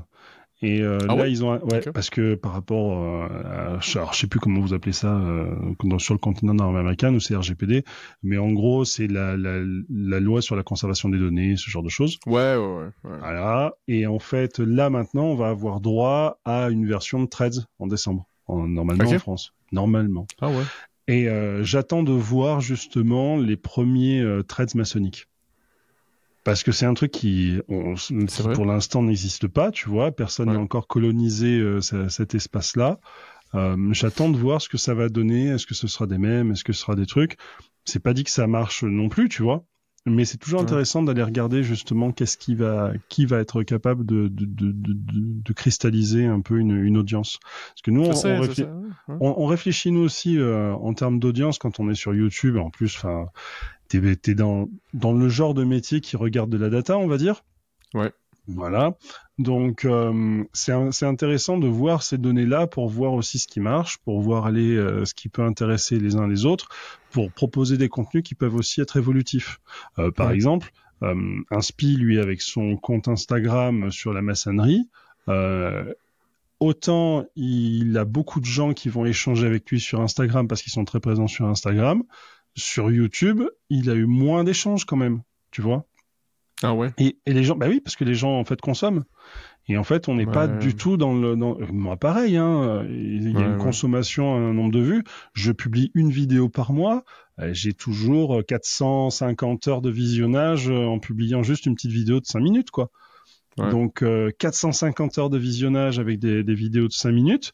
Et 0.63 0.81
euh, 0.81 0.97
ah 1.07 1.15
là, 1.15 1.27
ils 1.27 1.45
ont, 1.45 1.59
ouais, 1.65 1.81
parce 1.93 2.09
que 2.09 2.33
par 2.33 2.53
rapport, 2.53 2.97
euh, 2.97 3.27
à, 3.45 3.79
alors, 3.95 4.13
je 4.13 4.19
sais 4.19 4.25
plus 4.25 4.39
comment 4.39 4.59
vous 4.59 4.73
appelez 4.73 4.91
ça 4.91 5.15
euh, 5.15 5.53
sur 5.99 6.15
le 6.15 6.19
continent 6.19 6.55
nord-américain 6.55 7.13
ou 7.13 7.19
c'est 7.19 7.35
RGPD, 7.35 7.83
mais 8.23 8.39
en 8.39 8.51
gros, 8.51 8.83
c'est 8.83 9.05
la, 9.05 9.37
la, 9.37 9.59
la, 9.87 10.19
loi 10.19 10.41
sur 10.41 10.55
la 10.55 10.63
conservation 10.63 11.09
des 11.09 11.19
données, 11.19 11.57
ce 11.57 11.69
genre 11.69 11.83
de 11.83 11.89
choses. 11.89 12.17
Ouais, 12.25 12.55
ouais, 12.55 12.77
ouais. 12.77 12.89
Voilà. 13.03 13.75
Et 13.87 14.07
en 14.07 14.17
fait, 14.17 14.57
là 14.57 14.89
maintenant, 14.89 15.25
on 15.25 15.35
va 15.35 15.49
avoir 15.49 15.79
droit 15.79 16.39
à 16.43 16.69
une 16.69 16.87
version 16.87 17.21
de 17.21 17.27
Threads 17.27 17.67
en 17.77 17.85
décembre, 17.85 18.25
en, 18.47 18.67
normalement 18.67 19.11
en 19.11 19.19
France, 19.19 19.53
normalement. 19.71 20.25
Ah 20.41 20.49
ouais. 20.49 20.63
Et 21.07 21.29
euh, 21.29 21.63
j'attends 21.63 22.03
de 22.03 22.11
voir 22.11 22.59
justement 22.59 23.37
les 23.37 23.55
premiers 23.55 24.21
euh, 24.21 24.43
threads 24.43 24.75
maçonniques. 24.75 25.27
Parce 26.43 26.63
que 26.63 26.71
c'est 26.71 26.85
un 26.85 26.93
truc 26.93 27.11
qui, 27.11 27.59
pour 28.53 28.65
l'instant 28.65 29.03
n'existe 29.03 29.49
pas, 29.49 29.69
tu 29.69 29.89
vois. 29.89 30.13
Personne 30.13 30.51
n'a 30.51 30.59
encore 30.59 30.87
colonisé 30.87 31.59
euh, 31.59 31.81
cet 31.81 32.35
espace-là. 32.35 32.99
J'attends 33.91 34.29
de 34.29 34.37
voir 34.37 34.61
ce 34.61 34.69
que 34.69 34.77
ça 34.77 34.93
va 34.93 35.09
donner. 35.09 35.47
Est-ce 35.47 35.65
que 35.65 35.73
ce 35.73 35.87
sera 35.87 36.07
des 36.07 36.17
mêmes? 36.17 36.51
Est-ce 36.51 36.63
que 36.63 36.71
ce 36.71 36.79
sera 36.79 36.95
des 36.95 37.05
trucs? 37.05 37.35
C'est 37.83 37.99
pas 38.01 38.13
dit 38.13 38.23
que 38.23 38.29
ça 38.29 38.47
marche 38.47 38.83
non 38.83 39.09
plus, 39.09 39.27
tu 39.27 39.43
vois. 39.43 39.65
Mais 40.09 40.25
c'est 40.25 40.37
toujours 40.37 40.61
intéressant 40.61 41.03
d'aller 41.03 41.23
regarder 41.23 41.63
justement 41.63 42.11
qu'est-ce 42.11 42.37
qui 42.37 42.55
va, 42.55 42.93
qui 43.09 43.25
va 43.25 43.39
être 43.39 43.63
capable 43.63 44.05
de, 44.05 44.27
de, 44.27 44.45
de, 44.45 44.71
de, 44.71 44.93
de 45.13 45.53
cristalliser 45.53 46.25
un 46.25 46.41
peu 46.41 46.59
une, 46.59 46.71
une, 46.71 46.97
audience. 46.97 47.39
Parce 47.69 47.81
que 47.83 47.91
nous, 47.91 48.03
on, 48.03 49.19
on, 49.19 49.45
réfléchit 49.45 49.91
nous 49.91 50.01
aussi 50.01 50.37
euh, 50.37 50.73
en 50.73 50.93
termes 50.93 51.19
d'audience 51.19 51.57
quand 51.57 51.79
on 51.79 51.89
est 51.89 51.95
sur 51.95 52.13
YouTube. 52.13 52.57
En 52.57 52.69
plus, 52.69 52.95
enfin, 52.95 53.27
t'es 53.89 53.99
es 53.99 54.35
dans 54.35 54.69
dans 54.93 55.13
le 55.13 55.29
genre 55.29 55.53
de 55.53 55.63
métier 55.63 56.01
qui 56.01 56.15
regarde 56.15 56.49
de 56.49 56.57
la 56.57 56.69
data, 56.69 56.97
on 56.97 57.07
va 57.07 57.17
dire. 57.17 57.43
Ouais. 57.93 58.11
Voilà. 58.47 58.95
Donc 59.37 59.85
euh, 59.85 60.43
c'est 60.53 61.05
intéressant 61.05 61.57
de 61.57 61.67
voir 61.67 62.01
ces 62.01 62.17
données-là 62.17 62.65
pour 62.65 62.87
voir 62.89 63.13
aussi 63.13 63.39
ce 63.39 63.47
qui 63.47 63.59
marche, 63.59 63.97
pour 63.99 64.21
voir 64.21 64.45
aller 64.45 64.75
euh, 64.75 65.05
ce 65.05 65.13
qui 65.13 65.29
peut 65.29 65.43
intéresser 65.43 65.99
les 65.99 66.15
uns 66.15 66.27
les 66.27 66.45
autres, 66.45 66.69
pour 67.11 67.31
proposer 67.31 67.77
des 67.77 67.89
contenus 67.89 68.23
qui 68.23 68.35
peuvent 68.35 68.55
aussi 68.55 68.81
être 68.81 68.97
évolutifs. 68.97 69.59
Euh, 69.99 70.11
par 70.11 70.31
exemple, 70.31 70.71
un 71.01 71.61
spi 71.61 71.95
lui 71.95 72.19
avec 72.19 72.41
son 72.41 72.75
compte 72.75 73.07
Instagram 73.07 73.91
sur 73.91 74.13
la 74.13 74.23
maçonnerie. 74.23 74.89
Autant 76.59 77.25
il 77.35 77.95
a 77.99 78.05
beaucoup 78.05 78.39
de 78.39 78.45
gens 78.45 78.73
qui 78.73 78.89
vont 78.89 79.05
échanger 79.05 79.45
avec 79.45 79.69
lui 79.69 79.79
sur 79.79 80.01
Instagram 80.01 80.47
parce 80.47 80.63
qu'ils 80.63 80.73
sont 80.73 80.85
très 80.85 80.99
présents 80.99 81.27
sur 81.27 81.45
Instagram. 81.45 82.01
Sur 82.55 82.89
YouTube, 82.89 83.43
il 83.69 83.91
a 83.91 83.93
eu 83.93 84.07
moins 84.07 84.43
d'échanges 84.43 84.85
quand 84.85 84.95
même, 84.95 85.21
tu 85.51 85.61
vois. 85.61 85.85
Ah 86.63 86.73
ouais. 86.73 86.91
Et, 86.97 87.17
et, 87.25 87.33
les 87.33 87.43
gens, 87.43 87.55
bah 87.55 87.67
oui, 87.69 87.79
parce 87.81 87.95
que 87.95 88.03
les 88.03 88.15
gens 88.15 88.39
en 88.39 88.43
fait 88.43 88.59
consomment. 88.59 89.03
Et 89.69 89.77
en 89.77 89.83
fait, 89.83 90.07
on 90.07 90.15
n'est 90.15 90.25
pas 90.25 90.47
du 90.47 90.75
tout 90.75 90.95
dans 90.97 91.13
le. 91.13 91.35
Dans... 91.35 91.57
Moi, 91.71 91.97
pareil. 91.97 92.37
Hein, 92.37 92.85
il 92.89 93.31
y 93.31 93.37
a 93.37 93.45
une 93.45 93.57
consommation, 93.57 94.35
un 94.35 94.53
nombre 94.53 94.71
de 94.71 94.79
vues. 94.79 95.03
Je 95.33 95.51
publie 95.51 95.91
une 95.93 96.09
vidéo 96.09 96.47
par 96.49 96.71
mois. 96.71 97.03
Euh, 97.39 97.53
j'ai 97.53 97.73
toujours 97.73 98.41
450 98.47 99.67
heures 99.67 99.81
de 99.81 99.89
visionnage 99.89 100.69
euh, 100.69 100.85
en 100.85 100.99
publiant 100.99 101.43
juste 101.43 101.65
une 101.65 101.75
petite 101.75 101.91
vidéo 101.91 102.19
de 102.19 102.25
5 102.25 102.39
minutes, 102.39 102.71
quoi. 102.71 102.89
Donc 103.57 104.03
450 104.37 105.17
euh, 105.17 105.21
heures 105.21 105.29
de 105.31 105.37
visionnage 105.39 105.97
avec 105.97 106.19
des, 106.19 106.43
des 106.43 106.53
vidéos 106.53 106.87
de 106.87 106.93
5 106.93 107.11
minutes. 107.11 107.51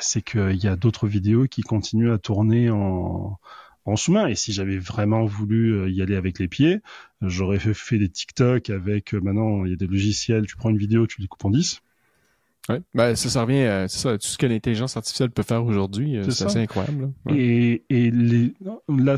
c'est 0.00 0.20
qu'il 0.20 0.62
y 0.62 0.68
a 0.68 0.76
d'autres 0.76 1.08
vidéos 1.08 1.46
qui 1.46 1.62
continuent 1.62 2.12
à 2.12 2.18
tourner 2.18 2.68
en 2.70 3.38
en 3.84 3.96
sous-main. 3.96 4.26
Et 4.26 4.34
si 4.34 4.52
j'avais 4.52 4.78
vraiment 4.78 5.24
voulu 5.24 5.74
euh, 5.74 5.90
y 5.90 6.02
aller 6.02 6.16
avec 6.16 6.38
les 6.38 6.48
pieds, 6.48 6.80
j'aurais 7.22 7.58
fait, 7.58 7.98
des 7.98 8.08
TikTok 8.08 8.70
avec, 8.70 9.14
euh, 9.14 9.20
maintenant, 9.20 9.64
il 9.64 9.70
y 9.70 9.74
a 9.74 9.76
des 9.76 9.86
logiciels, 9.86 10.46
tu 10.46 10.56
prends 10.56 10.70
une 10.70 10.78
vidéo, 10.78 11.06
tu 11.06 11.20
les 11.20 11.28
coupes 11.28 11.44
en 11.44 11.50
10. 11.50 11.80
Ouais, 12.70 12.80
ben, 12.94 13.14
ça, 13.14 13.28
ça 13.28 13.42
revient, 13.42 13.86
c'est 13.88 13.98
ça, 13.98 14.12
tout 14.16 14.26
ce 14.26 14.38
que 14.38 14.46
l'intelligence 14.46 14.96
artificielle 14.96 15.30
peut 15.30 15.42
faire 15.42 15.62
aujourd'hui, 15.64 16.16
euh, 16.16 16.30
c'est 16.30 16.46
assez 16.46 16.60
incroyable. 16.60 17.12
Et, 17.28 17.84
et 17.90 18.10
les, 18.10 18.54
là, 18.88 19.16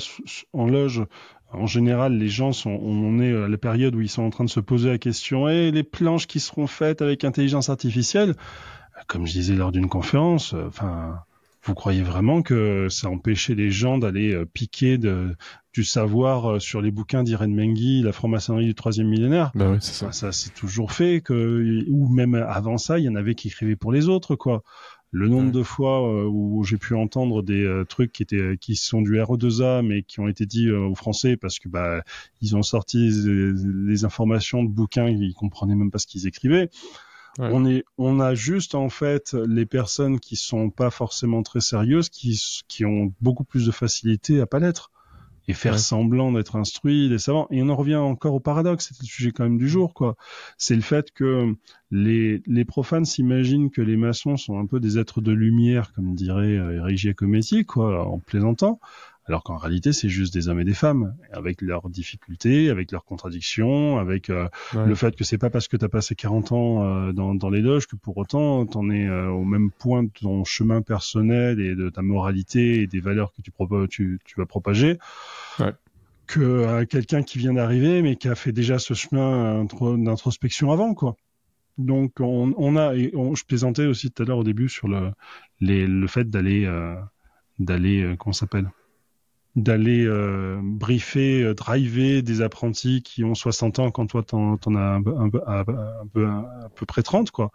en 0.52 0.66
loge, 0.66 1.04
en 1.52 1.66
général, 1.66 2.18
les 2.18 2.28
gens 2.28 2.50
sont, 2.50 2.70
on 2.70 3.20
est 3.20 3.32
à 3.32 3.46
la 3.46 3.56
période 3.56 3.94
où 3.94 4.00
ils 4.00 4.08
sont 4.08 4.24
en 4.24 4.30
train 4.30 4.42
de 4.42 4.50
se 4.50 4.58
poser 4.58 4.88
la 4.88 4.98
question, 4.98 5.48
et 5.48 5.70
les 5.70 5.84
planches 5.84 6.26
qui 6.26 6.40
seront 6.40 6.66
faites 6.66 7.02
avec 7.02 7.22
intelligence 7.22 7.70
artificielle, 7.70 8.34
comme 9.06 9.26
je 9.28 9.32
disais 9.34 9.54
lors 9.54 9.70
d'une 9.70 9.88
conférence, 9.88 10.52
enfin, 10.52 11.20
vous 11.66 11.74
croyez 11.74 12.02
vraiment 12.02 12.42
que 12.42 12.86
ça 12.88 13.10
empêchait 13.10 13.56
les 13.56 13.70
gens 13.70 13.98
d'aller 13.98 14.32
euh, 14.32 14.46
piquer 14.46 14.98
de, 14.98 15.36
du 15.72 15.82
savoir 15.82 16.52
euh, 16.52 16.58
sur 16.60 16.80
les 16.80 16.92
bouquins 16.92 17.24
d'Irène 17.24 17.54
Mengi, 17.54 18.02
la 18.02 18.12
franc-maçonnerie 18.12 18.66
du 18.66 18.74
troisième 18.74 19.08
millénaire? 19.08 19.50
Bah 19.54 19.72
oui, 19.72 19.78
c'est 19.80 19.92
ça. 19.92 20.12
ça 20.12 20.30
c'est 20.30 20.54
toujours 20.54 20.92
fait 20.92 21.20
que, 21.20 21.84
ou 21.88 22.08
même 22.08 22.34
avant 22.34 22.78
ça, 22.78 23.00
il 23.00 23.04
y 23.04 23.08
en 23.08 23.16
avait 23.16 23.34
qui 23.34 23.48
écrivaient 23.48 23.76
pour 23.76 23.92
les 23.92 24.08
autres, 24.08 24.36
quoi. 24.36 24.62
Le 25.12 25.28
nombre 25.28 25.50
de 25.50 25.62
fois 25.62 26.06
euh, 26.08 26.28
où 26.28 26.62
j'ai 26.62 26.78
pu 26.78 26.94
entendre 26.94 27.42
des 27.42 27.82
trucs 27.88 28.12
qui 28.12 28.22
étaient 28.22 28.58
qui 28.60 28.76
sont 28.76 29.00
du 29.00 29.14
RE2A 29.14 29.86
mais 29.86 30.02
qui 30.02 30.20
ont 30.20 30.28
été 30.28 30.46
dits 30.46 30.70
aux 30.70 30.96
Français 30.96 31.36
parce 31.36 31.58
que 31.58 31.68
bah 31.68 32.02
ils 32.42 32.56
ont 32.56 32.62
sorti 32.62 33.08
les, 33.08 34.04
informations 34.04 34.64
de 34.64 34.68
bouquins 34.68 35.08
ils 35.08 35.32
comprenaient 35.32 35.76
même 35.76 35.92
pas 35.92 35.98
ce 35.98 36.08
qu'ils 36.08 36.26
écrivaient. 36.26 36.68
On 37.39 37.66
est, 37.66 37.84
on 37.99 38.20
a 38.20 38.34
juste 38.34 38.74
en 38.74 38.89
fait 38.89 39.34
les 39.34 39.66
personnes 39.66 40.20
qui 40.20 40.37
sont 40.37 40.70
pas 40.70 40.91
forcément 40.91 41.43
très 41.43 41.61
sérieuses, 41.61 42.09
qui, 42.09 42.41
qui 42.68 42.84
ont 42.84 43.12
beaucoup 43.20 43.45
plus 43.45 43.66
de 43.66 43.72
facilité 43.72 44.41
à 44.41 44.47
pas 44.47 44.59
l'être 44.59 44.91
et 45.49 45.55
faire 45.55 45.78
semblant 45.78 46.32
d'être 46.32 46.57
instruits, 46.57 47.09
des 47.09 47.18
savants. 47.18 47.47
Et 47.51 47.62
on 47.62 47.68
en 47.68 47.76
revient 47.76 47.97
encore 47.97 48.34
au 48.34 48.41
paradoxe, 48.41 48.89
c'est 48.89 49.01
le 49.01 49.07
sujet 49.07 49.30
quand 49.30 49.45
même 49.45 49.59
du 49.59 49.68
jour, 49.68 49.95
quoi. 49.95 50.16
C'est 50.59 50.74
le 50.74 50.82
fait 50.82 51.12
que 51.12 51.55
les, 51.91 52.43
les 52.47 52.64
profanes 52.64 53.05
s'imaginent 53.05 53.70
que 53.70 53.82
les 53.82 53.97
maçons 53.97 54.37
sont 54.37 54.59
un 54.59 54.66
peu 54.66 54.80
des 54.80 54.99
êtres 54.99 55.20
de 55.20 55.32
lumière, 55.32 55.93
comme 55.95 56.14
dirait 56.14 56.57
euh, 56.57 56.78
Eric 56.78 56.99
Giacometti, 56.99 57.64
quoi, 57.64 58.07
en 58.07 58.18
plaisantant 58.18 58.80
alors 59.26 59.42
qu'en 59.42 59.56
réalité 59.56 59.92
c'est 59.92 60.08
juste 60.08 60.32
des 60.32 60.48
hommes 60.48 60.60
et 60.60 60.64
des 60.64 60.74
femmes 60.74 61.14
avec 61.32 61.62
leurs 61.62 61.88
difficultés, 61.88 62.70
avec 62.70 62.92
leurs 62.92 63.04
contradictions, 63.04 63.98
avec 63.98 64.30
euh, 64.30 64.48
le 64.74 64.94
fait 64.94 65.16
que 65.16 65.24
c'est 65.24 65.38
pas 65.38 65.50
parce 65.50 65.68
que 65.68 65.76
tu 65.76 65.84
as 65.84 65.88
passé 65.88 66.14
40 66.14 66.52
ans 66.52 66.82
euh, 66.82 67.12
dans, 67.12 67.34
dans, 67.34 67.50
les 67.50 67.60
loges 67.60 67.86
que 67.86 67.96
pour 67.96 68.16
autant 68.18 68.66
t'en 68.66 68.90
es 68.90 69.06
euh, 69.06 69.28
au 69.28 69.44
même 69.44 69.70
point 69.70 70.02
de 70.02 70.10
ton 70.10 70.44
chemin 70.44 70.82
personnel 70.82 71.60
et 71.60 71.74
de 71.74 71.88
ta 71.88 72.02
moralité 72.02 72.82
et 72.82 72.86
des 72.86 73.00
valeurs 73.00 73.32
que 73.32 73.42
tu, 73.42 73.52
tu, 73.88 74.18
tu 74.24 74.34
vas 74.40 74.46
propager. 74.46 74.98
Ouais. 75.58 75.72
Que 76.26 76.82
quelqu'un 76.84 77.22
qui 77.22 77.38
vient 77.38 77.52
d'arriver 77.52 78.02
mais 78.02 78.16
qui 78.16 78.28
a 78.28 78.34
fait 78.34 78.50
déjà 78.50 78.80
ce 78.80 78.94
chemin 78.94 79.64
d'introspection 79.64 80.72
avant 80.72 80.92
quoi. 80.92 81.16
Donc 81.78 82.20
on, 82.20 82.76
a, 82.76 82.94
et 82.94 83.12
je 83.12 83.44
plaisantais 83.44 83.86
aussi 83.86 84.10
tout 84.10 84.22
à 84.22 84.26
l'heure 84.26 84.38
au 84.38 84.44
début 84.44 84.68
sur 84.68 84.88
le, 84.88 85.12
le 85.60 86.06
fait 86.06 86.28
d'aller, 86.30 86.64
euh, 86.64 86.96
d'aller, 87.58 88.02
euh, 88.02 88.16
comment 88.16 88.32
s'appelle, 88.32 88.70
d'aller 89.57 90.04
euh, 90.04 90.61
briefer, 90.62 91.42
euh, 91.42 91.54
driver 91.54 92.22
des 92.22 92.42
apprentis 92.42 93.02
qui 93.02 93.24
ont 93.24 93.34
60 93.34 93.78
ans 93.78 93.90
quand 93.90 94.07
toi 94.07 94.22
t'en, 94.22 94.59
en 94.64 94.74
as 94.74 94.80
un, 94.80 95.02
un, 95.07 95.24
un, 95.24 95.30
peu, 95.30 96.26
à 96.26 96.68
peu 96.74 96.86
près 96.86 97.02
30 97.02 97.30
quoi. 97.30 97.50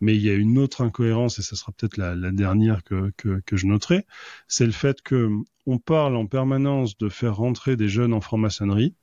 Mais 0.00 0.16
il 0.16 0.22
y 0.22 0.30
a 0.30 0.34
une 0.34 0.58
autre 0.58 0.82
incohérence 0.82 1.38
et 1.38 1.42
ce 1.42 1.54
sera 1.54 1.70
peut-être 1.70 1.96
la, 1.96 2.16
la 2.16 2.32
dernière 2.32 2.82
que, 2.82 3.12
que, 3.16 3.40
que, 3.46 3.56
je 3.56 3.66
noterai, 3.66 4.04
c'est 4.48 4.66
le 4.66 4.72
fait 4.72 5.00
que 5.00 5.30
on 5.64 5.78
parle 5.78 6.16
en 6.16 6.26
permanence 6.26 6.98
de 6.98 7.08
faire 7.08 7.36
rentrer 7.36 7.76
des 7.76 7.88
jeunes 7.88 8.12
en 8.12 8.20
franc-maçonnerie, 8.20 8.96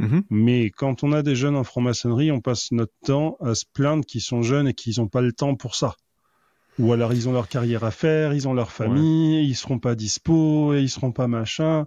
mm-hmm. 0.00 0.24
mais 0.30 0.70
quand 0.70 1.04
on 1.04 1.12
a 1.12 1.22
des 1.22 1.36
jeunes 1.36 1.54
en 1.54 1.62
franc-maçonnerie, 1.62 2.32
on 2.32 2.40
passe 2.40 2.72
notre 2.72 2.94
temps 3.04 3.36
à 3.40 3.54
se 3.54 3.64
plaindre 3.72 4.04
qu'ils 4.04 4.20
sont 4.20 4.42
jeunes 4.42 4.66
et 4.66 4.74
qu'ils 4.74 4.94
n'ont 4.98 5.06
pas 5.06 5.20
le 5.20 5.32
temps 5.32 5.54
pour 5.54 5.76
ça 5.76 5.94
ou 6.78 6.92
alors 6.92 7.12
ils 7.12 7.28
ont 7.28 7.32
leur 7.32 7.48
carrière 7.48 7.84
à 7.84 7.90
faire, 7.90 8.34
ils 8.34 8.48
ont 8.48 8.54
leur 8.54 8.70
famille, 8.70 9.46
ils 9.46 9.54
seront 9.54 9.78
pas 9.78 9.94
dispo, 9.94 10.74
et 10.74 10.82
ils 10.82 10.90
seront 10.90 11.12
pas 11.12 11.28
machin. 11.28 11.86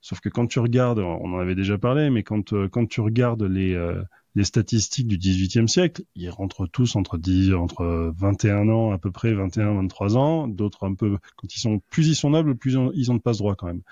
Sauf 0.00 0.20
que 0.20 0.28
quand 0.28 0.46
tu 0.46 0.60
regardes, 0.60 1.00
on 1.00 1.34
en 1.34 1.38
avait 1.38 1.56
déjà 1.56 1.76
parlé, 1.76 2.10
mais 2.10 2.22
quand 2.22 2.52
euh, 2.52 2.68
quand 2.68 2.86
tu 2.86 3.00
regardes 3.00 3.42
les 3.42 3.74
euh, 3.74 4.00
les 4.34 4.44
statistiques 4.44 5.08
du 5.08 5.18
18e 5.18 5.66
siècle, 5.66 6.02
ils 6.14 6.30
rentrent 6.30 6.66
tous 6.66 6.94
entre 6.94 7.18
10, 7.18 7.54
entre 7.54 8.12
21 8.16 8.68
ans 8.68 8.92
à 8.92 8.98
peu 8.98 9.10
près, 9.10 9.32
21, 9.34 9.74
23 9.74 10.16
ans. 10.16 10.46
D'autres 10.46 10.86
un 10.86 10.94
peu, 10.94 11.18
quand 11.36 11.52
ils 11.56 11.58
sont 11.58 11.80
plus 11.90 12.06
ils 12.06 12.14
sont 12.14 12.30
nobles, 12.30 12.54
plus 12.54 12.76
ils 12.94 13.10
ont 13.10 13.14
de 13.16 13.20
passe 13.20 13.38
droit 13.38 13.56
quand 13.56 13.66
même. 13.66 13.82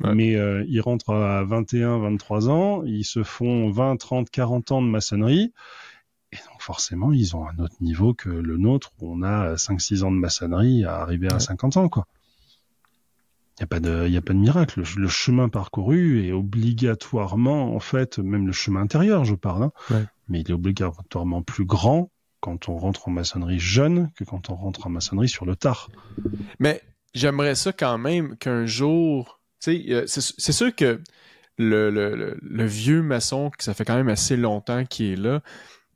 Mais 0.00 0.36
euh, 0.36 0.62
ils 0.68 0.82
rentrent 0.82 1.14
à 1.14 1.42
21, 1.44 2.00
23 2.00 2.50
ans, 2.50 2.82
ils 2.84 3.04
se 3.04 3.22
font 3.22 3.70
20, 3.70 3.96
30, 3.96 4.28
40 4.28 4.72
ans 4.72 4.82
de 4.82 4.88
maçonnerie 4.88 5.54
forcément, 6.64 7.12
ils 7.12 7.36
ont 7.36 7.46
un 7.46 7.58
autre 7.62 7.76
niveau 7.80 8.14
que 8.14 8.30
le 8.30 8.56
nôtre, 8.56 8.92
où 9.00 9.12
on 9.12 9.22
a 9.22 9.54
5-6 9.54 10.02
ans 10.02 10.10
de 10.10 10.16
maçonnerie 10.16 10.84
à 10.84 10.96
arriver 10.96 11.28
à 11.30 11.38
50 11.38 11.76
ans, 11.76 11.88
quoi. 11.88 12.06
Il 13.56 13.62
n'y 13.62 13.64
a, 13.64 13.66
pas 13.68 13.80
de, 13.80 14.08
y 14.08 14.16
a 14.16 14.22
pas 14.22 14.32
de 14.32 14.38
miracle. 14.38 14.82
Le, 14.96 15.08
chemin 15.08 15.48
parcouru 15.48 16.26
est 16.26 16.32
obligatoirement, 16.32 17.76
en 17.76 17.78
fait, 17.78 18.18
même 18.18 18.46
le 18.46 18.52
chemin 18.52 18.80
intérieur, 18.80 19.24
je 19.24 19.36
parle, 19.36 19.70
hein, 19.90 20.06
mais 20.26 20.40
il 20.40 20.50
est 20.50 20.54
obligatoirement 20.54 21.42
plus 21.42 21.64
grand 21.64 22.10
quand 22.40 22.68
on 22.68 22.76
rentre 22.76 23.08
en 23.08 23.12
maçonnerie 23.12 23.60
jeune 23.60 24.10
que 24.16 24.24
quand 24.24 24.50
on 24.50 24.56
rentre 24.56 24.88
en 24.88 24.90
maçonnerie 24.90 25.28
sur 25.28 25.44
le 25.44 25.54
tard. 25.54 25.88
Mais 26.58 26.82
j'aimerais 27.14 27.54
ça 27.54 27.72
quand 27.72 27.96
même 27.96 28.36
qu'un 28.38 28.66
jour, 28.66 29.40
tu 29.62 29.86
sais, 29.86 30.04
c'est 30.08 30.52
sûr 30.52 30.74
que 30.74 31.00
le, 31.56 31.90
le, 31.90 32.36
le, 32.40 32.66
vieux 32.66 33.02
maçon, 33.02 33.50
que 33.56 33.62
ça 33.62 33.72
fait 33.72 33.84
quand 33.84 33.94
même 33.94 34.08
assez 34.08 34.36
longtemps 34.36 34.84
qu'il 34.84 35.12
est 35.12 35.16
là, 35.16 35.42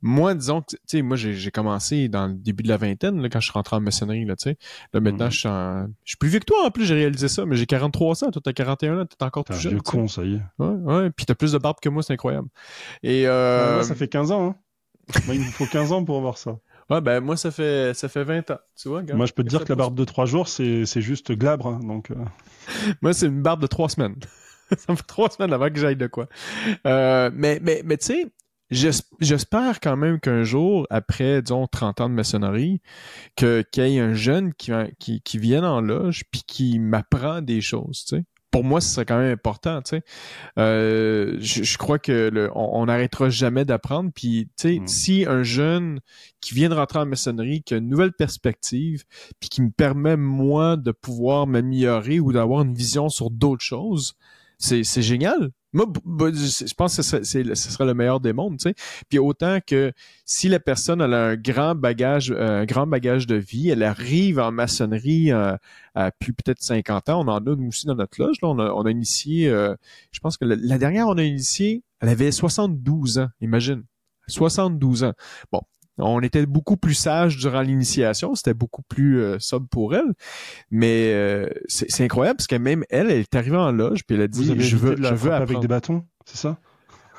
moi, 0.01 0.33
disons 0.33 0.61
que, 0.61 0.67
tu 0.71 0.77
sais, 0.85 1.01
moi, 1.01 1.17
j'ai 1.17 1.51
commencé 1.51 2.07
dans 2.07 2.27
le 2.27 2.33
début 2.33 2.63
de 2.63 2.69
la 2.69 2.77
vingtaine, 2.77 3.21
là, 3.21 3.29
quand 3.29 3.39
je 3.39 3.45
suis 3.45 3.53
rentré 3.53 3.75
en 3.75 3.81
maçonnerie, 3.81 4.25
là, 4.25 4.35
tu 4.35 4.43
sais. 4.43 4.57
Là, 4.93 4.99
maintenant, 4.99 5.25
mhm. 5.25 5.31
je 5.31 5.37
suis 5.37 5.47
en... 5.47 5.87
Je 6.05 6.11
suis 6.11 6.17
plus 6.17 6.29
vieux 6.29 6.39
que 6.39 6.45
toi, 6.45 6.65
en 6.65 6.71
plus, 6.71 6.85
j'ai 6.85 6.95
réalisé 6.95 7.27
ça, 7.27 7.45
mais 7.45 7.55
j'ai 7.55 7.65
43 7.65 8.23
ans, 8.23 8.31
toi, 8.31 8.41
t'as 8.43 8.53
41 8.53 9.01
ans, 9.01 9.05
t'es 9.05 9.23
encore 9.23 9.43
plus 9.43 9.59
jeune. 9.59 9.73
vieux 9.73 9.81
con, 9.81 10.07
ça 10.07 10.23
y 10.23 10.35
est. 10.35 10.41
Ouais, 10.57 10.67
ouais, 10.67 11.09
puis 11.11 11.25
t'as 11.25 11.35
plus 11.35 11.51
de 11.51 11.57
barbe 11.57 11.77
que 11.81 11.89
moi, 11.89 12.03
c'est 12.03 12.13
incroyable. 12.13 12.47
Et, 13.03 13.27
euh... 13.27 13.75
moi, 13.75 13.83
ça 13.83 13.95
fait 13.95 14.07
15 14.07 14.31
ans, 14.31 14.49
hein. 14.49 14.55
moi, 15.25 15.35
il 15.35 15.41
me 15.41 15.45
faut 15.45 15.65
15 15.65 15.91
ans 15.91 16.03
pour 16.03 16.21
voir 16.21 16.37
ça. 16.37 16.57
Ouais, 16.89 17.01
ben, 17.01 17.19
moi, 17.19 17.37
ça 17.37 17.51
fait, 17.51 17.93
ça 17.93 18.09
fait 18.09 18.23
20 18.23 18.49
ans, 18.49 18.57
tu 18.75 18.89
vois. 18.89 19.03
moi, 19.13 19.27
je 19.27 19.33
peux 19.33 19.43
te 19.43 19.47
dire 19.49 19.63
que 19.63 19.69
la 19.69 19.75
barbe 19.75 19.93
de 19.93 20.03
3 20.03 20.25
jours, 20.25 20.47
c'est, 20.47 20.87
c'est 20.87 21.01
juste 21.01 21.31
glabre, 21.33 21.67
hein, 21.67 21.79
donc... 21.83 22.09
Euh... 22.09 22.15
moi, 23.03 23.13
c'est 23.13 23.27
une 23.27 23.43
barbe 23.43 23.61
de 23.61 23.67
3 23.67 23.89
semaines. 23.89 24.15
ça 24.77 24.91
me 24.91 24.97
fait 24.97 25.05
3 25.05 25.29
semaines 25.29 25.53
avant 25.53 25.69
que 25.69 25.79
j'aille 25.79 25.95
de 25.95 26.07
quoi. 26.07 26.27
Euh, 26.87 27.29
mais, 27.33 27.59
mais, 27.61 27.81
mais 27.85 27.97
tu 27.97 28.05
sais, 28.07 28.27
J'espère 28.71 29.79
quand 29.79 29.97
même 29.97 30.19
qu'un 30.19 30.43
jour, 30.43 30.85
après, 30.91 31.41
disons, 31.41 31.65
30 31.65 32.01
ans 32.01 32.09
de 32.09 32.13
maçonnerie, 32.13 32.81
que 33.35 33.63
qu'il 33.71 33.87
y 33.87 33.97
ait 33.97 33.99
un 33.99 34.13
jeune 34.13 34.53
qui, 34.53 34.71
qui, 34.99 35.21
qui 35.21 35.37
vienne 35.39 35.65
en 35.65 35.81
loge 35.81 36.23
puis 36.31 36.43
qui 36.45 36.79
m'apprend 36.79 37.41
des 37.41 37.61
choses, 37.61 38.05
tu 38.07 38.17
sais. 38.17 38.23
Pour 38.51 38.63
moi, 38.63 38.81
ce 38.81 38.89
serait 38.89 39.05
quand 39.05 39.19
même 39.19 39.31
important, 39.31 39.79
tu 39.83 39.89
sais. 39.89 40.03
Euh, 40.57 41.37
je, 41.39 41.77
crois 41.77 41.99
que 41.99 42.31
le, 42.33 42.49
on 42.55 42.87
n'arrêtera 42.87 43.29
jamais 43.29 43.63
d'apprendre. 43.63 44.09
Puis, 44.13 44.49
tu 44.57 44.69
sais, 44.69 44.79
hmm. 44.79 44.87
si 44.87 45.25
un 45.27 45.43
jeune 45.43 45.99
qui 46.41 46.55
vient 46.55 46.69
de 46.69 46.73
rentrer 46.73 46.97
en 46.97 47.05
maçonnerie, 47.05 47.61
qui 47.61 47.75
a 47.75 47.77
une 47.77 47.89
nouvelle 47.89 48.11
perspective, 48.11 49.03
puis 49.39 49.49
qui 49.49 49.61
me 49.61 49.69
permet, 49.69 50.17
moi, 50.17 50.77
de 50.77 50.91
pouvoir 50.91 51.45
m'améliorer 51.45 52.19
ou 52.19 52.33
d'avoir 52.33 52.63
une 52.63 52.73
vision 52.73 53.09
sur 53.09 53.29
d'autres 53.29 53.63
choses, 53.63 54.15
c'est 54.57 54.83
génial. 55.03 55.51
Moi, 55.71 55.85
je 56.31 56.73
pense 56.73 56.97
que 56.97 57.03
ce 57.03 57.23
serait, 57.23 57.85
le 57.85 57.93
meilleur 57.93 58.19
des 58.19 58.33
mondes, 58.33 58.57
tu 58.57 58.69
sais. 58.69 58.75
Puis 59.07 59.19
autant 59.19 59.59
que 59.65 59.91
si 60.25 60.49
la 60.49 60.59
personne 60.59 61.01
a 61.01 61.05
un 61.05 61.35
grand 61.35 61.75
bagage, 61.75 62.31
un 62.31 62.65
grand 62.65 62.87
bagage 62.87 63.27
de 63.27 63.35
vie, 63.35 63.69
elle 63.69 63.83
arrive 63.83 64.39
en 64.39 64.51
maçonnerie 64.51 65.31
euh, 65.31 65.55
à 65.93 66.11
plus 66.11 66.33
peut-être 66.33 66.61
50 66.61 67.09
ans, 67.09 67.21
on 67.21 67.27
en 67.27 67.37
a 67.37 67.55
nous 67.55 67.67
aussi 67.67 67.85
dans 67.85 67.95
notre 67.95 68.19
loge. 68.21 68.37
Là, 68.41 68.49
on, 68.49 68.59
a, 68.59 68.71
on 68.71 68.81
a 68.81 68.91
initié, 68.91 69.47
euh, 69.47 69.75
je 70.11 70.19
pense 70.19 70.37
que 70.37 70.45
la, 70.45 70.77
dernière 70.79 71.07
on 71.07 71.17
a 71.17 71.23
initié, 71.23 71.83
elle 71.99 72.09
avait 72.09 72.31
72 72.31 73.19
ans, 73.19 73.29
imagine. 73.41 73.83
72 74.27 75.03
ans. 75.03 75.13
Bon, 75.51 75.61
on 75.99 76.21
était 76.21 76.45
beaucoup 76.45 76.77
plus 76.77 76.93
sage 76.93 77.37
durant 77.37 77.61
l'initiation, 77.61 78.35
c'était 78.35 78.53
beaucoup 78.53 78.81
plus 78.83 79.21
euh, 79.21 79.37
sobre 79.39 79.67
pour 79.67 79.95
elle. 79.95 80.13
Mais 80.71 81.13
euh, 81.13 81.49
c'est 81.67 82.03
incroyable 82.03 82.37
parce 82.37 82.47
que 82.47 82.55
même 82.55 82.83
elle, 82.89 83.11
elle 83.11 83.19
est 83.19 83.35
arrivée 83.35 83.57
en 83.57 83.71
loge 83.71 84.03
puis 84.05 84.15
elle 84.15 84.23
a 84.23 84.27
dit 84.27 84.59
je 84.59 84.77
veux, 84.77 84.95
je 85.01 85.13
veux 85.13 85.33
avec 85.33 85.59
des 85.59 85.67
bâtons, 85.67 86.03
c'est 86.25 86.37
ça? 86.37 86.57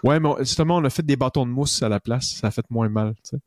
Ouais, 0.03 0.19
mais 0.19 0.31
justement, 0.39 0.77
on 0.77 0.85
a 0.85 0.91
fait 0.91 1.05
des 1.05 1.17
bâtons 1.17 1.45
de 1.45 1.51
mousse 1.51 1.83
à 1.83 1.91
la 1.91 2.01
place, 2.01 2.31
ça 2.41 2.47
a 2.47 2.51
fait 2.51 2.65
moins 2.71 2.89
mal. 2.89 3.15
Tu 3.23 3.37
sais. 3.37 3.39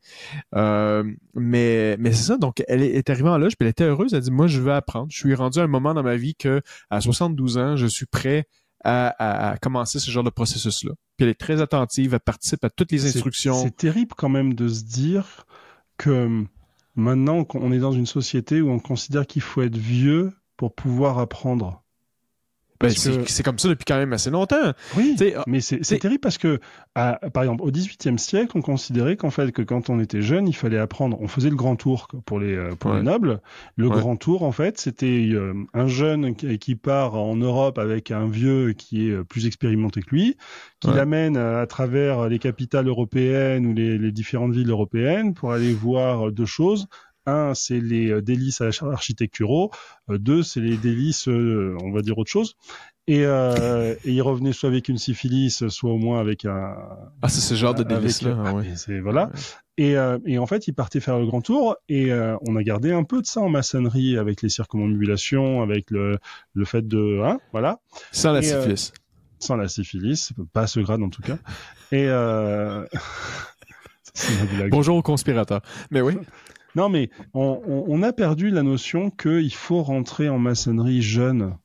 euh, 0.54 1.02
mais 1.34 1.96
mais 1.98 2.12
c'est 2.12 2.28
ça, 2.28 2.36
donc 2.36 2.62
elle 2.68 2.82
est 2.82 3.10
arrivée 3.10 3.28
en 3.28 3.38
loge, 3.38 3.56
puis 3.56 3.66
elle 3.66 3.70
était 3.70 3.84
heureuse, 3.84 4.12
elle 4.12 4.18
a 4.18 4.20
dit 4.20 4.30
moi 4.30 4.46
je 4.46 4.60
veux 4.60 4.72
apprendre. 4.72 5.08
Je 5.10 5.16
suis 5.16 5.34
rendu 5.34 5.58
à 5.58 5.64
un 5.64 5.68
moment 5.68 5.94
dans 5.94 6.04
ma 6.04 6.16
vie 6.16 6.34
que 6.36 6.62
à 6.90 7.00
72 7.00 7.58
ans, 7.58 7.76
je 7.76 7.86
suis 7.86 8.06
prêt 8.06 8.46
à, 8.84 9.56
commencer 9.60 9.98
ce 9.98 10.10
genre 10.10 10.24
de 10.24 10.30
processus-là. 10.30 10.92
Puis 11.16 11.24
elle 11.24 11.30
est 11.30 11.40
très 11.40 11.60
attentive, 11.60 12.14
elle 12.14 12.20
participe 12.20 12.64
à 12.64 12.70
toutes 12.70 12.92
les 12.92 13.06
instructions. 13.06 13.62
C'est 13.62 13.76
terrible 13.76 14.12
quand 14.16 14.28
même 14.28 14.54
de 14.54 14.68
se 14.68 14.84
dire 14.84 15.46
que 15.96 16.44
maintenant 16.96 17.44
qu'on 17.44 17.72
est 17.72 17.78
dans 17.78 17.92
une 17.92 18.06
société 18.06 18.60
où 18.60 18.70
on 18.70 18.78
considère 18.78 19.26
qu'il 19.26 19.42
faut 19.42 19.62
être 19.62 19.76
vieux 19.76 20.32
pour 20.56 20.74
pouvoir 20.74 21.18
apprendre. 21.18 21.83
Ben, 22.84 23.24
c'est 23.26 23.42
comme 23.42 23.58
ça 23.58 23.68
depuis 23.68 23.84
quand 23.84 23.96
même 23.96 24.12
assez 24.12 24.30
longtemps. 24.30 24.72
Oui, 24.96 25.16
mais 25.46 25.60
c'est 25.60 25.98
terrible 25.98 26.20
parce 26.20 26.38
que, 26.38 26.60
par 26.94 27.42
exemple, 27.42 27.62
au 27.62 27.70
XVIIIe 27.70 28.18
siècle, 28.18 28.52
on 28.56 28.62
considérait 28.62 29.16
qu'en 29.16 29.30
fait, 29.30 29.52
que 29.52 29.62
quand 29.62 29.90
on 29.90 30.00
était 30.00 30.22
jeune, 30.22 30.48
il 30.48 30.54
fallait 30.54 30.78
apprendre. 30.78 31.16
On 31.20 31.28
faisait 31.28 31.50
le 31.50 31.56
grand 31.56 31.76
tour 31.76 32.08
pour 32.26 32.38
les 32.38 32.54
euh, 32.54 32.74
pour 32.74 32.92
les 32.94 33.02
nobles. 33.02 33.40
Le 33.76 33.88
grand 33.88 34.16
tour, 34.16 34.42
en 34.42 34.52
fait, 34.52 34.78
c'était 34.78 35.28
euh, 35.32 35.54
un 35.72 35.86
jeune 35.86 36.34
qui, 36.34 36.74
part 36.74 37.14
en 37.14 37.36
Europe 37.36 37.78
avec 37.78 38.10
un 38.10 38.26
vieux 38.26 38.72
qui 38.72 39.08
est 39.08 39.12
euh, 39.12 39.24
plus 39.24 39.46
expérimenté 39.46 40.02
que 40.02 40.10
lui, 40.10 40.36
qui 40.80 40.88
l'amène 40.88 41.36
à 41.36 41.66
travers 41.66 42.28
les 42.28 42.38
capitales 42.38 42.88
européennes 42.88 43.66
ou 43.66 43.74
les, 43.74 43.96
les 43.96 44.12
différentes 44.12 44.52
villes 44.52 44.70
européennes 44.70 45.34
pour 45.34 45.52
aller 45.52 45.72
voir 45.72 46.32
deux 46.32 46.46
choses 46.46 46.88
un, 47.26 47.54
c'est 47.54 47.80
les 47.80 48.10
euh, 48.10 48.22
délices 48.22 48.60
architecturaux. 48.60 49.70
Euh, 50.10 50.18
deux, 50.18 50.42
c'est 50.42 50.60
les 50.60 50.76
délices, 50.76 51.28
euh, 51.28 51.76
on 51.82 51.92
va 51.92 52.02
dire 52.02 52.18
autre 52.18 52.30
chose. 52.30 52.56
Et, 53.06 53.20
et, 53.20 53.96
il 54.06 54.22
revenait 54.22 54.54
soit 54.54 54.70
avec 54.70 54.88
une 54.88 54.96
syphilis, 54.96 55.68
soit 55.68 55.90
au 55.90 55.98
moins 55.98 56.20
avec 56.20 56.46
un. 56.46 56.74
Ah, 57.20 57.28
c'est 57.28 57.42
ce 57.42 57.54
genre 57.54 57.74
de 57.74 57.82
délices-là. 57.82 58.34
Ah, 58.46 58.62
C'est 58.76 58.98
voilà. 59.00 59.30
Et, 59.76 59.94
et, 60.24 60.38
en 60.38 60.46
fait, 60.46 60.68
il 60.68 60.72
partait 60.72 61.00
faire 61.00 61.18
le 61.18 61.26
grand 61.26 61.42
tour 61.42 61.76
et 61.90 62.10
on 62.14 62.56
a 62.56 62.62
gardé 62.62 62.92
un 62.92 63.04
peu 63.04 63.20
de 63.20 63.26
ça 63.26 63.42
en 63.42 63.50
maçonnerie 63.50 64.16
avec 64.16 64.40
les 64.40 64.48
circumambulations, 64.48 65.60
avec 65.60 65.90
le, 65.90 66.16
le 66.54 66.64
fait 66.64 66.88
de, 66.88 67.20
hein, 67.22 67.40
voilà. 67.52 67.78
Sans 68.10 68.32
la 68.32 68.40
syphilis. 68.40 68.94
sans 69.38 69.56
la 69.56 69.68
syphilis, 69.68 70.32
pas 70.54 70.66
ce 70.66 70.80
grade 70.80 71.02
en 71.02 71.10
tout 71.10 71.20
cas. 71.20 71.36
Et 71.92 72.08
Bonjour 74.70 74.96
aux 74.96 75.02
conspirateurs. 75.02 75.60
Mais 75.90 76.00
oui. 76.00 76.16
Non, 76.76 76.88
mais 76.88 77.10
on, 77.34 78.02
a 78.02 78.12
perdu 78.12 78.50
la 78.50 78.62
notion 78.62 79.10
qu'il 79.10 79.54
faut 79.54 79.82
rentrer 79.82 80.28
en 80.28 80.38
maçonnerie 80.38 81.02
jeune. 81.02 81.56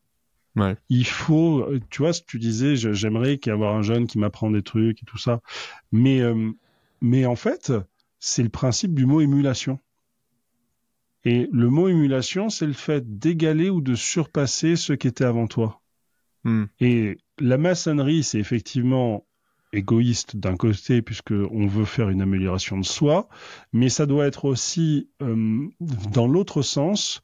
Ouais. 0.55 0.75
Il 0.89 1.05
faut, 1.05 1.67
tu 1.89 2.01
vois, 2.01 2.13
ce 2.13 2.21
que 2.21 2.27
tu 2.27 2.39
disais, 2.39 2.75
j'aimerais 2.75 3.37
qu'il 3.37 3.53
y 3.53 3.55
ait 3.55 3.65
un 3.65 3.81
jeune 3.81 4.07
qui 4.07 4.19
m'apprend 4.19 4.51
des 4.51 4.61
trucs 4.61 5.01
et 5.01 5.05
tout 5.05 5.17
ça. 5.17 5.41
Mais, 5.91 6.21
euh, 6.21 6.51
mais 7.01 7.25
en 7.25 7.35
fait, 7.35 7.71
c'est 8.19 8.43
le 8.43 8.49
principe 8.49 8.93
du 8.93 9.05
mot 9.05 9.21
émulation. 9.21 9.79
Et 11.25 11.49
le 11.51 11.69
mot 11.69 11.87
émulation, 11.89 12.49
c'est 12.49 12.67
le 12.67 12.73
fait 12.73 13.19
d'égaler 13.19 13.69
ou 13.69 13.81
de 13.81 13.95
surpasser 13.95 14.75
ce 14.75 14.93
qui 14.93 15.07
était 15.07 15.25
avant 15.25 15.47
toi. 15.47 15.81
Hmm. 16.43 16.65
Et 16.79 17.17
la 17.39 17.57
maçonnerie, 17.57 18.23
c'est 18.23 18.39
effectivement 18.39 19.25
égoïste 19.73 20.35
d'un 20.35 20.55
côté 20.55 21.01
puisque 21.01 21.31
on 21.31 21.67
veut 21.67 21.85
faire 21.85 22.09
une 22.09 22.21
amélioration 22.21 22.77
de 22.77 22.85
soi, 22.85 23.29
mais 23.73 23.89
ça 23.89 24.05
doit 24.05 24.25
être 24.25 24.45
aussi 24.45 25.09
euh, 25.21 25.67
dans 26.11 26.27
l'autre 26.27 26.61
sens 26.61 27.21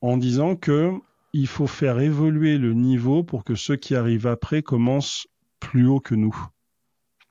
en 0.00 0.16
disant 0.16 0.56
que 0.56 0.92
il 1.32 1.46
faut 1.46 1.66
faire 1.66 2.00
évoluer 2.00 2.56
le 2.56 2.72
niveau 2.72 3.22
pour 3.22 3.44
que 3.44 3.54
ceux 3.54 3.76
qui 3.76 3.94
arrivent 3.94 4.26
après 4.26 4.62
commencent 4.62 5.26
plus 5.60 5.86
haut 5.86 6.00
que 6.00 6.14
nous, 6.14 6.36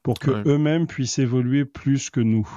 pour 0.03 0.19
que 0.19 0.47
eux-mêmes 0.47 0.85
puissent 0.85 1.17
évoluer 1.17 1.65
plus 1.65 2.09
que 2.09 2.19
nous. 2.19 2.47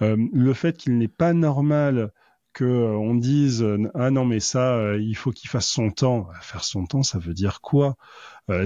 le 0.00 0.52
fait 0.52 0.76
qu'il 0.76 0.96
n'est 0.96 1.08
pas 1.08 1.32
normal 1.32 2.12
que 2.52 2.64
on 2.64 3.14
dise 3.14 3.64
ah 3.94 4.10
non 4.10 4.24
mais 4.24 4.40
ça 4.40 4.96
il 4.96 5.14
faut 5.16 5.30
qu'il 5.30 5.48
fasse 5.48 5.68
son 5.68 5.90
temps 5.90 6.28
faire 6.42 6.64
son 6.64 6.84
temps 6.84 7.02
ça 7.02 7.18
veut 7.18 7.34
dire 7.34 7.60
quoi? 7.60 7.96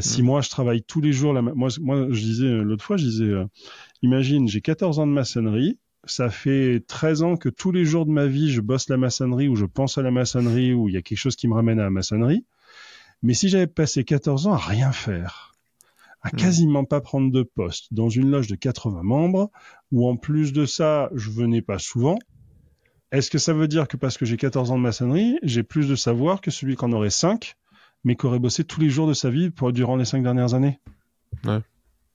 Si 0.00 0.22
mm. 0.22 0.26
moi 0.26 0.40
je 0.40 0.50
travaille 0.50 0.82
tous 0.82 1.00
les 1.00 1.12
jours 1.12 1.34
moi 1.34 1.68
moi 1.80 2.06
je 2.10 2.20
disais 2.20 2.48
l'autre 2.48 2.84
fois 2.84 2.96
je 2.96 3.04
disais 3.04 3.32
imagine 4.02 4.48
j'ai 4.48 4.60
14 4.60 4.98
ans 4.98 5.06
de 5.06 5.12
maçonnerie 5.12 5.78
ça 6.06 6.30
fait 6.30 6.84
13 6.86 7.22
ans 7.22 7.36
que 7.36 7.48
tous 7.48 7.72
les 7.72 7.84
jours 7.84 8.06
de 8.06 8.10
ma 8.10 8.26
vie, 8.26 8.50
je 8.50 8.60
bosse 8.60 8.88
la 8.88 8.96
maçonnerie 8.96 9.48
ou 9.48 9.56
je 9.56 9.64
pense 9.64 9.98
à 9.98 10.02
la 10.02 10.10
maçonnerie 10.10 10.72
ou 10.72 10.88
il 10.88 10.94
y 10.94 10.98
a 10.98 11.02
quelque 11.02 11.18
chose 11.18 11.36
qui 11.36 11.48
me 11.48 11.54
ramène 11.54 11.80
à 11.80 11.84
la 11.84 11.90
maçonnerie. 11.90 12.44
Mais 13.22 13.34
si 13.34 13.48
j'avais 13.48 13.66
passé 13.66 14.04
14 14.04 14.46
ans 14.46 14.52
à 14.52 14.58
rien 14.58 14.92
faire, 14.92 15.54
à 16.22 16.28
hmm. 16.28 16.36
quasiment 16.36 16.84
pas 16.84 17.00
prendre 17.00 17.32
de 17.32 17.42
poste 17.42 17.92
dans 17.92 18.08
une 18.08 18.30
loge 18.30 18.48
de 18.48 18.56
80 18.56 19.02
membres, 19.02 19.50
ou 19.92 20.08
en 20.08 20.16
plus 20.16 20.52
de 20.52 20.66
ça, 20.66 21.10
je 21.14 21.30
venais 21.30 21.62
pas 21.62 21.78
souvent, 21.78 22.18
est-ce 23.16 23.30
que 23.30 23.38
ça 23.38 23.52
veut 23.52 23.68
dire 23.68 23.88
que 23.88 23.96
parce 23.96 24.18
que 24.18 24.24
j'ai 24.24 24.36
14 24.36 24.70
ans 24.70 24.76
de 24.76 24.82
maçonnerie, 24.82 25.38
j'ai 25.42 25.62
plus 25.62 25.88
de 25.88 25.96
savoir 25.96 26.40
que 26.40 26.50
celui 26.50 26.76
qui 26.76 26.84
en 26.84 26.92
aurait 26.92 27.10
5, 27.10 27.56
mais 28.04 28.16
qui 28.16 28.26
aurait 28.26 28.38
bossé 28.38 28.64
tous 28.64 28.80
les 28.80 28.90
jours 28.90 29.08
de 29.08 29.14
sa 29.14 29.30
vie 29.30 29.50
pour, 29.50 29.72
durant 29.72 29.96
les 29.96 30.04
5 30.04 30.22
dernières 30.22 30.54
années? 30.54 30.80
Ouais 31.44 31.60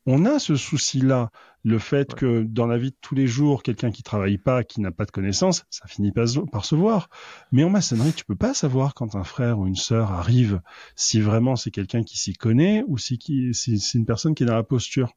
on 0.06 0.26
a 0.26 0.40
ce 0.40 0.56
souci-là. 0.56 1.32
Le 1.64 1.78
fait 1.78 2.16
que 2.16 2.42
dans 2.44 2.66
la 2.66 2.78
vie 2.78 2.92
de 2.92 2.96
tous 3.02 3.16
les 3.16 3.28
jours, 3.28 3.64
quelqu'un 3.64 3.92
qui 3.92 4.02
travaille 4.02 4.38
pas, 4.38 4.64
qui 4.64 4.80
n'a 4.80 4.92
pas 4.92 5.06
de 5.06 5.12
connaissances, 5.12 5.66
ça 5.70 5.88
finit 5.88 6.12
par, 6.12 6.28
se 6.66 6.76
voir. 6.76 7.10
Mais 7.52 7.64
en 7.64 7.70
maçonnerie, 7.70 8.14
tu 8.14 8.24
peux 8.24 8.36
pas 8.36 8.54
savoir 8.54 8.94
quand 8.94 9.16
un 9.16 9.26
frère 9.26 9.60
ou 9.60 9.68
une 9.68 9.76
sœur 9.76 10.12
arrive 10.12 10.62
si 10.96 11.20
vraiment 11.20 11.58
c'est 11.58 11.70
quelqu'un 11.70 12.04
qui 12.04 12.18
s'y 12.18 12.34
connaît 12.34 12.84
ou 12.88 12.98
si 12.98 13.20
c'est 13.54 13.98
une 13.98 14.06
personne 14.06 14.36
qui 14.36 14.44
est 14.44 14.46
dans 14.46 14.56
la 14.56 14.64
posture. 14.64 15.12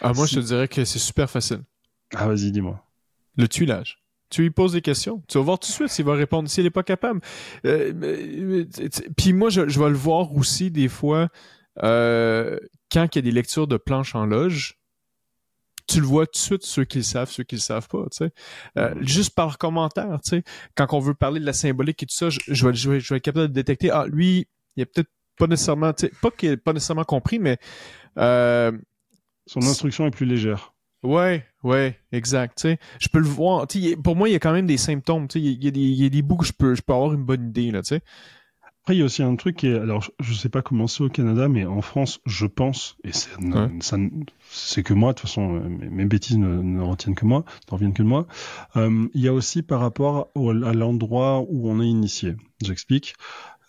Ah, 0.00 0.12
moi, 0.12 0.26
je 0.26 0.36
te 0.36 0.40
dirais 0.40 0.68
que 0.68 0.84
c'est 0.84 0.98
super 0.98 1.28
facile. 1.28 1.62
Ah, 2.14 2.28
vas-y, 2.28 2.52
dis-moi. 2.52 2.82
Le 3.36 3.48
tuilage. 3.48 3.98
Tu 4.30 4.42
lui 4.42 4.50
poses 4.50 4.72
des 4.72 4.82
questions. 4.82 5.22
Tu 5.28 5.38
vas 5.38 5.44
voir 5.44 5.58
tout 5.58 5.68
de 5.68 5.72
suite 5.72 5.88
s'il 5.88 6.04
va 6.04 6.14
répondre, 6.14 6.48
s'il 6.48 6.64
n'est 6.64 6.70
pas 6.70 6.82
capable. 6.82 7.20
Euh, 7.64 8.64
puis 9.16 9.32
moi, 9.32 9.48
je, 9.48 9.62
vais 9.62 9.88
le 9.88 9.96
voir 9.96 10.34
aussi 10.34 10.70
des 10.70 10.88
fois. 10.88 11.28
Euh, 11.82 12.58
quand 12.90 13.06
il 13.14 13.16
y 13.16 13.20
a 13.20 13.22
des 13.22 13.30
lectures 13.30 13.66
de 13.66 13.76
planches 13.76 14.14
en 14.14 14.26
loge, 14.26 14.78
tu 15.88 16.00
le 16.00 16.06
vois 16.06 16.26
tout 16.26 16.32
de 16.32 16.38
suite, 16.38 16.62
ceux 16.64 16.84
qui 16.84 16.98
le 16.98 17.04
savent, 17.04 17.30
ceux 17.30 17.44
qui 17.44 17.56
le 17.56 17.60
savent 17.60 17.88
pas, 17.88 18.04
tu 18.10 18.18
sais. 18.18 18.30
Euh, 18.76 18.94
mm. 18.94 19.06
juste 19.06 19.34
par 19.34 19.58
commentaire, 19.58 20.18
tu 20.22 20.30
sais. 20.30 20.44
Quand 20.74 20.86
on 20.92 21.00
veut 21.00 21.14
parler 21.14 21.40
de 21.40 21.46
la 21.46 21.54
symbolique 21.54 22.02
et 22.02 22.06
tout 22.06 22.14
ça, 22.14 22.28
je, 22.30 22.66
vais, 22.66 22.74
je, 22.74 22.90
vais, 22.90 22.98
être 22.98 23.18
capable 23.22 23.48
de 23.48 23.52
détecter, 23.52 23.90
ah, 23.90 24.06
lui, 24.06 24.46
il 24.76 24.82
a 24.82 24.86
peut-être 24.86 25.10
pas 25.38 25.46
nécessairement, 25.46 25.92
tu 25.92 26.06
sais, 26.06 26.12
pas 26.20 26.30
qu'il 26.30 26.58
pas 26.58 26.72
nécessairement 26.72 27.04
compris, 27.04 27.38
mais... 27.38 27.58
Euh, 28.18 28.72
Son 29.46 29.60
instruction 29.62 30.06
est 30.06 30.10
plus 30.10 30.26
légère. 30.26 30.74
Ouais, 31.02 31.44
ouais, 31.62 31.96
exact. 32.12 32.58
Tu 32.58 32.62
sais, 32.62 32.78
je 32.98 33.08
peux 33.08 33.20
le 33.20 33.26
voir. 33.26 33.66
Tu 33.66 33.80
sais, 33.80 33.96
pour 33.96 34.16
moi, 34.16 34.28
il 34.28 34.32
y 34.32 34.34
a 34.34 34.40
quand 34.40 34.52
même 34.52 34.66
des 34.66 34.76
symptômes. 34.76 35.28
Tu 35.28 35.38
sais, 35.38 35.44
il 35.44 35.64
y, 35.64 35.68
a 35.68 35.70
des, 35.70 35.80
il 35.80 36.02
y 36.02 36.06
a 36.06 36.08
des 36.08 36.22
bouts 36.22 36.36
que 36.36 36.46
je 36.46 36.52
peux, 36.52 36.74
je 36.74 36.82
peux 36.82 36.92
avoir 36.92 37.12
une 37.12 37.24
bonne 37.24 37.48
idée 37.48 37.70
là. 37.70 37.82
Tu 37.82 37.88
sais. 37.88 38.02
Après, 38.88 38.96
il 38.96 39.00
y 39.00 39.02
a 39.02 39.04
aussi 39.04 39.22
un 39.22 39.36
truc 39.36 39.56
qui 39.56 39.66
est, 39.66 39.78
alors 39.78 40.02
je, 40.18 40.30
ne 40.30 40.34
sais 40.34 40.48
pas 40.48 40.62
comment 40.62 40.86
c'est 40.86 41.04
au 41.04 41.10
Canada, 41.10 41.46
mais 41.46 41.66
en 41.66 41.82
France, 41.82 42.20
je 42.24 42.46
pense, 42.46 42.96
et 43.04 43.12
c'est, 43.12 43.28
c'est 44.48 44.82
que 44.82 44.94
moi, 44.94 45.12
de 45.12 45.18
toute 45.18 45.28
façon, 45.28 45.56
euh, 45.56 45.68
mes, 45.68 46.06
bêtises 46.06 46.38
ne, 46.38 46.80
retiennent 46.80 47.14
que 47.14 47.26
moi, 47.26 47.44
ne 47.66 47.72
reviennent 47.72 47.92
que 47.92 48.02
de 48.02 48.08
moi. 48.08 48.26
Euh, 48.76 49.06
il 49.12 49.20
y 49.20 49.28
a 49.28 49.34
aussi 49.34 49.62
par 49.62 49.80
rapport 49.80 50.30
à 50.34 50.72
l'endroit 50.72 51.44
où 51.50 51.68
on 51.68 51.82
est 51.82 51.86
initié. 51.86 52.34
J'explique. 52.64 53.14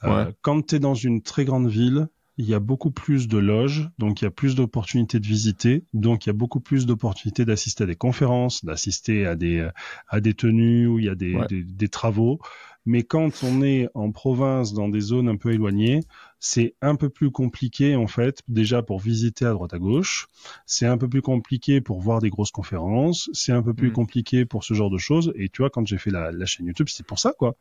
Euh, 0.05 0.31
quand 0.41 0.67
tu 0.67 0.75
es 0.75 0.79
dans 0.79 0.93
une 0.93 1.21
très 1.21 1.43
grande 1.43 1.67
ville, 1.67 2.07
il 2.39 2.45
y 2.45 2.53
a 2.53 2.61
beaucoup 2.61 2.89
plus 2.89 3.27
de 3.27 3.37
loges, 3.37 3.89
donc 3.97 4.21
il 4.21 4.23
y 4.23 4.27
a 4.27 4.31
plus 4.31 4.55
d'opportunités 4.55 5.19
de 5.19 5.27
visiter, 5.27 5.83
donc 5.93 6.25
il 6.25 6.29
y 6.29 6.31
a 6.31 6.33
beaucoup 6.33 6.61
plus 6.61 6.85
d'opportunités 6.85 7.43
d'assister 7.43 7.83
à 7.83 7.87
des 7.87 7.97
conférences, 7.97 8.63
d'assister 8.63 9.25
à 9.25 9.35
des 9.35 9.69
à 10.07 10.21
des 10.21 10.33
tenues 10.33 10.87
où 10.87 10.99
il 10.99 11.05
y 11.05 11.09
a 11.09 11.15
des, 11.15 11.35
des 11.49 11.89
travaux. 11.89 12.39
Mais 12.85 13.03
quand 13.03 13.43
on 13.43 13.61
est 13.61 13.89
en 13.93 14.13
province, 14.13 14.71
dans 14.71 14.87
des 14.87 15.01
zones 15.01 15.27
un 15.27 15.35
peu 15.35 15.51
éloignées, 15.51 15.99
c'est 16.39 16.75
un 16.81 16.95
peu 16.95 17.09
plus 17.09 17.29
compliqué 17.29 17.97
en 17.97 18.07
fait, 18.07 18.41
déjà 18.47 18.83
pour 18.83 19.01
visiter 19.01 19.43
à 19.45 19.51
droite 19.51 19.73
à 19.73 19.77
gauche. 19.77 20.27
C'est 20.65 20.85
un 20.85 20.97
peu 20.97 21.09
plus 21.09 21.21
compliqué 21.21 21.81
pour 21.81 21.99
voir 21.99 22.21
des 22.21 22.29
grosses 22.29 22.51
conférences. 22.51 23.29
C'est 23.33 23.51
un 23.51 23.61
peu 23.61 23.73
plus 23.73 23.89
mm. 23.89 23.93
compliqué 23.93 24.45
pour 24.45 24.63
ce 24.63 24.73
genre 24.73 24.89
de 24.89 24.97
choses. 24.97 25.33
Et 25.35 25.49
tu 25.49 25.61
vois, 25.61 25.69
quand 25.69 25.85
j'ai 25.85 25.97
fait 25.97 26.09
la, 26.09 26.31
chaîne 26.45 26.67
YouTube, 26.67 26.87
c'est 26.89 27.05
pour 27.05 27.19
ça 27.19 27.33
quoi. 27.37 27.57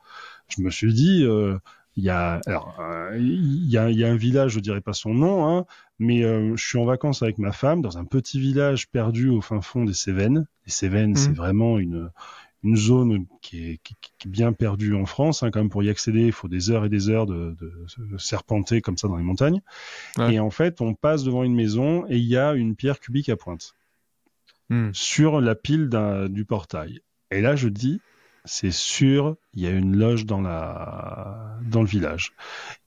Je 0.48 0.62
me 0.62 0.70
suis 0.70 0.94
dit. 0.94 1.24
Euh, 1.24 1.58
il 1.96 2.04
y 2.04 2.10
a 2.10 2.40
alors 2.46 2.76
euh, 2.80 3.16
il 3.18 3.68
y 3.68 3.76
a, 3.76 3.90
y 3.90 4.04
a, 4.04 4.08
un 4.08 4.16
village, 4.16 4.52
je 4.52 4.60
dirais 4.60 4.80
pas 4.80 4.92
son 4.92 5.14
nom, 5.14 5.46
hein, 5.48 5.66
mais 5.98 6.22
euh, 6.22 6.54
je 6.56 6.64
suis 6.64 6.78
en 6.78 6.84
vacances 6.84 7.22
avec 7.22 7.38
ma 7.38 7.52
femme 7.52 7.82
dans 7.82 7.98
un 7.98 8.04
petit 8.04 8.38
village 8.38 8.88
perdu 8.88 9.28
au 9.28 9.40
fin 9.40 9.60
fond 9.60 9.84
des 9.84 9.94
Cévennes. 9.94 10.46
Les 10.66 10.72
Cévennes, 10.72 11.16
c'est 11.16 11.30
mm. 11.30 11.34
vraiment 11.34 11.78
une 11.78 12.10
une 12.64 12.76
zone 12.76 13.26
qui 13.40 13.70
est, 13.70 13.78
qui, 13.84 13.94
est, 14.24 14.28
bien 14.28 14.52
perdue 14.52 14.94
en 14.94 15.06
France. 15.06 15.42
Hein, 15.42 15.50
quand 15.50 15.60
même, 15.60 15.70
pour 15.70 15.82
y 15.82 15.90
accéder, 15.90 16.26
il 16.26 16.32
faut 16.32 16.48
des 16.48 16.70
heures 16.70 16.84
et 16.84 16.88
des 16.88 17.08
heures 17.08 17.26
de, 17.26 17.56
de, 17.60 18.18
serpenter 18.18 18.80
comme 18.80 18.98
ça 18.98 19.08
dans 19.08 19.16
les 19.16 19.22
montagnes. 19.22 19.60
Et 20.28 20.40
en 20.40 20.50
fait, 20.50 20.80
on 20.80 20.94
passe 20.94 21.24
devant 21.24 21.44
une 21.44 21.54
maison 21.54 22.04
et 22.08 22.16
il 22.16 22.24
y 22.24 22.36
a 22.36 22.54
une 22.54 22.74
pierre 22.74 22.98
cubique 22.98 23.28
à 23.28 23.36
pointe 23.36 23.74
hmm. 24.70 24.90
sur 24.92 25.40
la 25.40 25.54
pile 25.54 25.88
du 26.30 26.44
portail. 26.44 27.00
Et 27.30 27.40
là, 27.40 27.54
je 27.54 27.68
dis, 27.68 28.00
c'est 28.44 28.70
sûr, 28.70 29.36
il 29.54 29.62
y 29.62 29.66
a 29.66 29.70
une 29.70 29.96
loge 29.96 30.26
dans 30.26 30.40
la 30.40 31.58
dans 31.62 31.82
le 31.82 31.88
village. 31.88 32.32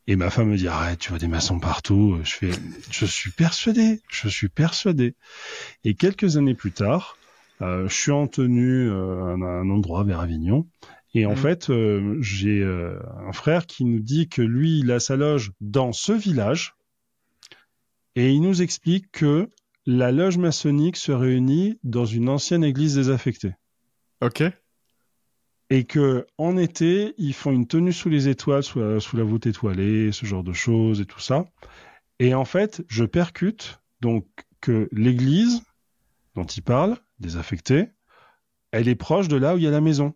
Et 0.08 0.16
ma 0.16 0.30
femme 0.30 0.50
me 0.50 0.58
dit 0.58 0.68
arrête, 0.68 1.00
tu 1.00 1.10
vois 1.10 1.20
des 1.20 1.28
maçons 1.28 1.60
partout. 1.60 2.20
Je 2.24 2.32
fais, 2.32 2.52
je 2.90 3.06
suis 3.06 3.32
persuadé, 3.32 4.02
je 4.10 4.28
suis 4.28 4.50
persuadé. 4.50 5.16
Et 5.84 5.94
quelques 5.94 6.38
années 6.38 6.56
plus 6.56 6.72
tard, 6.72 7.18
euh, 7.62 7.88
je 7.88 7.94
suis 7.94 8.12
en 8.12 8.28
tenue 8.28 8.90
euh, 8.90 9.24
à 9.24 9.34
un 9.34 9.70
endroit 9.70 10.04
vers 10.04 10.20
Avignon. 10.20 10.68
Et 11.14 11.26
en 11.26 11.34
mmh. 11.34 11.38
fait, 11.38 11.70
euh, 11.70 12.18
j'ai 12.22 12.64
un 12.64 13.34
frère 13.34 13.68
qui 13.68 13.86
nous 13.86 14.00
dit 14.00 14.30
que 14.30 14.42
lui, 14.42 14.80
il 14.80 14.92
a 14.92 15.00
sa 15.00 15.16
loge 15.16 15.52
dans 15.60 15.92
ce 15.92 16.14
village. 16.14 16.76
Et 18.16 18.32
il 18.32 18.42
nous 18.42 18.62
explique 18.62 19.12
que 19.12 19.50
la 19.86 20.12
loge 20.12 20.38
maçonnique 20.38 20.98
se 20.98 21.12
réunit 21.12 21.80
dans 21.84 22.06
une 22.06 22.30
ancienne 22.30 22.64
église 22.64 22.96
désaffectée. 22.96 23.54
Ok. 24.22 24.44
Et 25.72 25.86
que 25.86 26.28
en 26.38 26.58
été, 26.58 27.16
ils 27.18 27.34
font 27.34 27.52
une 27.52 27.66
tenue 27.66 27.94
sous 27.94 28.10
les 28.10 28.28
étoiles, 28.28 28.62
sous 28.62 28.80
la, 28.80 29.00
sous 29.00 29.16
la 29.16 29.24
voûte 29.24 29.48
étoilée, 29.48 30.12
ce 30.12 30.26
genre 30.26 30.44
de 30.44 30.54
choses 30.54 31.00
et 31.00 31.06
tout 31.06 31.22
ça. 31.22 31.46
Et 32.20 32.36
en 32.36 32.46
fait, 32.46 32.84
je 32.90 33.06
percute 33.06 33.80
donc 34.02 34.26
que 34.60 34.90
l'église 34.92 35.64
dont 36.36 36.44
il 36.44 36.62
parle 36.62 36.98
désaffectée, 37.20 37.90
elle 38.72 38.88
est 38.88 38.96
proche 38.96 39.28
de 39.28 39.38
là 39.38 39.56
où 39.56 39.58
il 39.58 39.64
y 39.64 39.68
a 39.68 39.72
la 39.72 39.82
maison. 39.82 40.14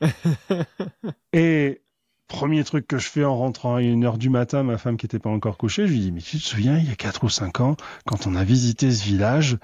et 1.32 1.82
premier 2.26 2.64
truc 2.64 2.86
que 2.86 2.98
je 2.98 3.08
fais 3.08 3.24
en 3.24 3.36
rentrant 3.36 3.76
à 3.76 3.82
une 3.82 4.04
heure 4.04 4.18
du 4.18 4.30
matin, 4.30 4.62
ma 4.62 4.78
femme 4.78 4.96
qui 4.96 5.06
n'était 5.06 5.18
pas 5.18 5.30
encore 5.30 5.58
couchée, 5.58 5.86
je 5.86 5.92
lui 5.92 6.00
dis, 6.00 6.12
mais 6.12 6.20
tu 6.20 6.38
te 6.38 6.42
souviens, 6.42 6.78
il 6.78 6.88
y 6.88 6.90
a 6.90 6.96
quatre 6.96 7.24
ou 7.24 7.28
cinq 7.28 7.60
ans, 7.60 7.76
quand 8.06 8.26
on 8.26 8.34
a 8.34 8.44
visité 8.44 8.90
ce 8.90 9.04
village, 9.04 9.58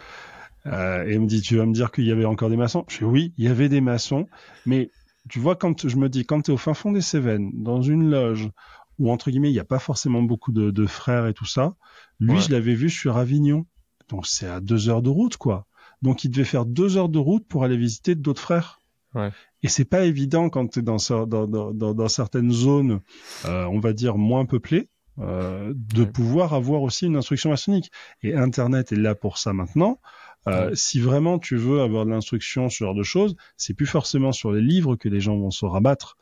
euh, 0.67 1.05
et 1.07 1.15
elle 1.15 1.21
me 1.21 1.27
dit, 1.27 1.43
tu 1.43 1.57
vas 1.57 1.67
me 1.67 1.73
dire 1.73 1.93
qu'il 1.93 2.05
y 2.05 2.13
avait 2.13 2.25
encore 2.25 2.51
des 2.51 2.57
maçons? 2.57 2.85
Je 2.89 2.99
dis, 2.99 3.05
oui, 3.05 3.35
il 3.37 3.45
y 3.45 3.49
avait 3.49 3.69
des 3.69 3.81
maçons, 3.81 4.27
mais 4.65 4.91
tu 5.29 5.39
vois, 5.39 5.57
quand 5.57 5.89
je 5.89 5.97
me 5.97 6.09
dis, 6.09 6.25
quand 6.25 6.43
tu 6.43 6.51
es 6.51 6.55
au 6.55 6.59
fin 6.59 6.75
fond 6.75 6.93
des 6.93 7.01
Cévennes, 7.01 7.51
dans 7.55 7.83
une 7.83 8.11
loge, 8.11 8.51
où 8.99 9.11
entre 9.11 9.31
guillemets, 9.31 9.51
il 9.51 9.55
n'y 9.55 9.61
a 9.61 9.65
pas 9.65 9.79
forcément 9.79 10.23
beaucoup 10.23 10.53
de, 10.53 10.87
frères 10.87 11.27
et 11.27 11.35
tout 11.35 11.47
ça, 11.47 11.75
lui, 12.21 12.41
je 12.41 12.53
l'avais 12.53 12.75
vu 12.75 12.91
sur 12.91 13.17
Avignon. 13.17 13.67
Donc 14.09 14.27
c'est 14.27 14.47
à 14.47 14.61
deux 14.61 14.89
heures 14.89 15.03
de 15.03 15.11
route, 15.11 15.37
quoi. 15.37 15.67
Donc 16.03 16.25
il 16.25 16.31
devait 16.31 16.45
faire 16.45 16.67
deux 16.67 16.97
heures 16.97 17.09
de 17.09 17.19
route 17.19 17.47
pour 17.49 17.65
aller 17.65 17.77
visiter 17.77 18.15
d'autres 18.15 18.43
frères. 18.43 18.81
Ouais. 19.15 19.31
Et 19.63 19.69
c'est 19.69 19.87
pas 19.87 20.05
évident 20.05 20.51
quand 20.51 20.69
tu 20.69 20.81
es 20.81 20.83
dans, 20.83 20.99
dans, 21.27 21.47
dans, 21.47 21.73
dans, 21.73 22.09
certaines 22.09 22.53
zones, 22.53 23.01
euh, 23.47 23.65
on 23.65 23.81
va 23.81 23.95
dire, 23.95 24.19
moins 24.19 24.45
peuplées, 24.45 24.91
euh, 25.21 25.73
de 25.75 26.05
pouvoir 26.05 26.53
avoir 26.53 26.83
aussi 26.83 27.07
une 27.07 27.17
instruction 27.17 27.51
maçonnique. 27.51 27.91
Et 28.23 28.35
Internet 28.35 28.93
est 28.93 28.97
là 28.97 29.15
pour 29.15 29.39
ça 29.39 29.55
maintenant. 29.55 30.01
Euh, 30.47 30.71
si 30.75 31.01
vraiment 31.01 31.39
tu 31.39 31.57
veux 31.57 31.81
avoir 31.81 32.05
de 32.05 32.11
l'instruction, 32.11 32.69
ce 32.69 32.85
genre 32.85 32.95
de 32.95 33.03
choses, 33.03 33.37
c'est 33.57 33.75
plus 33.75 33.87
forcément 33.87 34.33
sur 34.33 34.53
les 34.53 34.61
livres 34.61 34.97
que 34.97 35.09
les 35.09 35.21
gens 35.21 35.37
vont 35.37 35.51
se 35.51 35.65
rabattre. 35.65 36.17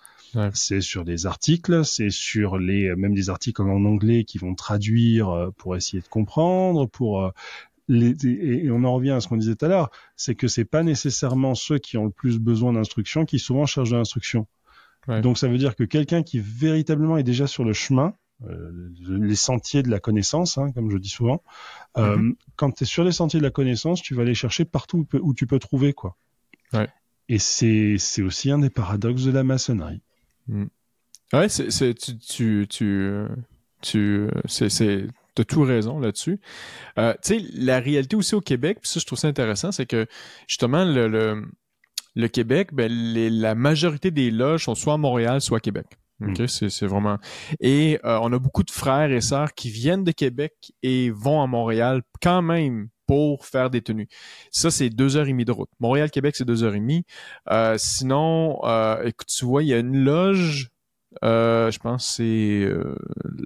C'est 0.55 0.81
sur 0.81 1.05
des 1.05 1.27
articles, 1.27 1.85
c'est 1.85 2.09
sur 2.09 2.57
les 2.57 2.97
même 2.97 3.15
des 3.15 3.29
articles 3.29 3.61
en 3.61 3.85
anglais 3.85 4.25
qui 4.25 4.39
vont 4.39 4.55
traduire 4.55 5.29
euh, 5.29 5.51
pour 5.59 5.77
essayer 5.77 6.03
de 6.03 6.09
comprendre, 6.09 6.87
pour 6.87 7.23
euh, 7.23 7.31
et 7.91 8.71
on 8.71 8.85
en 8.85 8.95
revient 8.95 9.11
à 9.11 9.21
ce 9.21 9.29
qu'on 9.29 9.37
disait 9.37 9.57
tout 9.57 9.67
à 9.67 9.69
l'heure, 9.69 9.91
c'est 10.17 10.35
que 10.35 10.49
c'est 10.49 10.65
pas 10.65 10.83
nécessairement 10.83 11.55
ceux 11.55 11.79
qui 11.79 11.99
ont 11.99 12.05
le 12.05 12.11
plus 12.11 12.39
besoin 12.39 12.73
d'instruction 12.73 13.27
qui 13.27 13.39
souvent 13.39 13.67
cherchent 13.67 13.91
de 13.91 13.97
l'instruction. 13.97 14.47
Donc 15.09 15.37
ça 15.37 15.49
veut 15.49 15.59
dire 15.59 15.75
que 15.75 15.83
quelqu'un 15.83 16.23
qui 16.23 16.39
véritablement 16.39 17.17
est 17.17 17.25
déjà 17.25 17.49
sur 17.49 17.65
le 17.65 17.73
chemin, 17.73 18.07
euh, 18.07 18.13
les 19.09 19.37
sentiers 19.37 19.83
de 19.83 19.91
la 19.91 20.01
connaissance, 20.01 20.59
hein, 20.59 20.73
comme 20.73 20.91
je 20.91 20.97
dis 20.97 21.09
souvent, 21.09 21.43
euh, 21.97 22.17
mm-hmm. 22.17 22.35
quand 22.57 22.71
tu 22.73 22.85
es 22.85 22.87
sur 22.87 23.05
les 23.05 23.13
sentiers 23.13 23.41
de 23.41 23.45
la 23.45 23.51
connaissance, 23.51 24.03
tu 24.03 24.15
vas 24.15 24.23
aller 24.23 24.35
chercher 24.35 24.65
partout 24.65 25.07
où, 25.21 25.35
tu 25.35 25.47
peux 25.47 25.59
trouver 25.59 25.93
quoi. 25.93 26.17
Et 27.29 27.39
c'est 27.39 27.97
c'est 27.99 28.23
aussi 28.23 28.51
un 28.51 28.59
des 28.59 28.71
paradoxes 28.71 29.25
de 29.25 29.31
la 29.31 29.45
maçonnerie. 29.45 30.03
Mm. 30.49 30.65
Ouais, 31.33 31.49
c'est 31.49 31.95
tu 31.95 32.19
tu 32.19 32.67
tu, 32.69 33.27
tu 33.81 34.29
c'est 34.47 35.07
T'as 35.35 35.45
tout 35.45 35.63
raison 35.63 35.99
là-dessus. 35.99 36.41
Euh, 36.99 37.15
tu 37.25 37.39
sais, 37.39 37.47
la 37.55 37.81
réalité 37.81 38.17
aussi 38.17 38.35
au 38.35 38.43
Québec, 38.43 38.79
puis 38.83 38.91
ça, 38.91 39.01
je 39.01 39.07
trouve 39.07 39.19
ça 39.19 39.29
intéressant, 39.29 39.73
c'est 39.73 39.87
que 39.87 40.07
justement, 40.47 40.85
le, 40.85 41.43
le 42.15 42.29
Québec, 42.29 42.75
ben, 42.75 42.93
la 42.93 43.55
majorité 43.55 44.11
des 44.11 44.31
loges 44.31 44.65
sont 44.65 44.75
soit 44.75 44.95
à 44.95 44.99
Montréal, 44.99 45.41
soit 45.41 45.57
à 45.57 45.61
Québec. 45.61 45.87
Mm. 46.23 46.31
Ok, 46.31 46.49
c'est 46.49 46.87
vraiment. 46.87 47.19
Et 47.61 47.99
euh, 48.05 48.19
on 48.23 48.33
a 48.33 48.39
beaucoup 48.39 48.63
de 48.63 48.71
frères 48.71 49.11
et 49.11 49.21
sœurs 49.21 49.55
qui 49.55 49.71
viennent 49.71 50.05
de 50.05 50.13
Québec 50.13 50.73
et 50.83 51.11
vont 51.11 51.43
à 51.43 51.47
Montréal 51.47 52.03
quand 52.21 52.43
même 52.43 52.89
pour 53.07 53.45
faire 53.45 53.69
des 53.69 53.83
tenues. 53.83 54.09
Ça, 54.51 54.71
c'est 54.71 54.89
deux 54.89 55.17
heures 55.17 55.27
et 55.27 55.31
demie 55.31 55.45
de 55.45 55.53
route. 55.53 55.69
Montréal-Québec, 55.81 56.37
c'est 56.37 56.45
deux 56.45 56.65
heures 56.65 56.75
et 56.75 56.81
demie. 56.81 57.05
Euh, 57.51 57.77
sinon, 57.77 58.61
euh, 58.65 59.03
écoute, 59.05 59.29
tu 59.29 59.45
vois, 59.45 59.63
il 59.63 59.69
y 59.69 59.75
a 59.75 59.79
une 59.79 60.05
loge 60.05 60.73
euh, 61.25 61.71
je 61.71 61.79
pense 61.79 62.07
que 62.07 62.13
c'est 62.15 62.65
euh, 62.65 62.97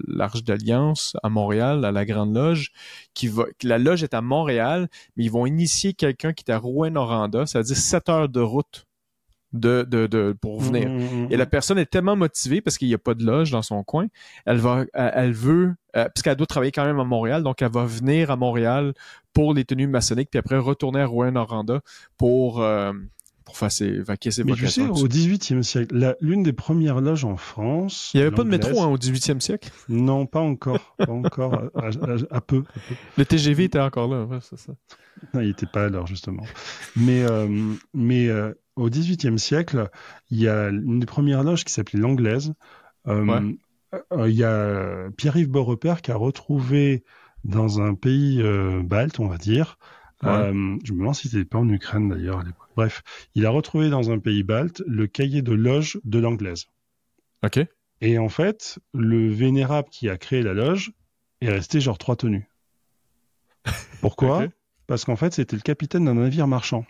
l'Arche 0.06 0.44
d'Alliance 0.44 1.16
à 1.22 1.28
Montréal, 1.28 1.84
à 1.84 1.92
la 1.92 2.04
Grande 2.04 2.34
Loge, 2.34 2.72
qui 3.14 3.28
va. 3.28 3.44
La 3.62 3.78
loge 3.78 4.02
est 4.02 4.14
à 4.14 4.20
Montréal, 4.22 4.88
mais 5.16 5.24
ils 5.24 5.30
vont 5.30 5.46
initier 5.46 5.92
quelqu'un 5.92 6.32
qui 6.32 6.44
est 6.46 6.52
à 6.52 6.58
Rouen-Noranda, 6.58 7.46
c'est-à-dire 7.46 7.76
7 7.76 8.08
heures 8.08 8.28
de 8.28 8.40
route 8.40 8.86
de, 9.52 9.86
de, 9.88 10.06
de 10.06 10.36
pour 10.40 10.60
venir. 10.60 10.88
Mmh, 10.88 10.98
mmh, 10.98 11.26
mmh, 11.26 11.28
Et 11.30 11.36
la 11.36 11.46
personne 11.46 11.78
est 11.78 11.86
tellement 11.86 12.16
motivée 12.16 12.60
parce 12.60 12.78
qu'il 12.78 12.88
n'y 12.88 12.94
a 12.94 12.98
pas 12.98 13.14
de 13.14 13.24
loge 13.24 13.50
dans 13.50 13.62
son 13.62 13.82
coin, 13.84 14.06
elle 14.44 14.58
va, 14.58 14.84
elle 14.94 15.32
veut, 15.32 15.74
euh, 15.96 16.08
puisqu'elle 16.14 16.36
doit 16.36 16.46
travailler 16.46 16.72
quand 16.72 16.84
même 16.84 17.00
à 17.00 17.04
Montréal, 17.04 17.42
donc 17.42 17.62
elle 17.62 17.72
va 17.72 17.84
venir 17.84 18.30
à 18.30 18.36
Montréal 18.36 18.94
pour 19.32 19.54
les 19.54 19.64
tenues 19.64 19.86
maçonniques, 19.86 20.30
puis 20.30 20.38
après 20.38 20.58
retourner 20.58 21.00
à 21.00 21.06
Rouen-Noranda 21.06 21.80
pour 22.16 22.62
euh, 22.62 22.92
pour 23.46 23.56
faire 23.56 23.70
ses, 23.70 24.00
vaquer 24.00 24.32
ses 24.32 24.42
Mais 24.42 24.54
tu 24.54 24.66
sais, 24.66 24.82
au 24.82 25.06
XVIIIe 25.06 25.62
siècle, 25.62 26.16
l'une 26.20 26.42
des 26.42 26.52
premières 26.52 27.00
loges 27.00 27.24
en 27.24 27.36
France. 27.36 28.10
Il 28.12 28.18
n'y 28.18 28.26
avait 28.26 28.34
pas 28.34 28.42
de 28.42 28.48
métro 28.48 28.82
hein, 28.82 28.88
au 28.88 28.98
XVIIIe 28.98 29.40
siècle? 29.40 29.70
Non, 29.88 30.26
pas 30.26 30.40
encore. 30.40 30.96
Pas 30.98 31.12
encore, 31.12 31.62
à, 32.30 32.40
peu, 32.40 32.64
Le 33.16 33.24
TGV 33.24 33.64
était 33.64 33.78
encore 33.78 34.08
là, 34.08 34.26
c'est 34.40 34.58
ça. 34.58 34.72
Non, 35.32 35.40
il 35.40 35.48
n'était 35.48 35.66
pas 35.66 35.84
alors, 35.84 36.08
justement. 36.08 36.42
Mais, 36.96 37.22
euh, 37.22 37.74
mais 37.94 38.28
euh, 38.28 38.52
au 38.76 38.88
XVIIIe 38.88 39.38
siècle, 39.38 39.90
il 40.30 40.40
y 40.40 40.48
a 40.48 40.68
une 40.68 41.00
des 41.00 41.06
premières 41.06 41.42
loges 41.42 41.64
qui 41.64 41.72
s'appelait 41.72 42.00
l'Anglaise. 42.00 42.54
Euh, 43.08 43.52
il 44.26 44.34
y 44.34 44.44
a 44.44 45.08
Pierre-Yves 45.16 45.50
Beaurepaire 45.50 46.02
qui 46.02 46.10
a 46.10 46.16
retrouvé 46.16 47.04
dans 47.44 47.80
un 47.80 47.94
pays 47.94 48.42
balte, 48.84 49.20
on 49.20 49.28
va 49.28 49.38
dire, 49.38 49.78
euh, 50.24 50.78
je 50.82 50.92
me 50.92 50.98
demande 50.98 51.14
si 51.14 51.28
c'était 51.28 51.44
pas 51.44 51.58
en 51.58 51.68
Ukraine 51.68 52.08
d'ailleurs 52.08 52.38
à 52.38 52.42
l'époque. 52.42 52.68
Bref, 52.76 53.02
il 53.34 53.44
a 53.46 53.50
retrouvé 53.50 53.90
dans 53.90 54.10
un 54.10 54.18
pays 54.18 54.42
balte 54.42 54.82
le 54.86 55.06
cahier 55.06 55.42
de 55.42 55.52
loge 55.52 56.00
de 56.04 56.18
l'anglaise. 56.18 56.66
Ok. 57.44 57.60
Et 58.00 58.18
en 58.18 58.28
fait, 58.28 58.78
le 58.94 59.28
vénérable 59.28 59.88
qui 59.90 60.08
a 60.08 60.16
créé 60.16 60.42
la 60.42 60.54
loge 60.54 60.92
est 61.40 61.50
resté 61.50 61.80
genre 61.80 61.98
trois 61.98 62.16
tenues. 62.16 62.48
Pourquoi? 64.00 64.46
Parce 64.86 65.04
qu'en 65.04 65.16
fait, 65.16 65.34
c'était 65.34 65.56
le 65.56 65.62
capitaine 65.62 66.04
d'un 66.04 66.14
navire 66.14 66.46
marchand. 66.46 66.86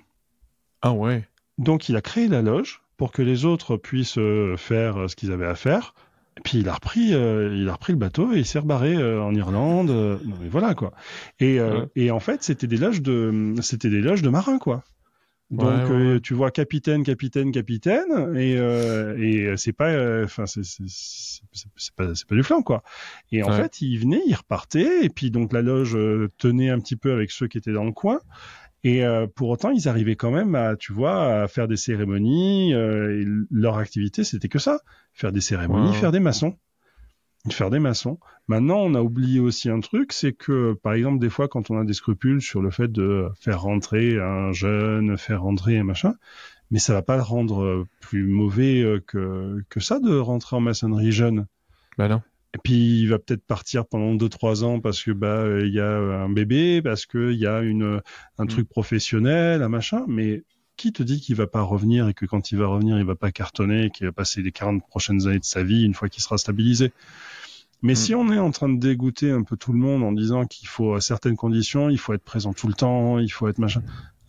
Ah 0.82 0.92
ouais. 0.92 1.26
Donc 1.58 1.88
il 1.88 1.96
a 1.96 2.00
créé 2.00 2.28
la 2.28 2.42
loge 2.42 2.82
pour 2.96 3.12
que 3.12 3.22
les 3.22 3.44
autres 3.44 3.76
puissent 3.76 4.18
euh, 4.18 4.56
faire 4.56 4.96
euh, 4.96 5.08
ce 5.08 5.16
qu'ils 5.16 5.32
avaient 5.32 5.46
à 5.46 5.54
faire. 5.54 5.94
Et 6.38 6.42
puis 6.42 6.58
il 6.58 6.68
a 6.68 6.74
repris, 6.74 7.14
euh, 7.14 7.56
il 7.56 7.66
a 7.68 7.72
repris 7.72 7.94
le 7.94 7.98
bateau 7.98 8.34
et 8.34 8.38
il 8.38 8.44
s'est 8.44 8.58
rebarré 8.58 8.94
euh, 8.94 9.22
en 9.22 9.34
Irlande. 9.34 9.90
Euh, 9.90 10.18
non 10.24 10.36
mais 10.40 10.48
voilà 10.48 10.74
quoi. 10.74 10.92
Et, 11.40 11.58
et 11.94 12.10
en 12.10 12.20
fait, 12.20 12.42
c'était 12.42 12.66
des 12.66 12.76
loges 12.76 13.00
de, 13.00 13.54
c'était 13.62 13.88
des 13.88 14.02
loges 14.02 14.22
de 14.22 14.28
marins 14.28 14.58
quoi. 14.58 14.84
Donc 15.50 16.22
tu 16.22 16.34
vois 16.34 16.50
capitaine, 16.50 17.04
capitaine, 17.04 17.52
capitaine, 17.52 18.36
et 18.36 18.54
et 18.54 19.56
c'est 19.56 19.72
pas, 19.72 20.24
enfin 20.24 20.44
c'est 20.46 20.64
c'est 20.64 21.94
pas 21.94 22.14
c'est 22.16 22.26
pas 22.26 22.34
du 22.34 22.42
flanc 22.42 22.62
quoi. 22.62 22.82
Et 23.30 23.44
en 23.44 23.52
fait, 23.52 23.80
il 23.80 23.96
venait, 23.98 24.22
il 24.26 24.34
repartait, 24.34 25.04
et 25.04 25.08
puis 25.08 25.30
donc 25.30 25.52
la 25.52 25.62
loge 25.62 25.96
tenait 26.36 26.68
un 26.68 26.80
petit 26.80 26.96
peu 26.96 27.12
avec 27.12 27.30
ceux 27.30 27.46
qui 27.46 27.58
étaient 27.58 27.72
dans 27.72 27.84
le 27.84 27.92
coin. 27.92 28.18
Et 28.84 29.04
euh, 29.04 29.26
pour 29.26 29.48
autant, 29.48 29.70
ils 29.70 29.88
arrivaient 29.88 30.16
quand 30.16 30.30
même 30.30 30.54
à, 30.54 30.76
tu 30.76 30.92
vois, 30.92 31.42
à 31.42 31.48
faire 31.48 31.68
des 31.68 31.76
cérémonies. 31.76 32.72
Euh, 32.74 33.20
et 33.20 33.24
leur 33.50 33.78
activité, 33.78 34.24
c'était 34.24 34.48
que 34.48 34.58
ça 34.58 34.80
faire 35.12 35.32
des 35.32 35.40
cérémonies, 35.40 35.94
faire 35.94 36.12
des 36.12 36.20
maçons, 36.20 36.56
faire 37.50 37.70
des 37.70 37.78
maçons. 37.78 38.18
Maintenant, 38.48 38.78
on 38.78 38.94
a 38.94 39.00
oublié 39.00 39.40
aussi 39.40 39.70
un 39.70 39.80
truc, 39.80 40.12
c'est 40.12 40.32
que, 40.32 40.74
par 40.74 40.92
exemple, 40.92 41.18
des 41.18 41.30
fois, 41.30 41.48
quand 41.48 41.70
on 41.70 41.80
a 41.80 41.84
des 41.84 41.94
scrupules 41.94 42.42
sur 42.42 42.60
le 42.60 42.70
fait 42.70 42.92
de 42.92 43.28
faire 43.40 43.62
rentrer 43.62 44.20
un 44.20 44.52
jeune, 44.52 45.16
faire 45.16 45.42
rentrer 45.42 45.78
un 45.78 45.84
machin, 45.84 46.14
mais 46.70 46.78
ça 46.78 46.92
va 46.92 47.02
pas 47.02 47.16
le 47.16 47.22
rendre 47.22 47.86
plus 48.00 48.26
mauvais 48.26 48.82
euh, 48.82 49.00
que 49.06 49.64
que 49.68 49.80
ça 49.80 50.00
de 50.00 50.16
rentrer 50.16 50.56
en 50.56 50.60
maçonnerie 50.60 51.12
jeune. 51.12 51.46
Ben 51.98 52.08
non. 52.08 52.22
Et 52.56 52.58
puis 52.64 53.00
il 53.02 53.08
va 53.10 53.18
peut-être 53.18 53.44
partir 53.44 53.84
pendant 53.84 54.14
2-3 54.14 54.64
ans 54.64 54.80
parce 54.80 55.02
que 55.02 55.10
bah 55.10 55.44
il 55.60 55.74
y 55.74 55.80
a 55.80 55.94
un 55.94 56.30
bébé, 56.30 56.80
parce 56.80 57.04
qu'il 57.04 57.34
y 57.34 57.46
a 57.46 57.60
une 57.60 58.00
un 58.38 58.44
mm. 58.44 58.48
truc 58.48 58.68
professionnel, 58.70 59.62
un 59.62 59.68
machin. 59.68 60.06
Mais 60.08 60.42
qui 60.78 60.90
te 60.90 61.02
dit 61.02 61.20
qu'il 61.20 61.34
va 61.34 61.46
pas 61.46 61.60
revenir 61.60 62.08
et 62.08 62.14
que 62.14 62.24
quand 62.24 62.52
il 62.52 62.58
va 62.58 62.66
revenir, 62.66 62.98
il 62.98 63.04
va 63.04 63.14
pas 63.14 63.30
cartonner, 63.30 63.90
qu'il 63.90 64.06
va 64.06 64.12
passer 64.12 64.40
les 64.40 64.52
40 64.52 64.86
prochaines 64.88 65.26
années 65.26 65.38
de 65.38 65.44
sa 65.44 65.62
vie 65.62 65.84
une 65.84 65.92
fois 65.92 66.08
qu'il 66.08 66.22
sera 66.22 66.38
stabilisé? 66.38 66.92
Mais 67.82 67.92
mm. 67.92 67.96
si 67.96 68.14
on 68.14 68.32
est 68.32 68.38
en 68.38 68.50
train 68.52 68.70
de 68.70 68.80
dégoûter 68.80 69.30
un 69.30 69.42
peu 69.42 69.58
tout 69.58 69.74
le 69.74 69.78
monde 69.78 70.02
en 70.02 70.12
disant 70.12 70.46
qu'il 70.46 70.66
faut 70.66 70.94
à 70.94 71.02
certaines 71.02 71.36
conditions, 71.36 71.90
il 71.90 71.98
faut 71.98 72.14
être 72.14 72.24
présent 72.24 72.54
tout 72.54 72.68
le 72.68 72.74
temps, 72.74 73.18
il 73.18 73.30
faut 73.30 73.48
être 73.48 73.58
machin, 73.58 73.82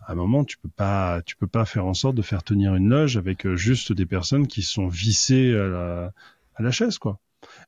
à 0.05 0.11
un 0.11 0.15
moment 0.15 0.43
tu 0.43 0.57
peux 0.57 0.67
pas, 0.75 1.21
tu 1.21 1.37
peux 1.37 1.47
pas 1.47 1.63
faire 1.63 1.85
en 1.85 1.93
sorte 1.93 2.15
de 2.15 2.21
faire 2.21 2.43
tenir 2.43 2.75
une 2.75 2.89
loge 2.89 3.15
avec 3.15 3.45
euh, 3.45 3.55
juste 3.55 3.93
des 3.93 4.05
personnes 4.05 4.47
qui 4.47 4.63
sont 4.63 4.89
vissées 4.89 5.55
à 5.55 5.67
la, 5.67 6.11
à 6.55 6.61
la 6.61 6.71
chaise, 6.71 6.97
quoi. 6.97 7.21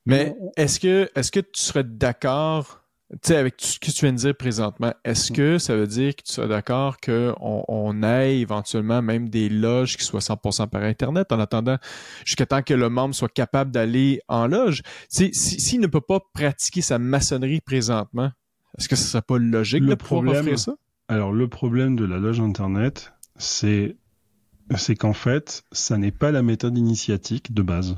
Mais 0.06 0.36
est-ce 0.58 0.80
que, 0.80 1.10
est-ce 1.16 1.32
que 1.32 1.40
tu 1.40 1.62
serais 1.62 1.84
d'accord, 1.84 2.82
tu 3.12 3.18
sais, 3.24 3.36
avec 3.36 3.58
tout 3.58 3.66
ce 3.66 3.80
que 3.80 3.92
tu 3.92 4.06
viens 4.06 4.14
de 4.14 4.18
dire 4.18 4.36
présentement, 4.36 4.94
est-ce 5.04 5.32
que 5.32 5.58
ça 5.58 5.76
veut 5.76 5.88
dire 5.88 6.16
que 6.16 6.24
tu 6.24 6.32
serais 6.32 6.48
d'accord 6.48 6.98
qu'on 7.00 7.64
on 7.68 8.04
ait 8.04 8.40
éventuellement 8.40 9.02
même 9.02 9.30
des 9.30 9.50
loges 9.50 9.98
qui 9.98 10.04
soient 10.04 10.20
100% 10.20 10.68
par 10.68 10.84
Internet 10.84 11.32
en 11.32 11.40
attendant 11.40 11.78
jusqu'à 12.26 12.46
temps 12.46 12.62
que 12.62 12.74
le 12.74 12.90
membre 12.90 13.14
soit 13.14 13.32
capable 13.32 13.72
d'aller 13.72 14.22
en 14.28 14.48
loge? 14.48 14.82
S'il 15.10 15.34
si, 15.34 15.80
ne 15.80 15.88
peut 15.88 16.02
pas 16.02 16.20
pratiquer 16.34 16.82
sa 16.82 16.98
maçonnerie 16.98 17.62
présentement, 17.62 18.32
est-ce 18.78 18.88
que 18.88 18.96
ce 18.96 19.04
serait 19.04 19.22
pas 19.22 19.38
logique 19.38 19.86
de 19.86 19.96
pouvoir 19.96 20.38
offrir 20.38 20.58
ça? 20.58 20.76
Alors, 21.08 21.34
le 21.34 21.48
problème 21.48 21.96
de 21.96 22.06
la 22.06 22.18
loge 22.18 22.40
Internet, 22.40 23.14
c'est 23.36 23.96
c'est 24.78 24.96
qu'en 24.96 25.14
fait, 25.14 25.64
ça 25.72 25.98
n'est 25.98 26.12
pas 26.12 26.32
la 26.32 26.44
méthode 26.44 26.78
initiatique 26.78 27.54
de 27.54 27.64
base 27.64 27.96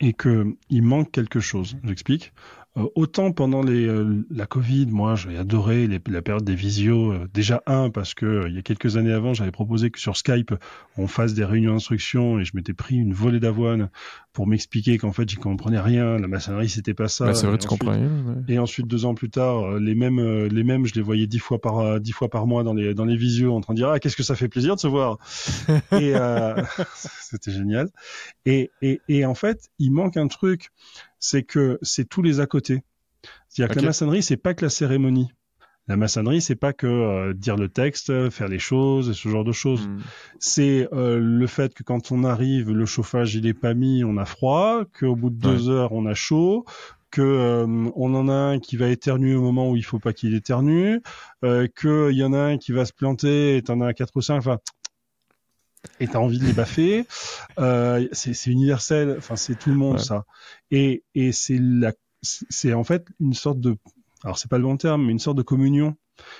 et 0.00 0.12
que 0.12 0.56
il 0.70 0.82
manque 0.82 1.10
quelque 1.10 1.40
chose. 1.40 1.76
J'explique. 1.84 2.32
Euh, 2.76 2.86
autant 2.94 3.32
pendant 3.32 3.66
euh, 3.66 4.24
la 4.30 4.46
Covid, 4.46 4.86
moi, 4.86 5.16
j'ai 5.16 5.36
adoré 5.36 5.88
la 6.06 6.22
période 6.22 6.44
des 6.44 6.54
visios. 6.54 7.12
Euh, 7.12 7.28
déjà 7.32 7.62
un 7.66 7.90
parce 7.90 8.14
que 8.14 8.46
il 8.48 8.54
y 8.54 8.58
a 8.58 8.62
quelques 8.62 8.96
années 8.96 9.12
avant, 9.12 9.34
j'avais 9.34 9.50
proposé 9.50 9.90
que 9.90 9.98
sur 9.98 10.16
Skype, 10.16 10.54
on 10.96 11.06
fasse 11.06 11.34
des 11.34 11.44
réunions 11.44 11.72
d'instruction 11.72 12.38
et 12.38 12.44
je 12.44 12.52
m'étais 12.54 12.74
pris 12.74 12.96
une 12.96 13.12
volée 13.12 13.40
d'avoine 13.40 13.90
pour 14.32 14.46
m'expliquer 14.46 14.98
qu'en 14.98 15.12
fait, 15.12 15.28
j'y 15.28 15.36
comprenais 15.36 15.80
rien. 15.80 16.18
La 16.18 16.28
maçonnerie, 16.28 16.68
c'était 16.68 16.94
pas 16.94 17.08
ça. 17.08 17.26
Bah, 17.26 17.34
c'est 17.34 17.46
vrai, 17.46 17.58
tu 17.58 17.66
comprends 17.66 17.92
rien. 17.92 18.10
Et 18.48 18.58
ensuite, 18.58 18.86
deux 18.86 19.04
ans 19.04 19.14
plus 19.14 19.30
tard, 19.30 19.78
les 19.78 19.94
mêmes, 19.94 20.46
les 20.46 20.64
mêmes, 20.64 20.86
je 20.86 20.94
les 20.94 21.02
voyais 21.02 21.26
dix 21.26 21.38
fois 21.38 21.60
par 21.60 22.00
dix 22.00 22.12
fois 22.12 22.28
par 22.28 22.46
mois 22.46 22.62
dans 22.62 22.74
les 22.74 22.94
dans 22.94 23.04
les 23.04 23.16
visios, 23.16 23.54
en 23.54 23.60
train 23.60 23.74
de 23.74 23.78
dire 23.78 23.88
ah 23.88 23.98
qu'est-ce 23.98 24.16
que 24.16 24.22
ça 24.22 24.36
fait 24.36 24.48
plaisir 24.48 24.76
de 24.76 24.80
se 24.80 24.88
voir? 24.88 25.18
et 25.92 26.14
c'était 27.20 27.52
génial. 27.52 27.88
Et, 28.44 28.70
et 28.82 29.00
et 29.08 29.24
en 29.24 29.34
fait, 29.34 29.70
il 29.78 29.92
manque 29.92 30.16
un 30.16 30.28
truc 30.28 30.70
c'est 31.18 31.42
que 31.42 31.78
c'est 31.82 32.08
tous 32.08 32.22
les 32.22 32.40
à 32.40 32.46
côté. 32.46 32.82
C'est-à-dire 33.48 33.74
que 33.74 33.80
la 33.80 33.86
maçonnerie, 33.86 34.22
c'est 34.22 34.36
pas 34.36 34.54
que 34.54 34.64
la 34.64 34.70
cérémonie. 34.70 35.30
La 35.88 35.96
maçonnerie, 35.96 36.42
c'est 36.42 36.54
pas 36.54 36.72
que 36.72 36.86
euh, 36.86 37.34
dire 37.34 37.56
le 37.56 37.68
texte, 37.68 38.30
faire 38.30 38.48
les 38.48 38.58
choses, 38.58 39.08
et 39.10 39.14
ce 39.14 39.28
genre 39.28 39.44
de 39.44 39.52
choses. 39.52 39.88
Hmm. 39.88 40.00
C'est 40.38 40.88
euh, 40.92 41.18
le 41.18 41.46
fait 41.46 41.74
que 41.74 41.82
quand 41.82 42.12
on 42.12 42.24
arrive, 42.24 42.70
le 42.70 42.86
chauffage 42.86 43.34
il 43.34 43.46
est 43.46 43.54
pas 43.54 43.74
mis, 43.74 44.04
on 44.04 44.16
a 44.18 44.24
froid, 44.24 44.84
qu'au 44.98 45.16
bout 45.16 45.30
de 45.30 45.36
deux 45.36 45.68
heures 45.70 45.92
on 45.92 46.06
a 46.06 46.14
chaud, 46.14 46.64
que 47.10 47.22
euh, 47.22 47.90
on 47.96 48.14
en 48.14 48.28
a 48.28 48.34
un 48.34 48.58
qui 48.58 48.76
va 48.76 48.88
éternuer 48.88 49.34
au 49.34 49.42
moment 49.42 49.70
où 49.70 49.76
il 49.76 49.84
faut 49.84 49.98
pas 49.98 50.12
qu'il 50.12 50.34
éternue, 50.34 51.00
qu'il 51.42 52.12
y 52.12 52.22
en 52.22 52.32
a 52.34 52.40
un 52.40 52.58
qui 52.58 52.72
va 52.72 52.84
se 52.84 52.92
planter, 52.92 53.56
et 53.56 53.62
t'en 53.62 53.80
as 53.80 53.94
quatre 53.94 54.14
ou 54.16 54.20
cinq. 54.20 54.36
Enfin, 54.36 54.58
et 56.00 56.08
t'as 56.08 56.18
envie 56.18 56.38
de 56.38 56.44
les 56.44 56.52
baffer. 56.52 57.06
Euh, 57.58 58.06
c'est 58.12 58.46
universel, 58.46 59.16
enfin 59.18 59.34
c'est 59.34 59.58
tout 59.58 59.70
le 59.70 59.74
monde 59.74 59.98
ça. 59.98 60.26
Et, 60.70 61.02
et 61.16 61.32
c'est 61.32 61.58
la, 61.58 61.92
c'est 62.22 62.72
en 62.72 62.84
fait 62.84 63.04
une 63.18 63.34
sorte 63.34 63.58
de, 63.58 63.76
alors 64.24 64.38
c'est 64.38 64.50
pas 64.50 64.58
le 64.58 64.64
bon 64.64 64.76
terme, 64.76 65.04
mais 65.04 65.12
une 65.12 65.18
sorte 65.18 65.36
de 65.36 65.42
communion 65.42 65.96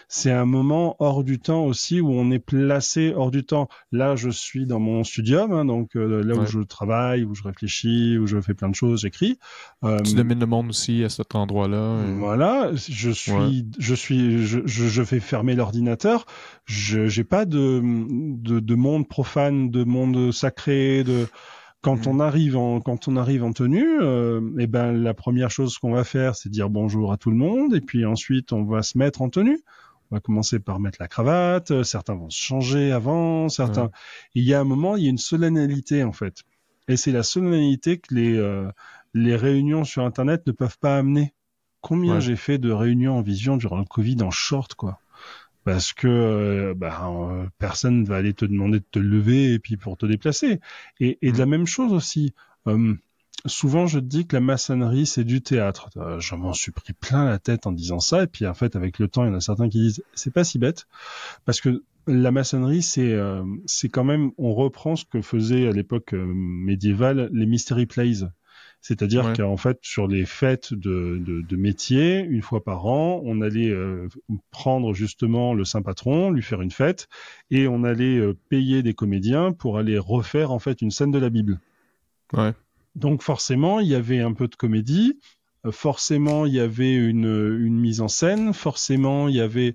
c'est 0.09 0.33
un 0.33 0.45
moment 0.45 0.97
hors 0.99 1.25
du 1.25 1.39
temps 1.39 1.65
aussi 1.65 2.01
où 2.01 2.11
on 2.11 2.31
est 2.31 2.39
placé 2.39 3.13
hors 3.15 3.31
du 3.31 3.45
temps. 3.45 3.69
Là, 3.93 4.17
je 4.17 4.31
suis 4.31 4.67
dans 4.67 4.81
mon 4.81 5.05
studium, 5.05 5.53
hein, 5.53 5.65
donc 5.65 5.97
euh, 5.97 6.23
là 6.23 6.35
où 6.35 6.47
je 6.47 6.61
travaille, 6.61 7.25
où 7.25 7.35
je 7.35 7.43
réfléchis, 7.43 8.19
où 8.19 8.27
je 8.27 8.41
fais 8.41 8.55
plein 8.55 8.69
de 8.69 8.75
choses, 8.75 9.03
j'écris. 9.03 9.39
Euh, 9.85 10.01
tu 10.01 10.15
domines 10.15 10.41
le 10.41 10.47
monde 10.47 10.71
aussi 10.71 11.05
à 11.05 11.09
cet 11.09 11.35
endroit-là. 11.35 11.97
Voilà, 12.19 12.71
je 12.75 13.11
suis, 13.11 13.67
je 13.79 13.95
suis, 13.95 14.47
je, 14.47 14.61
je, 14.67 15.03
fais 15.03 15.21
fermer 15.21 15.55
l'ordinateur. 15.55 16.27
Je 16.65 17.07
j'ai 17.07 17.25
pas 17.25 17.45
de, 17.45 17.81
de, 17.83 18.61
de 18.61 18.75
monde 18.75 19.09
profane, 19.09 19.71
de 19.71 19.85
monde 19.85 20.33
sacré, 20.33 21.05
de 21.05 21.27
quand 21.81 22.07
mm. 22.07 22.11
on 22.11 22.21
arrive 22.21 22.57
en 22.57 22.81
quand 22.81 23.09
on 23.09 23.17
arrive 23.17 23.45
en 23.45 23.53
tenue, 23.53 24.01
euh, 24.01 24.41
eh 24.59 24.67
ben 24.67 24.93
la 24.93 25.15
première 25.15 25.51
chose 25.51 25.79
qu'on 25.79 25.93
va 25.93 26.05
faire, 26.05 26.37
c'est 26.37 26.49
dire 26.49 26.71
bonjour 26.71 27.13
à 27.13 27.17
tout 27.17 27.31
le 27.31 27.37
monde, 27.37 27.75
et 27.75 27.81
puis 27.81 28.05
ensuite 28.05 28.53
on 28.53 28.65
va 28.65 28.83
se 28.83 28.99
mettre 28.99 29.23
en 29.23 29.31
tenue. 29.31 29.61
On 30.11 30.17
va 30.17 30.21
commencer 30.21 30.59
par 30.59 30.81
mettre 30.81 30.97
la 31.01 31.09
cravate, 31.09 31.71
euh, 31.71 31.83
certains 31.83 32.15
vont 32.15 32.31
se 32.31 32.39
changer 32.39 32.93
avant, 32.93 33.51
certains... 33.51 33.91
Il 34.35 34.43
y 34.43 34.55
a 34.55 34.61
un 34.61 34.65
moment, 34.65 34.97
il 34.97 35.05
y 35.05 35.07
a 35.07 35.11
une 35.11 35.19
solennalité 35.19 36.03
en 36.03 36.13
fait. 36.13 36.45
Et 36.89 36.97
c'est 36.97 37.13
la 37.13 37.23
solennalité 37.23 37.99
que 37.99 38.15
les, 38.15 38.35
euh, 38.39 38.71
les 39.13 39.37
réunions 39.37 39.85
sur 39.85 40.05
Internet 40.05 40.47
ne 40.47 40.53
peuvent 40.53 40.79
pas 40.79 40.97
amener. 40.97 41.35
Combien 41.83 42.21
j'ai 42.21 42.37
fait 42.37 42.57
de 42.57 42.73
réunions 42.73 43.19
en 43.19 43.23
vision 43.23 43.59
durant 43.59 43.79
le 43.79 43.85
Covid 43.85 44.17
en 44.23 44.31
short, 44.31 44.75
quoi 44.75 44.99
parce 45.65 45.93
que 45.93 46.09
euh, 46.09 46.75
bah, 46.75 47.11
personne 47.59 48.05
va 48.05 48.17
aller 48.17 48.35
te 48.35 48.45
demander 48.45 48.81
de 48.81 48.87
te 48.91 48.99
lever 48.99 49.55
et 49.55 49.59
puis 49.59 49.77
pour 49.77 49.97
te 49.97 50.07
déplacer. 50.07 50.61
Et, 51.01 51.19
et 51.23 51.33
de 51.33 51.39
la 51.39 51.47
mm. 51.47 51.51
même 51.51 51.67
chose 51.67 51.93
aussi, 51.93 52.35
souvent 53.47 53.87
je 53.87 53.99
te 53.99 54.05
dis 54.05 54.27
que 54.27 54.37
la 54.37 54.41
maçonnerie 54.41 55.07
c'est 55.07 55.25
du 55.25 55.41
théâtre. 55.41 55.91
Euh, 55.97 56.21
je 56.21 56.35
m'en 56.35 56.53
suis 56.53 56.73
pris 56.73 56.93
plein 56.93 57.25
la 57.25 57.39
tête 57.39 57.67
en 57.67 57.73
disant 57.73 58.01
ça 58.01 58.25
et 58.25 58.27
puis 58.27 58.47
en 58.47 58.55
fait 58.55 58.77
avec 58.77 58.99
le 58.99 59.09
temps 59.09 59.25
il 59.25 59.29
y 59.29 59.31
en 59.31 59.37
a 59.37 59.41
certains 59.41 59.69
qui 59.69 59.79
disent 59.79 60.03
c'est 60.15 60.33
pas 60.33 60.45
si 60.45 60.59
bête 60.59 60.87
parce 61.45 61.61
que 61.61 61.83
la 62.07 62.31
maçonnerie 62.31 62.83
c'est 62.83 63.13
euh, 63.13 63.43
c'est 63.67 63.89
quand 63.89 64.05
même 64.05 64.33
on 64.39 64.55
reprend 64.55 64.97
ce 64.97 65.05
que 65.05 65.21
faisaient 65.23 65.69
à 65.69 65.73
l'époque 65.73 66.15
euh, 66.15 66.25
médiévale 66.27 67.29
les 67.33 67.47
mystery 67.47 67.87
plays. 67.87 68.25
C'est-à-dire 68.81 69.33
qu'en 69.35 69.57
fait, 69.57 69.79
sur 69.83 70.07
les 70.07 70.25
fêtes 70.25 70.73
de, 70.73 71.21
de, 71.21 71.43
de, 71.43 71.57
métier, 71.57 72.21
une 72.21 72.43
fois 72.43 72.63
par 72.63 72.87
an, 72.87 73.21
on 73.25 73.43
allait 73.43 73.75
prendre 74.51 74.95
justement 74.95 75.53
le 75.53 75.65
saint 75.65 75.83
patron, 75.83 76.31
lui 76.31 76.43
faire 76.43 76.63
une 76.63 76.71
fête, 76.71 77.09
et 77.51 77.67
on 77.67 77.85
allait 77.85 78.21
payer 78.49 78.83
des 78.83 78.95
comédiens 78.95 79.53
pour 79.53 79.79
aller 79.79 79.99
refaire 79.99 80.53
en 80.53 80.59
fait 80.59 80.81
une 80.81 80.91
scène 80.91 81.11
de 81.11 81.19
la 81.19 81.29
Bible. 81.29 81.61
Ouais. 82.33 82.55
Donc 82.95 83.23
forcément, 83.23 83.81
il 83.81 83.89
y 83.89 83.95
avait 83.95 84.21
un 84.21 84.33
peu 84.33 84.49
de 84.49 84.57
comédie, 84.57 85.19
euh, 85.67 85.73
forcément, 85.73 86.47
il 86.47 86.55
y 86.55 86.61
avait 86.61 86.95
une, 86.95 87.59
une 87.61 87.79
mise 87.79 88.01
en 88.01 88.09
scène, 88.09 88.53
forcément, 88.53 89.29
il 89.29 89.37
y 89.37 89.41
avait... 89.41 89.75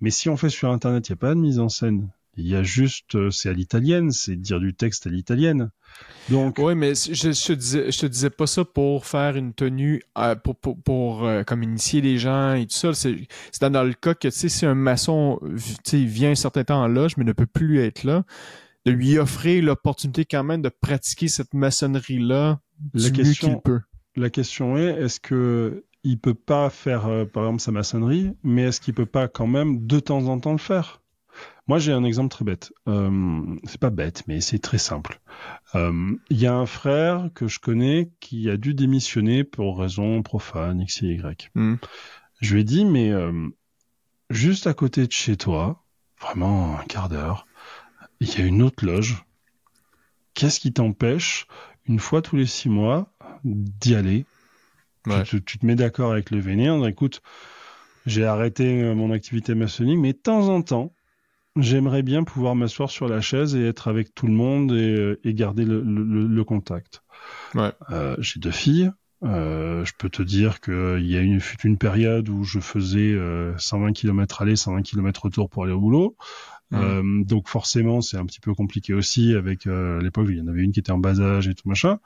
Mais 0.00 0.10
si 0.10 0.28
on 0.28 0.36
fait 0.36 0.48
sur 0.48 0.70
Internet, 0.70 1.08
il 1.08 1.12
n'y 1.12 1.14
a 1.14 1.16
pas 1.16 1.34
de 1.34 1.40
mise 1.40 1.58
en 1.58 1.68
scène. 1.68 2.08
Il 2.36 2.46
y 2.46 2.56
a 2.56 2.62
juste, 2.62 3.14
euh, 3.14 3.30
c'est 3.30 3.50
à 3.50 3.52
l'italienne, 3.52 4.10
c'est 4.10 4.36
dire 4.36 4.58
du 4.58 4.74
texte 4.74 5.06
à 5.06 5.10
l'italienne. 5.10 5.70
Donc. 6.30 6.58
Oui, 6.58 6.74
mais 6.74 6.94
je, 6.94 7.32
je, 7.32 7.52
disais, 7.52 7.92
je 7.92 7.98
te 7.98 8.06
disais 8.06 8.30
pas 8.30 8.46
ça 8.46 8.64
pour 8.64 9.04
faire 9.04 9.36
une 9.36 9.52
tenue, 9.52 10.02
euh, 10.16 10.34
pour, 10.34 10.56
pour, 10.56 10.80
pour 10.80 11.28
comme 11.46 11.62
initier 11.62 12.00
les 12.00 12.18
gens 12.18 12.54
et 12.54 12.66
tout 12.66 12.74
ça. 12.74 12.94
C'est 12.94 13.26
dans, 13.60 13.84
le 13.84 13.92
cas 13.92 14.14
que, 14.14 14.28
tu 14.28 14.34
sais, 14.34 14.48
si 14.48 14.64
un 14.64 14.74
maçon, 14.74 15.40
tu 15.56 15.74
sais, 15.84 16.04
vient 16.04 16.30
un 16.30 16.34
certain 16.34 16.64
temps 16.64 16.82
en 16.82 16.88
loge, 16.88 17.16
mais 17.18 17.24
ne 17.24 17.32
peut 17.32 17.46
plus 17.46 17.80
être 17.80 18.04
là, 18.04 18.24
de 18.86 18.92
lui 18.92 19.18
offrir 19.18 19.62
l'opportunité 19.62 20.24
quand 20.24 20.44
même 20.44 20.62
de 20.62 20.70
pratiquer 20.70 21.28
cette 21.28 21.52
maçonnerie-là 21.52 22.60
du 22.94 23.12
question, 23.12 23.48
mieux 23.48 23.54
qu'il 23.54 23.62
peut. 23.62 23.80
La 24.16 24.30
question 24.30 24.76
est, 24.76 25.02
est-ce 25.02 25.20
que 25.20 25.84
il 26.04 26.18
peut 26.18 26.34
pas 26.34 26.70
faire, 26.70 27.06
euh, 27.06 27.24
par 27.24 27.44
exemple, 27.44 27.62
sa 27.62 27.72
maçonnerie, 27.72 28.32
mais 28.42 28.62
est-ce 28.62 28.80
qu'il 28.80 28.94
peut 28.94 29.06
pas 29.06 29.28
quand 29.28 29.46
même 29.46 29.86
de 29.86 30.00
temps 30.00 30.26
en 30.26 30.40
temps 30.40 30.52
le 30.52 30.58
faire? 30.58 31.01
Moi, 31.68 31.78
j'ai 31.78 31.92
un 31.92 32.04
exemple 32.04 32.28
très 32.28 32.44
bête. 32.44 32.72
Euh, 32.88 33.56
c'est 33.64 33.80
pas 33.80 33.90
bête, 33.90 34.24
mais 34.26 34.40
c'est 34.40 34.58
très 34.58 34.78
simple. 34.78 35.20
Euh, 35.74 36.16
il 36.28 36.38
y 36.38 36.46
a 36.46 36.54
un 36.54 36.66
frère 36.66 37.30
que 37.34 37.46
je 37.46 37.60
connais 37.60 38.10
qui 38.20 38.50
a 38.50 38.56
dû 38.56 38.74
démissionner 38.74 39.44
pour 39.44 39.78
raison 39.78 40.22
profane, 40.22 40.80
x, 40.80 41.02
y. 41.02 41.50
Hmm. 41.54 41.76
Je 42.40 42.54
lui 42.54 42.62
ai 42.62 42.64
dit, 42.64 42.84
mais 42.84 43.10
euh, 43.10 43.48
juste 44.28 44.66
à 44.66 44.74
côté 44.74 45.06
de 45.06 45.12
chez 45.12 45.36
toi, 45.36 45.84
vraiment 46.20 46.78
un 46.78 46.84
quart 46.84 47.08
d'heure, 47.08 47.46
il 48.20 48.38
y 48.38 48.42
a 48.42 48.44
une 48.44 48.62
autre 48.62 48.84
loge. 48.84 49.24
Qu'est-ce 50.34 50.58
qui 50.58 50.72
t'empêche, 50.72 51.46
une 51.86 52.00
fois 52.00 52.22
tous 52.22 52.36
les 52.36 52.46
six 52.46 52.68
mois, 52.68 53.12
d'y 53.44 53.94
aller? 53.94 54.26
Tu, 55.24 55.42
te 55.42 55.66
mets 55.66 55.74
d'accord 55.74 56.12
avec 56.12 56.30
le 56.30 56.38
vénère, 56.38 56.86
écoute, 56.86 57.22
j'ai 58.06 58.24
arrêté 58.24 58.82
euh, 58.82 58.94
mon 58.94 59.10
activité 59.10 59.54
maçonnique, 59.54 59.98
mais 59.98 60.12
de 60.12 60.18
temps 60.18 60.48
en 60.48 60.62
temps, 60.62 60.92
j'aimerais 61.56 62.02
bien 62.02 62.24
pouvoir 62.24 62.54
m'asseoir 62.54 62.90
sur 62.90 63.08
la 63.08 63.20
chaise 63.20 63.54
et 63.54 63.66
être 63.66 63.88
avec 63.88 64.14
tout 64.14 64.26
le 64.26 64.32
monde 64.32 64.72
et, 64.72 64.94
euh, 64.94 65.16
garder 65.26 65.64
le, 65.64 66.44
contact. 66.44 67.02
Euh, 67.90 68.16
j'ai 68.18 68.40
deux 68.40 68.50
filles. 68.50 68.90
je 69.22 69.92
peux 69.98 70.08
te 70.08 70.22
dire 70.22 70.60
qu'il 70.60 71.06
y 71.06 71.16
a 71.16 71.20
une, 71.20 71.40
une 71.64 71.78
période 71.78 72.28
où 72.28 72.44
je 72.44 72.60
faisais 72.60 73.16
120 73.58 73.92
km 73.92 74.42
aller, 74.42 74.56
120 74.56 74.82
km 74.82 75.24
retour 75.24 75.50
pour 75.50 75.64
aller 75.64 75.72
au 75.72 75.80
boulot. 75.80 76.16
Euh, 76.74 77.24
donc 77.24 77.48
forcément, 77.48 78.00
c'est 78.00 78.16
un 78.16 78.24
petit 78.24 78.40
peu 78.40 78.54
compliqué 78.54 78.94
aussi. 78.94 79.34
Avec 79.34 79.66
euh, 79.66 80.00
l'époque, 80.00 80.26
il 80.30 80.38
y 80.38 80.40
en 80.40 80.48
avait 80.48 80.62
une 80.62 80.72
qui 80.72 80.80
était 80.80 80.92
en 80.92 80.98
bas 80.98 81.20
âge 81.20 81.48
et 81.48 81.54
tout 81.54 81.68
machin. 81.68 81.98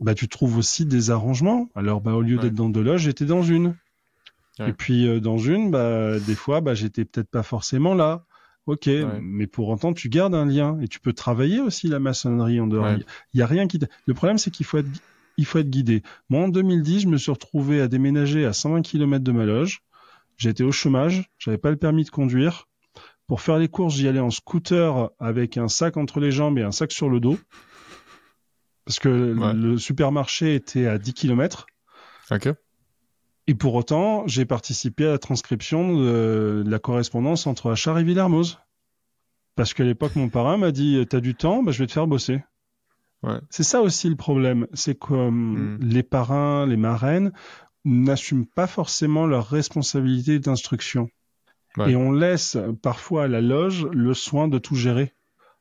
Bah, 0.00 0.14
tu 0.14 0.28
trouves 0.28 0.56
aussi 0.56 0.86
des 0.86 1.10
arrangements. 1.10 1.68
Alors, 1.74 2.00
bah, 2.00 2.12
au 2.12 2.22
lieu 2.22 2.38
d'être 2.38 2.54
dans 2.54 2.68
deux 2.68 2.82
loges, 2.82 3.02
j'étais 3.02 3.26
dans 3.26 3.42
une. 3.42 3.76
Et 4.58 4.72
puis 4.72 5.08
euh, 5.08 5.18
dans 5.18 5.38
une, 5.38 5.70
bah, 5.70 6.18
des 6.20 6.34
fois, 6.34 6.60
bah, 6.60 6.74
j'étais 6.74 7.04
peut-être 7.04 7.30
pas 7.30 7.42
forcément 7.42 7.94
là. 7.94 8.24
Ok, 8.66 8.88
mais 9.20 9.46
pour 9.46 9.68
autant, 9.68 9.92
tu 9.92 10.08
gardes 10.08 10.34
un 10.34 10.46
lien 10.46 10.78
et 10.80 10.88
tu 10.88 11.00
peux 11.00 11.12
travailler 11.12 11.60
aussi 11.60 11.88
la 11.88 11.98
maçonnerie 11.98 12.60
en 12.60 12.66
dehors. 12.66 12.88
Il 13.34 13.40
y 13.40 13.42
a 13.42 13.46
rien 13.46 13.66
qui. 13.66 13.80
Le 14.06 14.14
problème, 14.14 14.38
c'est 14.38 14.50
qu'il 14.50 14.66
faut 14.66 14.78
être, 14.78 14.88
il 15.36 15.44
faut 15.46 15.58
être 15.58 15.70
guidé. 15.70 16.02
Moi, 16.28 16.42
en 16.42 16.48
2010, 16.48 17.00
je 17.00 17.08
me 17.08 17.16
suis 17.16 17.32
retrouvé 17.32 17.80
à 17.80 17.88
déménager 17.88 18.44
à 18.44 18.52
120 18.52 18.82
km 18.82 19.24
de 19.24 19.32
ma 19.32 19.44
loge. 19.44 19.80
J'étais 20.36 20.64
au 20.64 20.72
chômage, 20.72 21.30
j'avais 21.38 21.58
pas 21.58 21.70
le 21.70 21.76
permis 21.76 22.04
de 22.04 22.10
conduire. 22.10 22.68
Pour 23.26 23.40
faire 23.40 23.58
les 23.58 23.68
courses, 23.68 23.94
j'y 23.94 24.08
allais 24.08 24.20
en 24.20 24.30
scooter 24.30 25.10
avec 25.18 25.56
un 25.56 25.68
sac 25.68 25.96
entre 25.96 26.20
les 26.20 26.30
jambes 26.32 26.58
et 26.58 26.62
un 26.62 26.72
sac 26.72 26.92
sur 26.92 27.08
le 27.08 27.20
dos. 27.20 27.38
Parce 28.84 28.98
que 28.98 29.08
le 29.08 29.78
supermarché 29.78 30.54
était 30.54 30.86
à 30.86 30.98
10 30.98 31.14
km. 31.14 31.66
Ok. 32.30 32.48
Et 33.46 33.54
pour 33.54 33.74
autant, 33.74 34.26
j'ai 34.26 34.44
participé 34.44 35.06
à 35.06 35.10
la 35.10 35.18
transcription 35.18 35.96
de, 35.96 36.62
la 36.66 36.78
correspondance 36.78 37.46
entre 37.46 37.72
Achard 37.72 37.98
et 37.98 38.04
Villermoz. 38.04 38.58
Parce 39.56 39.74
qu'à 39.74 39.84
l'époque, 39.84 40.16
mon 40.16 40.28
parrain 40.28 40.56
m'a 40.56 40.70
dit 40.70 41.04
T'as 41.08 41.20
du 41.20 41.34
temps 41.34 41.62
bah, 41.62 41.72
Je 41.72 41.78
vais 41.80 41.86
te 41.86 41.92
faire 41.92 42.06
bosser. 42.06 42.42
Ouais. 43.22 43.38
C'est 43.50 43.62
ça 43.62 43.82
aussi 43.82 44.08
le 44.08 44.16
problème. 44.16 44.66
C'est 44.72 44.98
que 44.98 45.30
hmm. 45.30 45.78
les 45.80 46.02
parrains, 46.02 46.66
les 46.66 46.76
marraines 46.76 47.32
n'assument 47.84 48.46
pas 48.46 48.66
forcément 48.66 49.26
leur 49.26 49.48
responsabilité 49.48 50.38
d'instruction. 50.38 51.08
Et 51.86 51.96
on 51.96 52.12
laisse 52.12 52.58
parfois 52.82 53.24
à 53.24 53.28
la 53.28 53.40
loge 53.40 53.86
le 53.92 54.12
soin 54.12 54.46
de 54.46 54.58
tout 54.58 54.74
gérer. 54.74 55.14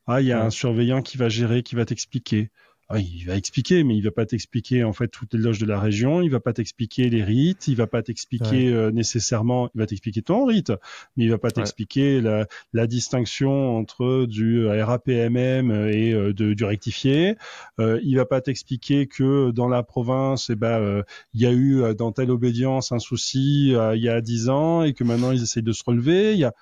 Ah, 0.07 0.19
il 0.19 0.27
y 0.27 0.33
a 0.33 0.43
un 0.43 0.49
surveillant 0.49 1.01
qui 1.01 1.17
va 1.17 1.29
gérer, 1.29 1.63
qui 1.63 1.75
va 1.75 1.85
t'expliquer. 1.85 2.51
Ah, 2.93 2.99
il 2.99 3.25
va 3.25 3.37
expliquer, 3.37 3.85
mais 3.85 3.95
il 3.95 4.03
va 4.03 4.11
pas 4.11 4.25
t'expliquer 4.25 4.83
en 4.83 4.91
fait 4.91 5.07
toutes 5.07 5.33
les 5.33 5.39
loges 5.39 5.59
de 5.59 5.65
la 5.65 5.79
région. 5.79 6.21
Il 6.21 6.29
va 6.29 6.41
pas 6.41 6.51
t'expliquer 6.51 7.09
les 7.09 7.23
rites. 7.23 7.69
Il 7.69 7.75
va 7.75 7.87
pas 7.87 8.01
t'expliquer 8.01 8.67
euh, 8.67 8.91
nécessairement. 8.91 9.69
Il 9.73 9.79
va 9.79 9.87
t'expliquer 9.87 10.21
ton 10.21 10.45
rite, 10.45 10.73
mais 11.15 11.23
il 11.23 11.29
va 11.29 11.37
pas 11.37 11.51
t'expliquer 11.51 12.19
la, 12.19 12.47
la, 12.73 12.87
distinction 12.87 13.77
entre 13.77 14.25
du 14.25 14.67
RAPMM 14.67 15.71
et 15.71 16.13
euh, 16.13 16.33
de, 16.33 16.53
du 16.53 16.65
rectifié. 16.65 17.37
Euh, 17.79 17.99
il 18.03 18.17
va 18.17 18.25
pas 18.25 18.41
t'expliquer 18.41 19.07
que 19.07 19.51
dans 19.51 19.69
la 19.69 19.83
province, 19.83 20.49
eh 20.49 20.55
ben, 20.55 21.03
il 21.33 21.41
y 21.41 21.45
a 21.45 21.53
eu 21.53 21.95
dans 21.95 22.11
telle 22.11 22.29
obédience 22.29 22.91
un 22.91 22.99
souci 22.99 23.69
il 23.69 24.01
y 24.01 24.09
a 24.09 24.21
dix 24.21 24.49
ans 24.49 24.83
et 24.83 24.93
que 24.93 25.03
maintenant 25.03 25.31
ils 25.31 25.43
essayent 25.43 25.63
de 25.63 25.71
se 25.71 25.83
relever. 25.85 26.33
Il 26.33 26.39
y 26.39 26.45
a 26.45 26.53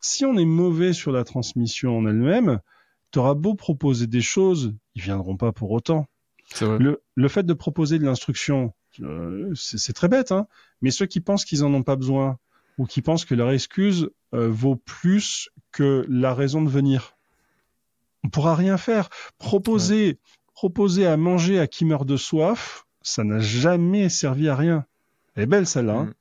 si 0.00 0.24
on 0.24 0.36
est 0.36 0.44
mauvais 0.44 0.92
sur 0.92 1.12
la 1.12 1.24
transmission 1.24 1.98
en 1.98 2.06
elle-même, 2.06 2.60
t'auras 3.10 3.34
beau 3.34 3.54
proposer 3.54 4.06
des 4.06 4.20
choses, 4.20 4.74
ils 4.94 5.02
viendront 5.02 5.36
pas 5.36 5.52
pour 5.52 5.70
autant. 5.70 6.06
Le, 6.60 7.02
le 7.14 7.28
fait 7.28 7.44
de 7.44 7.52
proposer 7.52 7.98
de 7.98 8.04
l'instruction, 8.04 8.74
euh, 9.00 9.54
c'est 9.54 9.92
très 9.92 10.08
bête, 10.08 10.32
hein, 10.32 10.46
mais 10.82 10.90
ceux 10.90 11.06
qui 11.06 11.20
pensent 11.20 11.44
qu'ils 11.44 11.64
en 11.64 11.72
ont 11.72 11.82
pas 11.82 11.96
besoin 11.96 12.38
ou 12.78 12.86
qui 12.86 13.02
pensent 13.02 13.24
que 13.24 13.34
leur 13.34 13.50
excuse 13.50 14.10
euh, 14.34 14.48
vaut 14.48 14.76
plus 14.76 15.50
que 15.70 16.04
la 16.08 16.34
raison 16.34 16.62
de 16.62 16.68
venir, 16.68 17.16
on 18.24 18.28
pourra 18.28 18.54
rien 18.54 18.76
faire. 18.78 19.08
Proposer, 19.38 20.18
proposer 20.54 21.06
à 21.06 21.16
manger 21.16 21.60
à 21.60 21.66
qui 21.66 21.84
meurt 21.84 22.06
de 22.06 22.16
soif, 22.16 22.86
ça 23.02 23.22
n'a 23.24 23.38
jamais 23.38 24.08
servi 24.08 24.48
à 24.48 24.56
rien. 24.56 24.86
Elle 25.34 25.44
est 25.44 25.46
belle 25.46 25.66
celle-là. 25.66 25.98
Hein. 25.98 26.14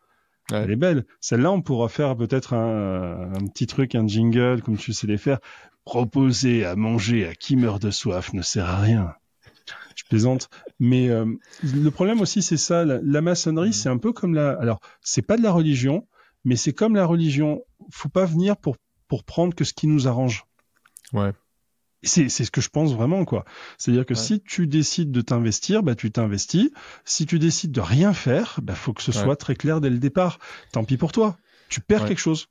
Mm. 0.52 0.56
Elle 0.56 0.72
est 0.72 0.76
belle. 0.76 1.06
Celle-là, 1.22 1.52
on 1.52 1.62
pourra 1.62 1.90
faire 1.90 2.16
peut-être 2.16 2.54
un, 2.54 3.34
un, 3.34 3.48
petit 3.48 3.68
truc, 3.68 3.96
un 3.96 4.08
jingle, 4.08 4.62
comme 4.62 4.78
tu 4.78 4.94
sais 4.94 5.08
les 5.08 5.18
faire. 5.18 5.40
Proposer 5.86 6.66
à 6.66 6.76
manger 6.76 7.28
à 7.28 7.36
qui 7.36 7.56
meurt 7.56 7.82
de 7.82 7.92
soif 7.92 8.34
ne 8.34 8.42
sert 8.42 8.66
à 8.66 8.78
rien. 8.78 9.14
Je 9.96 10.04
plaisante, 10.06 10.50
mais 10.80 11.10
euh, 11.10 11.26
le 11.62 11.90
problème 11.90 12.22
aussi 12.22 12.42
c'est 12.42 12.58
ça. 12.58 12.86
La, 12.86 13.22
maçonnerie, 13.22 13.74
c'est 13.74 13.90
un 13.90 13.98
peu 13.98 14.14
comme 14.14 14.34
la. 14.34 14.52
Alors, 14.52 14.80
c'est 15.02 15.22
pas 15.22 15.36
de 15.36 15.44
la 15.44 15.52
religion, 15.52 16.08
mais 16.46 16.56
c'est 16.56 16.72
comme 16.72 16.96
la 16.96 17.06
religion. 17.06 17.64
Faut 17.92 18.08
pas 18.08 18.26
venir 18.26 18.56
pour 18.56 18.78
pour 19.10 19.26
prendre 19.26 19.54
que 19.54 19.66
ce 19.66 19.74
qui 19.74 19.88
nous 19.88 20.08
arrange. 20.08 20.46
Ouais. 21.12 21.34
C'est 22.02 22.30
c'est 22.30 22.46
ce 22.46 22.52
que 22.52 22.62
je 22.62 22.70
pense 22.70 22.94
vraiment 22.94 23.26
quoi. 23.26 23.46
C'est-à-dire 23.78 24.06
que 24.06 24.14
si 24.14 24.42
tu 24.42 24.68
décides 24.68 25.12
de 25.12 25.22
t'investir, 25.22 25.84
bah 25.84 25.96
tu 25.96 26.12
t'investis. 26.12 26.72
Si 27.04 27.26
tu 27.26 27.40
décides 27.40 27.72
de 27.72 27.82
rien 27.82 28.14
faire, 28.14 28.60
bah 28.64 28.76
faut 28.76 28.94
que 28.94 29.04
ce 29.04 29.12
soit 29.12 29.36
très 29.36 29.56
clair 29.56 29.82
dès 29.82 29.90
le 29.90 30.00
départ. 30.00 30.40
Tant 30.72 30.84
pis 30.84 30.98
pour 30.98 31.12
toi. 31.12 31.38
Tu 31.68 31.82
perds 31.82 32.06
quelque 32.06 32.20
chose. 32.20 32.48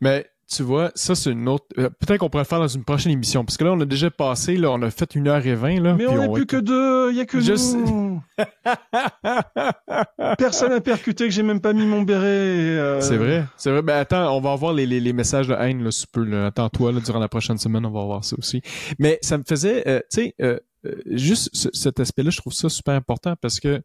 Mais 0.00 0.30
tu 0.50 0.62
vois, 0.62 0.90
ça 0.94 1.14
c'est 1.14 1.30
une 1.30 1.48
autre. 1.48 1.66
Euh, 1.78 1.90
peut-être 1.90 2.18
qu'on 2.18 2.30
pourrait 2.30 2.44
le 2.44 2.48
faire 2.48 2.58
dans 2.58 2.68
une 2.68 2.84
prochaine 2.84 3.12
émission, 3.12 3.44
parce 3.44 3.56
que 3.56 3.64
là 3.64 3.72
on 3.72 3.80
a 3.80 3.84
déjà 3.84 4.10
passé, 4.10 4.56
là, 4.56 4.70
on 4.70 4.80
a 4.82 4.90
fait 4.90 5.14
une 5.14 5.28
heure 5.28 5.46
et 5.46 5.54
vingt 5.54 5.80
là. 5.80 5.94
Mais 5.94 6.06
on 6.06 6.16
n'est 6.16 6.32
plus 6.32 6.46
que 6.46 6.56
deux, 6.56 7.10
il 7.10 7.18
y 7.18 7.20
a 7.20 7.26
que 7.26 7.36
nous. 7.76 8.22
Personne 10.38 10.70
n'a 10.70 10.80
percuté 10.80 11.24
que 11.24 11.30
j'ai 11.30 11.42
même 11.42 11.60
pas 11.60 11.72
mis 11.72 11.84
mon 11.84 12.02
béret. 12.02 12.24
Euh. 12.26 13.00
C'est 13.00 13.18
vrai, 13.18 13.44
c'est 13.56 13.70
vrai. 13.70 13.82
Ben 13.82 13.98
attends, 13.98 14.34
on 14.34 14.40
va 14.40 14.52
avoir 14.52 14.72
les, 14.72 14.86
les, 14.86 15.00
les 15.00 15.12
messages 15.12 15.48
de 15.48 15.54
haine 15.54 15.84
là, 15.84 15.90
super. 15.90 16.46
Attends-toi 16.46 16.92
là, 16.92 17.00
durant 17.00 17.18
la 17.20 17.28
prochaine 17.28 17.58
semaine, 17.58 17.84
on 17.84 17.90
va 17.90 18.04
voir 18.04 18.24
ça 18.24 18.36
aussi. 18.38 18.62
Mais 18.98 19.18
ça 19.20 19.36
me 19.36 19.44
faisait, 19.46 19.86
euh, 19.86 20.00
tu 20.10 20.32
sais, 20.38 20.62
juste 21.06 21.74
cet 21.74 22.00
aspect-là, 22.00 22.30
je 22.30 22.38
trouve 22.38 22.54
ça 22.54 22.68
super 22.68 22.94
important 22.94 23.34
parce 23.40 23.60
que 23.60 23.82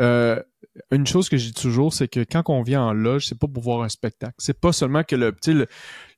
euh, 0.00 0.40
une 0.90 1.06
chose 1.06 1.28
que 1.28 1.36
je 1.36 1.46
dis 1.46 1.52
toujours, 1.52 1.92
c'est 1.92 2.08
que 2.08 2.20
quand 2.20 2.42
on 2.48 2.62
vient 2.62 2.82
en 2.82 2.92
loge, 2.92 3.26
c'est 3.26 3.38
pas 3.38 3.46
pour 3.46 3.62
voir 3.62 3.82
un 3.82 3.88
spectacle. 3.88 4.34
C'est 4.38 4.58
pas 4.58 4.72
seulement 4.72 5.04
que 5.04 5.16
le, 5.16 5.34
le, 5.46 5.66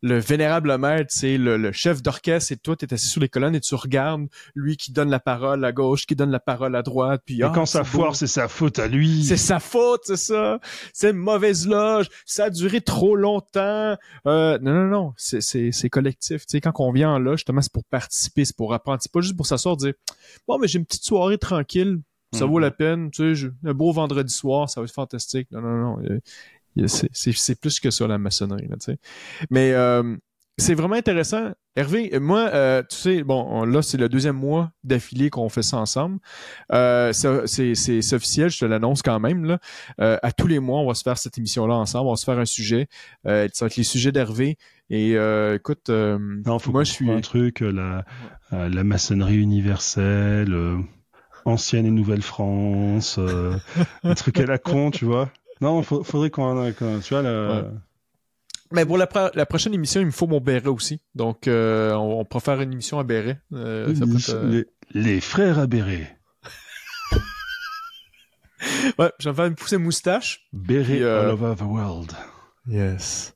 le 0.02 0.18
vénérable 0.18 0.76
maître, 0.78 1.12
c'est 1.12 1.38
le, 1.38 1.72
chef 1.72 2.02
d'orchestre 2.02 2.52
et 2.52 2.56
toi, 2.56 2.76
tu 2.76 2.84
es 2.84 2.94
assis 2.94 3.08
sur 3.08 3.20
les 3.20 3.28
colonnes 3.28 3.56
et 3.56 3.60
tu 3.60 3.74
regardes 3.74 4.26
lui 4.54 4.76
qui 4.76 4.92
donne 4.92 5.10
la 5.10 5.18
parole 5.18 5.64
à 5.64 5.72
gauche, 5.72 6.06
qui 6.06 6.14
donne 6.14 6.30
la 6.30 6.38
parole 6.38 6.76
à 6.76 6.82
droite. 6.82 7.22
Puis, 7.26 7.40
et 7.40 7.42
ah, 7.42 7.52
quand 7.52 7.66
ça 7.66 7.82
foire, 7.82 8.14
c'est 8.14 8.28
sa 8.28 8.46
faute 8.46 8.78
à 8.78 8.86
lui. 8.86 9.24
C'est 9.24 9.36
sa 9.36 9.58
faute, 9.58 10.02
c'est 10.04 10.16
ça. 10.16 10.60
C'est 10.92 11.12
mauvaise 11.12 11.66
loge. 11.66 12.08
Ça 12.24 12.44
a 12.44 12.50
duré 12.50 12.80
trop 12.80 13.16
longtemps. 13.16 13.96
Euh, 14.26 14.58
non, 14.60 14.72
non, 14.72 14.86
non. 14.86 15.12
C'est 15.16 15.90
collectif. 15.90 16.42
Tu 16.42 16.52
sais, 16.52 16.60
quand 16.60 16.72
on 16.78 16.92
vient 16.92 17.10
en 17.10 17.18
loge, 17.18 17.38
justement, 17.38 17.60
c'est 17.60 17.72
pour 17.72 17.84
participer, 17.84 18.44
c'est 18.44 18.56
pour 18.56 18.72
apprendre. 18.72 18.98
C'est 19.02 19.12
pas 19.12 19.20
juste 19.20 19.36
pour 19.36 19.46
s'asseoir 19.46 19.76
dire, 19.76 19.94
bon, 20.46 20.58
mais 20.58 20.68
j'ai 20.68 20.78
une 20.78 20.86
petite 20.86 21.04
soirée 21.04 21.38
tranquille 21.38 21.98
ça 22.34 22.46
vaut 22.46 22.58
la 22.58 22.70
mhm. 22.70 22.76
peine. 22.76 23.10
Tu 23.10 23.36
sais, 23.36 23.46
un 23.64 23.74
beau 23.74 23.92
vendredi 23.92 24.32
soir, 24.32 24.68
ça 24.68 24.80
va 24.80 24.84
être 24.84 24.92
fantastique. 24.92 25.48
Non, 25.50 25.60
non, 25.60 25.98
non. 25.98 26.86
C'est 26.86 27.60
plus 27.60 27.80
que 27.80 27.90
ça, 27.90 28.06
la 28.06 28.18
maçonnerie. 28.18 28.68
Là, 28.68 28.76
tu 28.76 28.92
sais. 28.92 28.98
Mais 29.50 29.72
euh, 29.72 30.16
c'est 30.56 30.74
vraiment 30.74 30.94
intéressant. 30.94 31.50
Hervé, 31.74 32.16
moi, 32.20 32.48
euh, 32.54 32.82
tu 32.88 32.96
sais, 32.96 33.22
bon, 33.24 33.64
là, 33.64 33.82
c'est 33.82 33.96
le 33.96 34.08
deuxième 34.08 34.36
mois 34.36 34.70
d'affilée 34.84 35.28
qu'on 35.28 35.48
fait 35.48 35.62
ça 35.62 35.78
ensemble. 35.78 36.18
Euh, 36.72 37.12
c'est 37.12 38.14
officiel, 38.14 38.50
je 38.50 38.60
te 38.60 38.64
l'annonce 38.64 39.02
quand 39.02 39.18
même. 39.18 39.44
Là. 39.44 39.58
Euh, 40.00 40.16
à 40.22 40.30
tous 40.30 40.46
les 40.46 40.60
mois, 40.60 40.78
on 40.80 40.86
va 40.86 40.94
se 40.94 41.02
faire 41.02 41.18
cette 41.18 41.36
émission-là 41.38 41.74
ensemble. 41.74 42.06
On 42.06 42.12
va 42.12 42.16
se 42.16 42.24
faire 42.24 42.38
un 42.38 42.44
sujet. 42.44 42.86
Euh, 43.26 43.48
ça 43.52 43.64
va 43.64 43.66
être 43.66 43.76
les 43.76 43.82
sujets 43.82 44.12
d'Hervé. 44.12 44.56
Et 44.90 45.16
euh, 45.16 45.56
écoute, 45.56 45.88
non, 45.88 46.58
faut 46.60 46.70
moi, 46.70 46.84
je 46.84 46.92
suis 46.92 47.10
un 47.10 47.20
truc, 47.20 47.60
la, 47.60 48.04
la 48.52 48.84
maçonnerie 48.84 49.38
universelle 49.38 50.54
ancienne 51.44 51.86
et 51.86 51.90
nouvelle 51.90 52.22
France, 52.22 53.16
euh, 53.18 53.56
un 54.02 54.14
truc 54.14 54.38
à 54.40 54.46
la 54.46 54.58
con, 54.58 54.90
tu 54.90 55.04
vois. 55.04 55.30
Non, 55.60 55.82
faudrait 55.82 56.30
qu'on, 56.30 56.72
tu 57.00 57.14
vois, 57.14 57.22
la... 57.22 57.64
Mais 58.72 58.84
pour 58.84 58.98
la, 58.98 59.08
la, 59.34 59.46
prochaine 59.46 59.72
émission, 59.74 60.00
il 60.00 60.06
me 60.06 60.10
faut 60.10 60.26
mon 60.26 60.40
béret 60.40 60.68
aussi. 60.68 61.00
Donc, 61.14 61.46
euh, 61.46 61.92
on, 61.92 62.26
on, 62.28 62.40
faire 62.40 62.60
une 62.60 62.72
émission 62.72 62.98
à 62.98 63.04
béret. 63.04 63.40
Euh, 63.52 63.94
euh, 64.30 64.64
les, 64.92 65.20
frères 65.20 65.60
à 65.60 65.66
béret. 65.66 66.18
ouais, 68.98 69.12
j'en 69.20 69.32
vais 69.32 69.50
me 69.50 69.54
pousser 69.54 69.76
moustache. 69.76 70.48
Béret 70.52 71.04
all 71.04 71.30
over 71.30 71.54
the 71.56 71.62
world. 71.62 72.12
Yes. 72.66 73.33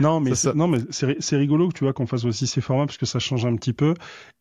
Non, 0.00 0.20
mais 0.20 0.34
c'est, 0.34 0.54
non, 0.54 0.66
mais 0.66 0.78
c'est, 0.90 1.36
rigolo 1.36 1.68
que 1.68 1.74
tu 1.74 1.84
vois 1.84 1.92
qu'on 1.92 2.06
fasse 2.06 2.24
aussi 2.24 2.46
ces 2.46 2.60
formats 2.60 2.86
parce 2.86 2.96
que 2.96 3.06
ça 3.06 3.18
change 3.18 3.44
un 3.44 3.54
petit 3.56 3.72
peu. 3.72 3.94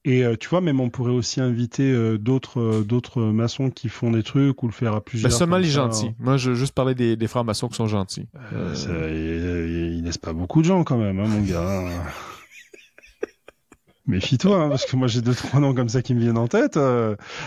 Et 0.06 0.24
euh, 0.24 0.36
tu 0.38 0.48
vois, 0.50 0.62
même 0.62 0.80
on 0.80 0.90
pourrait 0.90 1.12
aussi 1.12 1.42
inviter 1.42 1.92
euh, 1.92 2.18
d'autres 2.18 2.62
euh, 2.62 2.84
d'autres 2.84 3.22
maçons 3.22 3.70
qui 3.70 3.90
font 3.90 4.12
des 4.12 4.24
trucs 4.24 4.64
ou 4.64 4.68
le 4.68 4.74
faire 4.74 4.94
à 4.94 5.02
plusieurs. 5.02 5.30
Ben 5.30 5.38
seulement 5.38 5.58
les 5.58 5.70
gentils. 5.70 6.12
Moi, 6.20 6.38
je 6.38 6.52
veux 6.52 6.56
juste 6.56 6.74
parler 6.74 6.96
des, 6.96 7.16
des 7.18 7.28
frères 7.28 7.44
maçons 7.44 7.68
qui 7.68 7.76
sont 7.76 7.88
gentils. 7.88 8.28
Ça, 8.74 8.90
il, 9.10 9.98
il, 9.98 10.04
laisse 10.04 10.18
pas 10.18 10.34
beaucoup 10.34 10.62
de 10.62 10.68
gens 10.68 10.84
quand 10.84 10.98
même, 10.98 11.20
hein, 11.20 11.28
mon 11.28 11.42
gars. 11.42 11.90
Méfie-toi, 14.08 14.64
hein, 14.64 14.70
parce 14.70 14.86
que 14.86 14.96
moi 14.96 15.08
j'ai 15.08 15.22
deux 15.22 15.36
trois 15.36 15.60
noms 15.60 15.76
comme 15.76 15.90
ça 15.90 16.02
qui 16.02 16.16
me 16.16 16.20
viennent 16.20 16.38
en 16.38 16.48
tête. 16.48 16.80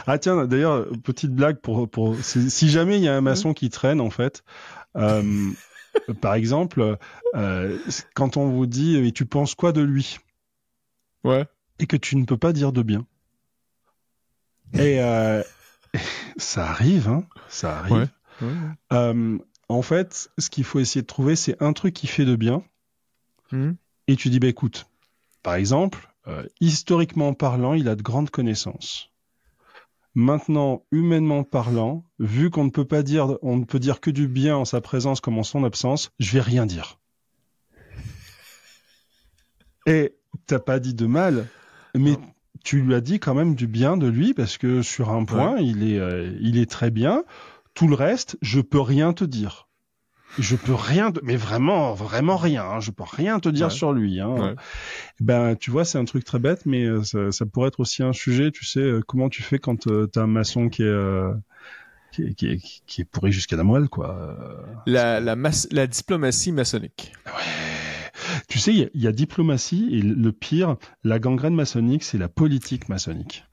Ah 0.06 0.18
tiens, 0.18 0.46
d'ailleurs, 0.46 0.86
petite 1.02 1.34
blague 1.34 1.56
pour 1.56 1.88
pour 1.88 2.16
si 2.22 2.68
jamais 2.68 2.98
il 2.98 3.02
y 3.02 3.08
a 3.08 3.16
un 3.16 3.20
maçon 3.20 3.52
qui 3.52 3.70
traîne 3.70 4.00
en 4.00 4.10
fait. 4.10 4.44
Par 6.20 6.34
exemple, 6.34 6.98
euh, 7.34 7.78
quand 8.14 8.36
on 8.36 8.48
vous 8.48 8.66
dit 8.66 8.96
et 8.96 9.12
tu 9.12 9.26
penses 9.26 9.54
quoi 9.54 9.72
de 9.72 9.82
lui? 9.82 10.18
Ouais. 11.24 11.46
Et 11.78 11.86
que 11.86 11.96
tu 11.96 12.16
ne 12.16 12.24
peux 12.24 12.36
pas 12.36 12.52
dire 12.52 12.72
de 12.72 12.82
bien. 12.82 13.06
Et 14.74 15.00
euh, 15.00 15.42
ça 16.36 16.68
arrive, 16.68 17.08
hein 17.08 17.24
Ça 17.48 17.78
arrive. 17.78 18.08
Euh, 18.92 19.38
en 19.68 19.82
fait, 19.82 20.30
ce 20.38 20.50
qu'il 20.50 20.64
faut 20.64 20.80
essayer 20.80 21.02
de 21.02 21.06
trouver, 21.06 21.36
c'est 21.36 21.60
un 21.62 21.72
truc 21.72 21.94
qui 21.94 22.06
fait 22.06 22.24
de 22.24 22.36
bien. 22.36 22.64
Hmm. 23.52 23.72
Et 24.08 24.16
tu 24.16 24.30
dis, 24.30 24.40
bah 24.40 24.48
écoute, 24.48 24.86
par 25.42 25.54
exemple, 25.54 26.08
historiquement 26.60 27.34
parlant, 27.34 27.74
il 27.74 27.88
a 27.88 27.94
de 27.94 28.02
grandes 28.02 28.30
connaissances. 28.30 29.11
Maintenant, 30.14 30.84
humainement 30.92 31.42
parlant, 31.42 32.04
vu 32.18 32.50
qu'on 32.50 32.64
ne 32.64 32.70
peut 32.70 32.84
pas 32.84 33.02
dire, 33.02 33.38
on 33.40 33.56
ne 33.56 33.64
peut 33.64 33.78
dire 33.78 34.00
que 34.00 34.10
du 34.10 34.28
bien 34.28 34.56
en 34.56 34.64
sa 34.64 34.80
présence 34.80 35.20
comme 35.20 35.38
en 35.38 35.42
son 35.42 35.64
absence, 35.64 36.10
je 36.18 36.32
vais 36.32 36.40
rien 36.40 36.66
dire. 36.66 36.98
Et 39.86 40.14
t'as 40.46 40.58
pas 40.58 40.78
dit 40.80 40.94
de 40.94 41.06
mal, 41.06 41.46
mais 41.94 42.16
tu 42.62 42.82
lui 42.82 42.94
as 42.94 43.00
dit 43.00 43.20
quand 43.20 43.34
même 43.34 43.54
du 43.54 43.66
bien 43.66 43.96
de 43.96 44.06
lui 44.06 44.34
parce 44.34 44.58
que 44.58 44.82
sur 44.82 45.10
un 45.10 45.24
point, 45.24 45.56
il 45.58 45.90
est, 45.90 45.98
euh, 45.98 46.36
il 46.40 46.58
est 46.58 46.70
très 46.70 46.90
bien. 46.90 47.24
Tout 47.74 47.88
le 47.88 47.94
reste, 47.94 48.36
je 48.42 48.60
peux 48.60 48.80
rien 48.80 49.12
te 49.14 49.24
dire. 49.24 49.68
Je 50.38 50.56
peux 50.56 50.74
rien, 50.74 51.12
mais 51.22 51.36
vraiment, 51.36 51.94
vraiment 51.94 52.36
rien. 52.36 52.64
Hein. 52.64 52.80
Je 52.80 52.90
peux 52.90 53.04
rien 53.04 53.38
te 53.40 53.48
dire 53.48 53.70
sur 53.70 53.92
lui. 53.92 54.20
Hein. 54.20 54.56
Ben, 55.20 55.56
tu 55.56 55.70
vois, 55.70 55.84
c'est 55.84 55.98
un 55.98 56.04
truc 56.04 56.24
très 56.24 56.38
bête, 56.38 56.64
mais 56.64 56.84
euh, 56.84 57.30
ça, 57.30 57.46
pourrait 57.46 57.68
être 57.68 57.80
aussi 57.80 58.02
un 58.02 58.12
sujet. 58.12 58.50
Tu 58.50 58.64
sais, 58.64 58.80
euh, 58.80 59.00
comment 59.06 59.28
tu 59.28 59.42
fais 59.42 59.58
quand 59.58 59.76
tu 59.76 59.90
t'as 60.10 60.22
un 60.22 60.26
maçon 60.26 60.68
qui 60.68 60.82
est 60.82 61.32
qui 62.10 62.22
est, 62.22 62.58
qui 62.86 63.00
est, 63.00 63.04
pourri 63.04 63.32
jusqu'à 63.32 63.56
la 63.56 63.64
moelle, 63.64 63.88
quoi. 63.88 64.36
La, 64.86 65.18
la, 65.18 65.34
la 65.70 65.86
diplomatie 65.86 66.52
maçonnique. 66.52 67.12
Ouais. 67.26 67.72
Tu 68.48 68.58
sais, 68.58 68.74
il 68.74 69.00
y, 69.00 69.06
a 69.06 69.12
diplomatie 69.12 69.88
et 69.92 70.02
le 70.02 70.32
pire, 70.32 70.76
la 71.04 71.18
gangrène 71.18 71.54
maçonnique, 71.54 72.04
c'est 72.04 72.18
la 72.18 72.28
politique 72.28 72.88
maçonnique. 72.88 73.44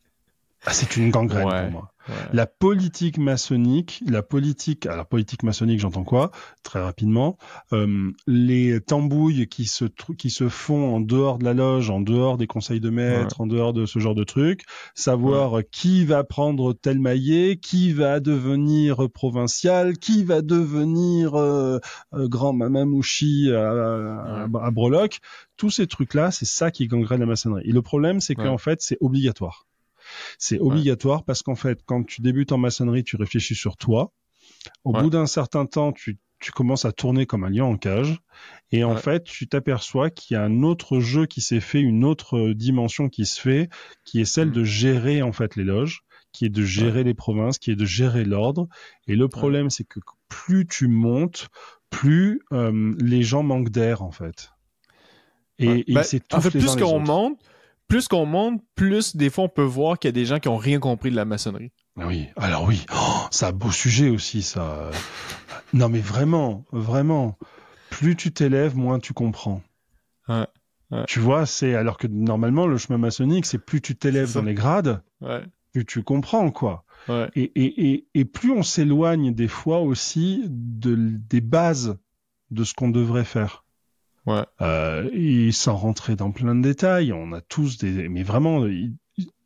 Ah, 0.66 0.74
c'est 0.74 0.98
une 0.98 1.10
gangrène 1.10 1.44
pour 1.44 1.72
moi. 1.72 1.94
La 2.34 2.48
politique 2.48 3.18
maçonnique, 3.18 4.02
la 4.08 4.24
politique, 4.24 4.86
alors 4.86 5.06
politique 5.06 5.44
maçonnique, 5.44 5.80
j'entends 5.80 6.04
quoi? 6.04 6.32
Très 6.64 6.82
rapidement, 6.82 7.38
euh, 7.72 8.12
les 8.26 8.82
tambouilles 8.82 9.48
qui 9.48 9.66
se 9.66 9.86
qui 10.18 10.30
se 10.30 10.50
font 10.50 10.96
en 10.96 11.02
dehors 11.02 11.38
de 11.38 11.46
la 11.46 11.54
loge, 11.54 11.90
en 11.90 12.02
dehors 12.02 12.38
des 12.38 12.48
conseils 12.48 12.80
de 12.80 12.90
maître, 12.90 13.42
en 13.42 13.48
dehors 13.48 13.74
de 13.74 13.86
ce 13.86 14.00
genre 14.00 14.16
de 14.16 14.24
trucs, 14.24 14.64
savoir 14.96 15.62
qui 15.72 16.06
va 16.06 16.24
prendre 16.24 16.74
tel 16.74 17.00
maillet, 17.00 17.58
qui 17.58 17.94
va 17.94 18.20
devenir 18.20 19.10
provincial, 19.12 19.98
qui 19.98 20.24
va 20.24 20.42
devenir 20.42 21.36
euh, 21.36 21.80
euh, 22.14 22.28
grand 22.28 22.54
mamamouchi 22.54 23.52
à, 23.54 24.46
à, 24.46 24.72
Breloque, 24.72 25.20
tous 25.58 25.70
ces 25.70 25.88
trucs-là, 25.88 26.32
c'est 26.32 26.46
ça 26.46 26.72
qui 26.72 26.88
gangrène 26.88 27.20
la 27.20 27.26
maçonnerie. 27.26 27.64
Et 27.66 27.72
le 27.72 27.82
problème, 27.82 28.20
c'est 28.20 28.36
qu'en 28.36 28.58
fait, 28.58 28.82
c'est 28.82 28.98
obligatoire. 29.02 29.69
C'est 30.38 30.60
obligatoire 30.60 31.24
parce 31.24 31.44
qu'en 31.44 31.56
fait, 31.56 31.80
quand 31.86 32.04
tu 32.04 32.22
débutes 32.22 32.52
en 32.52 32.58
maçonnerie, 32.58 33.04
tu 33.04 33.16
réfléchis 33.16 33.56
sur 33.56 33.78
toi. 33.78 34.12
Au 34.84 34.94
bout 34.94 35.10
d'un 35.10 35.26
certain 35.26 35.66
temps, 35.66 35.92
tu, 35.92 36.20
commences 36.54 36.86
à 36.86 36.92
tourner 36.92 37.26
comme 37.26 37.44
un 37.44 37.50
lion 37.50 37.72
en 37.72 37.78
cage. 37.78 38.20
Et 38.72 38.84
en 38.84 38.96
fait, 38.96 39.24
tu 39.24 39.48
t'aperçois 39.48 40.10
qu'il 40.10 40.36
y 40.36 40.38
a 40.38 40.44
un 40.44 40.64
autre 40.64 41.00
jeu 41.00 41.26
qui 41.26 41.42
s'est 41.42 41.60
fait, 41.60 41.82
une 41.82 42.04
autre 42.04 42.52
dimension 42.52 43.10
qui 43.10 43.26
se 43.26 43.40
fait, 43.40 43.70
qui 44.06 44.22
est 44.22 44.26
celle 44.26 44.50
mm. 44.50 44.54
de 44.54 44.64
gérer 44.64 45.22
en 45.22 45.32
fait 45.32 45.56
les 45.56 45.64
loges, 45.64 46.02
qui 46.32 46.46
est 46.46 46.50
de 46.50 46.64
gérer 46.64 47.04
les 47.04 47.14
provinces, 47.14 47.58
qui 47.58 47.72
est 47.72 47.76
de 47.76 47.86
gérer 47.86 48.24
l'ordre. 48.24 48.68
Et 49.08 49.16
le 49.16 49.28
problème, 49.28 49.70
c'est 49.70 49.84
que 49.84 50.00
plus 50.28 50.68
tu 50.68 50.88
montes, 50.88 51.50
plus 51.90 52.42
euh, 52.54 52.94
les 53.00 53.24
gens 53.24 53.44
manquent 53.44 53.70
d'air 53.70 54.02
en 54.02 54.12
fait. 54.12 54.52
Et, 55.60 55.84
bah, 55.90 56.04
en 56.32 56.42
fait, 56.42 56.52
plus 56.52 56.76
qu'on 56.78 57.00
monte, 57.00 57.38
plus 57.90 58.08
qu'on 58.08 58.26
monte, 58.26 58.62
plus 58.76 59.18
des 59.18 59.30
fois 59.30 59.46
on 59.46 59.50
peut 59.50 59.62
voir 59.62 60.00
qu'il 60.00 60.08
y 60.08 60.14
a 60.14 60.14
des 60.14 60.26
gens 60.26 60.40
qui 60.40 60.48
ont 60.48 60.58
rien 60.58 60.80
compris 60.80 61.12
de 61.12 61.16
la 61.18 61.26
maçonnerie. 61.26 61.72
Ah 62.00 62.08
oui, 62.08 62.28
alors 62.38 62.64
oui, 62.64 62.86
oh, 62.94 63.26
c'est 63.32 63.48
un 63.48 63.52
beau 63.52 63.72
sujet 63.72 64.10
aussi 64.10 64.42
ça. 64.42 64.92
Non 65.74 65.90
mais 65.90 66.00
vraiment, 66.00 66.64
vraiment, 66.72 67.38
plus 67.90 68.16
tu 68.16 68.32
t'élèves, 68.32 68.78
moins 68.78 69.00
tu 69.00 69.14
comprends. 69.14 69.62
Tu 71.08 71.20
vois, 71.20 71.46
c'est 71.46 71.76
alors 71.76 71.98
que 71.98 72.08
normalement 72.08 72.66
le 72.66 72.78
chemin 72.78 72.98
maçonnique, 72.98 73.46
c'est 73.46 73.60
plus 73.60 73.82
tu 73.82 73.96
t'élèves 73.96 74.34
dans 74.34 74.44
les 74.44 74.54
grades, 74.54 75.02
plus 75.74 75.86
tu 75.86 76.04
comprends 76.04 76.52
quoi. 76.52 76.86
Et, 77.36 77.52
et, 77.56 78.06
et, 78.14 78.26
plus 78.26 78.52
on 78.52 78.62
s'éloigne 78.62 79.34
des 79.34 79.48
fois 79.48 79.80
aussi 79.80 80.44
de, 80.48 80.96
des 80.96 81.42
bases 81.42 81.98
de 82.52 82.64
ce 82.64 82.76
qu'on 82.76 82.90
devrait 82.90 83.24
faire. 83.24 83.64
Ouais. 84.26 84.46
Euh, 84.62 85.10
et 85.14 85.52
sans 85.52 85.76
rentrer 85.76 86.16
dans 86.16 86.32
plein 86.32 86.56
de 86.56 86.62
détails, 86.62 87.14
on 87.14 87.32
a 87.34 87.42
tous 87.42 87.78
des, 87.78 88.10
mais 88.10 88.24
vraiment, 88.24 88.66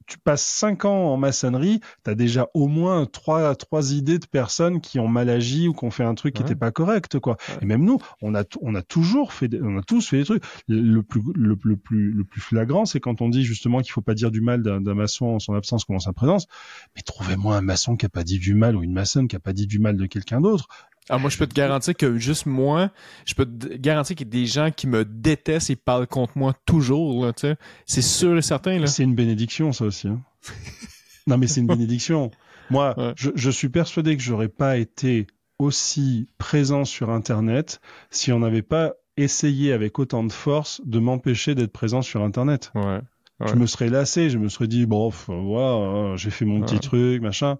tu 0.05 0.17
passes 0.19 0.43
cinq 0.43 0.85
ans 0.85 1.13
en 1.13 1.17
maçonnerie, 1.17 1.79
tu 2.03 2.11
as 2.11 2.15
déjà 2.15 2.49
au 2.53 2.67
moins 2.67 3.05
trois, 3.05 3.55
trois 3.55 3.93
idées 3.93 4.19
de 4.19 4.25
personnes 4.25 4.81
qui 4.81 4.99
ont 4.99 5.07
mal 5.07 5.29
agi 5.29 5.67
ou 5.67 5.73
qui 5.73 5.85
ont 5.85 5.91
fait 5.91 6.03
un 6.03 6.15
truc 6.15 6.35
qui 6.35 6.41
n'était 6.41 6.55
pas 6.55 6.71
correct, 6.71 7.19
quoi. 7.19 7.37
Et 7.61 7.65
même 7.65 7.83
nous, 7.83 7.99
on 8.21 8.35
a, 8.35 8.43
on 8.61 8.75
a 8.75 8.81
toujours 8.81 9.33
fait, 9.33 9.49
on 9.61 9.77
a 9.77 9.81
tous 9.81 10.07
fait 10.07 10.17
des 10.17 10.25
trucs. 10.25 10.43
Le 10.67 11.01
plus, 11.01 11.21
le, 11.35 11.55
plus, 11.55 12.11
le 12.11 12.23
plus 12.23 12.41
flagrant, 12.41 12.85
c'est 12.85 12.99
quand 12.99 13.21
on 13.21 13.29
dit 13.29 13.43
justement 13.43 13.81
qu'il 13.81 13.91
faut 13.91 14.01
pas 14.01 14.13
dire 14.13 14.31
du 14.31 14.41
mal 14.41 14.61
d'un 14.61 14.93
maçon 14.93 15.27
en 15.27 15.39
son 15.39 15.53
absence 15.53 15.85
comme 15.85 15.95
en 15.95 15.99
sa 15.99 16.13
présence. 16.13 16.47
Mais 16.95 17.01
trouvez-moi 17.01 17.55
un 17.57 17.61
maçon 17.61 17.95
qui 17.95 18.05
a 18.05 18.09
pas 18.09 18.23
dit 18.23 18.39
du 18.39 18.53
mal 18.53 18.75
ou 18.75 18.83
une 18.83 18.93
maçonne 18.93 19.27
qui 19.27 19.35
a 19.35 19.39
pas 19.39 19.53
dit 19.53 19.67
du 19.67 19.79
mal 19.79 19.97
de 19.97 20.05
quelqu'un 20.05 20.41
d'autre. 20.41 20.67
Ah, 21.09 21.17
moi, 21.17 21.29
je 21.29 21.37
peux 21.37 21.47
te 21.47 21.53
garantir 21.53 21.95
que 21.95 22.17
juste 22.17 22.45
moi, 22.45 22.91
je 23.25 23.33
peux 23.33 23.45
te 23.45 23.75
garantir 23.75 24.15
qu'il 24.15 24.27
y 24.27 24.29
a 24.29 24.31
des 24.31 24.45
gens 24.45 24.71
qui 24.71 24.87
me 24.87 25.03
détestent 25.03 25.69
et 25.69 25.75
parlent 25.75 26.07
contre 26.07 26.37
moi 26.37 26.53
toujours, 26.65 27.25
là, 27.25 27.33
tu 27.33 27.41
sais. 27.41 27.57
C'est 27.85 28.01
sûr 28.01 28.37
et 28.37 28.41
certain, 28.41 28.79
là. 28.79 28.87
C'est 28.87 29.03
une 29.03 29.15
bénédiction, 29.15 29.73
ça 29.73 29.85
aussi, 29.85 30.07
hein. 30.07 30.21
non, 31.27 31.37
mais 31.37 31.47
c'est 31.47 31.61
une 31.61 31.67
bénédiction. 31.67 32.31
Moi, 32.69 32.95
je, 33.17 33.31
je, 33.35 33.49
suis 33.49 33.69
persuadé 33.69 34.15
que 34.15 34.23
j'aurais 34.23 34.47
pas 34.47 34.77
été 34.77 35.27
aussi 35.59 36.27
présent 36.37 36.85
sur 36.85 37.09
Internet 37.09 37.81
si 38.09 38.31
on 38.31 38.39
n'avait 38.39 38.61
pas 38.61 38.93
essayé 39.17 39.73
avec 39.73 39.99
autant 39.99 40.23
de 40.23 40.31
force 40.31 40.81
de 40.85 40.99
m'empêcher 40.99 41.55
d'être 41.55 41.71
présent 41.71 42.01
sur 42.01 42.23
Internet. 42.23 42.71
Ouais. 42.75 42.99
Je 43.47 43.55
me 43.55 43.65
serais 43.65 43.89
lassé, 43.89 44.29
je 44.29 44.37
me 44.37 44.49
serais 44.49 44.67
dit 44.67 44.85
bon, 44.85 45.09
voilà, 45.27 45.73
hein, 45.73 46.15
j'ai 46.15 46.29
fait 46.29 46.45
mon 46.45 46.61
petit 46.61 46.79
truc, 46.79 47.21
machin. 47.21 47.57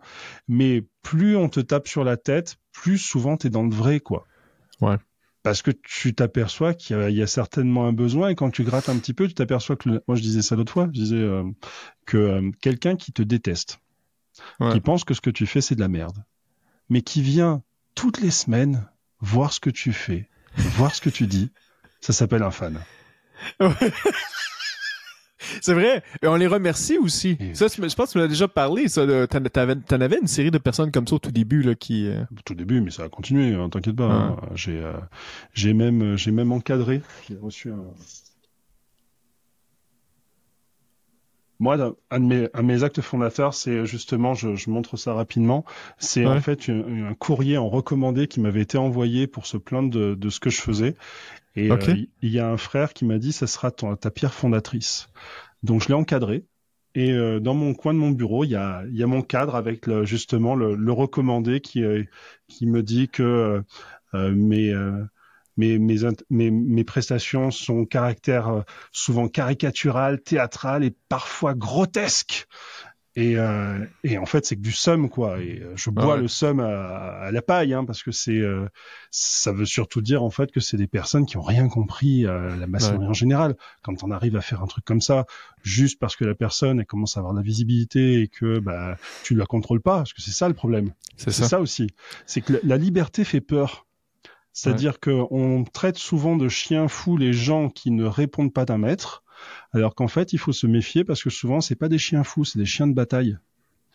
Mais 0.48 0.84
plus 1.02 1.36
on 1.36 1.50
te 1.50 1.60
tape 1.60 1.88
sur 1.88 2.04
la 2.04 2.18
tête, 2.18 2.58
plus 2.72 2.98
souvent 2.98 3.38
t'es 3.38 3.50
dans 3.50 3.64
le 3.64 3.74
vrai, 3.74 4.00
quoi. 4.00 4.26
Ouais. 4.82 4.98
Parce 5.44 5.62
que 5.62 5.72
tu 5.72 6.16
t'aperçois 6.16 6.74
qu'il 6.74 6.98
y, 7.12 7.22
a 7.22 7.28
certainement 7.28 7.86
un 7.86 7.92
besoin 7.92 8.30
et 8.30 8.36
quand 8.36 8.50
tu 8.50 8.64
grattes 8.64 8.88
un 8.88 8.98
petit 8.98 9.14
peu, 9.14 9.28
tu 9.28 9.34
t'aperçois 9.34 9.76
que 9.76 9.90
moi 10.08 10.16
je 10.16 10.22
disais 10.22 10.42
ça 10.42 10.56
l'autre 10.56 10.72
fois, 10.72 10.86
je 10.86 10.92
disais 10.92 11.18
euh, 11.18 11.44
que 12.06 12.18
euh, 12.18 12.52
quelqu'un 12.62 12.96
qui 12.96 13.12
te 13.12 13.22
déteste, 13.22 13.80
qui 14.72 14.80
pense 14.80 15.04
que 15.04 15.14
ce 15.14 15.20
que 15.20 15.30
tu 15.30 15.46
fais 15.46 15.60
c'est 15.60 15.76
de 15.76 15.82
la 15.82 15.90
merde, 15.90 16.24
mais 16.90 17.02
qui 17.02 17.22
vient 17.22 17.62
toutes 17.94 18.22
les 18.22 18.32
semaines 18.32 18.88
voir 19.20 19.52
ce 19.52 19.60
que 19.60 19.70
tu 19.70 19.92
fais, 19.92 20.30
voir 20.56 20.96
ce 20.96 21.02
que 21.02 21.10
tu 21.10 21.28
dis, 21.28 21.52
ça 22.00 22.14
s'appelle 22.14 22.44
un 22.44 22.52
fan. 22.52 22.80
C'est 25.62 25.74
vrai. 25.74 26.04
Et 26.22 26.28
on 26.28 26.36
les 26.36 26.48
remercie 26.48 26.98
aussi. 26.98 27.38
Ça, 27.54 27.68
je 27.68 27.96
pense 27.96 28.10
que 28.10 28.12
tu 28.14 28.18
m'as 28.18 28.28
déjà 28.28 28.48
parlé. 28.48 28.88
Ça, 28.88 29.06
t'en 29.28 30.02
avais 30.02 30.20
une 30.20 30.28
série 30.28 30.52
de 30.52 30.58
personnes 30.58 30.92
comme 30.92 31.08
ça 31.08 31.16
au 31.16 31.20
tout 31.20 31.32
début 31.32 31.62
là 31.62 31.76
qui. 31.76 32.08
Euh, 32.08 32.22
au 32.32 32.42
tout 32.46 32.56
début, 32.56 32.82
mais 32.82 32.92
ça 32.92 33.04
a 33.04 33.10
continué. 33.10 33.54
Hein, 33.54 33.70
t'inquiète 33.70 33.96
pas. 33.96 34.06
Hein. 34.06 34.38
J'ai, 34.56 34.80
euh, 34.80 34.94
j'ai 35.54 35.74
même, 35.74 36.18
j'ai 36.18 36.32
même 36.32 36.52
encadré. 36.52 37.02
J'ai 37.28 37.38
reçu 37.38 37.72
un. 37.72 37.84
Moi, 41.60 41.78
un 42.12 42.20
de 42.20 42.26
mes, 42.26 42.50
un 42.54 42.62
de 42.62 42.68
mes 42.68 42.84
actes 42.84 43.00
fondateurs, 43.00 43.54
c'est 43.54 43.86
justement, 43.86 44.34
je, 44.34 44.56
je, 44.56 44.70
montre 44.70 44.98
ça 44.98 45.14
rapidement, 45.14 45.64
c'est 45.98 46.26
en 46.26 46.42
fait 46.42 46.68
un, 46.70 47.14
courrier 47.14 47.58
en 47.58 47.70
recommandé 47.70 48.28
qui 48.28 48.42
m'avait 48.42 48.62
été 48.62 48.78
envoyé 48.78 49.28
pour 49.28 49.46
se 49.46 49.56
plaindre 49.56 49.90
de, 49.90 50.14
de 50.14 50.30
ce 50.30 50.42
que 50.42 50.50
je 50.50 50.60
faisais. 50.60 50.96
Et 51.56 51.72
euh, 51.72 51.78
il 52.22 52.32
y 52.32 52.40
a 52.40 52.50
un 52.50 52.58
frère 52.58 52.94
qui 52.94 53.06
m'a 53.06 53.20
dit, 53.20 53.32
ça 53.32 53.48
sera 53.48 53.72
ta 53.72 54.12
pierre 54.12 54.34
fondatrice. 54.34 55.10
Donc 55.62 55.82
je 55.82 55.88
l'ai 55.90 55.94
encadré. 55.94 56.46
Et 56.96 57.12
euh, 57.12 57.40
dans 57.40 57.56
mon 57.56 57.74
coin 57.74 57.94
de 57.94 58.00
mon 58.00 58.12
bureau, 58.12 58.44
il 58.44 58.52
y 58.52 58.56
a, 58.56 58.84
y 58.90 59.02
a 59.02 59.08
mon 59.08 59.22
cadre 59.22 59.56
avec 59.56 59.88
le, 59.88 60.06
justement 60.06 60.56
le, 60.56 60.76
le, 60.76 60.92
recommandé 60.92 61.60
qui, 61.60 61.84
euh, 61.84 62.04
qui 62.48 62.68
me 62.68 62.84
dit 62.84 63.10
que 63.10 63.64
mes, 64.14 64.76
mes, 65.58 65.80
mes, 65.80 66.52
mes, 66.52 66.84
prestations 66.84 67.50
sont 67.50 67.86
caractère 67.86 68.64
souvent 68.92 69.28
caricatural, 69.28 70.22
théâtral 70.22 70.84
et 70.84 70.96
parfois 71.10 71.56
grotesque. 71.56 72.48
Et, 73.16 73.38
euh, 73.38 73.86
et 74.04 74.18
en 74.18 74.26
fait, 74.26 74.44
c'est 74.46 74.56
que 74.56 74.62
du 74.62 74.72
somme, 74.72 75.08
quoi. 75.08 75.40
Et 75.40 75.62
euh, 75.62 75.74
je 75.76 75.92
bois 75.92 76.18
le 76.18 76.28
somme 76.28 76.60
à, 76.60 77.30
la 77.32 77.42
paille, 77.44 77.74
hein, 77.74 77.86
parce 77.86 78.02
que 78.02 78.12
c'est, 78.12 78.40
euh, 78.40 78.68
ça 79.12 79.52
veut 79.52 79.66
surtout 79.66 80.02
dire 80.02 80.24
en 80.24 80.32
fait 80.32 80.52
que 80.52 80.60
c'est 80.60 80.78
des 80.78 80.88
personnes 80.88 81.28
qui 81.28 81.38
ont 81.38 81.44
rien 81.44 81.68
compris 81.68 82.26
à 82.26 82.56
la 82.56 82.66
maçonnerie 82.66 83.08
en 83.08 83.14
général. 83.14 83.56
Quand 83.84 84.04
on 84.04 84.10
arrive 84.10 84.36
à 84.36 84.42
faire 84.42 84.64
un 84.64 84.68
truc 84.68 84.84
comme 84.84 85.02
ça, 85.02 85.26
juste 85.62 86.00
parce 86.00 86.16
que 86.16 86.26
la 86.26 86.34
personne 86.34 86.80
elle 86.80 86.88
commence 86.88 87.16
à 87.16 87.20
avoir 87.20 87.34
de 87.34 87.40
la 87.40 87.44
visibilité 87.44 88.22
et 88.22 88.28
que 88.28 88.60
bah 88.60 88.98
tu 89.24 89.36
la 89.36 89.46
contrôles 89.46 89.82
pas, 89.82 89.98
parce 89.98 90.14
que 90.14 90.22
c'est 90.22 90.32
ça 90.32 90.48
le 90.48 90.56
problème. 90.56 90.92
C'est 91.16 91.32
ça. 91.32 91.48
ça. 91.48 91.60
aussi. 91.60 91.88
C'est 92.26 92.42
que 92.42 92.60
la 92.64 92.78
liberté 92.78 93.24
fait 93.24 93.42
peur. 93.42 93.86
C'est-à-dire 94.56 95.00
qu'on 95.00 95.64
traite 95.72 95.98
souvent 95.98 96.36
de 96.36 96.48
chiens 96.48 96.88
fous 96.88 97.18
les 97.18 97.34
gens 97.34 97.70
qui 97.70 97.90
ne 97.90 98.06
répondent 98.06 98.54
pas 98.54 98.66
d'un 98.66 98.78
maître 98.78 99.23
alors 99.72 99.96
qu'en 99.96 100.08
fait, 100.08 100.34
il 100.34 100.40
faut 100.40 100.54
se 100.54 100.68
méfier 100.68 101.04
parce 101.04 101.24
que 101.24 101.30
souvent, 101.30 101.62
c'est 101.62 101.76
pas 101.76 101.90
des 101.90 101.98
chiens 101.98 102.24
fous, 102.24 102.46
c'est 102.46 102.60
des 102.60 102.66
chiens 102.66 102.88
de 102.88 102.94
bataille. 102.94 103.38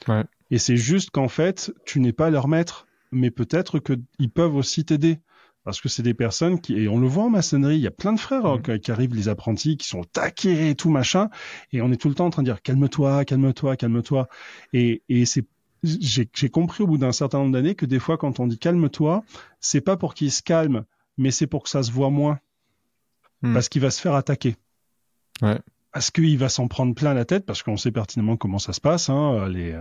Ouais. 0.06 0.24
Et 0.50 0.58
c'est 0.58 0.76
juste 0.76 1.10
qu'en 1.10 1.28
fait, 1.28 1.72
tu 1.84 2.00
n'es 2.00 2.12
pas 2.12 2.30
leur 2.30 2.48
maître, 2.48 2.86
mais 3.12 3.30
peut-être 3.30 3.78
qu'ils 3.78 4.30
peuvent 4.30 4.54
aussi 4.54 4.84
t'aider. 4.84 5.18
Parce 5.64 5.82
que 5.82 5.88
c'est 5.90 6.02
des 6.02 6.14
personnes 6.14 6.60
qui, 6.60 6.78
et 6.78 6.88
on 6.88 6.98
le 6.98 7.06
voit 7.06 7.24
en 7.24 7.30
maçonnerie, 7.30 7.74
il 7.74 7.82
y 7.82 7.86
a 7.86 7.90
plein 7.90 8.14
de 8.14 8.20
frères 8.20 8.46
hein, 8.46 8.58
qui 8.58 8.90
arrivent, 8.90 9.14
les 9.14 9.28
apprentis, 9.28 9.76
qui 9.76 9.86
sont 9.86 10.02
taqués 10.02 10.70
et 10.70 10.74
tout 10.74 10.88
machin, 10.88 11.28
et 11.72 11.82
on 11.82 11.92
est 11.92 12.00
tout 12.00 12.08
le 12.08 12.14
temps 12.14 12.24
en 12.24 12.30
train 12.30 12.42
de 12.42 12.48
dire 12.48 12.62
calme-toi, 12.62 13.26
calme-toi, 13.26 13.76
calme-toi. 13.76 14.28
Et, 14.72 15.02
et 15.10 15.26
c'est 15.26 15.44
j'ai 15.82 16.48
compris 16.48 16.82
au 16.82 16.86
bout 16.86 16.98
d'un 16.98 17.12
certain 17.12 17.38
nombre 17.38 17.52
d'années 17.52 17.74
que 17.74 17.86
des 17.86 17.98
fois, 17.98 18.16
quand 18.16 18.40
on 18.40 18.46
dit 18.46 18.58
calme-toi, 18.58 19.22
c'est 19.60 19.80
pas 19.80 19.96
pour 19.96 20.14
qu'il 20.14 20.32
se 20.32 20.42
calme, 20.42 20.84
mais 21.16 21.30
c'est 21.30 21.46
pour 21.46 21.62
que 21.62 21.68
ça 21.68 21.82
se 21.82 21.92
voit 21.92 22.10
moins. 22.10 22.40
Hmm. 23.42 23.54
Parce 23.54 23.68
qu'il 23.68 23.82
va 23.82 23.90
se 23.90 24.00
faire 24.00 24.14
attaquer. 24.14 24.56
Ouais. 25.42 25.58
Est-ce 25.94 26.12
qu'il 26.12 26.36
va 26.36 26.48
s'en 26.48 26.68
prendre 26.68 26.94
plein 26.94 27.14
la 27.14 27.24
tête 27.24 27.46
Parce 27.46 27.62
qu'on 27.62 27.78
sait 27.78 27.90
pertinemment 27.90 28.36
comment 28.36 28.58
ça 28.58 28.72
se 28.72 28.80
passe. 28.80 29.08
Hein, 29.08 29.48
les, 29.48 29.74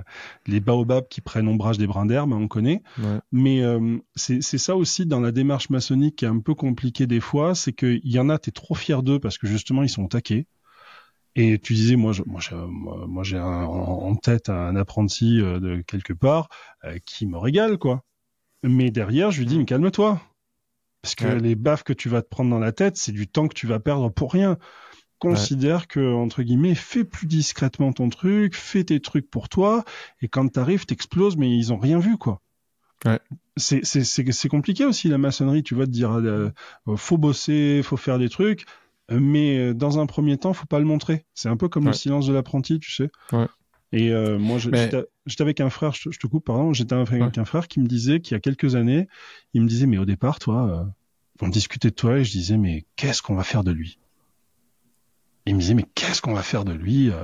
les 0.47 0.59
baobabs 0.61 1.07
qui 1.09 1.19
prennent 1.19 1.47
ombrage 1.49 1.77
des 1.77 1.85
brins 1.85 2.05
d'herbe, 2.05 2.31
on 2.31 2.47
connaît. 2.47 2.81
Mais 3.31 3.61
euh, 3.61 3.97
c'est 4.15 4.41
ça 4.41 4.75
aussi 4.75 5.05
dans 5.05 5.19
la 5.19 5.31
démarche 5.31 5.69
maçonnique 5.69 6.15
qui 6.15 6.25
est 6.25 6.29
un 6.29 6.39
peu 6.39 6.55
compliqué 6.55 7.07
des 7.07 7.19
fois, 7.19 7.55
c'est 7.55 7.73
qu'il 7.73 7.99
y 8.05 8.19
en 8.19 8.29
a, 8.29 8.39
tu 8.39 8.49
es 8.49 8.51
trop 8.51 8.73
fier 8.73 9.03
d'eux 9.03 9.19
parce 9.19 9.37
que 9.37 9.47
justement 9.47 9.83
ils 9.83 9.89
sont 9.89 10.07
taqués. 10.07 10.47
Et 11.35 11.59
tu 11.59 11.73
disais, 11.75 11.97
moi, 11.97 12.13
moi, 12.25 12.41
moi, 13.05 13.23
j'ai 13.23 13.37
en 13.39 14.15
tête 14.15 14.49
un 14.49 14.75
apprenti 14.75 15.39
euh, 15.39 15.59
de 15.59 15.83
quelque 15.85 16.13
part 16.13 16.49
euh, 16.83 16.97
qui 17.05 17.27
me 17.27 17.37
régale, 17.37 17.77
quoi. 17.77 18.01
Mais 18.63 18.89
derrière, 18.89 19.29
je 19.29 19.39
lui 19.39 19.45
dis, 19.45 19.59
mais 19.59 19.65
calme-toi. 19.65 20.19
Parce 21.03 21.13
que 21.13 21.27
les 21.27 21.53
baffes 21.53 21.83
que 21.83 21.93
tu 21.93 22.09
vas 22.09 22.23
te 22.23 22.27
prendre 22.27 22.49
dans 22.49 22.57
la 22.57 22.71
tête, 22.71 22.97
c'est 22.97 23.11
du 23.11 23.27
temps 23.27 23.47
que 23.47 23.53
tu 23.53 23.67
vas 23.67 23.79
perdre 23.79 24.09
pour 24.09 24.33
rien 24.33 24.57
considère 25.19 25.87
que 25.87 26.13
entre 26.13 26.43
guillemets 26.43 26.75
fais 26.75 27.03
plus 27.03 27.27
discrètement 27.27 27.91
ton 27.93 28.09
truc, 28.09 28.55
fais 28.55 28.83
tes 28.83 28.99
trucs 28.99 29.29
pour 29.29 29.49
toi 29.49 29.83
et 30.21 30.27
quand 30.27 30.47
t'arrives 30.47 30.85
t'exploses 30.85 31.37
mais 31.37 31.55
ils 31.55 31.73
ont 31.73 31.79
rien 31.79 31.99
vu 31.99 32.17
quoi. 32.17 32.41
Ouais. 33.05 33.19
C'est 33.55 33.83
c'est 33.83 34.49
compliqué 34.49 34.85
aussi 34.85 35.07
la 35.07 35.17
maçonnerie, 35.17 35.63
tu 35.63 35.75
vois 35.75 35.85
de 35.85 35.91
dire 35.91 36.11
euh, 36.13 36.51
faut 36.95 37.17
bosser, 37.17 37.81
faut 37.83 37.97
faire 37.97 38.19
des 38.19 38.29
trucs 38.29 38.65
mais 39.09 39.57
euh, 39.57 39.73
dans 39.73 39.99
un 39.99 40.05
premier 40.05 40.37
temps, 40.37 40.53
faut 40.53 40.65
pas 40.65 40.79
le 40.79 40.85
montrer. 40.85 41.25
C'est 41.33 41.49
un 41.49 41.57
peu 41.57 41.69
comme 41.69 41.85
le 41.85 41.93
silence 41.93 42.27
de 42.27 42.33
l'apprenti, 42.33 42.79
tu 42.79 42.91
sais. 42.91 43.09
Ouais. 43.31 43.45
Et 43.93 44.11
euh, 44.11 44.37
moi, 44.37 44.57
j'étais 44.57 45.05
avec 45.39 45.61
un 45.61 45.69
frère, 45.69 45.93
je, 45.93 46.09
te 46.09 46.27
coupe, 46.27 46.45
pardon, 46.45 46.73
j'étais 46.73 46.93
avec 46.93 47.37
un 47.37 47.45
frère 47.45 47.69
qui 47.69 47.79
me 47.79 47.87
disait 47.87 48.19
qu'il 48.19 48.35
y 48.35 48.37
a 48.37 48.41
quelques 48.41 48.75
années, 48.75 49.07
il 49.53 49.61
me 49.61 49.67
disait, 49.67 49.85
mais 49.85 49.97
au 49.97 50.05
départ, 50.05 50.39
toi, 50.39 50.87
on 51.41 51.47
discutait 51.47 51.89
de 51.89 51.95
toi 51.95 52.19
et 52.19 52.25
je 52.25 52.31
disais, 52.31 52.57
mais 52.57 52.85
qu'est-ce 52.97 53.21
qu'on 53.21 53.35
va 53.35 53.43
faire 53.43 53.63
de 53.63 53.71
lui? 53.71 53.97
Il 55.47 55.55
me 55.55 55.59
disait 55.59 55.73
mais 55.73 55.85
qu'est-ce 55.95 56.21
qu'on 56.21 56.33
va 56.33 56.43
faire 56.43 56.65
de 56.65 56.73
lui 56.73 57.09
euh? 57.09 57.23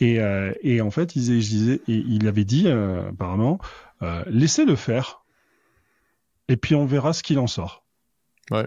Et, 0.00 0.20
euh, 0.20 0.52
et 0.62 0.80
en 0.80 0.90
fait 0.90 1.16
il, 1.16 1.22
je 1.22 1.48
disais, 1.48 1.80
il 1.86 2.26
avait 2.28 2.44
dit 2.44 2.68
euh, 2.68 3.08
apparemment 3.08 3.58
laissez-le 4.26 4.76
faire 4.76 5.22
et 6.48 6.56
puis 6.56 6.74
on 6.74 6.86
verra 6.86 7.12
ce 7.12 7.22
qu'il 7.22 7.38
en 7.38 7.46
sort. 7.46 7.84
Ouais. 8.50 8.66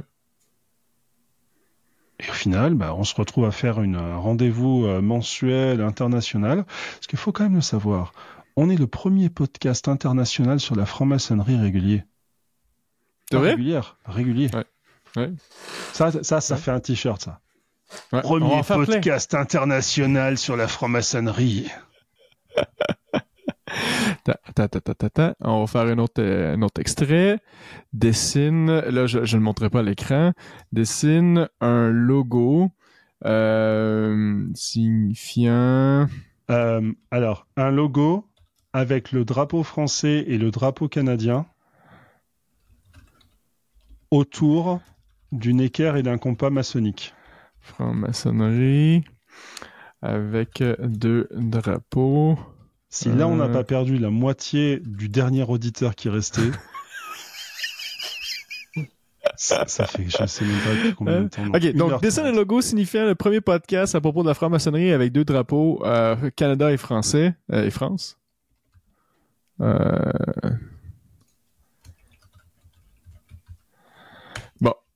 Et 2.20 2.30
au 2.30 2.34
final, 2.34 2.76
bah, 2.76 2.96
on 2.96 3.04
se 3.04 3.14
retrouve 3.14 3.44
à 3.44 3.52
faire 3.52 3.82
une, 3.82 3.98
un 3.98 4.16
rendez-vous 4.16 4.88
mensuel 5.02 5.82
international. 5.82 6.64
Parce 6.64 7.08
qu'il 7.08 7.20
faut 7.20 7.34
quand 7.34 7.44
même 7.44 7.56
le 7.56 7.62
savoir, 7.62 8.14
on 8.56 8.70
est 8.70 8.78
le 8.78 8.88
premier 8.88 9.30
podcast 9.30 9.90
international 9.90 10.62
sur 10.62 10.76
la 10.76 10.86
franc-maçonnerie 10.86 11.58
régulier. 11.58 12.04
C'est 13.30 13.38
vrai? 13.38 13.52
Régulière, 13.52 13.98
régulier. 14.06 14.50
Ouais. 14.54 14.66
ouais. 15.18 15.34
Ça, 15.92 16.12
ça, 16.24 16.40
ça 16.40 16.56
fait 16.56 16.72
un 16.72 16.80
t-shirt, 16.80 17.22
ça. 17.22 17.42
Premier 18.12 18.62
podcast 18.64 19.34
international 19.34 20.38
sur 20.38 20.56
la 20.56 20.68
franc-maçonnerie. 20.68 21.70
On 25.42 25.62
va 25.62 25.68
faire 25.68 25.82
un 25.82 25.98
autre, 25.98 26.24
un 26.24 26.62
autre 26.62 26.82
extrait. 26.82 27.40
Dessine, 27.94 28.80
là 28.80 29.08
je, 29.08 29.20
ne 29.20 29.26
le 29.26 29.40
montrerai 29.40 29.70
pas 29.70 29.80
à 29.80 29.84
l'écran, 29.84 30.32
dessine 30.72 31.50
un 31.62 31.90
logo 31.90 32.72
euh, 33.26 34.48
signifiant... 34.54 36.08
Euh, 36.52 36.92
alors, 37.10 37.48
un 37.58 37.72
logo 37.72 38.28
avec 38.74 39.12
le 39.12 39.26
drapeau 39.26 39.64
français 39.64 40.26
et 40.28 40.38
le 40.38 40.52
drapeau 40.52 40.88
canadien 40.88 41.46
autour 44.12 44.80
d'une 45.32 45.60
équerre 45.60 45.96
et 45.96 46.04
d'un 46.04 46.18
compas 46.18 46.50
maçonnique. 46.50 47.14
Franc-maçonnerie. 47.66 49.04
avec 50.02 50.64
deux 50.80 51.28
drapeaux. 51.32 52.38
Si 52.90 53.10
là, 53.10 53.28
on 53.28 53.36
n'a 53.36 53.50
pas 53.50 53.64
perdu 53.64 53.98
la 53.98 54.10
moitié 54.10 54.80
du 54.86 55.10
dernier 55.10 55.44
auditeur 55.44 55.96
qui 55.96 56.08
restait. 56.10 56.52
ça, 59.36 59.66
fait, 59.66 60.06
je 60.08 60.26
sais 60.26 60.46
même 60.46 60.60
pas 60.60 60.92
combien 60.96 61.24
de 61.24 61.28
temps. 61.28 61.48
ok, 61.48 61.74
donc 61.74 62.02
dessin 62.02 62.24
le 62.24 62.32
logo 62.32 62.62
signifiant 62.62 63.06
le 63.06 63.16
premier 63.16 63.42
podcast 63.42 63.96
à 63.96 64.02
propos 64.02 64.22
de 64.24 64.28
la 64.28 64.34
franc-maçonnerie 64.34 64.94
avec 64.94 65.12
deux 65.12 65.26
drapeaux, 65.26 65.84
Canada 66.36 66.72
et 66.72 66.78
français, 66.78 67.34
et 67.52 67.72
France. 67.72 68.18
Euh... 69.62 70.12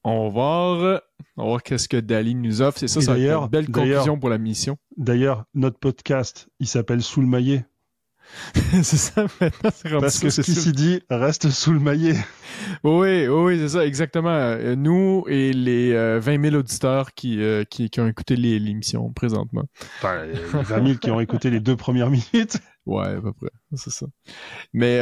On 0.04 0.24
va 0.24 0.30
voir, 0.30 1.02
on 1.40 1.44
va 1.44 1.50
voir 1.50 1.64
qu'est-ce 1.64 1.88
que 1.88 1.98
Dali 1.98 2.36
nous 2.36 2.62
offre. 2.62 2.80
C'est 2.80 2.88
ça, 2.88 3.02
ça 3.02 3.18
une 3.18 3.48
belle 3.48 3.70
conclusion 3.70 4.20
pour 4.20 4.30
la 4.30 4.38
mission. 4.38 4.78
D'ailleurs, 4.98 5.46
notre 5.54 5.80
podcast, 5.80 6.50
il 6.60 6.68
s'appelle 6.68 7.02
Sous 7.02 7.22
le 7.22 7.28
maillet. 7.28 7.66
c'est 8.84 8.98
ça, 8.98 9.26
maintenant, 9.42 9.70
c'est 9.74 9.90
Parce 9.90 10.20
que 10.20 10.30
ce 10.30 10.42
qui 10.42 10.54
s'y 10.54 10.72
dit 10.72 11.02
reste 11.10 11.50
sous 11.50 11.74
le 11.74 11.80
maillet. 11.80 12.16
Oui, 12.84 13.28
oui, 13.28 13.58
c'est 13.58 13.70
ça, 13.70 13.86
exactement. 13.86 14.30
Euh, 14.30 14.76
nous 14.76 15.24
et 15.28 15.52
les 15.52 15.94
20 15.94 15.98
euh, 15.98 16.42
000 16.42 16.56
auditeurs 16.56 17.14
qui, 17.14 17.42
euh, 17.42 17.64
qui, 17.64 17.90
qui, 17.90 18.00
ont 18.00 18.08
écouté 18.08 18.36
l'émission 18.36 19.12
présentement. 19.12 19.64
Enfin, 19.98 20.26
les 20.26 20.40
20 20.40 20.86
000 20.86 20.98
qui 21.00 21.10
ont 21.12 21.20
écouté 21.20 21.50
les 21.50 21.60
deux 21.60 21.76
premières 21.76 22.10
minutes. 22.10 22.60
Ouais, 22.86 23.08
à 23.08 23.22
peu 23.22 23.34
près, 23.34 23.50
c'est 23.76 23.92
ça. 23.92 24.06
Mais 24.74 25.00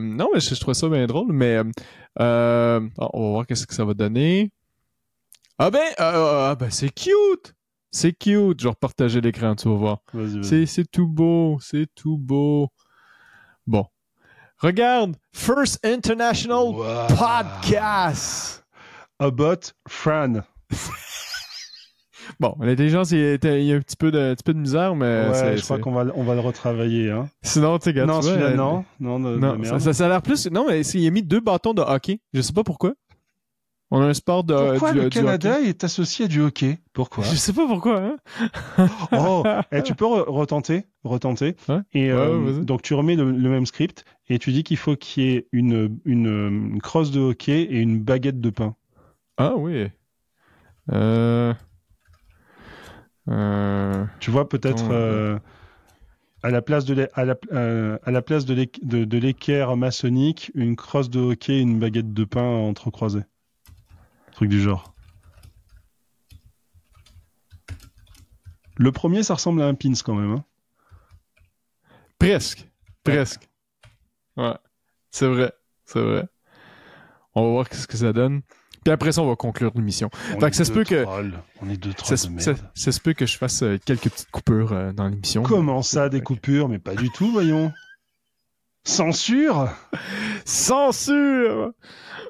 non, 0.00 0.28
mais 0.32 0.40
je, 0.40 0.54
trouve 0.58 0.74
ça 0.74 0.88
bien 0.88 1.06
drôle, 1.06 1.32
mais 1.32 1.60
on 2.16 2.90
va 2.96 3.10
voir 3.12 3.46
qu'est-ce 3.46 3.66
que 3.66 3.74
ça 3.74 3.84
va 3.84 3.94
donner. 3.94 4.52
Ah 5.62 5.70
ben, 5.70 5.92
ah 5.98 6.56
ben 6.58 6.70
c'est 6.70 6.88
cute! 6.88 7.54
C'est 7.90 8.14
cute. 8.14 8.58
Je 8.58 8.64
vais 8.64 8.70
repartager 8.70 9.20
l'écran, 9.20 9.54
tu 9.54 9.68
vas 9.68 9.74
voir. 9.74 9.98
C'est 10.42 10.90
tout 10.90 11.06
beau. 11.06 11.58
C'est 11.60 11.86
tout 11.94 12.16
beau. 12.16 12.70
Bon. 13.66 13.84
Regarde. 14.56 15.16
First 15.34 15.84
International 15.84 16.72
Podcast. 17.08 18.64
About 19.18 19.74
Fran. 19.86 20.44
bon, 22.40 22.56
l'intelligence, 22.60 23.10
il 23.10 23.18
y 23.18 23.72
a 23.72 23.76
un 23.76 23.80
petit 23.80 23.96
peu 23.96 24.10
de, 24.10 24.18
un 24.18 24.34
petit 24.34 24.44
peu 24.44 24.54
de 24.54 24.60
misère, 24.60 24.94
mais. 24.94 25.28
Ouais, 25.28 25.58
je 25.58 25.62
crois 25.62 25.78
qu'on 25.78 25.92
va, 25.92 26.06
on 26.14 26.24
va 26.24 26.32
le 26.32 26.40
retravailler. 26.40 27.10
Hein. 27.10 27.28
Sinon, 27.42 27.78
tu 27.78 27.92
sais, 27.92 28.06
Non, 28.06 28.22
celui-là, 28.22 28.54
non. 28.54 28.86
Non, 28.98 29.18
non, 29.18 29.78
ça, 29.78 29.92
ça, 29.92 30.06
a 30.06 30.08
l'air 30.08 30.22
plus. 30.22 30.46
Non, 30.46 30.64
mais 30.66 30.80
il 30.80 31.06
a 31.06 31.10
mis 31.10 31.22
deux 31.22 31.40
bâtons 31.40 31.74
de 31.74 31.82
hockey. 31.82 32.22
Je 32.32 32.40
sais 32.40 32.54
pas 32.54 32.64
pourquoi. 32.64 32.94
On 33.92 34.00
a 34.00 34.04
un 34.04 34.14
sport 34.14 34.44
de. 34.44 34.54
Pourquoi 34.54 34.92
le 34.92 35.08
Canada 35.08 35.60
est 35.60 35.82
associé 35.82 36.26
à 36.26 36.28
du 36.28 36.40
hockey? 36.40 36.78
Pourquoi? 36.92 37.24
Je 37.24 37.34
sais 37.34 37.52
pas 37.52 37.66
pourquoi. 37.66 38.00
Hein 38.00 38.88
oh, 39.12 39.42
eh, 39.72 39.82
tu 39.82 39.94
peux 39.96 40.06
retenter, 40.06 40.84
retenter. 41.02 41.56
Et 41.92 42.10
euh, 42.10 42.62
donc 42.62 42.82
tu 42.82 42.94
remets 42.94 43.16
le, 43.16 43.32
même 43.32 43.66
script 43.66 44.04
et 44.28 44.38
tu 44.38 44.52
dis 44.52 44.62
qu'il 44.62 44.76
faut 44.76 44.94
qu'il 44.94 45.24
y 45.24 45.34
ait 45.34 45.48
une, 45.50 45.98
une, 46.04 46.80
crosse 46.80 47.10
de 47.10 47.20
hockey 47.20 47.62
et 47.62 47.80
une 47.80 48.00
baguette 48.00 48.40
de 48.40 48.50
pain. 48.50 48.76
Ah 49.36 49.54
oui. 49.56 49.88
Euh... 50.92 51.52
Euh... 53.28 54.04
Tu 54.20 54.30
vois 54.30 54.48
peut-être. 54.48 55.40
À 56.42 56.48
la 56.48 56.62
place 56.62 56.86
de 56.86 57.06
à 57.12 57.26
la, 57.26 57.34
euh, 57.52 57.98
à 58.02 58.10
la 58.10 58.22
place 58.22 58.46
de 58.46 59.18
l'équerre 59.18 59.76
maçonnique, 59.76 60.50
une 60.54 60.74
crosse 60.74 61.10
de 61.10 61.20
hockey 61.20 61.56
et 61.56 61.60
une 61.60 61.78
baguette 61.78 62.14
de 62.14 62.24
pain 62.24 62.42
entrecroisées 62.42 63.24
du 64.48 64.60
genre. 64.60 64.94
Le 68.76 68.92
premier, 68.92 69.22
ça 69.22 69.34
ressemble 69.34 69.60
à 69.62 69.66
un 69.66 69.74
pins 69.74 69.92
quand 70.04 70.14
même. 70.14 70.32
Hein. 70.32 70.44
Presque. 72.18 72.66
Presque. 73.04 73.48
Ouais. 74.36 74.54
C'est 75.10 75.26
vrai. 75.26 75.52
C'est 75.84 76.00
vrai. 76.00 76.26
On 77.34 77.44
va 77.44 77.50
voir 77.50 77.66
ce 77.70 77.86
que 77.86 77.96
ça 77.96 78.12
donne. 78.12 78.42
Puis 78.84 78.92
après 78.92 79.12
ça, 79.12 79.22
on 79.22 79.28
va 79.28 79.36
conclure 79.36 79.72
l'émission. 79.74 80.08
Fait 80.40 80.50
que 80.50 80.56
ça 80.56 80.64
se 80.64 80.72
peut 80.72 80.84
que. 80.84 81.04
On 81.60 81.68
est 81.68 81.76
deux 81.76 81.92
ça, 82.02 82.16
ça, 82.16 82.92
se 82.92 83.00
peut 83.00 83.12
que 83.12 83.26
je 83.26 83.36
fasse 83.36 83.62
euh, 83.62 83.78
quelques 83.84 84.08
petites 84.08 84.30
coupures 84.30 84.72
euh, 84.72 84.92
dans 84.92 85.08
l'émission. 85.08 85.42
Comment 85.42 85.82
ça, 85.82 86.08
des 86.08 86.22
coupures? 86.22 86.68
Mais 86.68 86.78
pas 86.78 86.94
du 86.94 87.10
tout, 87.10 87.30
voyons. 87.32 87.72
Censure 88.84 89.68
Censure 90.44 91.72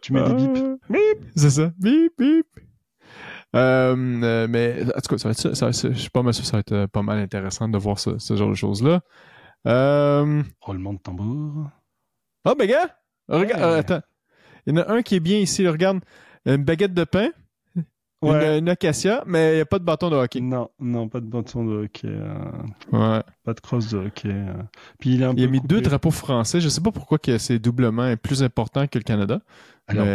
Tu 0.02 0.12
mets 0.12 0.22
des 0.22 0.34
bips. 0.34 0.56
Euh, 0.56 0.76
bip 0.88 1.24
C'est 1.36 1.50
ça. 1.50 1.72
Bip, 1.78 2.12
bip. 2.18 2.46
Euh, 3.56 3.96
euh, 4.22 4.46
mais 4.48 4.82
en 4.82 5.00
tout 5.00 5.16
cas, 5.16 5.18
ça 5.18 5.28
va 5.28 5.32
être, 5.32 5.54
ça, 5.54 5.70
je 5.70 5.98
suis 5.98 6.10
pas 6.10 6.22
mal 6.22 6.32
sûr 6.32 6.44
ça 6.44 6.58
va 6.58 6.60
être 6.60 6.86
pas 6.86 7.02
mal 7.02 7.18
intéressant 7.18 7.68
de 7.68 7.78
voir 7.78 7.98
ce, 7.98 8.16
genre 8.36 8.50
de 8.50 8.54
choses-là. 8.54 9.00
Euh... 9.66 10.42
Roulement 10.60 10.94
de 10.94 10.98
tambour. 10.98 11.68
Oh, 12.44 12.54
ben 12.58 12.68
gars! 12.68 12.96
Regarde, 13.28 13.62
attends. 13.62 14.02
Il 14.66 14.74
y 14.74 14.78
en 14.78 14.82
a 14.82 14.92
un 14.92 15.02
qui 15.02 15.16
est 15.16 15.20
bien 15.20 15.38
ici. 15.38 15.66
Regarde, 15.66 16.00
une 16.46 16.64
baguette 16.64 16.94
de 16.94 17.04
pain. 17.04 17.30
Ouais. 18.22 18.58
Une, 18.58 18.68
acacia, 18.68 19.24
mais 19.26 19.52
il 19.52 19.54
n'y 19.54 19.60
a 19.60 19.66
pas 19.66 19.78
de 19.78 19.84
bâton 19.84 20.10
de 20.10 20.16
hockey. 20.16 20.40
Non, 20.40 20.68
non, 20.78 21.08
pas 21.08 21.20
de 21.20 21.26
bâton 21.26 21.64
de 21.64 21.84
hockey. 21.84 22.08
Euh, 22.08 22.34
ouais. 22.92 23.22
Pas 23.44 23.54
de 23.54 23.60
crosse 23.60 23.88
de 23.88 23.98
hockey. 23.98 24.28
Euh. 24.28 24.52
Puis 24.98 25.14
il, 25.14 25.24
a 25.24 25.32
mis 25.32 25.60
deux 25.60 25.80
drapeaux 25.80 26.10
français. 26.10 26.60
Je 26.60 26.68
sais 26.68 26.82
pas 26.82 26.92
pourquoi 26.92 27.18
que 27.18 27.38
c'est 27.38 27.58
doublement 27.58 28.14
plus 28.16 28.42
important 28.42 28.86
que 28.86 28.98
le 28.98 29.04
Canada. 29.04 29.40
Alors, 29.86 30.06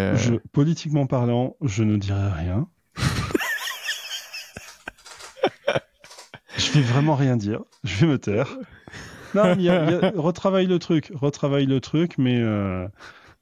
politiquement 0.52 1.08
parlant, 1.08 1.56
je 1.62 1.84
ne 1.84 1.98
dirais 1.98 2.30
rien. 2.32 2.68
je 6.58 6.72
vais 6.74 6.82
vraiment 6.82 7.16
rien 7.16 7.38
dire. 7.38 7.62
Je 7.84 8.06
vais 8.06 8.12
me 8.12 8.20
taire. 8.20 8.56
Non, 9.34 9.56
il 9.58 9.70
retravaille 10.16 10.68
le 10.68 10.80
truc, 10.80 11.12
retravaille 11.14 11.66
le 11.66 11.82
truc, 11.82 12.18
mais 12.18 12.40
euh, 12.40 12.88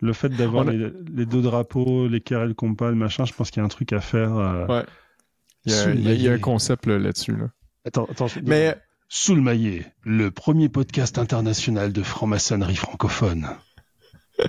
le 0.03 0.13
fait 0.13 0.29
d'avoir 0.29 0.65
les, 0.65 1.25
deux 1.25 1.41
drapeaux, 1.41 2.07
les 2.07 2.17
et 2.17 2.45
le 2.45 2.53
compas, 2.53 2.89
le 2.89 2.95
machin, 2.95 3.23
je 3.25 3.33
pense 3.33 3.51
qu'il 3.51 3.61
y 3.61 3.63
a 3.63 3.65
un 3.65 3.69
truc 3.69 3.93
à 3.93 4.01
faire. 4.01 4.35
Euh, 4.35 4.67
ouais. 4.67 4.83
Il 5.65 6.21
y, 6.21 6.27
a, 6.27 6.33
un 6.33 6.39
concept 6.39 6.87
là-dessus. 6.87 7.37
Là. 7.37 7.47
Attends, 7.85 8.05
attends. 8.11 8.27
Mais 8.43 8.75
sous 9.07 9.33
le 9.33 9.41
maillet, 9.41 9.85
le 10.03 10.29
premier 10.29 10.67
podcast 10.67 11.17
international 11.17 11.93
de 11.93 12.03
franc-maçonnerie 12.03 12.75
francophone. 12.75 13.47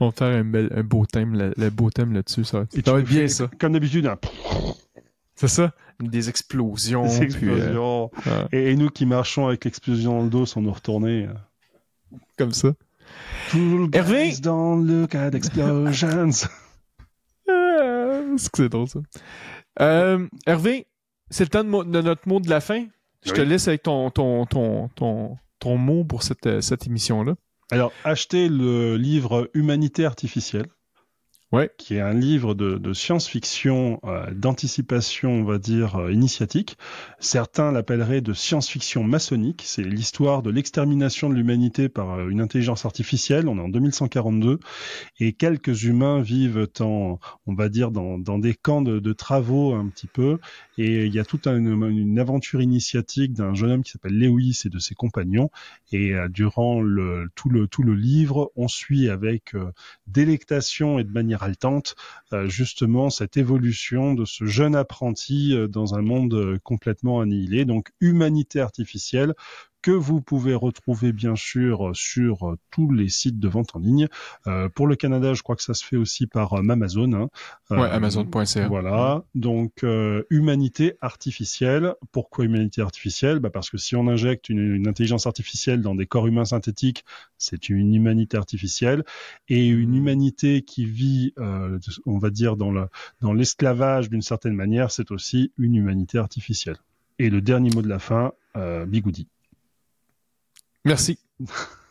On 0.00 0.06
va 0.06 0.12
faire 0.12 0.28
un, 0.28 0.44
beau 0.84 1.04
thème, 1.04 1.52
le, 1.56 1.70
beau 1.70 1.90
thème 1.90 2.12
là-dessus. 2.12 2.44
Ça, 2.44 2.60
va 2.60 2.66
être 3.00 3.00
bien 3.00 3.26
ça. 3.26 3.50
Comme 3.58 3.72
d'habitude, 3.72 4.08
C'est 5.34 5.48
ça, 5.48 5.72
des 5.98 6.28
explosions. 6.28 7.02
Des 7.02 7.22
explosions. 7.22 8.12
Euh, 8.28 8.46
et, 8.52 8.76
nous 8.76 8.88
qui 8.88 9.04
marchons 9.04 9.48
avec 9.48 9.64
l'explosion 9.64 10.18
dans 10.18 10.24
le 10.24 10.30
dos 10.30 10.46
sans 10.46 10.60
nous 10.60 10.72
retourner. 10.72 11.24
Euh. 11.24 11.34
Comme 12.38 12.52
ça. 12.52 12.72
Hervé? 13.92 14.32
dans 14.42 14.76
le 14.76 15.06
cas 15.06 15.30
d'explosions. 15.30 16.30
c'est 17.46 18.50
que 18.50 18.56
c'est 18.56 18.68
drôle 18.68 18.88
ça. 18.88 19.00
Euh, 19.80 20.26
Hervé, 20.46 20.86
c'est 21.30 21.44
le 21.44 21.50
temps 21.50 21.64
de, 21.64 22.00
notre 22.00 22.28
mot 22.28 22.40
de 22.40 22.50
la 22.50 22.60
fin. 22.60 22.86
Je 23.24 23.32
te 23.32 23.40
laisse 23.40 23.66
avec 23.68 23.82
ton, 23.82 24.10
ton, 24.10 24.46
ton, 24.46 24.88
ton, 24.88 25.36
ton 25.58 25.76
mot 25.76 26.04
pour 26.04 26.22
cette, 26.22 26.60
cette 26.60 26.86
émission-là. 26.86 27.34
Alors, 27.72 27.92
achetez 28.04 28.48
le 28.48 28.96
livre 28.96 29.50
Humanité 29.54 30.04
artificielle 30.04 30.66
ouais. 31.52 31.70
qui 31.78 31.94
est 31.96 32.00
un 32.00 32.14
livre 32.14 32.54
de, 32.54 32.78
de 32.78 32.92
science-fiction, 32.92 34.00
euh, 34.04 34.30
d'anticipation, 34.32 35.30
on 35.30 35.44
va 35.44 35.58
dire, 35.58 35.96
euh, 35.96 36.12
initiatique. 36.12 36.76
Certains 37.20 37.72
l'appelleraient 37.72 38.20
de 38.20 38.32
science-fiction 38.32 39.04
maçonnique. 39.04 39.62
C'est 39.64 39.82
l'histoire 39.82 40.42
de 40.42 40.50
l'extermination 40.50 41.28
de 41.28 41.34
l'humanité 41.34 41.88
par 41.88 42.14
euh, 42.14 42.28
une 42.28 42.40
intelligence 42.40 42.84
artificielle. 42.84 43.48
On 43.48 43.58
est 43.58 43.62
en 43.62 43.68
2142 43.68 44.58
et 45.20 45.32
quelques 45.32 45.84
humains 45.84 46.20
vivent 46.20 46.68
en, 46.80 47.18
on 47.46 47.54
va 47.54 47.68
dire, 47.68 47.90
dans, 47.90 48.18
dans 48.18 48.38
des 48.38 48.54
camps 48.54 48.82
de, 48.82 48.98
de, 48.98 49.12
travaux 49.12 49.74
un 49.74 49.88
petit 49.88 50.08
peu. 50.08 50.38
Et 50.78 51.06
il 51.06 51.14
y 51.14 51.18
a 51.18 51.24
toute 51.24 51.46
une, 51.46 51.68
une 51.84 52.18
aventure 52.18 52.60
initiatique 52.60 53.32
d'un 53.32 53.54
jeune 53.54 53.70
homme 53.70 53.82
qui 53.82 53.92
s'appelle 53.92 54.18
Lewis 54.18 54.62
et 54.64 54.68
de 54.68 54.78
ses 54.78 54.94
compagnons. 54.94 55.50
Et 55.92 56.14
durant 56.30 56.80
le, 56.80 57.30
tout, 57.34 57.48
le, 57.48 57.66
tout 57.66 57.82
le 57.82 57.94
livre, 57.94 58.52
on 58.56 58.68
suit 58.68 59.08
avec 59.08 59.54
délectation 60.06 60.98
et 60.98 61.04
de 61.04 61.12
manière 61.12 61.42
haletante 61.42 61.96
euh, 62.32 62.48
justement 62.48 63.10
cette 63.10 63.36
évolution 63.36 64.14
de 64.14 64.24
ce 64.24 64.44
jeune 64.44 64.74
apprenti 64.74 65.54
euh, 65.54 65.68
dans 65.68 65.94
un 65.94 66.02
monde 66.02 66.34
euh, 66.34 66.58
complètement 66.62 67.20
annihilé. 67.20 67.64
Donc 67.64 67.92
humanité 68.00 68.60
artificielle 68.60 69.34
que 69.82 69.90
vous 69.90 70.20
pouvez 70.20 70.54
retrouver 70.54 71.12
bien 71.12 71.36
sûr 71.36 71.90
sur 71.94 72.56
tous 72.70 72.90
les 72.90 73.08
sites 73.08 73.38
de 73.38 73.48
vente 73.48 73.76
en 73.76 73.78
ligne. 73.78 74.08
pour 74.74 74.86
le 74.86 74.96
Canada, 74.96 75.34
je 75.34 75.42
crois 75.42 75.56
que 75.56 75.62
ça 75.62 75.74
se 75.74 75.84
fait 75.84 75.96
aussi 75.96 76.26
par 76.26 76.54
Amazon. 76.54 77.12
Hein. 77.12 77.28
ouais, 77.70 77.88
Amazon.ca. 77.90 78.68
Voilà. 78.68 79.24
Donc 79.34 79.84
humanité 80.30 80.94
artificielle. 81.00 81.94
Pourquoi 82.12 82.44
humanité 82.44 82.82
artificielle? 82.82 83.38
Bah 83.38 83.50
Parce 83.50 83.70
que 83.70 83.78
si 83.78 83.96
on 83.96 84.08
injecte 84.08 84.48
une, 84.48 84.74
une 84.74 84.88
intelligence 84.88 85.26
artificielle 85.26 85.82
dans 85.82 85.94
des 85.94 86.06
corps 86.06 86.26
humains 86.26 86.44
synthétiques, 86.44 87.04
c'est 87.38 87.68
une 87.68 87.94
humanité 87.94 88.36
artificielle 88.36 89.04
et 89.48 89.66
une 89.68 89.94
humanité 89.94 90.62
qui 90.62 90.84
vit, 90.84 91.32
euh, 91.38 91.78
on 92.04 92.18
va 92.18 92.30
dire, 92.30 92.56
dans 92.56 92.70
le 92.70 92.86
dans 93.20 93.32
l'esclavage 93.32 94.08
d'une 94.10 94.22
certaine 94.22 94.54
manière, 94.54 94.90
c'est 94.90 95.10
aussi 95.10 95.52
une 95.58 95.74
humanité 95.74 96.18
artificielle. 96.18 96.76
Et 97.18 97.30
le 97.30 97.40
dernier 97.40 97.70
mot 97.70 97.82
de 97.82 97.88
la 97.88 97.98
fin, 97.98 98.32
euh, 98.56 98.86
Bigoudi. 98.86 99.28
Merci. 100.86 101.18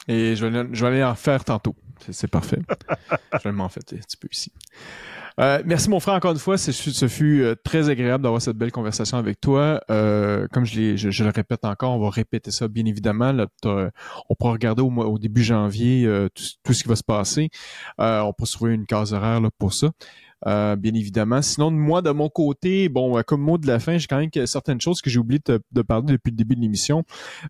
Et 0.08 0.36
je 0.36 0.46
vais, 0.46 0.68
je 0.72 0.86
vais 0.86 0.92
aller 0.92 1.04
en 1.04 1.16
faire 1.16 1.44
tantôt. 1.44 1.76
C'est 2.12 2.30
parfait. 2.30 2.60
je 3.34 3.44
vais 3.44 3.52
m'en 3.52 3.68
faire 3.68 3.84
un 3.92 3.98
petit 3.98 4.18
peu 4.18 4.30
ici. 4.32 4.52
Euh, 5.38 5.62
merci 5.66 5.90
mon 5.90 6.00
frère 6.00 6.14
encore 6.14 6.32
une 6.32 6.40
fois. 6.40 6.58
Ce 6.58 7.08
fut 7.08 7.42
euh, 7.42 7.56
très 7.62 7.90
agréable 7.90 8.24
d'avoir 8.24 8.42
cette 8.42 8.56
belle 8.56 8.72
conversation 8.72 9.18
avec 9.18 9.42
toi. 9.42 9.82
Euh, 9.92 10.48
comme 10.54 10.66
je, 10.66 10.96
je, 10.96 11.24
le 11.24 11.30
répète 11.30 11.66
encore, 11.66 11.92
on 11.92 12.00
va 12.00 12.10
répéter 12.10 12.52
ça 12.52 12.70
bien 12.70 12.86
évidemment. 12.86 13.36
on 13.66 14.36
pourra 14.36 14.54
regarder 14.54 14.82
au, 14.82 14.90
au 14.90 15.20
début 15.20 15.44
janvier 15.44 16.08
tout, 16.64 16.74
ce 16.74 16.84
qui 16.84 16.88
va 16.88 16.96
se 16.96 17.04
passer. 17.04 17.50
on 17.98 18.32
pourra 18.32 18.50
trouver 18.50 18.74
une 18.74 18.86
case 18.86 19.14
horaire 19.14 19.42
là, 19.42 19.50
pour 19.58 19.74
ça. 19.74 19.92
Euh, 20.48 20.76
bien 20.76 20.94
évidemment. 20.94 21.42
Sinon, 21.42 21.72
moi, 21.72 22.02
de 22.02 22.12
mon 22.12 22.30
côté, 22.30 22.88
bon, 22.88 23.18
euh, 23.18 23.24
comme 23.24 23.42
mot 23.42 23.58
de 23.58 23.68
la 23.68 23.80
fin, 23.80 23.98
j'ai 23.98 24.08
quand 24.08 24.20
même 24.20 24.30
certaines 24.46 24.80
choses 24.80 25.02
que 25.02 25.10
j'ai 25.10 25.20
oublié 25.20 25.42
de, 25.46 25.82
parler 25.82 26.14
depuis 26.14 26.32
le 26.32 26.38
début 26.38 26.56
de 26.56 26.62
l'émission. 26.62 27.04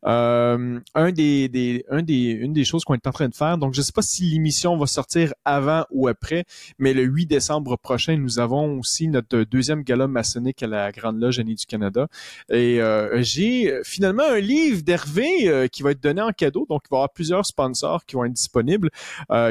Euh, 0.05 0.79
un 0.93 1.11
des, 1.11 1.49
des, 1.49 1.85
un 1.89 2.01
des, 2.01 2.15
une 2.15 2.53
des 2.53 2.63
choses 2.63 2.85
qu'on 2.85 2.93
est 2.93 3.07
en 3.07 3.11
train 3.11 3.27
de 3.27 3.35
faire, 3.35 3.57
donc 3.57 3.73
je 3.73 3.79
ne 3.79 3.83
sais 3.83 3.91
pas 3.91 4.01
si 4.01 4.23
l'émission 4.25 4.77
va 4.77 4.87
sortir 4.87 5.33
avant 5.43 5.85
ou 5.91 6.07
après, 6.07 6.45
mais 6.79 6.93
le 6.93 7.03
8 7.03 7.25
décembre 7.25 7.77
prochain, 7.77 8.17
nous 8.17 8.39
avons 8.39 8.79
aussi 8.79 9.07
notre 9.07 9.43
deuxième 9.43 9.83
gala 9.83 10.07
maçonnique 10.07 10.63
à 10.63 10.67
la 10.67 10.91
Grande 10.91 11.19
Loge 11.19 11.39
Année 11.39 11.55
du 11.55 11.65
Canada. 11.65 12.07
Et 12.49 12.79
j'ai 13.15 13.79
finalement 13.83 14.23
un 14.23 14.39
livre 14.39 14.81
d'Hervé 14.83 15.67
qui 15.71 15.83
va 15.83 15.91
être 15.91 16.01
donné 16.01 16.21
en 16.21 16.31
cadeau, 16.31 16.65
donc 16.69 16.83
il 16.85 16.89
va 16.91 16.97
y 16.97 16.99
avoir 16.99 17.09
plusieurs 17.11 17.45
sponsors 17.45 18.05
qui 18.05 18.15
vont 18.15 18.25
être 18.25 18.33
disponibles, 18.33 18.89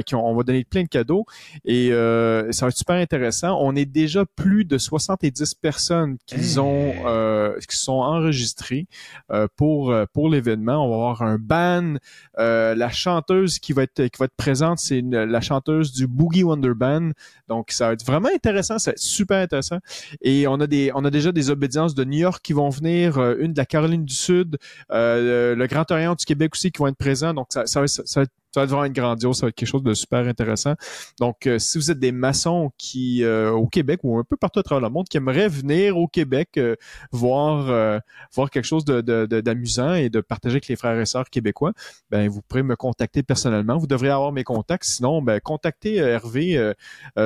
qui 0.07 0.15
on 0.15 0.35
va 0.35 0.43
donner 0.43 0.65
plein 0.65 0.83
de 0.83 0.89
cadeaux, 0.89 1.27
et 1.65 1.89
ça 1.91 2.67
va 2.67 2.69
être 2.69 2.77
super 2.77 2.97
intéressant 2.97 3.34
on 3.43 3.75
est 3.77 3.85
déjà 3.85 4.25
plus 4.25 4.65
de 4.65 4.79
70 4.79 5.55
personnes 5.55 6.17
qui 6.27 6.59
ont 6.59 6.93
euh, 7.07 7.59
qui 7.69 7.77
sont 7.77 7.93
enregistrées 7.93 8.87
euh, 9.31 9.47
pour 9.57 9.91
euh, 9.91 10.05
pour 10.13 10.29
l'événement. 10.29 10.85
On 10.85 10.89
va 10.89 10.95
avoir 10.95 11.23
un 11.23 11.39
band. 11.39 11.95
la 12.37 12.91
chanteuse 12.91 13.59
qui 13.59 13.73
va 13.73 13.83
être 13.83 14.07
qui 14.07 14.19
va 14.19 14.27
être 14.27 14.37
présente, 14.37 14.79
c'est 14.79 15.03
la 15.03 15.41
chanteuse 15.41 15.93
du 15.93 16.07
Boogie 16.07 16.45
Wonder 16.45 16.75
Band. 16.75 17.11
Donc 17.49 17.71
ça 17.71 17.89
va 17.89 17.93
être 17.95 18.05
vraiment 18.05 18.31
intéressant, 18.35 18.79
ça 18.79 18.91
va 18.91 18.95
être 18.95 18.99
super 18.99 19.39
intéressant. 19.39 19.79
Et 20.23 20.47
on 20.47 20.61
a 20.61 20.67
des 20.67 20.91
on 20.95 21.05
a 21.05 21.11
déjà 21.11 21.33
des 21.33 21.51
obédiences 21.51 21.95
de 21.95 22.05
New 22.05 22.19
York 22.19 22.43
qui 22.43 22.53
vont 22.53 22.71
venir, 22.71 23.19
une 23.39 23.53
de 23.53 23.59
la 23.59 23.67
Caroline 23.67 24.05
du 24.05 24.15
Sud, 24.15 24.59
le 24.91 25.67
Grand 25.67 25.91
Orient 25.91 26.15
du 26.15 26.25
Québec 26.25 26.53
aussi 26.55 26.71
qui 26.71 26.79
vont 26.79 26.89
être 26.89 26.97
présents. 26.97 27.35
Donc 27.35 27.47
ça, 27.51 27.67
ça, 27.67 27.81
va, 27.81 27.89
ça 27.89 28.03
va 28.17 28.23
être 28.23 28.33
ça 28.55 28.61
va 28.61 28.67
vraiment 28.67 28.85
être 28.85 28.93
grandiose, 28.93 29.39
ça 29.39 29.47
va 29.47 29.49
être 29.49 29.57
quelque 29.57 29.69
chose 29.69 29.83
de 29.83 29.95
super 29.95 30.29
intéressant. 30.29 30.75
Donc, 31.19 31.47
euh, 31.47 31.59
si 31.59 31.77
vous 31.77 31.91
êtes 31.91 31.99
des 31.99 32.13
maçons 32.13 32.71
qui, 32.79 33.25
euh, 33.25 33.51
au 33.51 33.67
Québec 33.67 34.01
ou 34.05 34.17
un 34.17 34.23
peu 34.23 34.37
partout 34.37 34.61
à 34.61 34.63
travers 34.63 34.81
le 34.81 34.93
monde, 34.93 35.09
qui 35.09 35.17
aimeraient 35.17 35.49
venir 35.49 35.99
au 35.99 36.07
Québec 36.07 36.51
euh, 36.57 36.77
voir, 37.11 38.01
voir 38.33 38.51
quelque 38.51 38.65
chose 38.65 38.85
d'amusant 38.85 39.93
de, 39.93 39.97
et 39.97 40.09
de 40.09 40.21
partager 40.21 40.55
avec 40.55 40.69
les 40.69 40.77
frères 40.77 40.99
et 40.99 41.07
sœurs 41.07 41.29
québécois, 41.31 41.73
ben 42.11 42.29
vous 42.29 42.43
pourrez 42.43 42.63
me 42.63 42.77
contacter 42.77 43.23
personnellement. 43.25 43.77
Vous 43.77 43.87
devriez 43.89 44.13
avoir 44.13 44.33
mes 44.33 44.45
contacts. 44.45 44.85
Sinon, 44.85 45.21
ben 45.21 45.41
contactez 45.41 45.97
Hervé 45.97 46.73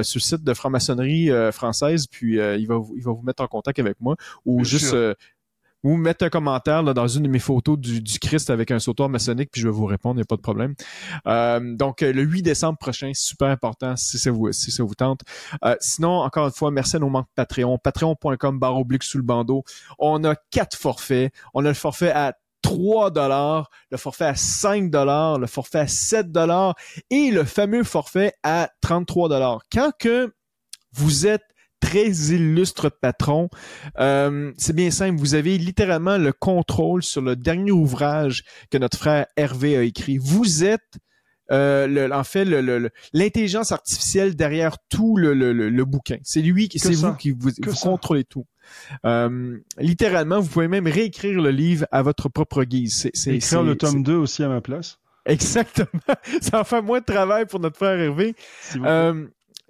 sur 0.03 0.19
le 0.19 0.21
site 0.21 0.43
de 0.43 0.55
franc-maçonnerie 0.55 1.31
française, 1.53 2.07
puis 2.07 2.37
il 2.37 2.67
va 2.67 2.81
il 2.97 3.03
va 3.03 3.13
vous 3.13 3.23
mettre 3.23 3.43
en 3.43 3.49
contact 3.49 3.79
avec 3.79 4.01
moi 4.01 4.17
ou 4.47 4.65
juste 4.65 4.95
ou 5.85 5.97
mettre 5.97 6.25
un 6.25 6.29
commentaire 6.29 6.83
là, 6.83 6.95
dans 6.95 7.09
une 7.09 7.25
de 7.25 7.29
mes 7.29 7.39
photos 7.39 7.79
du, 7.79 8.01
du 8.01 8.19
Christ 8.19 8.51
avec 8.51 8.71
un 8.71 8.79
sautoir 8.79 9.09
maçonnique, 9.09 9.51
puis 9.53 9.61
je 9.61 9.69
vais 9.69 9.73
vous 9.73 9.87
répondre, 9.87 10.17
il 10.17 10.19
n'y 10.19 10.23
a 10.23 10.27
pas 10.27 10.37
de 10.37 10.43
problème. 10.43 10.75
Euh, 11.27 11.77
donc, 11.77 12.01
le 12.01 12.23
8 12.23 12.43
décembre 12.43 12.79
prochain, 12.79 13.13
super 13.15 13.49
important 13.49 13.97
si 13.97 14.19
ça 14.19 14.31
vous, 14.31 14.53
si 14.53 14.71
ça 14.71 14.83
vous 14.83 14.95
tente. 14.95 15.21
Euh, 15.65 15.77
sinon, 15.81 16.21
encore 16.21 16.47
une 16.47 16.53
fois, 16.53 16.71
merci 16.71 16.97
à 16.97 16.99
nos 16.99 17.09
membres 17.09 17.29
Patreon. 17.35 17.79
Patreon.com 17.79 18.59
barre 18.59 18.79
oblique 18.79 19.03
sous 19.03 19.19
le 19.19 19.25
bandeau. 19.25 19.65
On 19.99 20.25
a 20.25 20.35
quatre 20.51 20.77
forfaits. 20.77 21.33
On 21.55 21.65
a 21.65 21.69
le 21.69 21.75
forfait 21.75 22.11
à 22.11 22.35
3 22.63 23.11
dollars, 23.11 23.71
le 23.91 23.97
forfait 23.97 24.27
à 24.27 24.35
5 24.35 24.91
dollars, 24.91 25.39
le 25.39 25.47
forfait 25.47 25.79
à 25.79 25.87
7 25.87 26.33
dollars 26.33 26.75
et 27.11 27.31
le 27.31 27.45
fameux 27.45 27.85
forfait 27.85 28.33
à 28.43 28.69
33 28.81 29.29
dollars. 29.29 29.61
Quand 29.73 29.93
que 29.99 30.35
vous 30.93 31.27
êtes 31.27 31.45
très 31.81 32.11
illustre 32.11 32.89
patron. 32.89 33.49
Euh, 33.99 34.53
c'est 34.57 34.75
bien 34.75 34.91
simple, 34.91 35.19
vous 35.19 35.35
avez 35.35 35.59
littéralement 35.59 36.19
le 36.19 36.33
contrôle 36.33 37.03
sur 37.03 37.23
le 37.23 37.37
dernier 37.37 37.73
ouvrage 37.73 38.45
que 38.71 38.79
notre 38.79 38.99
frère 38.99 39.27
Hervé 39.37 39.77
a 39.77 39.83
écrit. 39.83 40.19
Vous 40.19 40.65
êtes 40.65 40.99
euh, 41.51 42.11
en 42.11 42.25
fait 42.25 42.45
l'intelligence 43.13 43.73
artificielle 43.73 44.37
derrière 44.37 44.77
tout 44.91 45.17
le, 45.17 45.85
bouquin. 45.85 46.19
C'est 46.23 46.43
lui, 46.43 46.69
c'est 46.77 46.93
vous 46.93 47.15
qui 47.15 47.31
vous, 47.31 47.51
contrôlez 47.83 48.25
tout. 48.25 48.45
Euh, 49.07 49.59
littéralement, 49.79 50.41
vous 50.41 50.49
pouvez 50.49 50.69
même 50.69 50.87
réécrire 50.87 51.41
le 51.41 51.51
livre 51.51 51.87
à 51.91 52.03
votre 52.03 52.29
propre 52.29 52.65
guise. 52.65 53.11
C'est, 53.15 53.35
Écrire 53.35 53.63
le 53.63 53.77
tome 53.77 54.03
2 54.03 54.15
aussi 54.15 54.43
à 54.43 54.49
ma 54.49 54.61
place. 54.61 54.99
Exactement. 55.25 55.89
Ça 56.41 56.61
en 56.61 56.65
fait 56.65 56.83
moins 56.83 57.01
de 57.01 57.05
travail 57.05 57.47
pour 57.47 57.61
notre 57.61 57.77
frère 57.77 57.99
Hervé. 57.99 58.35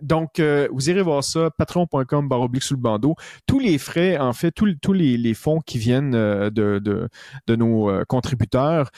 Donc, 0.00 0.38
euh, 0.38 0.68
vous 0.72 0.90
irez 0.90 1.02
voir 1.02 1.24
ça, 1.24 1.50
patreon.com 1.50 2.28
baroblique 2.28 2.62
sous 2.62 2.74
le 2.74 2.80
bandeau. 2.80 3.16
Tous 3.46 3.58
les 3.58 3.78
frais, 3.78 4.18
en 4.18 4.32
fait, 4.32 4.52
tous, 4.52 4.92
les, 4.92 5.34
fonds 5.34 5.60
qui 5.60 5.78
viennent 5.78 6.14
euh, 6.14 6.50
de 6.50 7.10
nos 7.56 7.90
euh, 7.90 8.04
contributeurs 8.04 8.90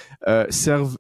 servent 0.51 0.99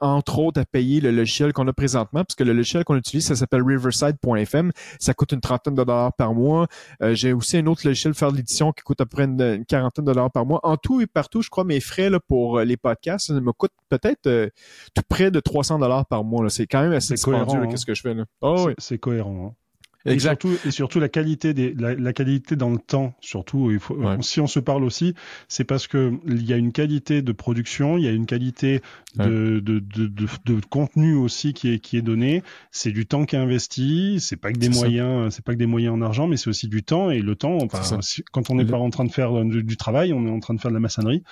entre 0.00 0.38
autres 0.38 0.60
à 0.60 0.64
payer 0.64 1.00
le 1.00 1.10
logiciel 1.10 1.52
qu'on 1.52 1.66
a 1.68 1.72
présentement, 1.72 2.24
parce 2.24 2.34
que 2.34 2.44
le 2.44 2.52
logiciel 2.52 2.84
qu'on 2.84 2.96
utilise, 2.96 3.26
ça 3.26 3.36
s'appelle 3.36 3.62
Riverside.fm. 3.62 4.72
Ça 4.98 5.14
coûte 5.14 5.32
une 5.32 5.40
trentaine 5.40 5.74
de 5.74 5.82
dollars 5.82 6.12
par 6.14 6.34
mois. 6.34 6.66
Euh, 7.02 7.14
j'ai 7.14 7.32
aussi 7.32 7.58
un 7.58 7.66
autre 7.66 7.86
logiciel 7.86 8.14
faire 8.14 8.30
l'édition 8.30 8.72
qui 8.72 8.82
coûte 8.82 9.00
à 9.00 9.06
peu 9.06 9.16
près 9.16 9.24
une, 9.24 9.64
quarantaine 9.66 10.04
de 10.04 10.12
dollars 10.12 10.30
par 10.30 10.46
mois. 10.46 10.60
En 10.62 10.76
tout 10.76 11.00
et 11.00 11.06
partout, 11.06 11.42
je 11.42 11.50
crois 11.50 11.64
mes 11.64 11.80
frais 11.80 12.10
là, 12.10 12.20
pour 12.20 12.58
euh, 12.58 12.64
les 12.64 12.76
podcasts, 12.76 13.28
ça 13.28 13.34
me 13.34 13.52
coûte 13.52 13.72
peut-être 13.88 14.26
euh, 14.26 14.48
tout 14.94 15.02
près 15.08 15.30
de 15.30 15.40
300 15.40 15.78
dollars 15.78 16.06
par 16.06 16.24
mois. 16.24 16.48
C'est 16.50 16.66
quand 16.66 16.82
même 16.82 16.92
assez 16.92 17.16
cohérent. 17.16 17.66
Qu'est-ce 17.68 17.86
que 17.86 17.94
je 17.94 18.02
fais 18.02 18.14
là? 18.14 18.24
Oh, 18.40 18.70
C'est 18.78 18.98
cohérent. 18.98 19.48
Hein. 19.48 19.59
Et 20.06 20.18
surtout, 20.18 20.56
et 20.64 20.70
surtout 20.70 20.98
la 20.98 21.10
qualité 21.10 21.52
des, 21.52 21.74
la, 21.74 22.12
qualité 22.14 22.56
dans 22.56 22.70
le 22.70 22.78
temps, 22.78 23.14
surtout. 23.20 23.70
Il 23.70 23.78
faut, 23.78 23.98
Si 24.22 24.40
on 24.40 24.46
se 24.46 24.58
parle 24.58 24.82
aussi, 24.82 25.14
c'est 25.48 25.64
parce 25.64 25.86
que 25.86 26.12
il 26.26 26.46
y 26.48 26.54
a 26.54 26.56
une 26.56 26.72
qualité 26.72 27.20
de 27.20 27.32
production, 27.32 27.98
il 27.98 28.04
y 28.04 28.08
a 28.08 28.12
une 28.12 28.24
qualité 28.24 28.80
de, 29.16 29.60
de, 29.60 29.78
de, 29.78 30.06
de, 30.06 30.60
contenu 30.70 31.14
aussi 31.14 31.52
qui 31.52 31.74
est, 31.74 31.78
qui 31.80 31.98
est 31.98 32.02
donné. 32.02 32.42
C'est 32.70 32.92
du 32.92 33.04
temps 33.04 33.26
qui 33.26 33.36
est 33.36 33.38
investi. 33.38 34.20
C'est 34.20 34.36
pas 34.36 34.52
que 34.52 34.58
des 34.58 34.70
moyens, 34.70 35.34
c'est 35.34 35.44
pas 35.44 35.52
que 35.52 35.58
des 35.58 35.66
moyens 35.66 35.94
en 35.94 36.00
argent, 36.00 36.26
mais 36.26 36.38
c'est 36.38 36.48
aussi 36.48 36.68
du 36.68 36.82
temps. 36.82 37.10
Et 37.10 37.20
le 37.20 37.36
temps, 37.36 37.58
enfin, 37.60 37.98
quand 38.32 38.48
on 38.48 38.54
n'est 38.54 38.64
pas 38.64 38.78
en 38.78 38.90
train 38.90 39.04
de 39.04 39.12
faire 39.12 39.44
du, 39.44 39.76
travail, 39.76 40.14
on 40.14 40.26
est 40.26 40.30
en 40.30 40.40
train 40.40 40.54
de 40.54 40.60
faire 40.60 40.70
de 40.70 40.76
la 40.76 40.80
maçonnerie. 40.80 41.22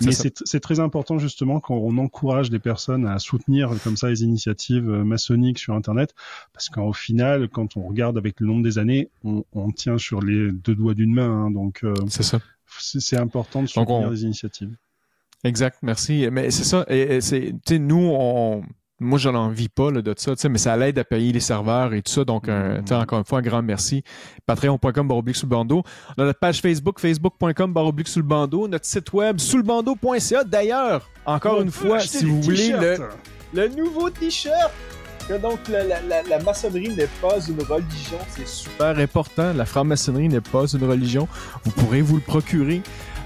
Mais 0.00 0.12
c'est 0.12 0.60
très 0.60 0.78
important 0.78 1.18
justement 1.18 1.58
quand 1.58 1.76
on 1.76 1.98
encourage 1.98 2.50
des 2.50 2.60
personnes 2.60 3.06
à 3.06 3.18
soutenir 3.18 3.70
comme 3.82 3.96
ça 3.96 4.08
les 4.08 4.22
initiatives 4.22 4.88
euh, 4.88 5.04
maçonniques 5.04 5.58
sur 5.58 5.74
Internet, 5.74 6.14
parce 6.52 6.68
qu'au 6.68 6.92
final, 6.92 7.48
quand 7.48 7.76
on 7.76 7.86
regarde 7.86 8.11
avec 8.16 8.40
le 8.40 8.46
nombre 8.46 8.62
des 8.62 8.78
années, 8.78 9.10
on, 9.24 9.72
tient 9.72 9.98
sur 9.98 10.20
les 10.20 10.50
deux 10.52 10.74
doigts 10.74 10.94
d'une 10.94 11.14
main. 11.14 11.46
Hein, 11.46 11.50
donc, 11.50 11.80
euh, 11.84 11.94
c'est 12.08 12.22
ça. 12.22 12.40
C'est 12.78 13.18
important 13.18 13.62
de 13.62 13.68
soutenir 13.68 14.10
des 14.10 14.24
initiatives. 14.24 14.74
Exact, 15.44 15.78
merci. 15.82 16.28
Mais 16.30 16.50
c'est 16.50 16.64
ça. 16.64 16.84
Et, 16.88 17.20
c'est, 17.20 17.52
nous, 17.78 18.10
on, 18.14 18.62
moi, 19.00 19.18
je 19.18 19.28
n'en 19.28 19.48
vis 19.48 19.68
pas 19.68 19.90
de 19.90 20.14
ça, 20.16 20.34
mais 20.48 20.58
ça 20.58 20.76
l'aide 20.76 20.98
à 20.98 21.04
payer 21.04 21.32
les 21.32 21.40
serveurs 21.40 21.92
et 21.92 22.02
tout 22.02 22.12
ça. 22.12 22.24
Donc, 22.24 22.46
mm-hmm. 22.46 22.94
encore 22.94 23.18
une 23.18 23.24
fois, 23.24 23.40
un 23.40 23.42
grand 23.42 23.62
merci. 23.62 24.02
Patreon.com 24.46 25.08
baroblique 25.08 25.36
sous 25.36 25.46
le 25.46 25.50
bandeau. 25.50 25.82
On 26.16 26.22
a 26.22 26.26
notre 26.26 26.38
page 26.38 26.60
Facebook, 26.60 27.00
facebook.com 27.00 27.72
baroblique 27.72 28.08
sous 28.08 28.20
le 28.20 28.26
bandeau. 28.26 28.68
Notre 28.68 28.86
site 28.86 29.12
web, 29.12 29.38
sous 29.38 29.56
le 29.56 29.64
bandeau.ca. 29.64 30.44
D'ailleurs, 30.44 31.10
encore 31.26 31.60
une 31.60 31.70
fois, 31.70 31.98
si 32.00 32.24
vous 32.24 32.40
voulez 32.40 32.70
le, 32.72 32.98
le 33.52 33.68
nouveau 33.68 34.08
t-shirt 34.08 34.72
que 35.28 35.34
donc 35.34 35.60
la, 35.68 36.38
maçonnerie 36.40 36.90
n'est 36.90 37.08
pas 37.20 37.38
une 37.48 37.62
religion, 37.62 38.18
c'est 38.34 38.46
super 38.46 38.98
important. 38.98 39.52
La 39.52 39.64
franc-maçonnerie 39.64 40.28
n'est 40.28 40.40
pas 40.40 40.66
une 40.66 40.84
religion. 40.84 41.28
Vous 41.64 41.70
pourrez 41.72 42.02
vous 42.02 42.16
le 42.16 42.22
procurer. 42.22 42.82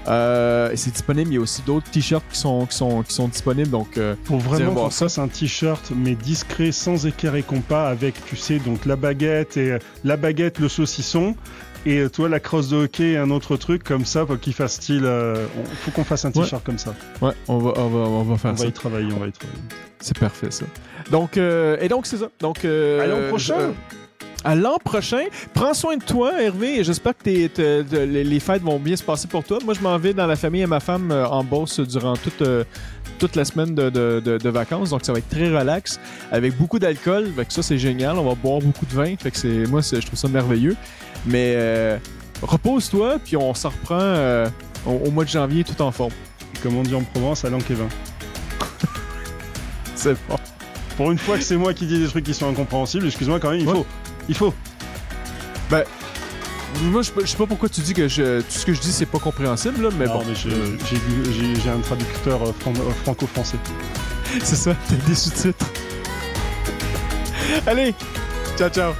Euh, 0.07 0.71
c'est 0.75 0.91
disponible. 0.91 1.31
Il 1.31 1.35
y 1.35 1.37
a 1.37 1.41
aussi 1.41 1.61
d'autres 1.63 1.89
t-shirts 1.91 2.23
qui 2.31 2.37
sont, 2.37 2.65
qui, 2.65 2.75
sont, 2.75 3.03
qui 3.03 3.13
sont 3.13 3.27
disponibles. 3.27 3.69
Donc, 3.69 3.97
euh, 3.97 4.15
pour 4.25 4.37
vraiment 4.37 4.71
voir 4.71 4.91
ça, 4.93 5.09
c'est 5.09 5.19
un 5.21 5.27
t-shirt 5.27 5.91
mais 5.95 6.15
discret, 6.15 6.71
sans 6.71 7.05
équerre 7.05 7.35
et 7.35 7.43
compas, 7.43 7.89
avec, 7.89 8.23
tu 8.25 8.37
sais, 8.37 8.59
donc 8.59 8.85
la 8.85 8.95
baguette 8.95 9.57
et 9.57 9.77
la 10.03 10.17
baguette, 10.17 10.59
le 10.59 10.69
saucisson 10.69 11.35
Et 11.89 12.09
toi, 12.09 12.27
la 12.27 12.41
crosse 12.41 12.67
de 12.67 12.75
hockey 12.75 13.11
et 13.11 13.17
un 13.17 13.29
autre 13.29 13.55
truc 13.55 13.81
comme 13.81 14.03
ça 14.03 14.25
pour 14.25 14.37
qu'il 14.37 14.51
fasse 14.51 14.73
style. 14.73 15.05
Euh, 15.05 15.47
faut 15.85 15.91
qu'on 15.91 16.03
fasse 16.03 16.25
un 16.25 16.31
t-shirt 16.31 16.61
comme 16.61 16.77
ça. 16.77 16.93
Ouais, 17.21 17.31
on 17.47 17.59
va, 17.59 17.71
on 17.77 17.87
va, 17.87 17.99
on 17.99 18.23
va 18.23 18.37
faire 18.37 18.51
on 18.51 18.57
ça. 18.57 18.63
Va 18.63 18.69
y 18.69 18.73
travailler, 18.73 19.13
on 19.13 19.19
va 19.19 19.27
y 19.27 19.31
travailler. 19.31 19.61
C'est 20.01 20.19
parfait 20.19 20.51
ça. 20.51 20.65
Donc, 21.11 21.37
euh, 21.37 21.77
et 21.79 21.87
donc 21.87 22.05
c'est 22.05 22.17
ça. 22.17 22.27
Donc, 22.41 22.65
euh, 22.65 22.99
à 22.99 23.07
l'an 23.07 23.29
prochain? 23.29 23.73
à 24.43 24.53
l'an 24.53 24.77
prochain. 24.83 25.23
Prends 25.53 25.73
soin 25.73 25.95
de 25.95 26.03
toi, 26.03 26.41
Hervé, 26.41 26.79
et 26.79 26.83
j'espère 26.83 27.13
que 27.17 27.29
les 27.29 28.39
fêtes 28.41 28.61
vont 28.63 28.79
bien 28.79 28.97
se 28.97 29.03
passer 29.03 29.29
pour 29.29 29.45
toi. 29.45 29.59
Moi, 29.63 29.73
je 29.73 29.79
m'en 29.79 29.97
vais 29.97 30.13
dans 30.13 30.27
la 30.27 30.35
famille 30.35 30.61
et 30.61 30.67
ma 30.67 30.81
femme 30.81 31.11
en 31.11 31.43
Beauce 31.43 31.79
durant 31.79 32.15
toute, 32.15 32.43
toute 33.17 33.35
la 33.35 33.45
semaine 33.45 33.75
de, 33.75 33.89
de, 33.89 34.49
vacances, 34.49 34.91
donc 34.91 35.03
ça 35.03 35.11
va 35.11 35.19
être 35.19 35.29
très 35.29 35.49
relax, 35.49 35.99
avec 36.31 36.55
beaucoup 36.57 36.79
d'alcool. 36.79 37.31
Fait 37.35 37.45
que 37.45 37.53
ça, 37.53 37.63
c'est 37.63 37.77
génial. 37.77 38.17
On 38.17 38.23
va 38.23 38.35
boire 38.35 38.59
beaucoup 38.59 38.85
de 38.85 38.93
vin. 38.93 39.15
Fait 39.17 39.31
que 39.31 39.37
c'est, 39.37 39.65
moi, 39.67 39.81
je 39.81 40.05
trouve 40.05 40.19
ça 40.19 40.27
merveilleux. 40.27 40.75
Mais 41.27 41.53
euh, 41.55 41.97
repose-toi, 42.41 43.19
puis 43.23 43.37
on 43.37 43.53
s'en 43.53 43.69
reprend 43.69 43.99
euh, 43.99 44.47
au, 44.85 45.11
mois 45.11 45.25
de 45.25 45.29
janvier 45.29 45.63
tout 45.63 45.81
en 45.81 45.91
forme. 45.91 46.13
comme 46.63 46.77
on 46.77 46.83
dit 46.83 46.95
en 46.95 47.03
Provence, 47.03 47.45
à 47.45 47.49
Kevin. 47.67 47.89
c'est 49.95 50.17
bon. 50.27 50.37
Pour 50.95 51.11
une 51.11 51.17
fois 51.17 51.37
que 51.37 51.43
c'est 51.43 51.57
moi 51.57 51.73
qui 51.73 51.85
dis 51.85 51.99
des 51.99 52.07
trucs 52.07 52.25
qui 52.25 52.33
sont 52.33 52.49
incompréhensibles, 52.49 53.05
excuse-moi 53.05 53.39
quand 53.39 53.51
même, 53.51 53.59
il 53.59 53.67
faut. 53.67 53.85
Il 54.29 54.35
faut. 54.35 54.53
Ben, 55.69 55.83
moi, 56.81 57.01
je, 57.01 57.25
sais 57.25 57.37
pas 57.37 57.45
pourquoi 57.45 57.69
tu 57.69 57.81
dis 57.81 57.93
que 57.93 58.07
je, 58.07 58.41
tout 58.41 58.51
ce 58.51 58.65
que 58.65 58.73
je 58.73 58.81
dis, 58.81 58.91
c'est 58.91 59.05
pas 59.05 59.19
compréhensible, 59.19 59.83
là, 59.83 59.89
mais 59.97 60.07
bon. 60.07 60.23
mais 60.25 60.35
j'ai 60.35 61.69
un 61.69 61.79
traducteur 61.79 62.41
euh, 62.43 62.51
franco-français. 63.03 63.57
c'est 64.43 64.55
ça, 64.55 64.75
t'as 64.87 64.95
des 65.07 65.15
sous-titres. 65.15 65.65
Allez, 67.65 67.93
ciao, 68.57 68.69
ciao. 68.69 68.93